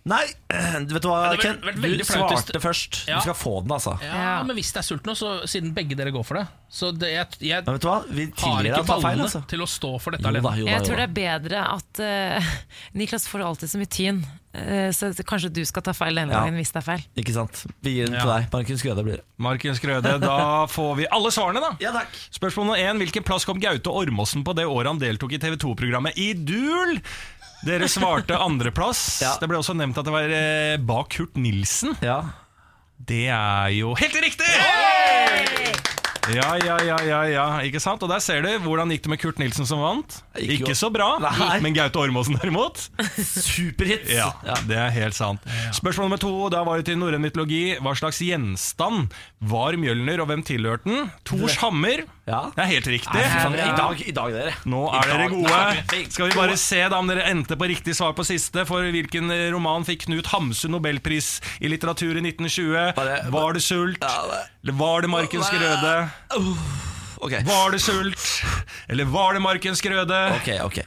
Nei, 0.10 0.24
vet 0.50 1.04
du 1.04 1.08
hva, 1.12 1.18
Ja, 1.30 1.38
Ken? 1.38 1.60
Du 1.62 2.04
svarte 2.08 2.58
først. 2.64 3.04
Ja. 3.06 3.20
Du 3.20 3.28
skal 3.28 3.36
få 3.38 3.52
den, 3.62 3.70
altså. 3.76 3.94
Ja, 4.02 4.40
men 4.48 4.58
hvis 4.58 4.72
det 4.74 4.82
er 4.82 4.88
sult 4.88 5.06
nå, 5.06 5.14
så 5.14 5.36
siden 5.46 5.76
begge 5.78 5.94
dere 6.00 6.10
går 6.16 6.26
for 6.26 6.40
det 6.40 6.48
Så 6.74 6.90
det, 6.98 7.12
jeg, 7.14 7.28
jeg 7.52 7.68
Men 7.68 7.76
vet 7.78 7.86
du 7.86 7.90
hva? 7.92 8.00
Vi 8.10 8.26
har 8.42 8.70
ikke 8.72 8.88
ballene 8.90 9.28
altså. 9.28 9.44
til 9.52 9.62
å 9.62 9.68
stå 9.70 9.92
for 10.02 10.16
dette 10.18 10.26
Jo 10.26 10.34
da, 10.34 10.42
alene. 10.42 10.58
jo 10.64 10.66
da, 10.66 10.72
Jeg 10.74 10.88
tror 10.88 10.98
det 11.04 11.06
er 11.06 11.14
bedre 11.20 11.62
at 11.76 12.02
uh, 12.02 12.50
Niklas 12.98 13.28
får 13.30 13.46
alltid 13.52 13.74
så 13.76 13.82
mye 13.84 13.94
tyn, 13.98 14.24
Uh, 14.52 14.90
så 14.92 15.08
kanskje 15.24 15.48
du 15.56 15.62
skal 15.64 15.80
ta 15.86 15.94
feil 15.96 16.18
denne 16.20 16.34
Ja. 16.36 16.42
gangen 16.44 16.58
hvis 16.60 16.74
det 16.76 16.82
er 16.82 16.84
feil. 16.84 17.04
Ikke 17.22 17.32
sant? 17.32 17.62
Vi 17.88 17.94
gir 17.96 18.10
den 18.10 18.18
til 18.20 18.28
Ja. 18.28 18.34
deg. 18.42 18.50
Markus 18.52 18.82
Grøde 18.84 19.06
blir 19.08 19.22
det. 19.22 19.24
Markus 19.40 19.80
Grøde, 19.80 20.12
da 20.20 20.66
får 20.76 20.90
vi 20.98 21.06
alle 21.08 21.32
svarene, 21.32 21.62
da. 21.64 21.70
Ja, 21.80 21.94
takk. 21.96 22.12
Spørsmål 22.36 22.68
nummer 22.68 22.82
én. 22.84 23.00
Hvilken 23.00 23.24
plass 23.24 23.48
kom 23.48 23.62
Gaute 23.64 23.88
Ormåsen 23.88 24.44
på 24.44 24.52
det 24.60 24.66
året 24.68 24.92
han 24.92 25.00
deltok 25.00 25.38
i 25.38 25.40
TV 25.40 25.56
2-programmet 25.56 26.20
Idul? 26.20 26.98
Dere 27.66 27.88
svarte 27.92 28.38
andreplass. 28.42 29.22
Ja. 29.22 29.36
Det 29.42 29.50
ble 29.52 29.60
også 29.62 29.76
nevnt 29.78 29.98
at 30.02 30.08
det 30.08 30.14
var 30.16 30.34
eh, 30.34 30.78
bak 30.82 31.12
Kurt 31.14 31.38
Nilsen. 31.38 31.94
Ja. 32.02 32.22
Det 33.02 33.28
er 33.34 33.70
jo 33.76 33.94
helt 33.98 34.18
riktig! 34.22 34.50
Ja, 36.32 36.52
ja, 36.62 36.76
ja, 36.86 36.98
ja, 37.02 37.20
ja, 37.26 37.46
ikke 37.66 37.80
sant? 37.82 38.04
Og 38.06 38.10
der 38.12 38.22
ser 38.24 38.44
du 38.46 38.50
hvordan 38.62 38.92
gikk 38.94 39.02
det 39.08 39.10
med 39.10 39.20
Kurt 39.24 39.40
Nilsen 39.42 39.66
som 39.68 39.82
vant. 39.82 40.20
Gikk 40.38 40.62
jo- 40.62 40.68
Ikke 40.70 40.76
så 40.78 40.92
bra, 40.94 41.08
Nei. 41.20 41.58
men 41.66 41.74
Gaute 41.76 41.98
Ormåsen 41.98 42.38
derimot. 42.38 42.78
Superhits! 43.18 44.12
Ja, 44.14 44.30
det 44.70 44.78
er 44.78 44.94
helt 44.94 45.18
sant. 45.18 45.42
Spørsmål 45.76 46.08
nummer 46.12 46.22
to, 46.22 46.32
da 46.54 46.62
var 46.68 46.78
det 46.80 46.86
til 46.92 47.00
norrøn 47.02 47.26
mytologi. 47.26 47.64
Hva 47.82 47.96
slags 47.98 48.22
gjenstand 48.22 49.10
var 49.50 49.76
Mjølner, 49.82 50.22
og 50.22 50.30
hvem 50.30 50.46
tilhørte 50.46 50.86
den? 50.94 51.10
Tors 51.28 51.58
hammer. 51.66 52.06
Ja. 52.32 52.42
Det 52.56 52.64
er 52.64 52.70
helt 52.72 52.88
riktig. 52.88 53.12
Nei, 53.20 53.60
I 53.68 53.76
dag, 53.78 54.02
i 54.08 54.14
dag, 54.16 54.32
dere. 54.38 54.54
Nå 54.72 54.82
I 54.88 54.98
er 55.02 55.10
dere 55.12 55.26
dag- 55.26 55.34
gode. 55.36 56.06
Skal 56.16 56.30
vi 56.32 56.38
bare 56.40 56.58
se 56.62 56.80
da 56.90 57.00
om 57.02 57.10
dere 57.12 57.26
endte 57.28 57.58
på 57.60 57.68
riktig 57.70 57.96
svar 57.98 58.14
på 58.18 58.24
siste. 58.28 58.64
For 58.70 58.88
hvilken 58.94 59.30
eh, 59.36 59.50
roman 59.52 59.84
fikk 59.88 60.06
Knut 60.08 60.32
Hamsun 60.32 60.72
nobelpris 60.78 61.34
i 61.60 61.68
litteratur 61.72 62.16
i 62.16 62.24
1920? 62.24 62.96
Var 63.36 63.54
det 63.58 63.62
Sult? 63.66 64.00
Eller 64.64 64.78
var 64.80 65.02
det 65.06 65.12
Markens 65.12 65.50
Grøde? 65.52 65.94
Okay. 67.22 67.44
Var 67.46 67.70
det 67.76 67.80
Sult? 67.84 68.24
Eller 68.90 69.06
var 69.06 69.34
det 69.38 69.42
Markens 69.44 69.82
Grøde? 69.86 70.22
Okay, 70.40 70.58
okay. 70.64 70.84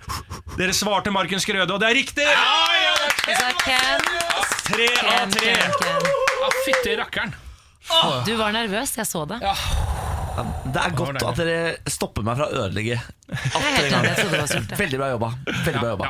Dere 0.58 0.72
svarte 0.74 1.12
Markens 1.14 1.44
Grøde, 1.46 1.68
og 1.70 1.78
det 1.82 1.92
er 1.92 1.94
riktig! 2.00 2.26
Tre 4.64 4.88
av 5.14 5.30
tre. 5.30 5.54
Ken. 5.78 6.10
Fytti 6.64 6.96
rakkeren! 6.98 7.34
Du 8.26 8.34
var 8.40 8.50
nervøs, 8.56 8.96
jeg 8.96 9.06
så 9.06 9.26
det. 9.28 9.38
Det 10.74 10.80
er 10.82 10.94
godt 10.98 11.22
at 11.22 11.36
dere 11.38 11.74
stopper 11.90 12.24
meg 12.26 12.36
fra 12.40 12.46
å 12.50 12.64
ødelegge. 12.64 12.96
Veldig 14.74 14.98
bra 14.98 15.08
jobba. 15.14 15.28
Veldig 15.46 15.80
bra 15.80 15.90
jobba. 15.94 16.08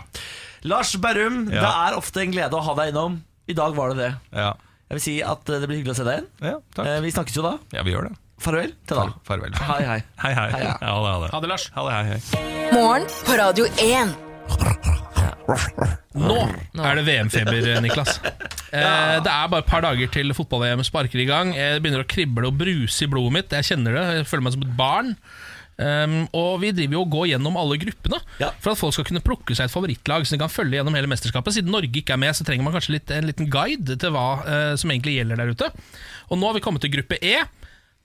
Lars 0.64 0.94
Berrum, 0.96 1.42
Ja. 1.52 1.60
det 1.60 1.72
er 1.92 1.96
ofte 1.98 2.22
en 2.24 2.32
glede 2.32 2.56
å 2.56 2.62
ha 2.64 2.74
deg 2.78 2.92
innom. 2.94 3.18
I 3.48 3.52
dag 3.58 3.74
var 3.76 3.92
det 3.92 3.98
det. 4.00 4.12
Ja. 4.32 4.54
Jeg 4.88 4.96
vil 4.96 5.04
si 5.04 5.14
at 5.22 5.48
eh, 5.52 5.60
det 5.60 5.68
blir 5.68 5.78
hyggelig 5.82 5.92
å 5.92 5.98
se 6.00 6.06
deg 6.08 6.14
igjen. 6.16 6.28
Ja, 6.40 6.54
takk. 6.76 6.86
Eh, 6.88 7.00
Vi 7.04 7.10
snakkes 7.12 7.36
jo 7.36 7.42
da. 7.44 7.52
ja, 7.76 7.82
vi 7.84 7.92
gjør 7.92 8.08
det. 8.08 8.16
Farvel 8.44 8.72
til 8.88 8.96
da. 8.98 9.04
Farvel. 9.28 9.52
Hei. 9.60 9.82
Hei, 9.84 10.00
hei. 10.24 10.48
Hei. 10.56 10.64
Ha 10.64 10.76
det, 10.80 10.88
ha 10.88 11.20
det. 11.20 11.30
Ha 11.36 11.40
det, 11.44 11.48
Lars. 11.52 11.68
Ha 11.76 11.84
det, 11.84 11.92
hei, 11.94 12.04
hei. 12.16 12.20
Morgen 12.72 13.06
på 13.28 13.36
Radio 13.38 13.68
1. 13.76 15.00
Nå 16.14 16.38
er 16.84 16.98
det 16.98 17.06
VM-feber, 17.06 17.70
Niklas. 17.84 18.18
Eh, 18.74 19.16
det 19.22 19.30
er 19.30 19.50
bare 19.50 19.62
et 19.62 19.70
par 19.70 19.84
dager 19.84 20.08
til 20.10 20.32
fotball-VM 20.34 20.84
sparker 20.86 21.20
i 21.22 21.28
gang. 21.28 21.52
Jeg 21.54 21.82
begynner 21.82 22.02
å 22.02 22.08
krible 22.10 22.48
og 22.48 22.56
bruse 22.58 23.06
i 23.06 23.10
blodet 23.10 23.34
mitt. 23.36 23.54
Jeg 23.54 23.68
kjenner 23.72 23.94
det, 23.94 24.06
jeg 24.18 24.30
føler 24.30 24.46
meg 24.46 24.56
som 24.56 24.64
et 24.66 24.78
barn. 24.78 25.12
Um, 25.74 26.20
og 26.38 26.60
vi 26.62 26.70
driver 26.70 26.94
jo 26.94 27.00
og 27.02 27.10
går 27.10 27.24
gjennom 27.32 27.56
alle 27.58 27.74
gruppene 27.82 28.20
for 28.62 28.70
at 28.70 28.78
folk 28.78 28.94
skal 28.94 29.06
kunne 29.08 29.22
plukke 29.26 29.56
seg 29.58 29.66
et 29.66 29.72
favorittlag 29.72 30.22
så 30.22 30.36
de 30.36 30.38
kan 30.44 30.52
følge 30.52 30.78
gjennom 30.78 30.94
hele 30.94 31.10
mesterskapet. 31.10 31.56
Siden 31.56 31.74
Norge 31.74 31.98
ikke 31.98 32.14
er 32.14 32.20
med, 32.22 32.30
så 32.38 32.46
trenger 32.46 32.66
man 32.66 32.76
kanskje 32.76 32.94
litt, 32.94 33.10
en 33.10 33.26
liten 33.26 33.50
guide 33.50 33.98
til 33.98 34.14
hva 34.14 34.26
uh, 34.42 34.72
som 34.78 34.92
egentlig 34.94 35.16
gjelder 35.18 35.42
der 35.42 35.54
ute. 35.54 35.70
Og 36.30 36.38
nå 36.38 36.46
har 36.46 36.58
vi 36.58 36.62
kommet 36.64 36.84
til 36.84 36.94
gruppe 36.94 37.18
E. 37.18 37.40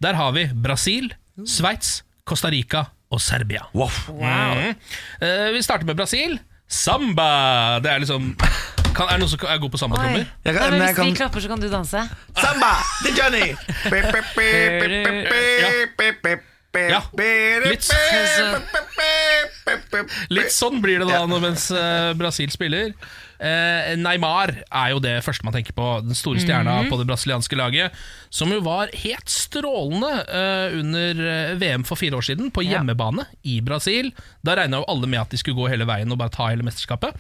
Der 0.02 0.18
har 0.18 0.34
vi 0.34 0.48
Brasil, 0.54 1.12
Sveits, 1.46 2.00
Costa 2.26 2.50
Rica 2.50 2.88
og 3.14 3.22
Serbia. 3.22 3.68
Wow. 3.78 3.94
Wow. 4.18 4.64
Uh, 5.22 5.50
vi 5.54 5.62
starter 5.66 5.86
med 5.90 6.00
Brasil. 6.00 6.40
Samba! 6.70 7.80
Det 7.84 7.90
er 7.92 8.00
liksom 8.04 8.36
kan, 8.94 9.08
Er 9.10 9.18
det 9.18 9.24
noen 9.24 9.30
som 9.32 9.40
er 9.50 9.58
god 9.62 9.72
på 9.74 9.80
sambatrommer? 9.82 10.26
Jeg 10.46 10.54
kan- 10.56 10.62
Nei, 10.62 10.70
men 10.70 10.72
men 10.72 10.82
hvis 10.82 10.88
jeg 10.90 10.96
kan- 10.96 11.06
vi 11.06 11.16
klapper, 11.18 11.40
så 11.42 11.48
kan 11.48 11.60
du 11.60 11.70
danse. 11.70 12.02
Samba! 12.38 12.72
The 13.04 13.12
er 13.12 13.18
Johnny! 13.18 13.56
Ja. 16.90 17.02
Litt, 17.66 17.90
litt 20.30 20.52
sånn 20.54 20.78
blir 20.84 21.00
det 21.02 21.08
da 21.10 21.24
når 21.26 21.42
mens 21.42 21.72
eh, 21.74 22.14
Brasil 22.20 22.52
spiller. 22.54 22.94
Eh, 23.40 23.96
Neymar 23.96 24.52
er 24.68 24.90
jo 24.92 25.00
det 25.00 25.24
første 25.24 25.46
man 25.48 25.54
tenker 25.56 25.72
på. 25.78 25.86
Den 26.04 26.16
store 26.18 26.40
stjerna 26.44 26.82
Mhm. 26.84 26.90
på 26.92 26.98
det 27.00 27.08
brasilianske 27.08 27.56
laget. 27.56 27.92
Som 28.30 28.52
jo 28.52 28.60
var 28.62 28.88
helt 28.94 29.30
strålende 29.32 30.12
eh, 30.28 30.80
under 30.80 31.24
eh, 31.26 31.56
VM 31.56 31.84
for 31.86 31.96
fire 31.96 32.18
år 32.20 32.26
siden, 32.28 32.52
på 32.52 32.64
Ja. 32.66 32.80
hjemmebane 32.80 33.26
i 33.46 33.62
Brasil. 33.62 34.12
Da 34.44 34.56
regna 34.56 34.78
jo 34.84 34.86
alle 34.88 35.08
med 35.08 35.20
at 35.22 35.30
de 35.30 35.38
skulle 35.38 35.56
gå 35.56 35.70
hele 35.70 35.86
veien 35.86 36.12
og 36.12 36.18
bare 36.18 36.30
ta 36.30 36.48
hele 36.50 36.64
mesterskapet. 36.64 37.16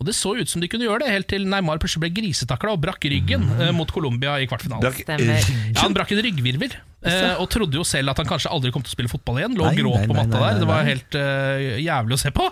Og 0.00 0.06
Det 0.06 0.14
så 0.16 0.34
ut 0.36 0.48
som 0.50 0.60
de 0.60 0.66
kunne 0.66 0.82
gjøre 0.84 1.04
det, 1.04 1.08
helt 1.14 1.28
til 1.28 1.44
Neymar 1.46 1.78
plutselig 1.78 2.00
ble 2.02 2.10
grisetakla 2.22 2.72
og 2.74 2.80
brakk 2.82 2.98
ryggen 3.06 3.44
eh, 3.60 3.70
mot 3.70 3.90
Colombia 3.90 4.34
i 4.42 4.46
kvartfinalen. 4.50 4.82
Ja, 5.06 5.80
Han 5.80 5.94
brakk 5.94 6.10
en 6.10 6.18
ryggvirvel, 6.18 6.72
eh, 7.04 7.34
og 7.38 7.48
trodde 7.48 7.74
jo 7.78 7.84
selv 7.86 8.10
at 8.10 8.16
han 8.18 8.26
kanskje 8.26 8.50
aldri 8.50 8.72
kom 8.74 8.82
til 8.82 8.90
å 8.90 8.96
spille 8.96 9.08
fotball 9.08 9.38
igjen. 9.38 9.54
Lå 9.56 9.64
og 9.70 9.76
gråt 9.78 10.08
på 10.10 10.16
matta 10.18 10.40
der. 10.42 10.58
Det 10.58 10.66
var 10.66 10.82
helt 10.82 11.14
eh, 11.14 11.78
jævlig 11.86 12.12
å 12.18 12.18
se 12.18 12.30
på. 12.34 12.50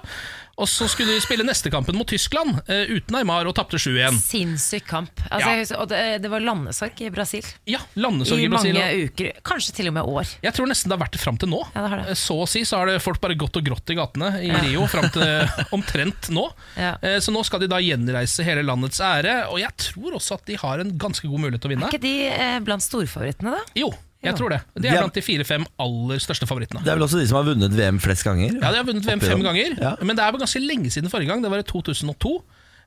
Og 0.61 0.69
så 0.69 0.85
skulle 0.91 1.15
de 1.17 1.21
spille 1.25 1.45
neste 1.49 1.71
kampen 1.73 1.97
mot 1.97 2.07
Tyskland 2.07 2.59
eh, 2.69 2.85
uten 2.93 3.15
Neymar, 3.17 3.47
og 3.49 3.55
tapte 3.57 3.79
7-1. 3.81 4.19
Sinnssyk 4.21 4.85
kamp. 4.87 5.11
Altså, 5.31 5.41
Ja. 5.49 5.55
jeg 5.57 5.63
husker, 5.65 5.81
og 5.81 5.89
det, 5.89 6.01
det 6.23 6.31
var 6.31 6.41
landesorg 6.45 7.01
i 7.01 7.09
Brasil. 7.11 7.47
Ja, 7.67 7.79
landesorg 7.97 8.39
I 8.39 8.45
i 8.45 8.49
Brasil. 8.53 8.75
mange 8.77 8.85
og- 8.93 9.13
uker, 9.13 9.33
kanskje 9.49 9.73
til 9.79 9.89
og 9.89 9.95
med 9.97 10.05
år. 10.05 10.29
Jeg 10.45 10.53
tror 10.55 10.69
nesten 10.69 10.91
det 10.93 10.99
har 10.99 11.03
vært 11.07 11.17
det 11.17 11.23
fram 11.25 11.39
til 11.41 11.49
nå. 11.49 11.63
Ja, 11.75 11.83
det 11.87 11.91
har 11.95 11.97
det. 12.03 12.09
Eh, 12.11 12.21
Så 12.23 12.37
å 12.43 12.47
si 12.49 12.61
så 12.69 12.77
har 12.83 12.87
det 12.93 13.01
folk 13.03 13.21
bare 13.21 13.35
gått 13.35 13.57
og 13.57 13.65
grått 13.65 13.91
i 13.91 13.95
gatene 13.97 14.31
i 14.45 14.53
Rio 14.69 14.87
fram 14.87 15.09
til 15.11 15.49
omtrent 15.77 16.29
nå. 16.31 16.47
Ja. 16.77 16.95
Eh, 17.03 17.19
Så 17.25 17.33
nå 17.33 17.43
skal 17.49 17.61
de 17.65 17.69
da 17.73 17.81
gjenreise 17.81 18.45
hele 18.45 18.63
landets 18.63 19.01
ære, 19.01 19.49
og 19.51 19.59
jeg 19.59 19.73
tror 19.89 20.15
også 20.21 20.35
at 20.37 20.45
de 20.47 20.57
har 20.57 20.79
en 20.85 20.93
ganske 20.99 21.27
god 21.27 21.41
mulighet 21.41 21.63
til 21.65 21.71
å 21.71 21.75
vinne. 21.75 21.89
Er 21.89 21.97
ikke 21.97 22.05
de 22.05 22.17
eh, 22.29 22.59
blant 22.61 22.83
storfavorittene, 22.85 23.57
da? 23.57 23.65
Jo, 23.75 23.89
jeg 24.23 24.37
tror 24.39 24.51
det. 24.55 24.61
De 24.79 24.89
er 24.89 24.99
blant 25.01 25.15
de 25.15 25.23
fire-fem 25.23 25.65
aller 25.83 26.19
største 26.23 26.47
favorittene. 26.47 26.83
Det 26.85 26.93
er 26.93 26.99
vel 26.99 27.07
også 27.09 27.19
de 27.21 27.27
som 27.29 27.41
har 27.41 27.47
vunnet 27.51 27.73
VM 27.75 27.99
flest 28.01 28.25
ganger? 28.25 28.55
Ja, 28.61 28.71
de 28.71 28.77
har 28.83 28.85
vunnet 28.87 29.05
VM 29.07 29.21
fem 29.21 29.43
ganger, 29.43 29.77
Ja. 29.81 29.97
men 30.03 30.15
det 30.17 30.25
er 30.25 30.33
vel 30.33 30.41
ganske 30.45 30.61
lenge 30.63 30.91
siden 30.95 31.11
forrige 31.11 31.29
gang. 31.33 31.43
Det 31.43 31.51
var 31.51 31.59
i 31.59 31.67
2002. 31.67 32.43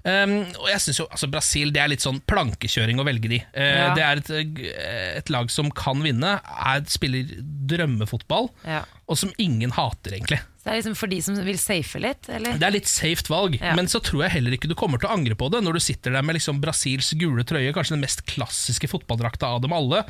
Um, 0.05 0.33
og 0.61 0.67
jeg 0.69 0.81
synes 0.83 0.99
jo, 0.99 1.05
altså 1.09 1.27
Brasil 1.33 1.71
det 1.73 1.81
er 1.81 1.87
litt 1.89 2.03
sånn 2.05 2.19
plankekjøring 2.29 2.99
å 3.01 3.05
velge 3.07 3.27
de. 3.31 3.39
Uh, 3.57 3.61
Ja. 3.65 3.93
Det 3.97 4.03
er 4.05 4.19
et, 4.21 4.29
eh, 4.29 5.17
et 5.17 5.29
lag 5.33 5.49
som 5.49 5.71
kan 5.71 5.97
vinne, 6.05 6.35
er, 6.45 6.83
spiller 6.85 7.25
drømmefotball, 7.65 8.51
Ja. 8.67 8.83
og 9.09 9.17
som 9.17 9.31
ingen 9.39 9.71
hater, 9.71 10.11
egentlig. 10.13 10.39
Det 10.65 10.71
er 10.73 10.79
liksom 10.79 10.95
for 10.97 11.11
de 11.11 11.19
som 11.21 11.35
vil 11.45 11.59
safe 11.61 11.99
litt, 12.01 12.25
eller? 12.33 12.55
Det 12.57 12.65
er 12.65 12.73
litt 12.73 12.87
safe 12.89 13.21
valg, 13.29 13.59
Ja. 13.61 13.75
men 13.77 13.85
så 13.85 13.99
tror 14.01 14.23
jeg 14.25 14.31
heller 14.39 14.55
ikke 14.57 14.67
du 14.67 14.73
kommer 14.77 14.97
til 14.97 15.05
å 15.07 15.13
angre 15.13 15.35
på 15.37 15.45
det 15.53 15.59
når 15.61 15.77
du 15.77 15.81
sitter 15.85 16.15
der 16.15 16.23
med 16.25 16.35
liksom 16.39 16.57
Brasils 16.63 17.11
gule 17.21 17.43
trøye, 17.45 17.69
kanskje 17.75 17.93
den 17.93 18.01
mest 18.01 18.23
klassiske 18.25 18.89
fotballdrakta 18.89 19.45
av 19.53 19.61
dem 19.61 19.75
alle, 19.77 20.01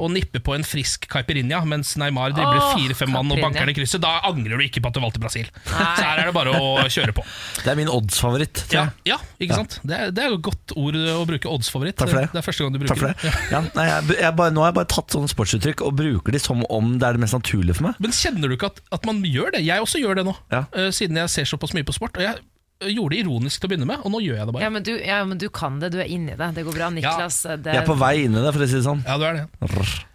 og 0.00 0.10
nipper 0.10 0.42
på 0.42 0.56
en 0.56 0.66
frisk 0.66 1.06
caipirinha 1.12 1.62
mens 1.64 1.94
Neymar 2.00 2.34
dribler 2.34 2.74
fire-fem 2.74 3.12
mann 3.14 3.30
og 3.30 3.38
banker 3.40 3.62
den 3.62 3.70
i 3.70 3.76
krysset. 3.78 4.02
Da 4.02 4.16
angrer 4.26 4.58
du 4.58 4.64
ikke 4.66 4.82
på 4.82 4.90
at 4.90 4.98
du 4.98 5.00
valgte 5.04 5.22
Brasil. 5.22 5.46
Så 5.70 6.02
her 6.02 6.24
er 6.24 6.26
det 6.26 6.34
bare 6.34 6.56
å 6.58 6.72
kjøre 6.90 7.14
på. 7.14 7.22
Det 7.62 7.70
er 7.70 7.78
min 7.78 7.88
oddsfavoritt. 7.94 8.64
Ja, 8.74 8.88
Ja, 9.06 9.20
ikke 9.38 9.54
ja 9.54 9.60
sant? 9.62 9.78
Det 9.86 9.94
er, 9.96 10.10
det 10.10 10.24
er 10.26 10.34
et 10.34 10.42
godt 10.42 10.74
ord 10.74 10.98
å 10.98 11.22
bruke 11.30 11.46
oddsfavoritt. 11.54 11.96
Takk 12.02 12.10
for 12.10 12.18
det. 12.24 12.32
Det 12.34 12.42
er 12.42 12.46
første 12.50 12.66
gang 12.66 12.74
du 12.74 12.80
bruker 12.82 12.94
Takk 12.96 13.02
for 13.04 13.14
det. 13.14 13.16
det. 13.22 13.30
Ja. 13.54 13.60
Ja, 13.60 13.62
nei, 13.78 13.86
jeg, 13.92 14.18
jeg 14.26 14.34
bare, 14.42 14.50
nå 14.56 14.64
har 14.66 14.72
jeg 14.72 14.78
bare 14.80 14.90
tatt 14.90 15.14
sånne 15.14 15.30
sportsuttrykk 15.30 15.86
og 15.86 15.94
bruker 16.02 16.34
de 16.34 16.42
som 16.42 16.66
om 16.66 16.92
det 16.98 17.06
er 17.06 17.14
det 17.18 17.22
mest 17.22 17.36
naturlige 17.38 17.78
for 17.78 17.86
meg. 17.90 18.02
Men 18.02 18.10
kjenner 18.16 18.50
du 18.50 18.56
ikke 18.58 18.70
at, 18.74 18.82
at 18.98 19.06
man 19.06 19.22
gjør 19.22 19.54
det? 19.54 19.62
Jeg 19.66 19.86
også 19.86 19.99
gjør 20.02 20.20
det 20.22 20.26
nå, 20.30 20.36
Ja. 20.52 20.64
eh, 20.72 20.90
siden 20.90 21.16
jeg 21.22 21.28
ser 21.30 21.44
såpass 21.50 21.74
mye 21.76 21.84
på 21.86 21.94
sport. 21.96 22.16
Og 22.16 22.24
jeg 22.24 22.38
eh, 22.80 22.92
gjorde 22.94 23.12
det 23.16 23.22
ironisk 23.26 23.60
til 23.60 23.68
å 23.68 23.72
begynne 23.74 23.86
med, 23.90 24.00
og 24.04 24.12
nå 24.14 24.20
gjør 24.24 24.38
jeg 24.40 24.46
det 24.48 24.54
bare. 24.56 24.62
Ja 24.64 24.70
men, 24.72 24.82
du, 24.86 24.92
ja, 24.98 25.18
men 25.28 25.38
du 25.38 25.48
kan 25.52 25.78
det, 25.82 25.92
du 25.92 25.98
er 26.00 26.08
inni 26.08 26.36
det. 26.36 26.50
Det 26.56 26.64
går 26.64 26.76
bra. 26.78 26.88
Niklas, 26.94 27.42
det, 27.60 27.74
Jeg 27.74 27.82
er 27.82 27.88
på 27.88 27.98
vei 28.00 28.14
inn 28.24 28.34
i 28.36 28.44
det, 28.44 28.52
for 28.56 28.64
å 28.64 28.70
si 28.70 28.78
det 28.80 28.86
sånn. 28.88 29.02
Ja, 29.06 29.18
du 29.20 29.24
er 29.28 29.40
det. 29.42 29.46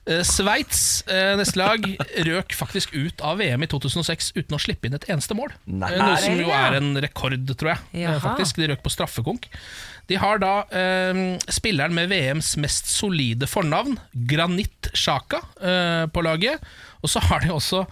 Eh, 0.06 0.22
Sveits, 0.26 1.02
eh, 1.10 1.34
neste 1.40 1.58
lag, 1.62 1.82
røk 2.30 2.54
faktisk 2.58 2.94
ut 2.94 3.22
av 3.26 3.40
VM 3.42 3.64
i 3.66 3.70
2006 3.72 4.34
uten 4.38 4.58
å 4.58 4.62
slippe 4.62 4.86
inn 4.90 4.98
et 4.98 5.08
eneste 5.10 5.34
mål. 5.38 5.54
Nei. 5.66 5.90
Eh, 5.94 6.02
Noe 6.02 6.18
som 6.22 6.38
jo 6.42 6.50
er 6.54 6.78
en 6.82 6.92
rekord, 7.06 7.38
tror 7.58 7.74
jeg. 7.76 7.84
eh, 7.94 8.02
Jaha. 8.06 8.20
faktisk 8.22 8.60
De 8.62 8.70
røk 8.74 8.84
på 8.86 8.94
straffekonk. 8.94 9.48
De 10.06 10.18
har 10.22 10.38
da 10.38 10.52
eh, 10.70 11.22
spilleren 11.50 11.94
med 11.98 12.12
VMs 12.12 12.52
mest 12.62 12.86
solide 12.94 13.48
fornavn, 13.50 13.96
Granit 14.30 14.92
Sjaka, 14.94 15.40
eh, 15.58 16.06
på 16.14 16.22
laget. 16.22 16.62
Og 17.02 17.10
så 17.10 17.22
har 17.26 17.42
de 17.42 17.50
også 17.54 17.86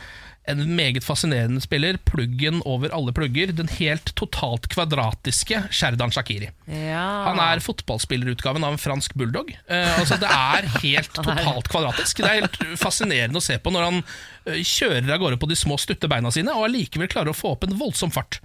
en 0.50 0.60
meget 0.76 1.06
fascinerende 1.06 1.62
spiller, 1.64 1.96
pluggen 2.04 2.58
over 2.68 2.92
alle 2.96 3.14
plugger, 3.16 3.54
den 3.56 3.70
helt 3.78 4.12
totalt 4.20 4.68
kvadratiske 4.74 5.62
Sherdan 5.72 6.12
Shakiri. 6.12 6.50
Ja. 6.68 7.04
Han 7.30 7.40
er 7.40 7.62
fotballspillerutgaven 7.64 8.66
av 8.68 8.76
en 8.76 8.82
fransk 8.82 9.16
bulldog. 9.20 9.54
Eh, 9.68 10.00
altså 10.00 10.18
Det 10.20 10.28
er 10.28 10.68
helt 10.84 11.14
totalt 11.20 11.72
kvadratisk. 11.72 12.20
Det 12.24 12.28
er 12.30 12.42
helt 12.42 12.60
fascinerende 12.82 13.40
å 13.40 13.46
se 13.46 13.56
på 13.64 13.72
når 13.72 13.88
han 13.88 14.02
eh, 14.04 14.60
kjører 14.68 15.16
av 15.16 15.24
gårde 15.24 15.40
på 15.40 15.50
de 15.54 15.60
små, 15.60 15.80
stutte 15.80 16.12
beina 16.12 16.32
sine, 16.36 16.52
og 16.52 16.68
allikevel 16.68 17.08
klarer 17.12 17.32
å 17.32 17.38
få 17.38 17.56
opp 17.56 17.64
en 17.70 17.78
voldsom 17.80 18.12
fart. 18.12 18.42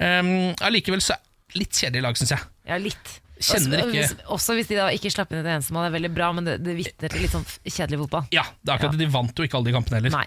Um, 0.00 0.52
allikevel 0.64 1.00
så 1.04 1.16
det 1.16 1.60
litt 1.60 1.76
kjedelig 1.78 2.02
lag, 2.04 2.18
syns 2.18 2.32
jeg. 2.34 2.48
Ja, 2.68 2.76
litt. 2.80 3.14
Kjenner 3.36 3.82
også, 3.82 3.88
ikke- 3.92 4.00
hvis, 4.00 4.12
også 4.32 4.54
hvis 4.56 4.68
de 4.70 4.76
da 4.80 4.86
ikke 4.96 5.10
slapp 5.12 5.32
inn 5.32 5.42
et 5.42 5.48
eneste 5.52 5.72
mål, 5.76 5.84
det 5.86 5.90
er 5.92 5.96
veldig 5.98 6.14
bra, 6.16 6.30
men 6.32 6.44
det, 6.48 6.54
det 6.64 6.74
vitner 6.78 7.12
til 7.12 7.20
litt 7.20 7.34
sånn 7.36 7.44
kjedelig 7.68 7.98
fotball. 8.06 8.24
Ja, 8.32 8.46
det 8.64 8.72
er 8.72 8.78
akkurat 8.78 8.96
det. 8.96 9.04
De 9.04 9.12
vant 9.12 9.36
jo 9.36 9.44
ikke 9.44 9.58
alle 9.60 9.68
de 9.68 9.74
kampene 9.76 10.00
heller. 10.00 10.14
Nei. 10.16 10.26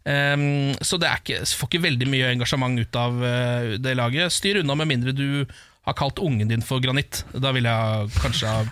Um, 0.00 0.72
så 0.80 0.96
det 0.96 1.08
er 1.10 1.20
ikke, 1.20 1.42
får 1.44 1.68
ikke 1.68 1.84
veldig 1.84 2.06
mye 2.08 2.30
engasjement 2.32 2.80
ut 2.80 2.96
av 2.96 3.20
uh, 3.20 3.74
det 3.82 3.96
laget. 3.98 4.32
Styr 4.32 4.62
unna 4.62 4.76
med 4.78 4.88
mindre 4.88 5.12
du 5.16 5.44
har 5.88 5.96
kalt 5.96 6.20
ungen 6.22 6.48
din 6.48 6.64
for 6.64 6.80
granitt. 6.80 7.22
Da 7.32 7.52
ville 7.56 7.72
jeg 7.72 8.12
kanskje 8.20 8.48
ha 8.54 8.62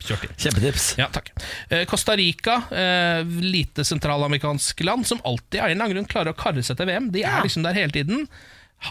kjørt 0.00 0.28
inn. 0.28 0.36
Kjempetips. 0.38 0.86
Ja, 1.00 1.08
takk. 1.12 1.32
Uh, 1.72 1.82
Costa 1.90 2.14
Rica, 2.18 2.60
uh, 2.70 3.26
lite 3.42 3.84
sentralamerikansk 3.86 4.84
land, 4.86 5.08
som 5.10 5.22
alltid 5.26 5.60
av 5.60 5.66
en 5.66 5.74
eller 5.74 5.84
annen 5.84 5.98
grunn 5.98 6.10
klarer 6.10 6.34
å 6.34 6.38
karre 6.38 6.64
seg 6.66 6.78
til 6.78 6.90
VM. 6.90 7.10
De 7.14 7.26
er 7.26 7.42
liksom 7.46 7.66
der 7.66 7.78
hele 7.78 7.94
tiden. 7.96 8.28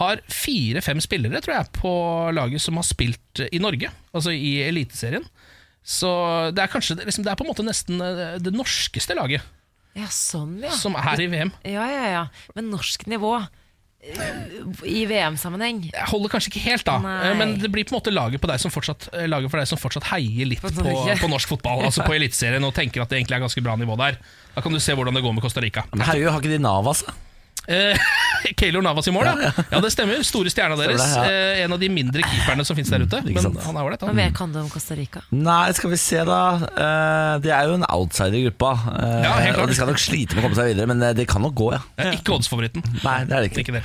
Har 0.00 0.20
fire-fem 0.30 1.00
spillere, 1.02 1.40
tror 1.42 1.56
jeg, 1.56 1.70
på 1.80 1.92
laget 2.36 2.62
som 2.62 2.76
har 2.78 2.86
spilt 2.86 3.40
i 3.50 3.58
Norge, 3.58 3.88
altså 4.14 4.30
i 4.36 4.60
Eliteserien. 4.68 5.24
Så 5.82 6.10
det 6.54 6.60
er 6.60 6.70
kanskje 6.70 6.98
liksom, 7.00 7.24
Det 7.24 7.32
er 7.32 7.38
på 7.40 7.46
en 7.46 7.48
måte 7.48 7.64
nesten 7.64 8.02
det 8.44 8.52
norskeste 8.52 9.16
laget 9.16 9.40
Ja, 9.98 10.10
sånn, 10.14 10.60
ja. 10.62 10.74
som 10.76 10.94
er 10.98 11.22
i 11.22 11.26
VM. 11.30 11.50
Ja, 11.66 11.86
ja, 11.90 12.04
ja. 12.10 12.26
Men 12.54 12.70
norsk 12.70 13.06
nivå 13.10 13.32
eh, 13.40 14.20
i 14.86 15.02
VM-sammenheng 15.10 15.80
Jeg 15.88 16.06
holder 16.12 16.32
kanskje 16.32 16.52
ikke 16.52 16.62
helt, 16.68 16.86
da, 16.86 16.98
Nei. 17.02 17.32
men 17.40 17.56
det 17.62 17.72
blir 17.74 17.88
på 17.88 17.94
en 17.94 17.98
måte 17.98 18.14
laget, 18.14 18.42
på 18.42 18.50
deg 18.50 18.62
som 18.62 18.72
fortsatt, 18.74 19.08
eh, 19.14 19.26
laget 19.30 19.50
for 19.50 19.62
deg 19.62 19.70
som 19.70 19.80
fortsatt 19.82 20.06
heier 20.12 20.48
litt 20.48 20.62
På 20.62 20.70
på, 20.70 20.94
på 21.24 21.32
norsk 21.32 21.56
fotball, 21.56 21.82
altså 21.88 22.06
på 22.06 22.14
Eliteserien, 22.16 22.64
og 22.66 22.76
tenker 22.76 23.02
at 23.02 23.10
det 23.10 23.18
egentlig 23.18 23.40
er 23.40 23.48
ganske 23.48 23.64
bra 23.66 23.74
nivå 23.80 23.98
der. 24.00 24.20
Da 24.54 24.62
kan 24.62 24.74
du 24.74 24.82
se 24.82 24.94
hvordan 24.94 25.18
det 25.18 25.24
går 25.26 25.34
med 25.36 25.44
Costa 25.44 25.64
Rica. 25.64 25.86
Men 25.90 26.06
herregud, 26.06 26.30
har 26.30 26.44
ikke 26.44 26.54
de 26.54 26.62
Navas? 26.62 27.04
da? 27.08 27.18
Eh, 27.70 27.98
Keylor 28.58 28.82
Navas 28.82 29.06
i 29.08 29.12
mål, 29.14 29.28
ja. 29.30 29.50
ja. 29.70 29.80
det 29.84 29.90
stemmer. 29.94 30.22
Store 30.26 30.50
stjerna 30.52 30.76
deres. 30.80 31.00
det, 31.02 31.08
ja. 31.14 31.24
eh, 31.30 31.62
en 31.64 31.74
av 31.76 31.80
de 31.82 31.90
mindre 31.92 32.24
keeperne 32.24 32.64
som 32.66 32.76
finnes 32.78 32.90
der 32.90 33.04
ute. 33.04 33.20
Men 33.28 33.46
han 33.62 33.76
er 33.78 33.84
ålreit, 33.86 34.02
Hva 34.02 34.10
han. 34.10 34.16
mer 34.18 34.32
kan 34.36 34.52
du 34.54 34.58
om 34.62 34.70
Costa 34.72 34.96
Rica? 34.98 35.22
Nei, 35.30 35.68
skal 35.76 35.92
vi 35.92 35.98
se 36.00 36.24
da. 36.26 36.40
Eh, 36.70 37.34
de 37.44 37.52
er 37.54 37.68
jo 37.70 37.76
en 37.78 37.86
outsider 37.92 38.38
i 38.40 38.44
gruppa. 38.48 38.72
eh, 38.96 39.16
Ja, 39.26 39.34
helt 39.44 39.54
klart. 39.54 39.62
og 39.68 39.72
de 39.74 39.78
skal 39.78 39.90
nok 39.92 40.02
slite 40.02 40.34
med 40.36 40.42
å 40.42 40.48
komme 40.48 40.58
seg 40.58 40.72
videre, 40.72 40.88
men 40.90 41.04
de 41.04 41.12
det 41.20 41.28
kan 41.28 41.44
nok 41.44 41.54
gå, 41.58 41.68
ja. 41.76 41.82
Eh, 42.00 42.14
Ikke 42.16 42.32
oddsfavoritten. 42.38 42.84
Nei, 43.04 43.16
det 43.28 43.36
er 43.36 43.44
det 43.44 43.50
ikke. 43.52 43.64
Ikke 43.66 43.76
det. 43.76 43.84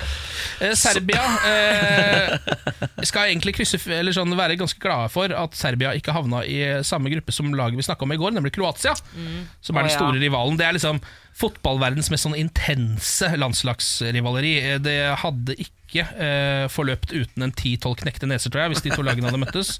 Eh, 0.63 0.73
Serbia 0.79 1.25
eh, 1.51 3.03
skal 3.03 3.29
egentlig 3.29 3.55
krysse, 3.57 3.79
eller 3.91 4.15
sånn, 4.15 4.31
være 4.39 4.57
ganske 4.59 4.79
glade 4.81 5.11
for 5.13 5.35
at 5.35 5.57
Serbia 5.59 5.91
ikke 5.99 6.15
havna 6.15 6.45
i 6.47 6.61
samme 6.87 7.11
gruppe 7.11 7.35
som 7.35 7.51
laget 7.55 7.77
vi 7.79 7.85
snakka 7.85 8.07
om 8.07 8.15
i 8.15 8.19
går, 8.21 8.33
nemlig 8.37 8.55
Kroatia. 8.55 8.95
Som 8.95 9.75
er 9.77 9.85
den 9.87 9.91
ja. 9.93 9.99
store 9.99 10.21
rivalen. 10.21 10.57
Det 10.59 10.65
er 10.69 10.77
liksom 10.79 11.01
fotballverdens 11.35 12.07
mest 12.13 12.23
sånn 12.27 12.37
intense 12.39 13.27
landslagsrivaleri. 13.37 14.53
Eh, 14.63 14.77
Det 14.83 14.97
hadde 15.21 15.57
ikke 15.59 16.05
eh, 16.15 16.65
forløpt 16.71 17.11
uten 17.15 17.43
en 17.45 17.51
10-12 17.55 17.95
knekte 18.03 18.29
neser, 18.29 18.51
tror 18.51 18.65
jeg, 18.65 18.73
hvis 18.75 18.85
de 18.85 18.93
to 18.95 19.03
lagene 19.05 19.27
hadde 19.29 19.41
møttes. 19.43 19.75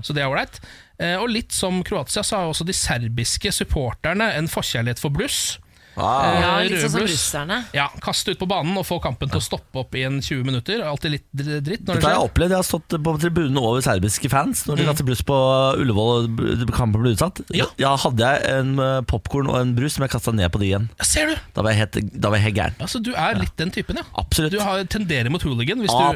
Så 0.06 0.14
det 0.16 0.22
er 0.24 0.30
ålreit. 0.32 0.58
Eh, 0.98 1.16
og 1.20 1.30
litt 1.32 1.54
som 1.54 1.82
Kroatia, 1.86 2.22
så 2.26 2.40
har 2.42 2.50
også 2.50 2.66
de 2.68 2.74
serbiske 2.76 3.52
supporterne 3.54 4.32
en 4.38 4.50
forkjærlighet 4.50 5.02
for 5.02 5.14
bluss. 5.14 5.56
Ah. 5.96 6.32
Eh, 6.34 6.40
Ja, 6.40 6.50
litt 6.62 6.80
sånn 6.82 6.90
som 6.92 7.00
russerne. 7.06 7.58
Ja, 7.74 7.88
Kaste 8.02 8.30
ut 8.34 8.38
på 8.38 8.46
banen 8.48 8.76
og 8.76 8.84
få 8.86 9.00
kampen 9.02 9.28
til 9.30 9.38
å 9.40 9.42
stoppe 9.44 9.80
opp 9.80 9.94
i 9.94 10.02
en 10.06 10.20
20 10.20 10.44
minutter. 10.44 10.82
Alltid 10.84 11.10
litt 11.16 11.26
dritt 11.32 11.84
når 11.86 11.96
Dette 11.96 12.00
det 12.00 12.04
har 12.10 12.16
jeg 12.20 12.28
opplevd. 12.30 12.50
Jeg 12.50 12.60
har 12.60 12.68
stått 12.68 12.96
på 13.02 13.14
tribunen 13.22 13.58
over 13.58 13.80
serbiske 13.80 14.28
fans 14.30 14.64
når 14.66 14.76
de 14.76 14.82
Mm. 14.82 14.90
kaster 14.92 15.04
bluss 15.08 15.22
på 15.22 15.36
Ullevål 15.80 16.28
og 16.28 16.72
kampen 16.76 17.02
ble 17.02 17.14
utsatt. 17.16 17.40
Ja. 17.52 17.66
hadde 17.96 18.18
jeg 18.18 18.44
en 18.58 18.76
popkorn 19.06 19.48
og 19.48 19.56
en 19.60 19.74
brus 19.74 19.94
som 19.96 20.02
jeg 20.04 20.10
kasta 20.10 20.32
ned 20.32 20.50
på 20.52 20.58
de 20.60 20.66
igjen. 20.72 20.88
Ser 21.02 21.26
du? 21.32 21.36
Da 21.54 21.62
var 21.62 21.72
jeg 21.72 21.78
helt, 21.80 22.20
da 22.20 22.28
var 22.30 22.36
jeg 22.38 22.44
helt 22.52 22.56
gæren. 22.60 22.74
Altså, 22.80 23.02
Du 23.02 23.12
er 23.14 23.34
litt 23.38 23.56
den 23.56 23.70
typen, 23.70 23.96
ja. 23.96 24.02
Absolutt. 24.18 24.52
Du 24.52 24.60
har, 24.60 24.84
tenderer 24.84 25.30
mot 25.30 25.42
hooligan. 25.42 25.78
Hvis 25.80 25.90
du, 25.90 25.96
Ja. 25.96 26.12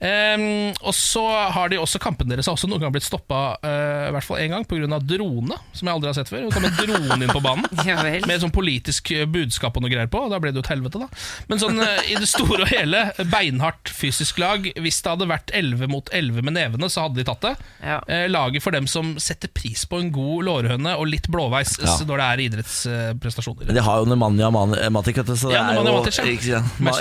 um, 0.00 0.72
og 0.84 0.94
så 0.94 1.24
har 1.52 1.68
de 1.68 1.76
også 1.76 1.98
Kampen 2.00 2.28
deres 2.30 2.46
har 2.46 2.54
også 2.56 2.68
noen 2.68 2.80
ganger 2.80 2.92
blitt 2.96 3.04
stoppa 3.04 3.56
uh, 3.62 4.08
i 4.08 4.12
hvert 4.14 4.24
fall 4.24 4.38
én 4.38 4.50
gang 4.54 4.64
pga. 4.64 4.98
drone, 5.04 5.52
som 5.72 5.86
jeg 5.88 5.94
aldri 5.94 6.06
har 6.08 6.14
sett 6.14 6.28
før. 6.30 6.48
Det 6.48 6.54
kom 6.54 6.64
en 6.64 6.76
drone 6.78 7.22
inn 7.22 7.28
på 7.34 7.42
banen 7.42 7.66
Ja 7.86 8.00
vel. 8.02 8.24
med 8.26 8.40
sånn 8.40 8.50
politisk 8.70 9.10
eh, 9.16 9.26
budskap 9.26 9.76
og 9.76 9.82
noe 9.84 9.90
greier 9.92 10.08
på. 10.10 10.22
Og 10.26 10.30
da 10.32 10.38
ble 10.42 10.52
det 10.54 10.60
jo 10.60 10.64
et 10.64 10.70
helvete, 10.72 11.00
da. 11.02 11.08
Men 11.50 11.60
sånn 11.62 11.80
eh, 11.82 12.12
i 12.12 12.16
det 12.20 12.28
store 12.30 12.62
og 12.64 12.70
hele, 12.70 13.02
beinhardt 13.32 13.90
fysisk 13.90 14.38
lag. 14.40 14.68
Hvis 14.78 15.00
det 15.02 15.10
hadde 15.12 15.28
vært 15.30 15.50
11 15.56 15.90
mot 15.90 16.08
11 16.14 16.44
med 16.46 16.54
nevene, 16.56 16.90
så 16.92 17.04
hadde 17.08 17.18
de 17.20 17.26
tatt 17.28 17.42
det. 17.48 17.52
Ja. 17.82 17.98
Eh, 18.06 18.26
laget 18.30 18.62
for 18.64 18.76
dem 18.76 18.86
som 18.90 19.16
setter 19.20 19.50
pris 19.52 19.82
på 19.90 19.98
en 20.00 20.12
god 20.14 20.46
lårhøne 20.46 20.94
og 21.00 21.08
litt 21.10 21.26
blåveis 21.32 21.76
Ja. 21.82 21.96
når 22.06 22.22
det 22.22 22.26
er 22.30 22.44
idrettsprestasjoner. 22.46 23.66
Men 23.70 23.78
de 23.80 23.84
har 23.86 24.00
jo 24.04 24.08
Nemanja 24.10 24.50
Man- 24.54 24.76
Matic, 24.92 25.16
vet 25.20 25.26
du. 25.26 25.36
Så 25.36 25.48
det 25.50 25.58
Ja, 25.58 25.66
er 25.70 25.80
jo 25.80 25.96
Matic, 25.98 26.18
ja, 26.46 26.60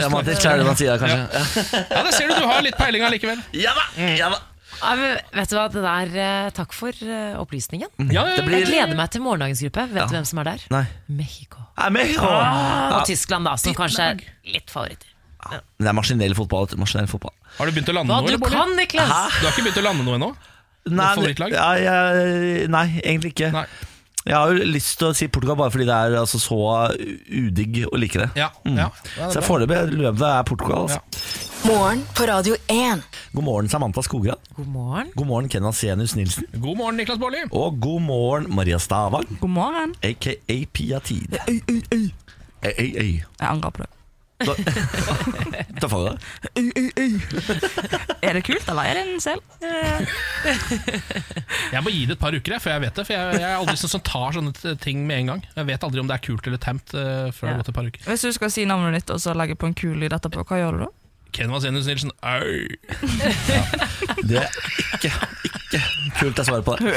Matic 0.10 0.46
er 0.46 0.58
det 0.58 0.66
man 0.66 0.76
sier, 0.80 0.98
kanskje. 0.98 1.20
Ja. 1.20 1.86
Ja, 1.94 2.04
det 2.06 2.14
ser 2.16 2.28
du, 2.30 2.36
du 2.40 2.48
har 2.50 2.62
litt 2.66 2.78
peiling 2.80 3.04
allikevel. 3.06 3.42
Ja 3.54 3.74
da! 3.78 3.86
Ja 4.18 4.30
da. 4.34 4.40
Ja, 4.82 4.96
men 4.96 5.18
vet 5.36 5.50
du 5.52 5.56
hva, 5.58 5.66
det 5.72 5.82
der, 5.84 6.14
eh, 6.24 6.50
Takk 6.56 6.74
for 6.74 6.90
eh, 7.04 7.36
opplysningen. 7.40 7.90
Ja, 8.00 8.24
ja, 8.24 8.28
ja. 8.30 8.36
Det 8.38 8.46
blir- 8.48 8.60
Jeg 8.64 8.68
gleder 8.72 8.96
meg 8.96 9.10
til 9.12 9.22
morgendagens 9.22 9.62
gruppe. 9.66 9.88
Vet 9.94 10.08
du 10.10 10.16
hvem 10.16 10.26
som 10.26 10.40
er 10.40 10.44
der? 10.54 10.60
Nei. 10.72 10.86
Mexico. 11.10 11.58
Ja, 11.78 11.90
Mexico. 11.90 12.26
Ah, 12.26 12.44
Ja. 12.92 12.98
og 13.00 13.06
Tyskland, 13.08 13.46
da, 13.46 13.56
som 13.56 13.74
kanskje 13.76 14.00
er 14.12 14.16
litt 14.54 14.70
favoritter. 14.70 15.08
Men 15.50 15.62
det 15.80 15.88
er 15.88 15.94
maskinell 15.94 16.34
fotball. 16.36 16.68
Maskinell 16.78 17.08
fotball. 17.08 17.32
Har 17.58 17.66
du 17.66 17.72
begynt 17.72 17.90
å 17.90 17.94
lande 17.96 18.12
Hva 18.12 18.22
noe? 18.22 18.28
du 18.28 18.34
eller, 18.34 18.38
Bård? 18.40 18.52
kan, 18.52 18.76
Niklas! 18.76 19.08
Du 19.40 19.46
har 19.48 19.52
ikke 19.54 19.64
begynt 19.68 19.78
å 19.80 19.84
lande 19.84 20.04
noe 20.06 20.16
ennå? 20.20 20.36
Nei, 20.90 21.16
favorittlag? 21.16 21.52
ja, 21.52 21.74
jeg, 21.76 22.70
nei, 22.70 22.86
egentlig 23.04 23.34
ikke. 23.36 23.66
Jeg 24.30 24.38
har 24.38 24.52
jo 24.54 24.66
lyst 24.70 25.00
til 25.00 25.08
å 25.10 25.16
si 25.18 25.28
Portugal 25.28 25.58
bare 25.58 25.74
fordi 25.74 25.88
det 25.90 25.96
er 25.98 26.16
altså, 26.20 26.38
så 26.38 26.58
udigg 27.34 27.80
å 27.90 27.98
like 27.98 28.20
det. 28.22 28.30
Ja, 28.38 28.52
Mm. 28.66 28.78
ja. 28.78 28.90
Det 29.18 29.32
så 29.34 29.40
jeg 29.40 29.48
foreløpig 29.48 29.80
lurer 29.96 30.10
jeg 30.12 30.16
på 30.16 30.22
det 30.22 30.30
er 30.38 30.44
Portugal. 30.44 30.86
Altså. 30.86 31.02
Morgen 31.66 32.04
på 32.16 32.28
Radio 32.30 32.56
1. 32.70 33.02
God 33.34 33.44
morgen, 33.44 33.70
Samantha 33.70 34.02
Skogran. 34.06 34.38
God 34.56 34.68
morgen. 34.68 35.10
God 35.16 35.28
morgen, 35.28 35.50
Kenna 35.50 35.72
Senus 35.76 36.14
Nilsen. 36.16 36.46
God 36.54 36.78
morgen, 36.78 36.96
Niklas 37.02 37.20
Baarli. 37.20 37.42
Og 37.52 37.80
god 37.82 38.02
morgen, 38.06 38.48
Maria 38.56 38.78
Stavang. 38.80 39.26
God 39.42 39.50
morgen. 39.50 39.96
Aka 40.04 40.36
Pia 40.74 41.00
Tid. 41.00 41.36
Øy, 41.50 41.60
øy, 41.70 41.82
øy. 41.92 43.14
Jeg 43.20 43.26
angrer 43.50 43.70
på 43.76 43.82
det. 43.84 43.90
Da, 44.40 45.88
får 45.92 46.06
jeg 46.06 46.14
det. 46.16 46.20
Er 48.24 48.38
det 48.38 48.44
kult, 48.48 48.64
eller 48.72 48.88
er 48.88 48.94
det 48.96 49.04
en 49.04 49.20
selv? 49.24 49.42
Jeg 51.74 51.84
må 51.84 51.92
gi 51.92 52.06
det 52.08 52.16
et 52.16 52.22
par 52.22 52.34
uker, 52.34 52.54
jeg, 52.56 52.62
før 52.64 52.72
jeg 52.74 52.82
vet 52.86 52.96
det. 52.98 53.04
For 53.08 53.14
jeg, 53.14 53.40
jeg 53.42 53.46
er 53.50 53.58
aldri 53.60 53.76
sånn 53.80 53.92
som 53.92 54.04
tar 54.06 54.34
sånne 54.36 54.76
ting 54.82 55.04
med 55.08 55.24
en 55.24 55.30
gang. 55.34 55.42
Jeg 55.58 55.68
vet 55.70 55.84
aldri 55.86 56.02
om 56.02 56.10
det 56.10 56.16
er 56.16 56.24
kult 56.26 56.48
eller 56.50 56.62
tamt 56.62 56.96
uh, 56.96 57.28
før 57.36 57.44
det 57.46 57.52
har 57.52 57.60
gått 57.62 57.72
et 57.72 57.78
par 57.78 57.90
uker. 57.90 58.02
Hvis 58.08 58.26
du 58.26 58.32
skal 58.36 58.54
si 58.54 58.66
navnet 58.70 58.98
ditt 59.00 59.14
og 59.14 59.20
så 59.22 59.36
legge 59.38 59.58
på 59.60 59.70
en 59.70 59.78
kul 59.78 59.96
lyd 60.02 60.16
etterpå, 60.16 60.46
hva 60.50 60.62
gjør 60.62 60.80
du 60.80 60.86
da? 60.86 60.90
Ken 61.36 61.52
Vasenius 61.54 61.86
Nilsen, 61.86 62.12
au! 62.26 62.56
Det 64.26 64.40
er 64.42 64.50
ikke, 64.98 65.12
ikke 65.52 65.84
kult 66.18 66.42
jeg 66.42 66.50
svarer 66.50 66.66
på 66.66 66.80
det. 66.80 66.88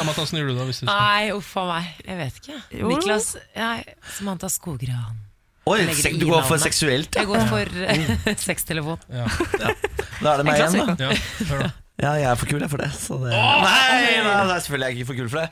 Samme 0.00 0.14
hvordan 0.16 0.40
gjør 0.40 0.48
du 0.48 0.54
det? 0.56 0.68
Hvis 0.70 0.80
du 0.80 0.86
skal. 0.86 1.00
Nei, 1.00 1.32
uff 1.36 1.50
a 1.60 1.66
meg. 1.68 1.90
Jeg 2.06 2.20
vet 2.20 2.38
ikke. 2.40 2.60
Jo. 2.80 2.92
Niklas 2.94 3.34
ja, 3.56 3.72
Samantha 4.16 4.48
Skogran. 4.52 5.26
Oi, 5.70 5.84
du 6.16 6.24
går 6.26 6.46
for 6.48 6.58
seksuelt, 6.58 7.14
ja. 7.14 7.20
Jeg 7.20 7.28
går 7.28 7.44
for 7.50 7.68
uh, 7.68 8.30
sextelefon. 8.48 9.02
Ja. 9.12 9.28
Da 9.60 10.32
er 10.32 10.40
det 10.40 10.46
meg 10.48 10.56
igjen, 10.56 10.96
da. 10.96 11.10
Ja. 11.10 11.68
Ja, 12.00 12.14
jeg 12.16 12.30
er 12.30 12.38
for 12.40 12.48
kul 12.48 12.62
jeg 12.64 12.72
for 12.72 12.80
det. 12.80 12.88
Så 12.96 13.18
det... 13.20 13.34
Nei, 13.36 14.22
nei, 14.24 14.36
nei, 14.48 14.56
selvfølgelig 14.64 14.86
er 14.86 14.94
jeg 14.94 15.02
ikke 15.02 15.08
for 15.10 15.18
kul 15.20 15.28
for 15.28 15.42
det. 15.42 15.48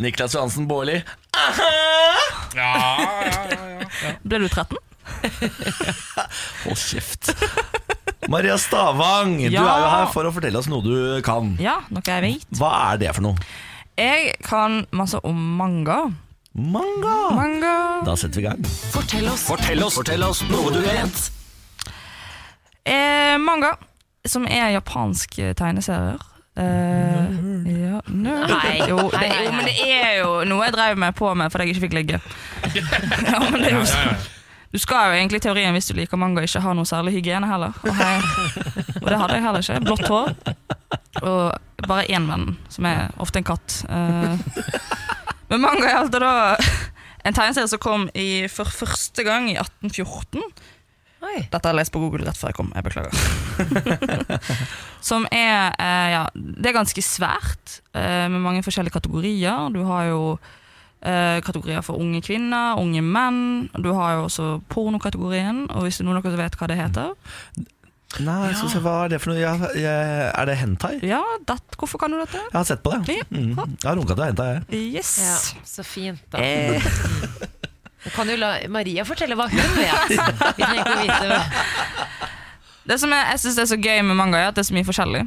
Niklas 0.00 0.34
Johansen 0.34 0.68
Baarli. 0.70 0.96
Ja, 2.56 2.70
ja, 2.70 2.70
ja, 3.28 3.58
ja. 4.00 4.14
Ble 4.24 4.40
du 4.40 4.48
13? 4.48 4.80
Hold 6.64 6.80
kjeft. 6.80 7.34
Maria 8.32 8.56
Stavang, 8.60 9.36
du 9.42 9.60
er 9.60 9.82
jo 9.84 9.90
her 9.92 10.08
for 10.14 10.28
å 10.28 10.32
fortelle 10.32 10.60
oss 10.60 10.70
noe 10.72 10.84
du 10.84 10.96
kan. 11.26 11.52
Ja, 11.60 11.82
noe 11.92 12.04
jeg 12.06 12.24
vet. 12.24 12.48
Hva 12.56 12.72
er 12.90 13.02
det 13.04 13.12
for 13.16 13.28
noe? 13.28 13.50
Jeg 14.00 14.32
kan 14.44 14.86
masse 14.96 15.18
om 15.28 15.36
manga. 15.58 15.98
Manga! 16.52 17.16
Manga. 17.36 17.74
Da 18.06 18.14
setter 18.16 18.40
vi 18.40 18.46
i 18.46 18.48
gang. 18.48 18.64
Fortell 18.94 19.28
oss. 19.28 19.44
Fortell 19.44 19.84
oss, 19.84 19.98
fortell 20.00 20.24
oss 20.24 20.40
noe 20.48 20.72
du 20.72 20.80
vet. 20.80 21.20
Eh, 22.88 23.36
manga, 23.38 23.74
som 24.24 24.48
er 24.48 24.72
japansk 24.72 25.36
tegneserier. 25.58 26.16
Eh, 26.56 27.36
ja, 27.76 28.00
nerd. 28.08 28.48
Nei. 28.48 28.72
Jo, 28.88 29.04
det, 29.12 29.28
jo, 29.44 29.52
men 29.52 29.68
det 29.68 29.76
er 29.84 30.16
jo 30.22 30.32
noe 30.48 30.64
jeg 30.70 30.78
drev 30.78 30.98
med 31.04 31.20
på 31.20 31.34
med 31.36 31.52
fordi 31.52 31.68
jeg 31.68 31.76
ikke 31.76 31.86
fikk 31.86 31.98
ligge. 32.00 32.22
ja, 33.30 33.38
men 33.50 33.60
det 33.60 33.74
er 33.74 33.78
jo 33.82 33.84
ja. 33.84 34.16
Du 34.70 34.78
skal 34.78 35.10
jo 35.10 35.18
egentlig 35.18 35.40
i 35.40 35.44
teorien, 35.48 35.74
hvis 35.74 35.88
du 35.90 35.96
liker 35.98 36.20
manga, 36.20 36.44
ikke 36.46 36.62
ha 36.62 36.72
noe 36.78 36.86
særlig 36.86 37.16
hygiene 37.16 37.48
heller. 37.50 37.74
Og, 37.82 37.90
her, 37.96 38.26
og 39.00 39.08
det 39.08 39.18
hadde 39.18 39.34
jeg 39.38 39.44
heller 39.46 39.64
ikke. 39.66 39.80
Blått 39.88 40.06
hår. 40.06 40.34
Og 41.26 41.86
bare 41.88 42.06
én 42.14 42.28
venn, 42.30 42.52
som 42.70 42.86
er 42.86 43.08
ofte 43.18 43.40
en 43.42 43.48
katt. 43.50 43.80
Eh, 43.90 44.36
men 45.50 45.64
manga 45.64 45.90
altså 46.04 46.22
da 46.22 46.34
en 47.26 47.34
tegneserie 47.36 47.70
som 47.72 47.82
kom 47.82 48.06
i, 48.14 48.46
for 48.52 48.70
første 48.70 49.24
gang 49.26 49.50
i 49.50 49.56
1814. 49.58 50.44
Oi. 51.20 51.34
Dette 51.50 51.60
har 51.60 51.74
jeg 51.74 51.80
lest 51.82 51.92
på 51.92 52.00
Google 52.00 52.24
rett 52.24 52.38
før 52.38 52.48
jeg 52.52 52.56
kom. 52.56 52.70
Jeg 52.72 52.86
beklager. 52.86 53.12
Som 55.10 55.26
er 55.28 55.74
eh, 55.74 56.06
Ja, 56.14 56.22
det 56.32 56.70
er 56.70 56.78
ganske 56.78 57.04
svært, 57.04 57.80
eh, 57.92 58.24
med 58.32 58.40
mange 58.40 58.62
forskjellige 58.64 58.96
kategorier. 58.96 59.68
Du 59.74 59.82
har 59.90 60.08
jo 60.08 60.22
kategorier 61.00 61.80
for 61.86 61.96
unge 61.96 62.20
kvinner, 62.20 62.76
unge 62.80 63.00
menn. 63.00 63.70
Du 63.80 63.92
har 63.96 64.18
jo 64.18 64.24
også 64.28 64.48
pornokategorien, 64.68 65.62
og 65.72 65.86
hvis 65.86 65.96
det 66.00 66.04
er 66.04 66.10
noen 66.10 66.18
av 66.20 66.26
dere 66.28 66.42
vet 66.42 66.58
hva 66.60 66.68
det 66.68 66.76
heter 66.80 67.14
Nei, 68.18 68.48
jeg 68.50 68.56
skal 68.58 68.70
se, 68.72 68.80
hva 68.82 68.92
er 69.04 69.12
det 69.12 69.20
for 69.22 69.30
noe? 69.30 69.38
Ja, 69.38 69.52
jeg, 69.78 70.30
er 70.34 70.48
det 70.48 70.56
hentai? 70.58 70.96
Ja, 71.06 71.20
det, 71.46 71.54
hvorfor 71.78 72.00
kan 72.02 72.10
du 72.10 72.18
dette? 72.18 72.40
Jeg 72.42 72.56
har 72.56 72.66
sett 72.66 72.82
på 72.82 72.90
det. 72.90 73.14
Ja. 73.20 73.26
Mm. 73.30 73.52
Jeg 73.54 73.86
har 73.86 73.96
runka 74.00 74.16
til 74.18 74.24
hentai, 74.26 74.48
jeg. 74.56 74.80
Yes. 74.98 75.12
Ja, 75.22 75.36
så 75.70 75.84
fint, 75.86 76.24
da. 76.34 76.42
Eh, 76.42 76.90
Nå 78.00 78.10
kan 78.16 78.32
jo 78.32 78.36
la 78.40 78.50
Maria 78.72 79.04
fortelle 79.06 79.36
hva 79.38 79.46
hun 79.52 79.60
vet. 79.76 80.10
Vi 80.58 80.64
trenger 80.64 80.80
ikke 80.82 80.98
vite 81.04 81.30
hva. 81.30 81.40
det 82.90 82.98
som 83.02 83.14
er, 83.14 83.28
jeg 83.36 83.42
synes 83.44 83.58
er 83.62 83.70
så 83.70 83.78
gøy 83.78 84.02
med 84.08 84.18
manga, 84.18 84.40
er 84.40 84.50
at 84.50 84.58
det 84.58 84.64
er 84.64 84.70
så 84.72 84.76
mye 84.80 84.88
forskjellig. 84.88 85.22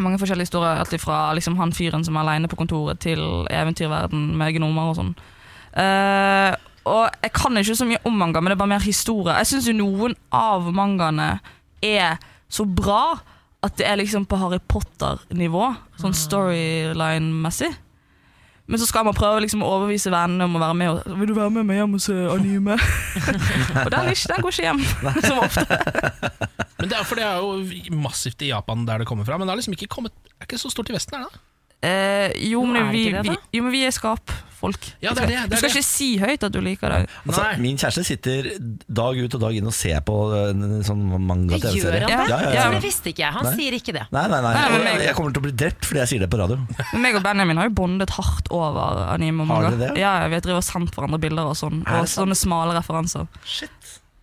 Mange 0.00 0.18
forskjellige 0.20 0.48
historier, 0.48 0.80
alt 0.80 0.94
fra 1.00 1.34
liksom, 1.36 1.58
han 1.60 1.74
fyren 1.76 2.04
som 2.04 2.16
er 2.16 2.24
alene 2.24 2.48
på 2.48 2.56
kontoret, 2.56 3.00
til 3.04 3.20
eventyrverden 3.52 4.30
med 4.40 4.54
gnomer 4.56 4.92
og 4.92 4.96
sånn. 4.96 5.10
Uh, 5.72 6.52
og 6.88 7.04
jeg 7.22 7.32
kan 7.36 7.58
ikke 7.60 7.76
så 7.78 7.86
mye 7.86 8.00
om 8.08 8.16
manga, 8.18 8.40
men 8.40 8.50
det 8.50 8.56
er 8.56 8.62
bare 8.62 8.74
mer 8.74 8.86
historie. 8.86 9.36
Jeg 9.42 9.50
syns 9.52 9.68
jo 9.68 9.76
noen 9.76 10.16
av 10.34 10.66
mangaene 10.74 11.34
er 11.84 12.16
så 12.52 12.64
bra 12.64 13.18
at 13.62 13.76
det 13.78 13.86
er 13.86 14.00
liksom 14.00 14.24
på 14.26 14.38
Harry 14.40 14.58
Potter-nivå, 14.58 15.68
sånn 16.00 16.16
storyline-messig. 16.16 17.70
Men 18.72 18.80
så 18.80 18.86
skal 18.88 19.04
man 19.04 19.16
prøve 19.16 19.42
liksom 19.44 19.60
å 19.60 19.68
overbevise 19.68 20.08
vennene 20.12 20.46
om 20.48 20.56
å 20.56 20.62
være 20.62 20.76
med. 20.80 20.88
Og, 20.94 21.16
Vil 21.20 21.28
du 21.28 21.34
være 21.36 21.52
med 21.52 21.66
meg 21.68 21.82
hjem 21.82 21.96
og 21.98 22.00
se 22.00 22.16
anime? 22.32 22.78
og 23.84 23.90
den, 23.92 23.98
er 24.00 24.14
ikke, 24.14 24.30
den 24.32 24.46
går 24.46 24.56
ikke 24.56 24.64
hjem, 24.64 24.80
som 25.28 25.40
ofte. 25.44 25.66
Men 26.80 26.88
det 26.88 26.96
er, 26.96 27.04
for 27.04 27.20
det 27.20 27.26
er 27.28 27.42
jo 27.44 27.96
massivt 28.00 28.44
i 28.46 28.48
Japan 28.48 28.86
der 28.88 29.04
det 29.04 29.08
kommer 29.10 29.28
fra, 29.28 29.36
men 29.36 29.44
det 29.44 29.52
har 29.52 29.60
liksom 29.60 29.76
ikke 29.76 29.90
kommet 29.92 30.16
Det 30.24 30.40
er 30.40 30.48
ikke 30.48 30.62
så 30.64 30.72
stort 30.72 30.88
i 30.88 30.96
Vesten, 30.96 31.20
er 31.20 31.28
det? 31.28 31.42
Eh, 31.82 32.48
jo, 32.48 32.64
men 32.64 32.80
er 32.80 32.90
vi, 32.94 33.04
det, 33.12 33.26
vi, 33.26 33.36
da? 33.36 33.52
jo, 33.52 33.62
men 33.66 33.74
vi 33.74 33.84
er 33.84 33.92
skapfolk. 34.62 34.88
Ja, 35.02 35.12
det 35.14 35.22
er 35.22 35.26
det, 35.26 35.34
det 35.34 35.42
er 35.42 35.48
du 35.50 35.56
skal 35.56 35.68
det. 35.68 35.76
ikke 35.76 35.86
si 35.86 36.08
høyt 36.18 36.44
at 36.46 36.52
du 36.54 36.60
liker 36.62 36.88
det. 36.92 36.98
Altså, 37.26 37.44
min 37.62 37.76
kjæreste 37.80 38.04
sitter 38.06 38.48
dag 38.88 39.18
ut 39.18 39.34
og 39.34 39.40
dag 39.42 39.56
inn 39.58 39.66
og 39.66 39.74
ser 39.74 40.00
på 40.06 40.16
en 40.38 40.82
sånn 40.86 41.02
manga-TV-serie. 41.26 42.02
han 42.02 42.08
det? 42.08 42.12
Ja, 42.12 42.22
ja, 42.28 42.40
Ja, 42.52 42.66
ja. 42.66 42.70
Det 42.76 42.82
visste 42.84 43.10
ikke 43.12 43.24
jeg. 43.24 43.32
Han 43.36 43.44
Nei. 43.48 43.54
sier 43.58 43.72
ikke 43.78 43.92
det. 43.96 44.04
Nei, 44.12 44.26
nei, 44.28 44.40
nei. 44.44 44.52
Nei, 44.84 44.94
Jeg 45.06 45.14
kommer 45.18 45.32
til 45.34 45.42
å 45.42 45.46
bli 45.48 45.52
drept 45.64 45.84
fordi 45.88 46.02
jeg 46.04 46.08
sier 46.14 46.20
det 46.24 46.30
på 46.32 46.38
radio. 46.40 46.58
Men 46.92 47.02
meg 47.06 47.18
og 47.18 47.24
Benjamin 47.26 47.56
har 47.60 47.70
jo 47.70 47.74
bondet 47.82 48.10
hardt 48.18 48.50
over 48.54 49.02
anime 49.12 49.42
og 49.42 49.50
manga. 49.50 49.70
Har 49.72 49.80
det? 49.80 49.90
Ja, 50.00 50.14
ja, 50.22 50.28
vi 50.28 50.38
har 50.38 50.44
drevet 50.46 50.62
og 50.62 50.68
sendt 50.68 50.94
hverandre 50.96 51.20
bilder 51.22 51.50
og 51.52 51.56
sånn. 51.58 51.82
Og 51.86 52.06
sånne 52.10 52.38
smale 52.38 52.76
referanser. 52.78 53.26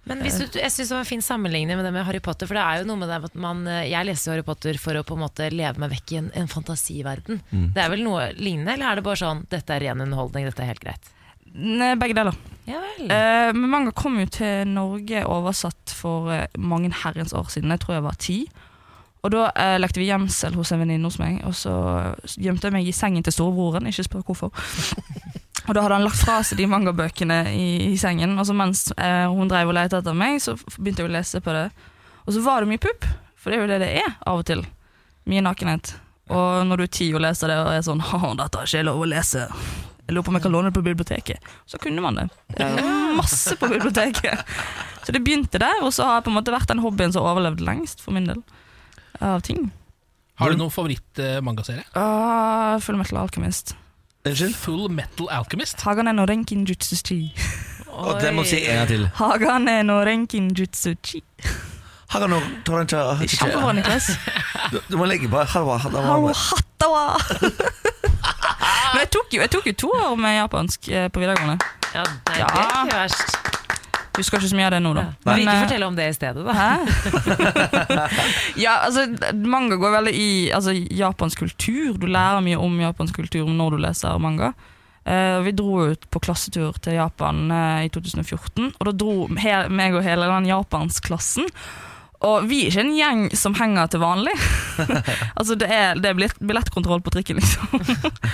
Men 0.10 0.24
hvis 0.26 0.40
du, 0.42 0.58
jeg 0.58 0.74
synes 0.74 0.90
det 0.90 0.96
var 0.96 1.06
en 1.06 1.10
fin 1.12 1.24
sammenligning 1.24 1.78
med 1.78 1.86
det 1.86 1.94
med 1.96 2.08
Harry 2.08 2.22
Potter. 2.24 2.50
For 2.50 2.58
det 2.58 2.66
er 2.66 2.82
jo 2.82 2.90
noe 2.90 3.00
med 3.02 3.12
det 3.12 3.20
at 3.30 3.38
man 3.40 3.62
Jeg 3.86 4.08
leser 4.10 4.34
Harry 4.34 4.46
Potter 4.48 4.80
for 4.82 4.98
å 4.98 5.06
på 5.06 5.16
en 5.16 5.24
måte 5.24 5.52
leve 5.54 5.82
meg 5.82 5.94
vekk 5.94 6.16
i 6.16 6.20
en, 6.24 6.32
en 6.42 6.50
fantasiverden. 6.50 7.44
Mm. 7.54 7.70
Det 7.78 7.84
er 7.86 7.94
vel 7.94 8.04
noe 8.08 8.32
lignende, 8.40 8.74
eller 8.76 8.92
er 8.92 9.00
det 9.00 9.06
bare 9.06 9.22
sånn 9.22 9.46
dette 9.54 9.76
er 9.76 9.86
ren 9.86 10.04
underholdning, 10.06 10.50
dette 10.50 10.66
er 10.66 10.74
helt 10.74 10.84
greit? 10.84 11.14
Ne, 11.54 11.94
begge 12.00 12.18
deler. 12.18 12.38
Ja 12.70 12.80
vel. 12.84 13.10
Eh, 13.12 13.52
men 13.56 13.70
manga 13.72 13.94
kom 13.96 14.20
jo 14.22 14.28
til 14.30 14.68
Norge 14.70 15.24
oversatt 15.26 15.94
for 15.96 16.30
eh, 16.34 16.46
mange 16.58 16.92
herrens 17.04 17.34
år 17.34 17.50
siden. 17.50 17.74
Jeg 17.74 17.84
tror 17.84 17.98
jeg 17.98 18.06
var 18.06 18.20
ti. 18.22 18.40
Og 19.26 19.34
da 19.34 19.50
eh, 19.52 19.76
lekte 19.82 20.00
vi 20.00 20.08
gjemsel 20.08 20.56
hos 20.56 20.72
en 20.72 20.84
venninne 20.84 21.10
hos 21.10 21.20
meg, 21.20 21.42
og 21.48 21.56
så 21.58 21.74
gjemte 22.40 22.70
jeg 22.70 22.76
meg 22.78 22.88
i 22.88 22.96
sengen 22.96 23.26
til 23.26 23.36
storebroren. 23.36 23.90
Ikke 23.90 24.06
spør 24.06 24.28
hvorfor. 24.30 24.54
Og 25.70 25.76
da 25.78 25.84
hadde 25.86 26.00
han 26.00 26.06
lagt 26.08 26.24
fra 26.24 26.40
seg 26.42 26.58
de 26.58 26.66
mangabøkene 26.66 27.36
i, 27.54 27.68
i 27.92 27.98
sengen, 28.02 28.34
og 28.42 28.48
så 28.50 28.56
mens 28.58 28.88
eh, 28.98 29.28
hun 29.30 29.52
drev 29.52 29.70
og 29.70 29.76
lette 29.78 30.00
etter 30.02 30.16
meg, 30.18 30.40
så 30.42 30.56
begynte 30.80 31.04
jeg 31.06 31.12
å 31.12 31.14
lese 31.14 31.42
på 31.46 31.54
det. 31.54 31.68
Og 32.26 32.34
så 32.34 32.42
var 32.42 32.66
det 32.66 32.72
mye 32.72 32.82
pupp, 32.82 33.06
for 33.38 33.54
det 33.54 33.60
er 33.60 33.62
jo 33.62 33.70
det 33.70 33.78
det 33.84 33.90
er 34.02 34.16
av 34.26 34.42
og 34.42 34.48
til. 34.50 34.64
Mye 35.30 35.44
nakenhet. 35.46 35.94
Og 36.34 36.66
når 36.66 36.82
du 36.82 36.86
er 36.88 36.92
ti 36.98 37.12
og 37.14 37.22
leser 37.22 37.54
det 37.54 37.60
og 37.62 37.70
er 37.74 37.86
sånn 37.86 38.02
Å, 38.18 38.34
dette 38.38 38.62
har 38.64 38.70
ikke 38.70 38.88
lov 38.90 39.04
å 39.06 39.10
lese. 39.14 39.46
Jeg 40.10 40.16
lurer 40.16 40.26
på 40.26 40.32
om 40.34 40.40
jeg 40.40 40.46
kan 40.48 40.54
låne 40.56 40.72
det 40.72 40.78
på 40.80 40.86
biblioteket. 40.86 41.50
Så 41.70 41.78
kunne 41.82 42.02
man 42.02 42.18
det. 42.18 42.26
det 42.58 42.66
er 42.66 43.14
masse 43.18 43.54
på 43.62 43.70
biblioteket. 43.70 44.42
Så 45.06 45.14
det 45.14 45.22
begynte 45.26 45.62
der, 45.62 45.84
og 45.86 45.94
så 45.94 46.08
har 46.08 46.18
jeg 46.18 46.26
på 46.26 46.34
en 46.34 46.40
måte 46.40 46.54
vært 46.54 46.72
den 46.72 46.82
hobbyen 46.82 47.14
som 47.14 47.26
har 47.28 47.36
overlevd 47.38 47.62
lengst 47.66 48.02
for 48.02 48.18
min 48.18 48.26
del. 48.30 48.42
Av 49.22 49.44
ting. 49.46 49.68
Har 50.42 50.50
du 50.50 50.58
noen 50.58 50.74
favorittmangaserie? 50.74 51.86
Uh, 51.94 52.02
Ah, 52.02 52.80
Full 52.82 52.98
Metal 52.98 53.22
Alchemist. 53.22 53.76
Unnskyld? 54.26 54.56
Full 54.56 54.90
Metal 54.90 55.30
Alchemist? 55.32 55.82
Hagane 55.82 56.14
no 56.14 56.26
renkin 56.26 56.66
jutsu 56.68 56.96
chi. 57.04 57.34
Og 57.88 58.22
det 58.22 58.34
må 58.36 58.44
du 58.44 58.50
si 58.52 58.60
en 58.66 58.76
gang 58.82 58.88
til. 58.88 59.10
Hagane 59.16 59.84
no 59.84 60.02
renkin 60.06 60.50
jutsu 60.56 60.96
chi. 61.04 61.22
Hagano, 62.10 62.40
Torancha, 62.66 63.16
Kjempebra, 63.22 63.72
Niklas. 63.78 64.10
Du, 64.72 64.80
du 64.90 64.98
må 64.98 65.06
legge 65.06 65.30
på 65.30 65.44
halva, 65.46 65.78
hattawa! 65.78 67.18
Men 68.90 69.04
jeg 69.04 69.10
tok, 69.14 69.28
jo, 69.34 69.42
jeg 69.44 69.52
tok 69.54 69.68
jo 69.70 69.74
to 69.78 69.92
år 69.94 70.16
med 70.18 70.40
japansk 70.40 70.90
eh, 70.90 71.06
på 71.14 71.22
videregående. 71.22 71.60
Ja, 71.94 72.04
det 72.26 72.40
er 72.40 72.48
ikke 72.50 72.96
verst. 72.96 73.59
Husker 74.18 74.40
ikke 74.40 74.50
så 74.52 74.58
mye 74.58 74.68
av 74.68 74.74
det 74.74 74.82
nå, 74.84 74.92
da. 74.98 75.04
Men 75.28 75.44
ikke 75.44 75.54
eh, 75.54 75.62
fortelle 75.64 75.88
om 75.88 75.98
det 75.98 76.08
i 76.10 76.16
stedet, 76.18 76.44
da. 76.48 76.54
Ja, 78.64 78.80
altså, 78.88 79.06
manga 79.38 79.78
går 79.80 79.96
veldig 80.00 80.14
i 80.18 80.32
altså, 80.56 80.74
japansk 80.74 81.46
kultur. 81.46 82.00
Du 82.02 82.08
lærer 82.10 82.44
mye 82.46 82.60
om 82.60 82.80
japansk 82.82 83.22
kultur 83.22 83.48
når 83.48 83.76
du 83.76 83.84
leser 83.86 84.20
manga. 84.22 84.54
Uh, 85.10 85.40
vi 85.46 85.54
dro 85.56 85.86
ut 85.90 86.04
på 86.12 86.22
klassetur 86.22 86.76
til 86.84 86.98
Japan 87.00 87.48
uh, 87.50 87.80
i 87.86 87.90
2014, 87.90 88.74
og 88.76 88.90
da 88.90 88.92
dro 88.94 89.14
he 89.42 89.54
meg 89.72 89.96
og 89.98 90.04
hele 90.06 90.28
den 90.30 90.50
japansklassen. 90.52 91.48
Og 92.28 92.50
vi 92.50 92.66
er 92.66 92.74
ikke 92.74 92.84
en 92.84 92.96
gjeng 92.98 93.22
som 93.40 93.54
henger 93.56 93.92
til 93.92 94.02
vanlig. 94.04 94.34
altså 95.40 95.56
det 95.60 95.70
er, 95.72 96.00
det 96.00 96.10
er 96.10 96.18
billettkontroll 96.20 97.04
på 97.06 97.14
trikken, 97.16 97.40
liksom. 97.40 97.80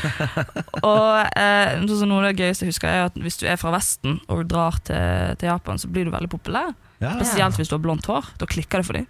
og 0.90 1.38
eh, 1.38 1.76
noe 1.86 2.18
av 2.18 2.26
det 2.32 2.40
gøyeste 2.40 2.66
jeg 2.66 2.74
husker, 2.74 2.90
er 2.90 3.12
at 3.12 3.20
hvis 3.22 3.38
du 3.41 3.45
er 3.45 3.60
fra 3.62 3.76
Vesten 3.76 4.18
og 4.26 4.48
drar 4.49 4.80
til, 4.88 5.38
til 5.38 5.52
Japan, 5.52 5.78
så 5.82 5.91
blir 5.91 6.10
du 6.10 6.16
veldig 6.16 6.32
populær. 6.34 6.74
Ja. 6.98 7.14
Spesielt 7.20 7.60
hvis 7.60 7.70
du 7.70 7.78
har 7.78 7.86
blondt 7.86 8.10
hår. 8.10 8.34
Da 8.41 8.49
klikker 8.49 8.82
det 8.82 8.90
for 8.90 8.98
dem. 8.98 9.06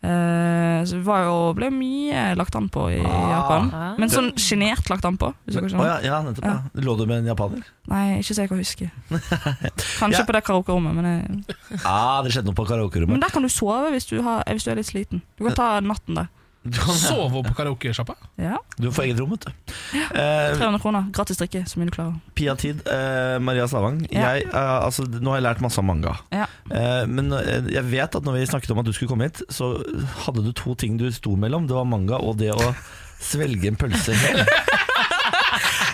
Eh, 0.00 0.80
så 0.88 0.96
var 1.04 1.26
jo, 1.26 1.34
ble 1.58 1.68
mye 1.74 2.30
lagt 2.38 2.54
an 2.56 2.70
på 2.72 2.86
i 2.88 3.00
Japan. 3.02 3.66
Ah. 3.76 3.90
Men 4.00 4.08
sånn 4.08 4.30
sjenert 4.40 4.88
lagt 4.88 5.04
an 5.04 5.18
på. 5.20 5.28
Hvis 5.44 5.58
dere 5.58 5.68
Å 5.76 5.84
ja, 5.90 5.98
ja, 6.06 6.20
nettopp. 6.24 6.46
Ja. 6.48 6.54
Lå 6.86 6.94
du 6.96 7.04
med 7.04 7.20
en 7.20 7.28
japaner? 7.28 7.66
Nei, 7.90 8.04
ikke 8.22 8.32
så 8.38 8.46
jeg 8.46 8.52
kan 8.52 8.62
huske. 8.62 8.88
Kanskje 10.00 10.22
Ja. 10.22 10.24
på 10.24 10.32
det 10.36 10.42
karaokerommet, 10.46 10.94
men, 10.96 11.04
jeg- 11.04 11.80
Ja, 11.84 12.22
det 12.24 12.32
skjedde 12.32 12.48
noe 12.48 12.56
på 12.56 13.06
men 13.10 13.20
der 13.20 13.28
kan 13.28 13.42
du 13.42 13.48
sove 13.52 13.90
hvis 13.92 14.08
du, 14.08 14.22
har, 14.22 14.42
hvis 14.48 14.64
du 14.64 14.70
er 14.72 14.80
litt 14.80 14.88
sliten. 14.88 15.20
Du 15.36 15.44
kan 15.44 15.54
ta 15.54 15.80
natten 15.80 16.14
der. 16.16 16.28
Sove 16.60 17.40
på 17.46 17.54
karaokesjappa? 17.56 18.14
Ja, 18.36 18.58
du 18.76 18.90
får 18.92 19.06
eget 19.06 19.20
rom, 19.22 19.30
vet 19.32 19.46
du. 19.46 19.52
Eh, 19.96 20.58
300 20.58 20.80
kroner. 20.82 21.06
Gratis 21.16 21.40
drikke, 21.40 21.62
så 21.68 21.80
mye 21.80 21.88
du 21.88 21.94
klarer. 21.94 22.18
Pia 22.36 22.52
Tid, 22.60 22.82
eh, 22.84 23.38
Maria 23.40 23.64
Stavang. 23.68 24.02
Ja. 24.12 24.34
Jeg, 24.34 24.50
eh, 24.50 24.76
altså, 24.84 25.06
nå 25.08 25.32
har 25.32 25.40
jeg 25.40 25.46
lært 25.48 25.62
masse 25.64 25.80
om 25.80 25.88
manga. 25.88 26.18
Ja. 26.36 26.50
Eh, 26.68 27.06
men 27.08 27.32
eh, 27.32 27.70
jeg 27.72 27.86
vet 27.88 28.20
at 28.20 28.28
når 28.28 28.36
vi 28.36 28.44
snakket 28.52 28.74
om 28.74 28.82
at 28.84 28.90
du 28.90 28.92
skulle 28.92 29.08
komme 29.08 29.30
hit, 29.30 29.40
så 29.48 29.72
hadde 30.26 30.44
du 30.44 30.52
to 30.52 30.76
ting 30.76 31.00
du 31.00 31.08
sto 31.16 31.32
mellom. 31.32 31.64
Det 31.70 31.78
var 31.78 31.88
manga 31.88 32.20
og 32.20 32.36
det 32.42 32.52
å 32.52 32.74
svelge 33.24 33.72
en 33.72 33.80
pølse 33.80 34.16
hel. 34.20 34.44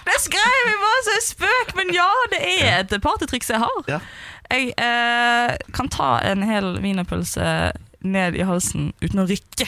Det 0.06 0.20
skrev 0.22 0.52
jeg 0.66 0.76
bare 0.80 1.00
som 1.04 1.14
en 1.16 1.24
spøk, 1.24 1.72
men 1.76 1.90
ja, 1.94 2.06
det 2.32 2.38
er 2.40 2.76
et 2.80 2.92
partytriks 3.02 3.50
jeg 3.52 3.58
har. 3.60 3.80
Ja. 3.90 3.98
Jeg 4.48 4.70
eh, 4.80 5.56
kan 5.76 5.90
ta 5.92 6.16
en 6.24 6.44
hel 6.46 6.76
wienerpølse 6.82 7.72
ned 8.06 8.38
i 8.38 8.46
halsen 8.46 8.92
uten 9.02 9.22
å 9.22 9.26
rykke. 9.28 9.66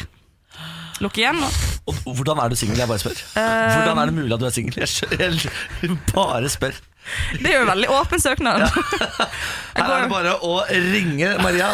Lukke 1.00 1.22
igjen. 1.22 1.38
og- 1.42 1.94
Og 2.06 2.14
hvordan 2.18 2.38
er 2.42 2.48
du 2.52 2.56
singel? 2.56 2.76
Jeg 2.78 2.88
bare 2.88 2.98
spør. 2.98 3.16
Eh, 3.36 3.76
Hvordan 3.76 3.98
er 4.02 4.06
det 4.10 4.14
mulig 4.14 4.32
at 4.34 4.40
du 4.40 4.46
er 4.46 4.50
singel? 4.50 4.74
Jeg, 4.76 4.88
jeg 5.82 5.98
bare 6.14 6.48
spør. 6.52 6.74
Det 7.40 7.46
er 7.48 7.54
jo 7.56 7.62
en 7.64 7.70
veldig 7.72 7.88
åpen 7.88 8.20
søknad. 8.20 8.60
Her 9.78 9.88
er 9.94 10.02
det 10.02 10.10
bare 10.12 10.34
å 10.44 10.58
ringe 10.68 11.30
Maria. 11.40 11.70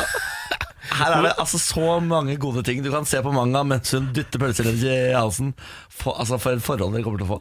Her 0.94 1.10
er 1.16 1.22
det 1.24 1.32
altså 1.42 1.59
så 1.59 1.96
mange 2.05 2.36
gode 2.38 2.62
ting 2.62 2.82
du 2.84 2.90
kan 2.92 3.05
se 3.09 3.18
på 3.24 3.32
manga 3.34 3.64
mens 3.66 3.90
hun 3.96 4.12
dytter 4.14 4.38
pølser 4.38 4.68
i 4.70 5.12
halsen. 5.16 5.55
For, 5.90 6.14
altså 6.20 6.38
For 6.38 6.55
et 6.55 6.62
forhold 6.62 6.94
dere 6.94 7.02
kommer 7.02 7.18
til 7.18 7.26
å 7.26 7.32
få. 7.34 7.40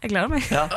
Jeg 0.00 0.14
gleder 0.14 0.30
meg. 0.32 0.48
Ja. 0.54 0.68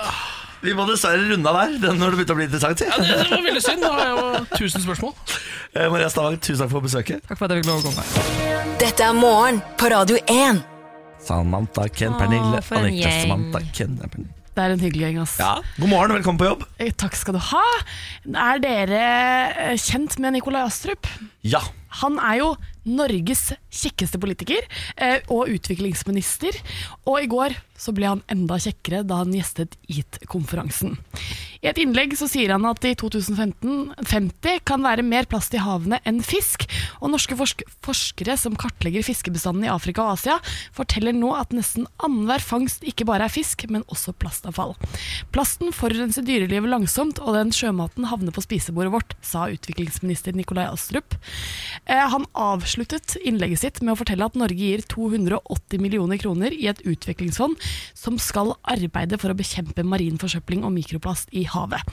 Vi 0.64 0.74
må 0.74 0.86
dessverre 0.90 1.22
runde 1.30 1.52
av 1.52 1.58
der 1.82 1.94
når 1.94 2.14
det 2.16 2.18
begynte 2.20 2.34
å 2.34 2.40
bli 2.40 2.48
interessant. 2.48 2.82
Ja, 2.82 2.98
det, 2.98 3.18
det 3.22 3.28
var 3.30 3.44
veldig 3.46 3.62
synd. 3.62 3.84
Nå 3.84 3.92
har 3.94 4.02
jeg 4.08 4.16
jo 4.16 4.46
tusen 4.58 4.84
spørsmål. 4.86 5.14
Eh, 5.78 5.86
Maria 5.94 6.08
Stavang, 6.10 6.40
tusen 6.42 6.64
takk 6.64 6.72
for 6.74 6.86
besøket. 6.88 7.22
Takk 7.30 7.38
for 7.38 7.46
at 7.46 7.54
jeg 7.54 7.62
fikk 7.62 7.70
lov 7.70 7.84
å 7.84 7.92
komme. 7.92 8.74
Dette 8.82 9.06
er 9.06 9.14
morgen 9.18 9.62
på 9.78 9.92
Radio 9.94 10.18
1. 10.34 10.64
Samantha, 11.28 11.86
Ken, 11.94 12.16
Åh, 12.16 12.20
Pernille, 12.24 12.64
for 12.66 12.80
en 12.80 12.90
Annika, 12.90 13.12
gjeng. 13.12 13.30
Samantha, 13.30 13.62
Ken 13.76 13.96
Pernille. 14.02 14.34
Det 14.58 14.64
er 14.66 14.74
en 14.74 14.82
hyggelig 14.82 15.04
gjeng, 15.06 15.18
ass. 15.22 15.36
Ja, 15.38 15.52
God 15.78 15.92
morgen 15.92 16.14
og 16.16 16.18
velkommen 16.18 16.40
på 16.42 16.48
jobb. 16.48 16.64
Eh, 16.82 16.90
Takk 16.98 17.14
skal 17.20 17.36
du 17.38 17.42
ha. 17.52 17.66
Er 18.48 18.62
dere 18.64 19.02
eh, 19.68 19.76
kjent 19.78 20.18
med 20.24 20.34
Nikolai 20.40 20.64
Astrup? 20.66 21.06
Ja. 21.48 21.64
Han 22.02 22.20
er 22.20 22.42
jo 22.42 22.50
Norges 22.88 23.52
kjekkeste 23.74 24.20
politiker 24.22 24.64
eh, 24.96 25.20
og 25.34 25.52
utviklingsminister. 25.52 26.56
Og 27.08 27.24
i 27.24 27.30
går 27.32 27.56
så 27.78 27.94
ble 27.94 28.10
han 28.10 28.24
enda 28.32 28.58
kjekkere 28.62 29.04
da 29.06 29.22
han 29.22 29.36
gjestet 29.36 29.76
EAT-konferansen. 29.92 30.96
I 31.62 31.70
et 31.72 31.80
innlegg 31.82 32.14
så 32.18 32.28
sier 32.30 32.54
han 32.54 32.66
at 32.70 32.86
i 32.86 32.94
2050 32.98 34.62
kan 34.68 34.86
være 34.86 35.06
mer 35.06 35.28
plast 35.30 35.56
i 35.58 35.62
havene 35.62 36.00
enn 36.08 36.22
fisk. 36.26 36.66
Og 37.02 37.12
norske 37.14 37.38
forsk 37.38 37.64
forskere 37.86 38.38
som 38.40 38.58
kartlegger 38.58 39.06
fiskebestanden 39.06 39.68
i 39.68 39.72
Afrika 39.72 40.06
og 40.06 40.16
Asia, 40.16 40.38
forteller 40.76 41.16
nå 41.16 41.34
at 41.38 41.54
nesten 41.56 41.88
annenhver 42.04 42.44
fangst 42.44 42.86
ikke 42.88 43.08
bare 43.10 43.28
er 43.28 43.34
fisk, 43.34 43.68
men 43.74 43.86
også 43.92 44.16
plastavfall. 44.18 44.76
Plasten 45.36 45.74
forurenser 45.76 46.26
dyrelivet 46.26 46.72
langsomt, 46.72 47.22
og 47.22 47.38
den 47.38 47.54
sjømaten 47.56 48.10
havner 48.10 48.34
på 48.34 48.46
spisebordet 48.46 48.94
vårt, 48.94 49.18
sa 49.26 49.48
utviklingsminister 49.54 50.38
Nikolai 50.38 50.68
Astrup. 50.70 51.18
Eh, 51.88 52.04
han 52.12 52.26
avsluttet 52.36 53.16
innlegget 53.24 53.62
sitt 53.62 53.82
med 53.82 53.94
å 53.94 54.00
fortelle 54.02 54.26
at 54.28 54.38
Norge 54.40 54.60
gir 54.60 54.84
280 54.92 55.82
millioner 55.84 56.20
kroner 56.20 56.54
i 56.56 56.68
et 56.72 56.82
utviklingsfond 56.88 57.56
som 57.98 58.18
skal 58.22 58.54
arbeide 58.68 59.20
for 59.22 59.32
å 59.32 59.38
bekjempe 59.38 59.86
marin 59.88 60.20
forsøpling 60.20 60.66
og 60.68 60.74
mikroplast 60.76 61.32
i 61.32 61.46
havet. 61.48 61.84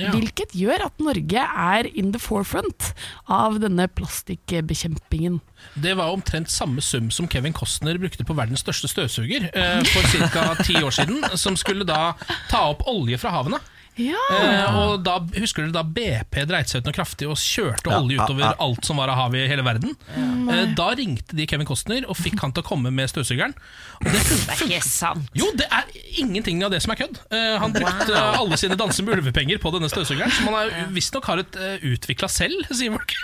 Ja. 0.00 0.14
Hvilket 0.14 0.56
gjør 0.56 0.86
at 0.88 1.02
Norge 1.02 1.46
er 1.46 1.88
in 1.92 2.12
the 2.14 2.22
forefront 2.22 2.92
av 3.28 3.60
denne 3.62 3.88
plastikkbekjempingen. 3.92 5.40
Det 5.82 5.94
var 5.98 6.14
omtrent 6.14 6.50
samme 6.50 6.82
sum 6.84 7.10
som 7.14 7.28
Kevin 7.30 7.54
Costner 7.56 8.00
brukte 8.00 8.26
på 8.26 8.36
verdens 8.36 8.64
største 8.64 8.90
støvsuger 8.90 9.50
eh, 9.52 9.84
for 9.92 10.30
ca. 10.32 10.48
ti 10.62 10.78
år 10.80 10.94
siden, 10.94 11.22
som 11.38 11.58
skulle 11.60 11.86
da 11.88 12.14
ta 12.50 12.66
opp 12.72 12.86
olje 12.90 13.20
fra 13.20 13.36
havene. 13.36 13.60
Ja. 14.00 14.20
Eh, 14.32 14.76
og 14.80 15.02
da 15.04 15.18
Husker 15.36 15.66
dere 15.66 15.74
da 15.74 15.82
BP 15.84 16.46
dreit 16.48 16.70
seg 16.70 16.80
ut 16.80 16.88
noe 16.88 16.96
kraftig 16.96 17.26
og 17.28 17.36
kjørte 17.36 17.90
Ja, 17.92 17.98
olje 18.00 18.16
utover 18.16 18.46
ja. 18.46 18.52
alt 18.64 18.86
som 18.88 19.00
var 19.00 19.12
av 19.12 19.18
hav 19.18 19.36
i 19.36 19.42
hele 19.50 19.64
verden? 19.66 19.92
Eh, 20.16 20.62
da 20.76 20.88
ringte 20.96 21.36
de 21.36 21.46
Kevin 21.48 21.68
Costner 21.68 22.06
og 22.08 22.16
fikk 22.16 22.40
han 22.40 22.54
til 22.56 22.64
å 22.64 22.66
komme 22.66 22.92
med 22.94 23.10
støvsugeren. 23.12 23.54
Det 24.02 24.12
Det 24.12 24.38
er 24.54 24.62
ikke 24.64 24.80
sant. 24.86 25.28
jo, 25.36 25.50
det 25.58 25.68
er 25.68 25.90
ingenting 26.22 26.62
av 26.64 26.72
det 26.72 26.80
som 26.84 26.94
er 26.94 27.02
kødd. 27.02 27.20
Eh, 27.32 27.56
han 27.60 27.74
brukte 27.74 28.10
wow. 28.14 28.40
alle 28.40 28.58
sine 28.60 28.78
danser 28.80 29.04
med 29.06 29.20
ulvepenger 29.20 29.60
på 29.62 29.72
denne 29.74 29.90
støvsugeren, 29.92 30.32
som 30.32 30.52
han 30.56 30.92
visstnok 30.96 31.28
har 31.28 31.42
et 31.44 31.58
uh, 31.60 31.86
utvikla 31.92 32.30
selv, 32.32 32.64
sier 32.72 32.94
folk. 32.96 33.16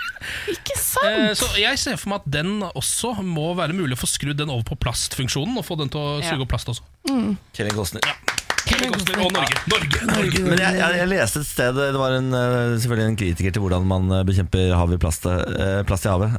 Ikke 0.53 0.77
sant? 0.77 1.09
Eh, 1.09 1.33
så 1.39 1.49
jeg 1.59 1.81
ser 1.81 1.99
for 1.99 2.13
meg 2.13 2.23
at 2.23 2.33
den 2.39 2.59
også 2.69 3.15
må 3.25 3.51
være 3.57 3.77
mulig 3.77 3.97
å 3.97 4.03
få 4.03 4.11
skrudd 4.11 4.37
den 4.39 4.53
over 4.53 4.67
på 4.71 4.79
plastfunksjonen, 4.85 5.57
og 5.59 5.65
få 5.65 5.79
den 5.81 5.91
til 5.93 6.01
å 6.01 6.19
suge 6.21 6.45
opp 6.45 6.53
plast 6.53 6.75
også. 6.75 6.85
Kevin 7.09 7.73
Costner. 7.73 8.05
Kevin 8.05 8.13
Costner 8.13 8.38
og 8.38 8.38
Norge. 8.67 9.55
Norge, 9.69 10.01
Norge. 10.09 10.41
Men 10.45 10.61
jeg, 10.61 10.77
jeg, 10.79 10.97
jeg 10.99 11.09
leste 11.11 11.41
et 11.41 11.47
sted 11.47 11.77
Det 11.79 11.99
var 11.99 12.15
en, 12.17 12.29
eh, 12.35 12.73
selvfølgelig 12.81 13.07
en 13.07 13.17
kritiker 13.19 13.55
til 13.55 13.63
hvordan 13.63 13.87
man 13.89 14.11
eh, 14.15 14.25
bekjemper 14.27 14.75
hav 14.77 14.93
i 14.93 14.99
plast, 15.01 15.25
eh, 15.29 15.79
plast 15.87 16.07
i 16.07 16.11
havet, 16.11 16.35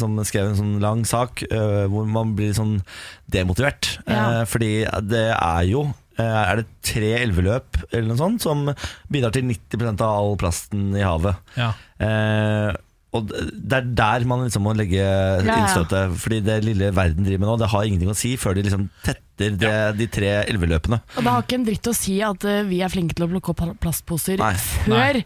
som 0.00 0.16
skrev 0.26 0.50
en 0.50 0.58
sånn 0.58 0.72
lang 0.82 1.04
sak 1.08 1.44
hvor 1.90 2.06
man 2.08 2.32
blir 2.38 2.54
sånn 2.56 2.78
demotivert. 3.30 3.96
Ja. 4.08 4.44
Fordi 4.48 4.72
det 5.08 5.28
er 5.34 5.68
jo 5.68 5.86
Er 6.14 6.60
det 6.60 6.66
tre 6.86 7.10
elveløp 7.24 7.80
eller 7.90 8.06
noe 8.12 8.20
sånt 8.20 8.44
som 8.44 8.68
bidrar 9.10 9.34
til 9.34 9.48
90% 9.48 10.02
av 10.04 10.12
all 10.14 10.36
plasten 10.38 10.92
i 10.94 11.02
havet? 11.02 11.40
Ja. 11.58 11.72
Eh, 11.98 12.70
og 13.14 13.30
det 13.30 13.76
er 13.78 13.90
der 13.94 14.24
man 14.26 14.42
liksom 14.42 14.64
må 14.66 14.74
legge 14.74 14.98
ja. 14.98 15.38
innstøtet. 15.42 16.16
Fordi 16.18 16.40
det 16.42 16.60
lille 16.66 16.90
verden 16.94 17.26
driver 17.26 17.44
med 17.44 17.50
nå, 17.52 17.58
det 17.62 17.70
har 17.70 17.86
ingenting 17.86 18.10
å 18.10 18.18
si 18.18 18.34
før 18.40 18.56
de 18.58 18.66
liksom 18.66 18.88
tetter 19.06 19.22
etter 19.34 19.56
det, 19.58 19.72
de 19.98 20.06
tre 20.14 20.28
elveløpene. 20.46 21.00
Og 21.18 21.24
det 21.26 21.30
har 21.34 21.42
ikke 21.42 21.56
en 21.58 21.64
dritt 21.66 21.88
å 21.90 21.94
si 21.96 22.20
at 22.22 22.44
uh, 22.46 22.60
vi 22.68 22.78
er 22.86 22.92
flinke 22.92 23.16
til 23.18 23.26
å 23.26 23.30
plukke 23.32 23.50
opp 23.50 23.58
pla- 23.58 23.74
plastposer 23.82 24.38
Nei. 24.38 24.52
før, 24.86 25.18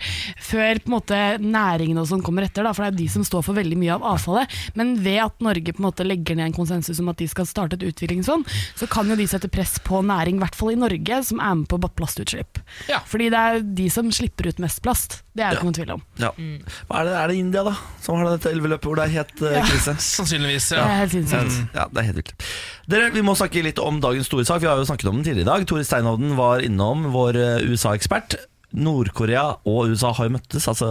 før 0.49 0.81
på 0.81 0.89
en 0.89 0.95
måte 0.97 1.19
næringen 1.45 2.01
og 2.01 2.09
sånn 2.09 2.23
kommer 2.25 2.47
etter, 2.47 2.65
da, 2.65 2.73
for 2.73 2.87
det 2.87 2.95
er 2.95 2.99
de 3.03 3.09
som 3.13 3.27
står 3.29 3.45
for 3.45 3.59
veldig 3.59 3.77
mye 3.81 3.95
av 3.99 4.07
avfallet. 4.15 4.57
Men 4.81 4.95
ved 5.05 5.21
at 5.27 5.45
Norge 5.45 5.75
på 5.77 5.83
en 5.83 5.89
måte 5.91 6.07
legger 6.09 6.39
ned 6.41 6.49
en 6.51 6.57
konsensus 6.57 7.03
om 7.05 7.13
at 7.13 7.21
de 7.21 7.29
skal 7.29 7.47
starte 7.51 7.77
et 7.77 7.85
utviklingsfond, 7.91 8.49
så 8.79 8.89
kan 8.91 9.09
jo 9.13 9.19
de 9.21 9.29
sette 9.29 9.51
press 9.53 9.77
på 9.85 10.01
næring, 10.09 10.41
i 10.41 10.45
hvert 10.47 10.57
fall 10.59 10.73
i 10.73 10.81
Norge, 10.81 11.21
som 11.29 11.43
er 11.45 11.61
med 11.61 11.69
på 11.69 11.79
plastutslipp. 11.99 12.63
Fordi 13.09 13.29
det 13.35 13.39
er 13.45 13.61
de 13.83 13.91
som 13.93 14.09
slipper 14.15 14.49
ut 14.51 14.59
mest 14.65 14.81
plast. 14.85 15.21
Det 15.39 15.45
er 15.47 15.53
det 15.55 15.61
ikke 15.61 15.69
noen 15.69 15.77
tvil 15.77 15.93
om. 15.95 16.01
Ja. 16.19 16.33
Hva 16.89 17.03
er, 17.03 17.07
det, 17.07 17.13
er 17.21 17.31
det 17.31 17.37
India 17.39 17.63
da 17.69 17.77
som 18.03 18.17
har 18.19 18.33
dette 18.33 18.51
elveløpet 18.51 18.89
hvor 18.89 18.99
det 18.99 19.05
er 19.07 19.13
helt 19.21 19.45
Ja. 19.45 19.63
krise? 19.69 19.95
Sannsynligvis, 20.17 20.73
Det 20.75 20.81
er 20.83 20.99
helt 21.05 21.15
sinnssykt. 21.15 21.77
Ja, 21.79 21.85
det 21.93 22.03
er 22.03 22.09
helt 22.09 22.21
vilt. 22.25 22.49
Dere, 22.89 23.11
Vi 23.13 23.21
må 23.21 23.35
snakke 23.37 23.61
litt 23.61 23.81
om 23.85 23.99
dagens 24.01 24.31
store 24.31 24.47
sak. 24.49 24.63
Vi 24.63 24.69
har 24.71 24.79
jo 24.81 24.87
snakket 24.89 25.11
om 25.11 25.19
den 25.19 25.27
tidligere 25.27 25.45
i 25.45 25.51
dag. 25.51 25.67
Tore 25.69 25.85
Steinhovden 25.85 26.39
var 26.39 26.65
innom, 26.65 27.11
vår 27.13 27.37
eh, 27.37 27.67
USA-ekspert. 27.69 28.39
Nord-Korea 28.73 29.59
og 29.69 29.93
USA 29.93 30.15
har 30.17 30.29
jo 30.29 30.35
møttes. 30.39 30.65
Altså 30.73 30.89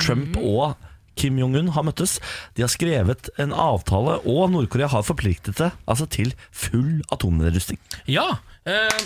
Trump 0.00 0.38
og 0.40 0.72
Kim 1.20 1.36
Jong-un 1.36 1.68
har 1.76 1.84
møttes. 1.84 2.16
De 2.56 2.64
har 2.64 2.72
skrevet 2.72 3.28
en 3.36 3.52
avtale, 3.52 4.16
og 4.24 4.48
Nord-Korea 4.54 4.88
har 4.94 5.04
forpliktet 5.04 5.60
seg 5.60 5.76
altså, 5.84 6.08
til 6.08 6.32
full 6.48 7.04
atomnedrustning. 7.12 7.80
Ja. 8.08 8.40
Eh, 8.64 9.04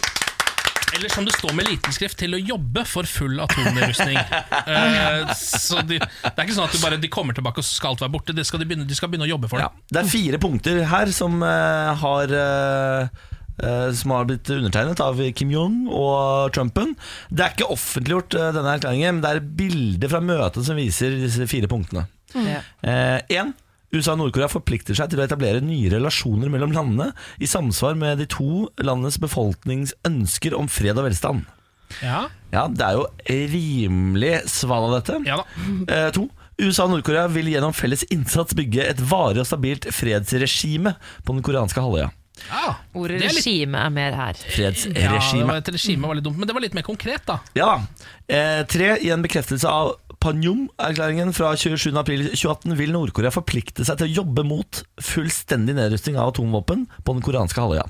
eller 0.96 1.08
som 1.12 1.24
det 1.24 1.34
står 1.36 1.54
med 1.56 1.68
liten 1.68 1.94
skrift, 1.94 2.18
til 2.20 2.36
å 2.36 2.40
jobbe 2.40 2.84
for 2.88 3.08
full 3.08 3.38
atomnedrustning. 3.44 4.18
uh, 4.18 5.32
så 5.68 5.82
de, 5.86 6.00
det 6.00 6.34
er 6.34 6.44
ikke 6.46 6.56
sånn 6.56 6.68
at 6.68 6.76
du 6.76 6.82
bare, 6.82 7.00
de 7.00 7.10
kommer 7.12 7.36
tilbake 7.36 7.62
og 7.62 7.66
så 7.66 7.78
skal 7.78 7.94
alt 7.94 8.04
være 8.04 8.14
borte. 8.16 8.36
Det 8.36 8.46
skal 8.48 8.62
de, 8.62 8.68
begynne, 8.70 8.88
de 8.88 8.98
skal 8.98 9.12
begynne 9.12 9.28
å 9.28 9.32
jobbe 9.32 9.50
for 9.50 9.62
det. 9.62 9.68
Det 9.92 10.02
er 10.02 10.12
fire 10.12 10.42
punkter 10.42 10.82
her 10.90 11.12
som 11.14 11.40
uh, 11.44 11.92
har 11.98 12.34
eh, 12.38 13.22
eh, 13.58 13.86
som 13.98 14.12
har 14.14 14.26
blitt 14.28 14.50
undertegnet 14.54 15.00
av 15.02 15.20
Kim 15.36 15.52
Jong 15.54 15.78
og 15.90 16.52
Trumpen. 16.56 16.94
Det 17.30 17.44
er 17.44 17.56
ikke 17.56 17.72
offentliggjort, 17.74 18.36
denne 18.56 18.76
erklæringen, 18.76 19.18
men 19.18 19.24
det 19.24 19.32
er 19.34 19.48
bilder 19.62 20.12
fra 20.12 20.22
møtet 20.24 20.66
som 20.66 20.78
viser 20.78 21.16
disse 21.20 21.48
fire 21.50 21.70
punktene. 21.70 22.06
Ja. 22.34 22.60
Én. 23.32 23.54
USA 23.92 24.12
og 24.12 24.18
Nord-Korea 24.20 24.48
forplikter 24.52 24.94
seg 24.98 25.08
til 25.10 25.20
å 25.20 25.24
etablere 25.24 25.62
nye 25.64 25.88
relasjoner 25.94 26.50
mellom 26.52 26.74
landene 26.76 27.12
i 27.40 27.46
samsvar 27.48 27.94
med 27.96 28.18
de 28.20 28.26
to 28.28 28.66
landenes 28.84 29.16
befolknings 29.22 29.94
ønsker 30.04 30.52
om 30.58 30.68
fred 30.68 30.98
og 31.00 31.06
velstand. 31.08 31.46
Ja. 32.02 32.26
Ja, 32.52 32.66
Det 32.68 32.84
er 32.84 32.98
jo 32.98 33.06
rimelig 33.52 34.34
sval 34.52 34.88
av 34.90 34.98
dette. 35.00 35.22
Ja 35.28 35.40
da. 35.40 35.46
Eh, 35.94 36.10
to. 36.16 36.28
USA 36.58 36.88
og 36.88 36.96
Nord-Korea 36.96 37.28
vil 37.30 37.46
gjennom 37.52 37.72
felles 37.76 38.02
innsats 38.10 38.52
bygge 38.58 38.82
et 38.90 38.98
varig 39.08 39.38
og 39.44 39.46
stabilt 39.46 39.86
fredsregime 39.94 40.96
på 41.24 41.36
den 41.36 41.44
koreanske 41.46 41.78
halvøya. 41.84 42.08
Ordet 42.94 43.20
Det 43.20 43.28
er 43.28 43.34
litt- 43.34 43.46
regime 43.46 43.78
er 43.78 43.90
mer 43.94 44.12
her. 44.14 44.34
Fredsregime. 44.34 44.98
Ja, 44.98 45.18
det 45.20 45.46
var, 45.46 45.56
et 45.62 45.70
regime 45.74 46.06
var 46.06 46.14
litt 46.18 46.24
dumt, 46.24 46.36
men 46.38 46.46
det 46.50 46.54
var 46.54 46.60
litt 46.62 46.74
mer 46.74 46.82
konkret, 46.86 47.24
da. 47.26 47.38
Ja 47.54 47.66
da. 47.66 47.86
Eh, 48.28 48.62
tre, 48.64 48.96
i 49.02 49.10
en 49.10 49.22
bekreftelse 49.22 49.64
av 49.70 49.94
Panjum-erklæringen 50.22 51.30
fra 51.36 51.52
27.4.2018 51.54 52.74
vil 52.78 52.94
Nord-Korea 52.94 53.30
forplikte 53.34 53.86
seg 53.86 54.00
til 54.00 54.08
å 54.08 54.16
jobbe 54.22 54.44
mot 54.46 54.80
fullstendig 55.02 55.76
nedrustning 55.78 56.18
av 56.18 56.32
atomvåpen 56.32 56.86
på 57.06 57.14
den 57.14 57.24
koreanske 57.24 57.62
halvøya. 57.62 57.86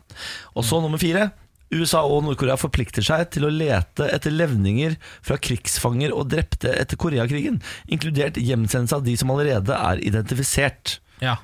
Og 0.54 0.66
så 0.68 0.80
nummer 0.84 1.00
fire. 1.00 1.30
USA 1.72 2.00
og 2.08 2.22
Nord-Korea 2.24 2.56
forplikter 2.60 3.04
seg 3.04 3.26
til 3.34 3.44
å 3.44 3.52
lete 3.52 4.06
etter 4.08 4.32
levninger 4.32 4.96
fra 5.24 5.36
krigsfanger 5.36 6.14
og 6.16 6.30
drepte 6.32 6.72
etter 6.72 6.96
Koreakrigen, 7.00 7.58
inkludert 7.92 8.40
hjemsendelse 8.40 8.96
av 8.96 9.04
de 9.04 9.16
som 9.20 9.34
allerede 9.34 9.76
er 9.76 10.00
identifisert. 10.00 10.96
Ja. 11.20 11.36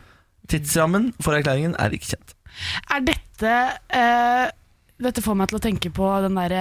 Tidsrammen 0.49 1.13
for 1.21 1.37
erklæringen 1.37 1.77
er 1.81 1.93
ikke 1.93 2.15
kjent. 2.15 2.37
Er 2.93 3.05
dette 3.05 3.55
eh, 3.93 4.49
Dette 5.03 5.23
får 5.25 5.35
meg 5.35 5.51
til 5.51 5.59
å 5.59 5.63
tenke 5.63 5.91
på 5.91 6.07
den 6.23 6.37
der, 6.39 6.53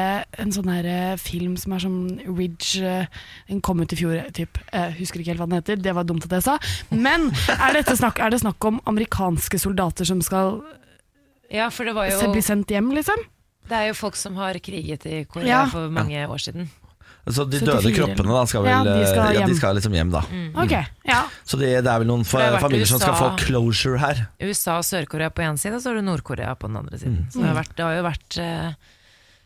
en 0.41 0.53
sånn 0.55 0.69
her 0.73 0.87
eh, 0.89 1.17
film 1.21 1.53
som 1.61 1.75
er 1.75 1.83
sånn 1.83 1.99
Ridge 2.33 2.81
eh, 2.81 3.19
Den 3.49 3.59
kom 3.61 3.83
ut 3.83 3.93
i 3.93 3.99
fjor, 3.99 4.15
typ. 4.33 4.57
Jeg 4.73 4.95
husker 4.97 5.21
ikke 5.21 5.35
helt 5.35 5.43
hva 5.43 5.47
den 5.51 5.59
heter. 5.59 5.77
Det 5.77 5.93
var 5.93 6.07
dumt 6.09 6.25
at 6.25 6.33
jeg 6.39 6.45
sa. 6.47 6.55
Men 6.89 7.29
er, 7.53 7.77
snakk, 7.93 8.17
er 8.17 8.33
det 8.33 8.41
snakk 8.41 8.65
om 8.65 8.81
amerikanske 8.89 9.61
soldater 9.61 10.09
som 10.09 10.23
skal 10.25 10.63
Ja, 11.53 11.69
for 11.69 11.85
det 11.85 11.93
var 11.93 12.09
jo 12.09 12.31
bli 12.33 12.41
sendt 12.41 12.73
hjem, 12.73 12.89
liksom? 12.97 13.21
Det 13.69 13.77
er 13.77 13.91
jo 13.91 13.99
folk 14.01 14.17
som 14.19 14.35
har 14.41 14.57
kriget 14.59 15.05
i 15.07 15.21
Korea 15.29 15.47
Ja. 15.47 15.65
for 15.71 15.93
mange 15.93 16.25
år 16.25 16.41
siden. 16.41 16.71
Så 17.23 17.45
de 17.47 17.59
74. 17.61 17.67
døde 17.69 17.91
kroppene 17.95 18.33
da 18.35 18.41
skal 18.51 18.65
vel 18.65 18.71
Ja, 18.73 18.79
de 18.83 19.05
skal 19.07 19.21
ja, 19.21 19.27
de 19.31 19.37
hjem. 19.45 19.53
skal 19.55 19.77
liksom 19.77 19.93
hjem, 19.95 20.09
da. 20.11 20.21
Ok, 20.59 20.73
ja. 21.07 21.21
Så 21.47 21.59
det, 21.61 21.69
det 21.85 21.91
er 21.93 22.01
vel 22.03 22.09
noen 22.09 22.25
det 22.25 22.31
har 22.33 22.49
fa 22.49 22.55
vært 22.57 22.65
familier 22.65 22.89
som 22.89 22.99
skal 22.99 23.15
få 23.15 23.29
USA. 23.29 23.45
closure 23.45 24.01
her. 24.01 24.25
USA 24.43 24.75
og 24.81 24.83
Sør-Korea 24.89 25.29
på 25.31 25.45
én 25.45 25.59
side, 25.61 25.77
og 25.77 25.85
så 25.85 25.93
har 25.93 26.01
du 26.01 26.03
Nord-Korea 26.09 26.51
på 26.59 26.67
den 26.67 26.81
andre 26.81 26.99
siden. 26.99 27.21
Mm. 27.23 27.29
Så 27.31 27.39
det 27.39 27.47
har, 27.47 27.55
vært, 27.61 27.73
det 27.77 27.85
har 27.87 27.95
jo 27.95 28.03
vært 28.09 28.37
eh, 28.43 28.75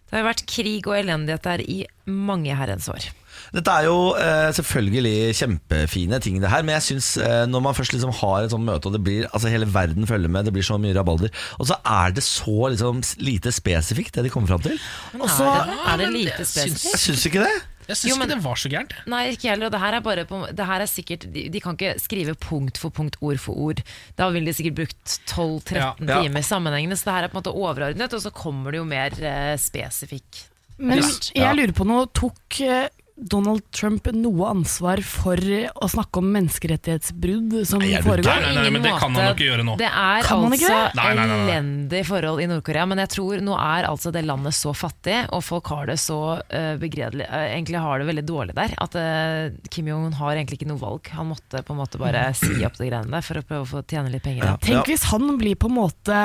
Det 0.07 0.15
har 0.15 0.23
jo 0.23 0.29
vært 0.31 0.45
krig 0.49 0.87
og 0.89 0.97
elendighet 0.97 1.43
der 1.51 1.61
i 1.67 1.77
mange 2.09 2.55
herrens 2.57 2.89
år. 2.89 3.09
Dette 3.55 3.73
er 3.73 3.87
jo 3.87 3.97
eh, 4.19 4.49
selvfølgelig 4.57 5.13
kjempefine 5.39 6.19
ting, 6.23 6.41
det 6.43 6.51
her, 6.51 6.65
men 6.67 6.75
jeg 6.77 6.87
syns 6.89 7.11
eh, 7.21 7.45
når 7.49 7.63
man 7.67 7.77
først 7.77 7.95
liksom 7.95 8.11
har 8.21 8.43
et 8.47 8.53
sånt 8.53 8.67
møte, 8.67 8.89
og 8.89 8.97
det 8.97 9.03
blir, 9.05 9.29
altså 9.31 9.51
hele 9.53 9.69
verden 9.73 10.07
følger 10.09 10.31
med, 10.31 10.45
det 10.49 10.53
blir 10.57 10.65
så 10.67 10.79
mye 10.81 10.95
rabalder, 10.97 11.31
og 11.59 11.69
så 11.69 11.79
er 11.85 12.13
det 12.17 12.23
så 12.25 12.71
liksom 12.73 13.01
lite 13.23 13.51
spesifikt, 13.55 14.15
det 14.17 14.27
de 14.27 14.33
kommer 14.33 14.51
fram 14.55 14.63
til. 14.67 14.77
Og 15.19 15.29
så 15.29 15.47
er, 15.47 15.71
det, 15.71 15.79
er 15.93 16.03
det 16.05 16.11
lite 16.13 16.43
Jeg 16.43 16.51
spesifikt? 16.53 17.01
syns 17.07 17.25
ikke 17.31 17.43
det. 17.47 17.55
Jeg 17.87 17.95
syns 18.01 18.17
ikke 18.17 18.27
det 18.33 18.37
var 18.43 18.59
så 18.59 18.67
gærent. 18.71 18.93
Nei, 19.07 19.21
ikke 19.31 19.47
heller. 19.47 19.69
Og 19.69 19.71
det 19.71 19.79
her 19.79 19.95
er 19.95 20.01
bare 20.03 20.25
på, 20.27 20.41
det 20.51 20.65
her 20.67 20.83
er 20.83 20.89
sikkert 20.91 21.21
de, 21.31 21.45
de 21.53 21.61
kan 21.63 21.77
ikke 21.77 21.93
skrive 22.03 22.33
punkt 22.35 22.75
for 22.81 22.91
punkt, 22.91 23.15
ord 23.23 23.39
for 23.39 23.55
ord. 23.69 23.79
Da 24.19 24.27
ville 24.35 24.49
de 24.49 24.55
sikkert 24.57 24.75
brukt 24.81 25.13
12-13 25.31 25.77
Ja. 25.77 25.93
Ja. 26.03 26.17
timer 26.19 26.43
sammenhengende. 26.43 26.97
Så 26.99 27.07
det 27.07 27.15
her 27.15 27.27
er 27.29 27.31
på 27.31 27.37
en 27.39 27.43
måte 27.45 27.53
overordnet, 27.55 28.11
og 28.17 28.25
så 28.25 28.33
kommer 28.35 28.75
det 28.75 28.81
jo 28.81 28.87
mer 28.89 29.15
eh, 29.23 29.53
spesifikk. 29.61 30.41
Men 30.77 30.99
ja. 30.99 31.45
jeg 31.45 31.59
lurer 31.61 31.75
på 31.79 31.87
noe. 31.87 32.09
Tok 32.11 32.59
eh, 32.67 32.89
Donald 33.17 33.63
Trump 33.73 34.05
noe 34.13 34.49
ansvar 34.51 35.01
for 35.01 35.41
å 35.41 35.87
snakke 35.89 36.21
om 36.21 36.27
menneskerettighetsbrudd 36.35 37.55
som 37.65 37.81
Nei, 37.81 37.95
foregår? 38.05 38.29
Nei, 38.29 38.53
Nei, 38.53 38.65
nei, 38.67 38.73
men 38.75 38.83
det 38.85 38.91
kan 38.93 39.09
han 39.09 39.31
nok 39.31 39.39
ikke 39.39 39.47
gjøre 39.47 39.65
nå. 39.65 39.75
Det 39.79 39.89
er 39.89 40.27
Kan 40.27 40.45
altså 40.45 40.69
det? 40.69 40.91
Nei, 40.99 41.07
nei, 41.17 41.25
nei, 41.25 41.39
nei. 41.39 41.47
elendige 41.47 42.07
forhold 42.11 42.43
i 42.43 42.47
Nord-Korea, 42.51 42.85
men 42.91 43.01
jeg 43.01 43.11
tror 43.15 43.41
nå 43.47 43.57
er 43.57 43.89
altså 43.89 44.13
det 44.13 44.23
landet 44.27 44.57
så 44.57 44.73
fattig, 44.77 45.17
og 45.33 45.41
folk 45.47 45.73
har 45.73 45.89
det 45.89 45.97
så 46.03 46.19
uh, 46.37 46.75
begredelig 46.77 47.25
uh, 47.25 47.47
Egentlig 47.47 47.81
har 47.81 48.03
det 48.03 48.09
veldig 48.11 48.25
dårlig 48.29 48.57
der, 48.59 48.77
at 48.85 48.99
uh, 49.01 49.49
Kim 49.73 49.89
Jong-un 49.89 50.15
har 50.21 50.35
egentlig 50.35 50.61
ikke 50.61 50.69
noe 50.69 50.81
valg. 50.81 51.09
Han 51.17 51.31
måtte 51.33 51.65
på 51.65 51.73
en 51.73 51.81
måte 51.81 52.01
bare 52.01 52.27
si 52.37 52.53
opp 52.69 52.77
de 52.77 52.91
greiene 52.91 53.17
der 53.17 53.25
for 53.25 53.41
å 53.41 53.45
prøve 53.49 53.65
å 53.65 53.71
få 53.73 53.85
tjene 53.89 54.13
litt 54.13 54.25
penger. 54.27 54.45
Ja. 54.45 54.55
Tenk 54.61 54.93
hvis 54.93 55.09
han 55.09 55.25
blir 55.41 55.57
på 55.57 55.71
en 55.71 55.79
måte 55.79 56.21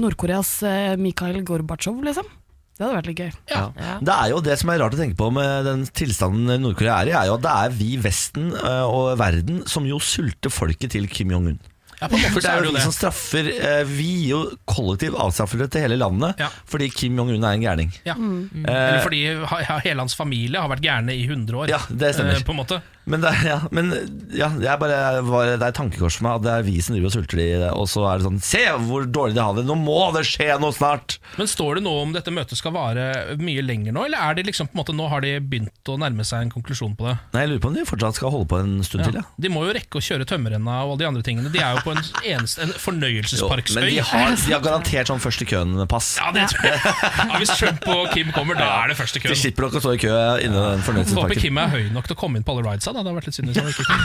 Nord-Koreas 0.00 0.56
Mikhail 0.96 1.42
Gorbatsjov, 1.44 2.00
liksom. 2.08 2.36
Det 2.78 2.86
hadde 2.86 2.94
vært 3.00 3.08
litt 3.10 3.18
gøy. 3.24 3.30
Ja. 3.50 3.62
Det 3.98 4.14
er 4.14 4.28
jo 4.30 4.36
det 4.46 4.54
som 4.60 4.70
er 4.70 4.78
rart 4.78 4.94
å 4.94 5.00
tenke 5.00 5.18
på 5.18 5.32
med 5.34 5.64
den 5.66 5.80
tilstanden 5.98 6.62
Nord-Korea 6.62 7.00
er 7.02 7.10
i, 7.10 7.16
er 7.18 7.26
jo 7.26 7.34
at 7.34 7.42
det 7.42 7.54
er 7.64 7.74
vi 7.74 7.96
Vesten 8.04 8.52
eh, 8.54 8.84
og 8.86 9.16
verden 9.18 9.64
som 9.66 9.86
jo 9.88 9.98
sulter 9.98 10.52
folket 10.54 10.94
til 10.94 11.08
Kim 11.10 11.34
Jong-un. 11.34 11.58
Ja, 11.98 12.06
For 12.06 12.38
det 12.38 12.46
er 12.46 12.62
jo 12.62 12.70
vi 12.76 12.78
som 12.84 12.92
straffer 12.94 13.48
eh, 13.50 13.80
Vi 13.90 14.04
gir 14.20 14.28
jo 14.30 14.38
kollektiv 14.70 15.16
avstraffelse 15.18 15.66
til 15.74 15.82
hele 15.82 15.96
landet 15.98 16.38
fordi 16.70 16.86
Kim 16.94 17.16
Jong-un 17.18 17.42
er 17.42 17.56
en 17.56 17.64
gærning. 17.64 17.90
Ja. 18.06 18.14
Eh, 18.14 18.68
Eller 18.70 19.02
fordi 19.02 19.24
ha- 19.42 19.64
ha- 19.72 19.80
hele 19.82 20.04
hans 20.04 20.14
familie 20.14 20.62
har 20.62 20.70
vært 20.70 20.84
gærne 20.86 21.16
i 21.18 21.26
100 21.26 21.58
år. 21.64 21.72
Ja, 21.74 21.80
det 21.90 22.12
stemmer. 22.14 22.38
Eh, 22.38 22.46
på 22.46 22.54
en 22.54 22.60
måte. 22.62 22.78
Men, 23.08 23.22
det, 23.24 23.30
ja, 23.46 23.58
men 23.74 23.90
ja, 24.36 24.48
jeg 24.60 24.80
bare, 24.80 24.98
var, 25.24 25.48
det 25.54 25.62
er 25.64 25.70
et 25.72 25.78
tankekors 25.78 26.18
for 26.18 26.26
meg 26.26 26.38
at 26.38 26.44
det 26.44 26.52
er 26.58 26.66
vi 26.66 26.76
som 26.84 26.94
driver 26.96 27.08
og 27.10 27.14
sulter 27.14 27.40
de, 27.40 27.46
og 27.72 27.86
så 27.90 28.04
er 28.10 28.20
det 28.20 28.26
sånn 28.28 28.40
Se 28.44 28.64
hvor 28.88 29.06
dårlig 29.08 29.36
de 29.38 29.42
har 29.44 29.56
det! 29.56 29.64
Nå 29.68 29.76
må 29.80 29.98
det 30.16 30.24
skje 30.28 30.50
noe 30.60 30.74
snart! 30.76 31.16
Men 31.38 31.48
Står 31.48 31.78
det 31.78 31.84
noe 31.86 32.02
om 32.04 32.12
dette 32.14 32.32
møtet 32.34 32.60
skal 32.60 32.74
vare 32.76 33.36
mye 33.40 33.64
lenger 33.64 33.96
nå, 33.96 34.04
eller 34.08 34.20
er 34.28 34.38
det 34.38 34.46
liksom 34.50 34.68
på 34.68 34.76
en 34.76 34.82
måte 34.82 34.96
nå 34.96 35.08
har 35.10 35.24
de 35.24 35.34
begynt 35.40 35.92
å 35.92 35.96
nærme 36.00 36.26
seg 36.28 36.44
en 36.46 36.52
konklusjon 36.52 36.94
på 36.98 37.08
det? 37.08 37.16
Nei, 37.34 37.44
Jeg 37.46 37.52
lurer 37.54 37.64
på 37.64 37.70
om 37.72 37.78
de 37.78 37.86
fortsatt 37.88 38.18
skal 38.20 38.34
holde 38.34 38.50
på 38.52 38.60
en 38.60 38.76
stund 38.86 39.06
til. 39.08 39.18
Ja. 39.20 39.24
De 39.40 39.52
må 39.52 39.64
jo 39.66 39.74
rekke 39.76 40.00
å 40.00 40.04
kjøre 40.04 40.28
tømmerrenna 40.28 40.76
og 40.84 40.94
alle 40.94 41.00
de 41.02 41.08
andre 41.08 41.24
tingene. 41.26 41.52
De 41.54 41.62
er 41.64 41.78
jo 41.78 41.84
på 41.86 41.94
en, 41.96 42.02
eneste, 42.34 42.66
en 42.66 42.74
fornøyelsesparksøy. 42.84 43.80
men 43.80 43.88
de 43.94 44.04
har, 44.10 44.36
de 44.44 44.54
har 44.56 44.64
garantert 44.64 45.10
sånn 45.10 45.22
først 45.22 45.46
i 45.46 45.48
køen-pass. 45.48 46.10
Ja, 46.20 46.30
det 46.36 46.48
tror 46.52 46.68
jeg. 46.68 46.82
Ja, 46.84 47.40
hvis 47.40 47.54
Trump 47.56 47.88
og 47.94 48.12
Kim 48.12 48.32
kommer, 48.36 48.58
da 48.58 48.68
er 48.82 48.92
det 48.92 48.98
først 49.00 49.18
i 49.18 49.24
De 49.24 49.38
slipper 49.38 49.68
nok 49.68 49.78
å 49.80 49.84
stå 49.84 49.96
i 49.96 50.02
kø 50.02 50.14
innen 50.44 50.84
den 50.84 51.16
Håper. 51.18 51.38
Kim 51.38 51.58
er 51.60 51.72
høy 51.72 51.88
nok 51.94 52.08
til 52.08 52.16
å 52.16 52.20
komme 52.20 52.40
inn 52.40 52.46
på 52.46 52.54
alle 52.54 52.66
ridesa. 52.66 52.92
Da. 52.94 52.97
Det 52.98 53.06
hadde 53.06 53.14
vært 53.14 53.26
litt 53.30 53.36
synd 53.38 53.48
hvis 53.52 53.58
han 53.62 53.68
ikke 53.70 53.84
kom. 53.86 54.00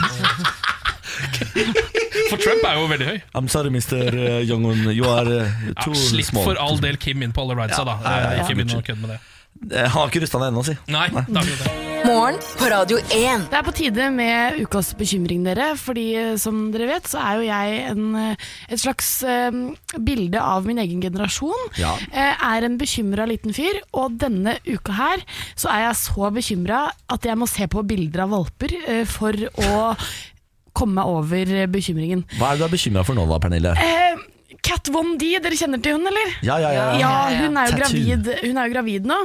For 2.30 2.38
Trump 2.40 2.62
er 2.66 2.76
jo 2.78 2.84
veldig 2.90 3.06
høy. 3.08 3.18
I'm 3.38 3.48
sorry, 3.50 3.70
Mr. 3.74 4.14
Jong-un. 4.46 4.84
You 4.94 5.04
are 5.10 5.24
too 5.82 5.92
Ja, 5.94 5.98
slipp 5.98 6.28
small. 6.30 6.44
for 6.46 6.60
all 6.62 6.78
del 6.82 6.96
Kim 7.02 7.22
inn 7.26 7.32
på 7.34 7.42
alle 7.44 7.54
ridesa, 7.58 7.82
Ja, 7.82 7.84
da. 7.90 7.96
nei, 8.04 8.14
nei, 8.22 8.34
Ikke 8.42 8.54
ja. 8.54 8.58
begynn 8.60 8.78
å 8.78 8.82
kødde 8.86 9.00
med 9.02 9.10
det. 9.14 9.18
Eh, 9.70 9.88
Han 9.88 9.96
har 10.04 10.10
ikke 10.12 10.22
rusta 10.24 10.40
ned 10.40 10.52
ennå, 10.52 10.64
si. 10.66 10.74
Nei, 10.92 11.08
det 11.14 11.24
er 11.28 11.50
det. 11.64 11.72
Morgen 12.04 12.36
på 12.58 12.66
Radio 12.68 12.98
1. 13.00 13.46
Det 13.48 13.56
er 13.56 13.64
på 13.64 13.72
tide 13.72 14.08
med 14.12 14.58
ukas 14.60 14.90
bekymring, 14.98 15.44
dere. 15.46 15.70
Fordi 15.80 16.04
eh, 16.20 16.34
som 16.40 16.66
dere 16.74 16.90
vet, 16.90 17.08
så 17.08 17.22
er 17.22 17.38
jo 17.38 17.46
jeg 17.48 17.78
en, 17.94 18.02
eh, 18.20 18.50
et 18.68 18.82
slags 18.82 19.08
um, 19.24 19.62
bilde 20.04 20.42
av 20.42 20.68
min 20.68 20.82
egen 20.82 21.00
generasjon. 21.04 21.70
Ja. 21.80 21.94
Er 22.12 22.66
en 22.68 22.76
bekymra 22.80 23.24
liten 23.30 23.56
fyr, 23.56 23.80
og 23.96 24.18
denne 24.20 24.58
uka 24.68 24.98
her 24.98 25.24
så 25.56 25.72
er 25.72 25.86
jeg 25.88 26.00
så 26.02 26.30
bekymra 26.34 26.84
at 27.12 27.24
jeg 27.30 27.40
må 27.40 27.48
se 27.50 27.68
på 27.70 27.84
bilder 27.88 28.26
av 28.26 28.34
valper 28.36 28.76
for 29.08 29.32
å 29.64 29.94
komme 30.74 30.98
meg 30.98 31.08
over 31.08 31.66
bekymringen. 31.70 32.24
Hva 32.36 32.52
er 32.52 32.58
det 32.58 32.64
du 32.64 32.68
er 32.68 32.74
bekymra 32.74 33.04
for 33.06 33.16
nå, 33.16 33.24
da, 33.30 33.40
Pernille? 33.42 33.74
Eh, 33.78 34.22
Kat 34.64 34.88
Von 34.92 35.14
D, 35.20 35.34
dere 35.44 35.58
kjenner 35.58 35.80
til 35.84 35.98
hun, 35.98 36.06
eller? 36.08 36.30
Ja, 36.46 36.56
ja, 36.62 36.70
ja. 36.72 36.84
Ja, 37.00 37.12
hun 37.42 37.58
er 37.60 37.68
jo, 37.68 37.78
gravid, 37.82 38.30
hun 38.40 38.60
er 38.60 38.68
jo 38.68 38.74
gravid 38.74 39.08
nå, 39.08 39.18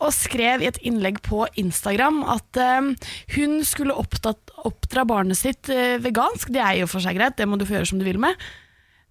og 0.00 0.14
skrev 0.16 0.64
i 0.64 0.70
et 0.70 0.80
innlegg 0.88 1.20
på 1.26 1.44
Instagram 1.60 2.22
at 2.36 2.60
eh, 2.62 3.10
hun 3.36 3.58
skulle 3.68 3.96
opptatt, 3.98 4.54
oppdra 4.68 5.04
barnet 5.08 5.38
sitt 5.38 5.68
uh, 5.70 5.98
vegansk. 6.02 6.50
Det 6.54 6.62
er 6.64 6.80
jo 6.80 6.88
for 6.90 7.04
seg 7.04 7.18
greit, 7.18 7.36
det 7.38 7.46
må 7.48 7.60
du 7.60 7.66
få 7.68 7.76
gjøre 7.78 7.90
som 7.92 8.00
du 8.00 8.06
vil 8.08 8.20
med. 8.22 8.34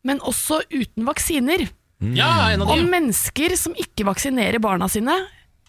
Men 0.07 0.21
også 0.25 0.63
uten 0.73 1.05
vaksiner. 1.07 1.67
Ja, 2.01 2.51
en 2.53 2.61
av 2.61 2.69
de. 2.69 2.73
Og 2.73 2.89
mennesker 2.89 3.55
som 3.57 3.77
ikke 3.77 4.05
vaksinerer 4.09 4.61
barna 4.63 4.89
sine, 4.91 5.15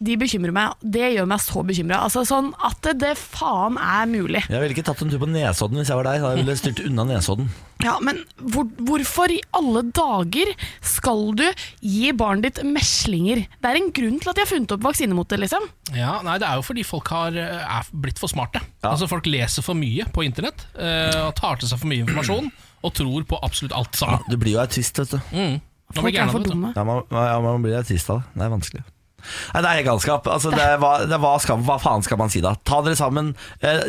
de 0.04 0.16
bekymrer 0.20 0.54
meg. 0.54 0.74
Det 0.82 1.12
gjør 1.14 1.28
meg 1.30 1.40
så 1.42 1.62
bekymra. 1.66 2.02
Altså, 2.06 2.22
sånn 2.28 2.52
at 2.64 2.78
det, 2.86 2.96
det 3.02 3.14
faen 3.18 3.78
er 3.82 4.08
mulig. 4.10 4.44
Jeg 4.46 4.62
ville 4.62 4.76
ikke 4.76 4.86
tatt 4.86 5.02
en 5.02 5.10
tur 5.12 5.22
på 5.22 5.30
Nesodden 5.30 5.80
hvis 5.80 5.90
jeg 5.90 5.98
var 6.00 6.08
deg. 6.08 6.22
Da 6.24 6.34
ville 6.38 6.54
jeg 6.54 6.62
styrt 6.62 6.82
unna 6.86 7.06
Nesodden. 7.08 7.50
Ja, 7.84 7.94
men 8.02 8.24
hvor, 8.38 8.66
hvorfor 8.88 9.30
i 9.30 9.38
alle 9.54 9.84
dager 9.94 10.50
skal 10.82 11.28
du 11.38 11.44
gi 11.84 12.10
barnet 12.18 12.48
ditt 12.48 12.64
meslinger? 12.66 13.44
Det 13.58 13.70
er 13.70 13.78
en 13.78 13.92
grunn 13.94 14.18
til 14.22 14.32
at 14.32 14.38
de 14.38 14.44
har 14.44 14.50
funnet 14.50 14.74
opp 14.74 14.86
vaksine 14.86 15.14
mot 15.14 15.30
det, 15.30 15.38
liksom. 15.44 15.66
Ja, 15.94 16.18
nei, 16.26 16.38
Det 16.42 16.48
er 16.48 16.58
jo 16.58 16.66
fordi 16.66 16.86
folk 16.86 17.10
har, 17.14 17.38
eh, 17.38 17.62
er 17.78 17.90
blitt 17.92 18.18
for 18.20 18.30
smarte. 18.30 18.62
Altså 18.86 19.08
Folk 19.10 19.26
leser 19.30 19.64
for 19.64 19.78
mye 19.78 20.06
på 20.14 20.26
internett 20.26 20.66
eh, 20.78 21.22
og 21.24 21.34
tar 21.38 21.58
til 21.58 21.70
seg 21.70 21.80
for 21.80 21.90
mye 21.90 22.02
informasjon 22.04 22.50
og 22.86 22.94
tror 22.94 23.24
på 23.26 23.38
absolutt 23.42 23.74
alt 23.74 23.96
sammen. 23.98 24.22
Du 24.30 24.36
blir 24.38 24.54
jo 24.54 24.62
autist, 24.62 24.98
vet 25.00 25.16
du. 25.16 25.18
Mm. 25.34 25.58
Folk 25.96 26.14
er 26.14 26.30
for 26.30 26.44
dumme. 26.44 26.74
Ja, 26.76 26.84
man, 26.84 27.02
ja, 27.10 27.40
man 27.42 27.64
blir 27.64 27.78
autist 27.80 28.10
av 28.12 28.20
det. 28.20 28.34
Det 28.34 28.46
er 28.46 28.52
vanskelig. 28.54 28.84
Nei, 29.18 29.62
Det 29.62 29.68
er 29.68 29.78
helt 29.80 29.90
galskap. 29.90 30.26
Altså, 30.30 30.50
det 30.54 30.66
hva, 30.82 30.92
det 31.08 31.20
hva, 31.20 31.34
skal, 31.42 31.60
hva 31.66 31.78
faen 31.82 32.04
skal 32.06 32.20
man 32.20 32.32
si 32.32 32.40
da? 32.44 32.54
Ta 32.68 32.80
dere 32.86 32.96
sammen. 32.98 33.34
Eh, 33.60 33.82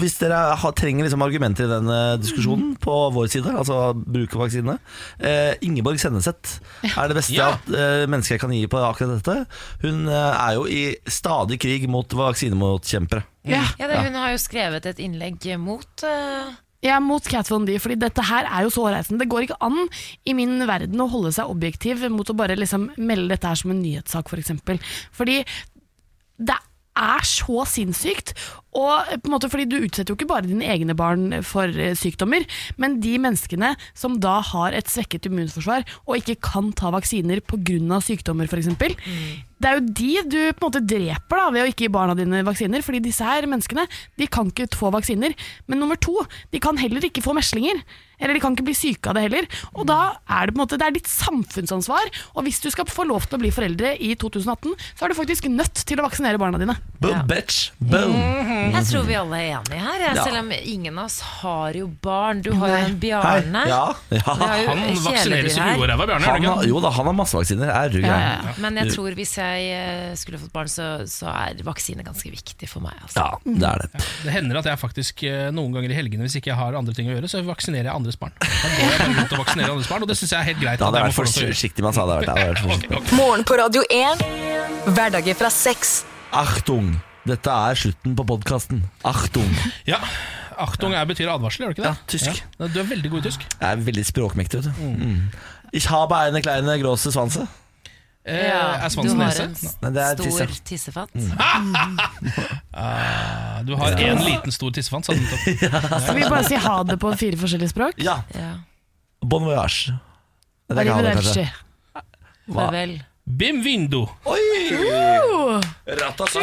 hvis 0.00 0.18
dere 0.22 0.40
har, 0.60 0.76
trenger 0.76 1.08
liksom 1.08 1.24
argumenter 1.26 1.66
i 1.66 1.72
den 1.74 1.90
diskusjonen 2.22 2.36
diskusjonen 2.46 2.76
på 2.82 2.96
vår 3.14 3.30
side, 3.32 3.52
altså 3.56 3.94
bruke 3.96 4.38
vaksinene 4.38 4.78
eh, 5.20 5.54
Ingeborg 5.66 6.00
Senneset 6.00 6.58
er 6.86 7.08
det 7.10 7.16
beste 7.18 7.36
Ja. 7.36 7.52
at 7.56 7.70
eh, 7.72 8.04
mennesker 8.10 8.40
kan 8.42 8.52
gi 8.54 8.66
på 8.70 8.80
akkurat 8.82 9.16
dette. 9.18 9.46
Hun 9.84 10.06
eh, 10.08 10.48
er 10.48 10.58
jo 10.58 10.66
i 10.68 10.82
stadig 11.10 11.58
krig 11.62 11.88
mot 11.90 12.08
vaksinemotkjempere. 12.16 13.24
Ja. 13.46 13.62
Ja, 13.78 13.86
det, 13.88 14.00
hun 14.08 14.18
har 14.18 14.32
jo 14.34 14.42
skrevet 14.42 14.86
et 14.90 15.02
innlegg 15.02 15.42
mot 15.62 16.06
eh, 16.06 16.54
Jeg 16.86 16.94
er 16.94 17.02
mot 17.02 17.24
Kat 17.26 17.48
Von 17.50 17.66
D, 17.66 17.76
fordi 17.82 17.98
dette 17.98 18.22
her 18.28 18.46
er 18.46 18.66
jo 18.66 18.70
så 18.70 18.84
hårreisende. 18.86 19.18
Det 19.24 19.30
går 19.32 19.46
ikke 19.46 19.58
an 19.66 19.80
i 20.28 20.36
min 20.38 20.60
verden 20.68 21.02
å 21.02 21.08
holde 21.10 21.32
seg 21.34 21.50
objektiv 21.50 22.04
mot 22.14 22.30
å 22.30 22.36
bare 22.38 22.58
liksom 22.58 22.92
melde 22.96 23.32
dette 23.34 23.50
her 23.50 23.58
som 23.58 23.74
en 23.74 23.82
nyhetssak, 23.82 24.30
f.eks. 24.30 24.30
For 24.30 24.44
eksempel. 24.44 24.80
fordi 25.16 25.40
det 26.36 26.58
er 26.96 27.26
så 27.28 27.64
sinnssykt. 27.68 28.32
Og 28.76 29.08
på 29.22 29.30
en 29.30 29.34
måte 29.34 29.50
fordi 29.52 29.66
Du 29.70 29.78
utsetter 29.80 30.12
jo 30.12 30.18
ikke 30.18 30.28
bare 30.30 30.46
dine 30.46 30.66
egne 30.68 30.94
barn 30.98 31.40
for 31.46 31.70
eh, 31.72 31.94
sykdommer, 31.98 32.44
men 32.80 32.98
de 33.02 33.16
menneskene 33.22 33.74
som 33.96 34.18
da 34.22 34.38
har 34.52 34.76
et 34.76 34.90
svekket 34.90 35.28
immunforsvar 35.30 35.86
og 36.06 36.16
ikke 36.20 36.38
kan 36.44 36.70
ta 36.76 36.92
vaksiner 36.94 37.40
pga. 37.46 38.00
sykdommer 38.04 38.50
f.eks. 38.50 38.68
Det 39.56 39.68
er 39.70 39.78
jo 39.78 39.84
de 39.88 40.10
du 40.28 40.40
på 40.52 40.60
en 40.60 40.66
måte 40.68 40.82
dreper 40.84 41.40
da 41.40 41.46
ved 41.54 41.64
å 41.64 41.68
ikke 41.70 41.86
gi 41.86 41.92
barna 41.92 42.16
dine 42.18 42.42
vaksiner. 42.44 42.84
Fordi 42.84 43.00
disse 43.04 43.24
her 43.24 43.46
menneskene 43.48 43.86
de 44.20 44.28
kan 44.28 44.50
ikke 44.52 44.68
få 44.76 44.90
vaksiner. 44.92 45.32
Men 45.66 45.80
nummer 45.80 45.96
to, 45.96 46.12
de 46.52 46.60
kan 46.62 46.76
heller 46.80 47.04
ikke 47.08 47.24
få 47.24 47.32
meslinger. 47.36 47.80
Eller 48.20 48.36
de 48.36 48.40
kan 48.40 48.54
ikke 48.56 48.66
bli 48.68 48.76
syke 48.76 49.10
av 49.10 49.16
det 49.16 49.26
heller. 49.26 49.48
Og 49.74 49.88
da 49.88 49.98
er 50.28 50.48
det 50.48 50.54
på 50.54 50.60
en 50.60 50.62
måte 50.62 50.78
Det 50.80 50.86
er 50.86 50.94
ditt 50.96 51.08
samfunnsansvar. 51.08 52.12
Og 52.36 52.46
hvis 52.46 52.60
du 52.64 52.68
skal 52.72 52.88
få 52.88 53.08
lov 53.08 53.28
til 53.28 53.38
å 53.38 53.42
bli 53.42 53.52
foreldre 53.52 53.94
i 53.96 54.12
2018, 54.16 54.76
så 54.96 55.04
er 55.04 55.12
du 55.12 55.18
faktisk 55.18 55.48
nødt 55.52 55.84
til 55.88 56.00
å 56.00 56.06
vaksinere 56.06 56.40
barna 56.40 56.60
dine. 56.60 56.76
Boom, 57.00 57.24
bitch. 57.28 57.70
Boom. 57.80 58.12
Jeg 58.72 58.84
tror 58.90 59.04
vi 59.06 59.14
alle 59.18 59.36
er 59.38 59.48
enige 59.58 59.78
her, 59.80 60.00
jeg, 60.02 60.16
Ja. 60.16 60.24
selv 60.24 60.38
om 60.40 60.50
ingen 60.56 60.98
av 60.98 61.04
oss 61.06 61.20
har 61.20 61.72
jo 61.78 61.86
barn. 62.02 62.40
Du 62.42 62.50
har 62.58 62.68
jo 62.68 62.76
en 62.86 62.96
Bjarne. 63.00 63.62
Ja, 63.68 63.94
ja. 64.10 64.20
jo 64.20 64.68
Han 64.68 64.82
vaksineres 65.06 65.56
i 65.56 65.60
huet 65.60 65.80
og 65.80 65.88
ræva, 65.90 66.06
Bjarne. 66.10 66.24
Han, 66.26 66.44
har- 66.44 66.64
jo 66.66 66.80
da, 66.84 66.90
han 66.90 67.06
har 67.10 67.16
masse 67.16 67.36
vaksiner. 67.38 67.70
Er 67.72 67.88
du 67.92 67.98
gæren? 68.02 68.54
Men 68.62 68.76
jeg 68.82 68.92
tror 68.94 69.14
hvis 69.18 69.34
jeg 69.38 69.70
eh, 69.76 70.14
skulle 70.18 70.38
fått 70.42 70.52
barn, 70.52 70.68
så, 70.72 70.88
så 71.08 71.30
er 71.32 71.62
vaksine 71.66 72.04
ganske 72.06 72.30
viktig 72.30 72.68
for 72.68 72.80
meg. 72.84 72.94
Altså. 73.02 73.22
Ja, 73.24 73.38
det 73.44 73.68
er 73.72 73.78
det. 73.86 74.04
Det 74.26 74.32
hender 74.36 74.60
at 74.62 74.70
jeg 74.72 74.78
faktisk 74.82 75.22
eh, 75.24 75.50
noen 75.54 75.72
ganger 75.76 75.90
i 75.90 75.98
helgene, 75.98 76.26
hvis 76.26 76.36
ikke 76.40 76.52
jeg 76.52 76.60
har 76.60 76.74
andre 76.78 76.94
ting 76.96 77.08
å 77.10 77.16
gjøre, 77.16 77.28
så 77.32 77.42
vaksinerer 77.46 77.90
jeg 77.90 77.94
andres 77.96 78.16
barn. 78.20 78.32
Da 78.40 78.46
går 78.76 78.86
jeg 78.86 79.00
bare 79.00 79.10
rundt 79.16 79.32
og 79.32 79.42
vaksinerer 79.44 79.70
andres 79.76 79.88
barn, 79.90 80.02
og 80.02 80.08
det 80.12 80.18
syns 80.20 80.32
jeg 80.36 80.40
er 80.40 80.48
helt 80.52 80.60
greit. 80.62 80.78
Det 80.78 80.86
hadde 80.86 81.02
jeg 81.02 81.10
vært 81.10 81.50
forsiktig 81.56 81.86
man 81.86 81.96
sa 81.96 82.06
det. 82.06 83.12
Morgen 83.16 83.44
på 83.46 83.58
Radio 83.62 83.82
1. 83.90 84.26
Hverdager 84.92 85.34
fra 85.38 85.50
seks. 85.50 85.98
Achtung! 86.32 86.96
Dette 87.26 87.50
er 87.50 87.74
slutten 87.78 88.14
på 88.18 88.24
podkasten. 88.28 88.84
Achtung! 89.04 89.50
Ja, 89.92 89.98
Achtung 90.56 90.94
er 90.96 91.04
betyr 91.10 91.28
advarsel, 91.34 91.66
gjør 91.66 91.74
det 91.74 91.76
ikke 91.76 91.84
det? 91.84 91.92
Ja, 91.92 92.08
tysk. 92.08 92.42
Ja, 92.60 92.66
Du 92.72 92.78
er 92.80 92.86
veldig 92.88 93.10
god 93.12 93.18
i 93.24 93.28
tysk. 93.28 93.42
Jeg 93.60 93.66
er 93.68 93.82
veldig 93.84 94.04
språkmektig, 94.08 94.62
vet 94.62 94.70
du. 94.72 94.82
Mm. 95.04 95.22
Ich 95.76 95.90
habe 95.90 96.16
eine 96.16 96.40
kleine 96.40 96.78
große 96.80 97.12
Svanse. 97.12 97.44
Eh, 98.26 98.48
Ja, 98.48 98.62
er 98.80 98.88
du 98.88 98.94
svansen 98.94 99.20
har 99.20 99.28
nese? 99.28 99.42
en 99.44 99.52
Nei, 99.82 99.90
det 99.94 100.02
er 100.02 100.16
stor 100.16 100.46
tisse. 100.46 100.62
tissefat. 100.70 101.10
Ah, 102.76 103.62
du 103.64 103.74
har 103.78 103.92
en 104.00 104.18
liten 104.24 104.52
stor 104.52 104.70
tissefant. 104.74 105.06
sa 105.06 105.12
du 105.14 105.20
nettopp. 105.20 106.00
Skal 106.02 106.16
vi 106.18 106.24
bare 106.28 106.44
si 106.44 106.58
ha 106.60 106.76
det 106.88 106.96
på 107.00 107.12
fire 107.16 107.38
forskjellige 107.40 107.70
språk? 107.72 108.00
Ja. 108.02 108.18
Ja. 108.34 108.50
Bon 109.24 109.44
voyage. 109.46 109.94
Det 110.68 110.76
er 110.76 110.82
ikke 110.82 110.96
ha 110.98 111.02
det, 111.06 111.12
Arrivederci. 111.14 111.46
Farvel. 112.52 112.96
Bimvindo! 113.28 114.08
Oi! 114.24 114.38
Uh! 114.70 115.60
Ratata. 115.84 116.40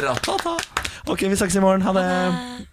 Ratata. 0.00 0.56
Ok, 1.06 1.22
vi 1.22 1.36
snakkes 1.36 1.56
i 1.56 1.60
morgen. 1.60 1.82
Ha 1.82 1.92
det. 1.92 2.68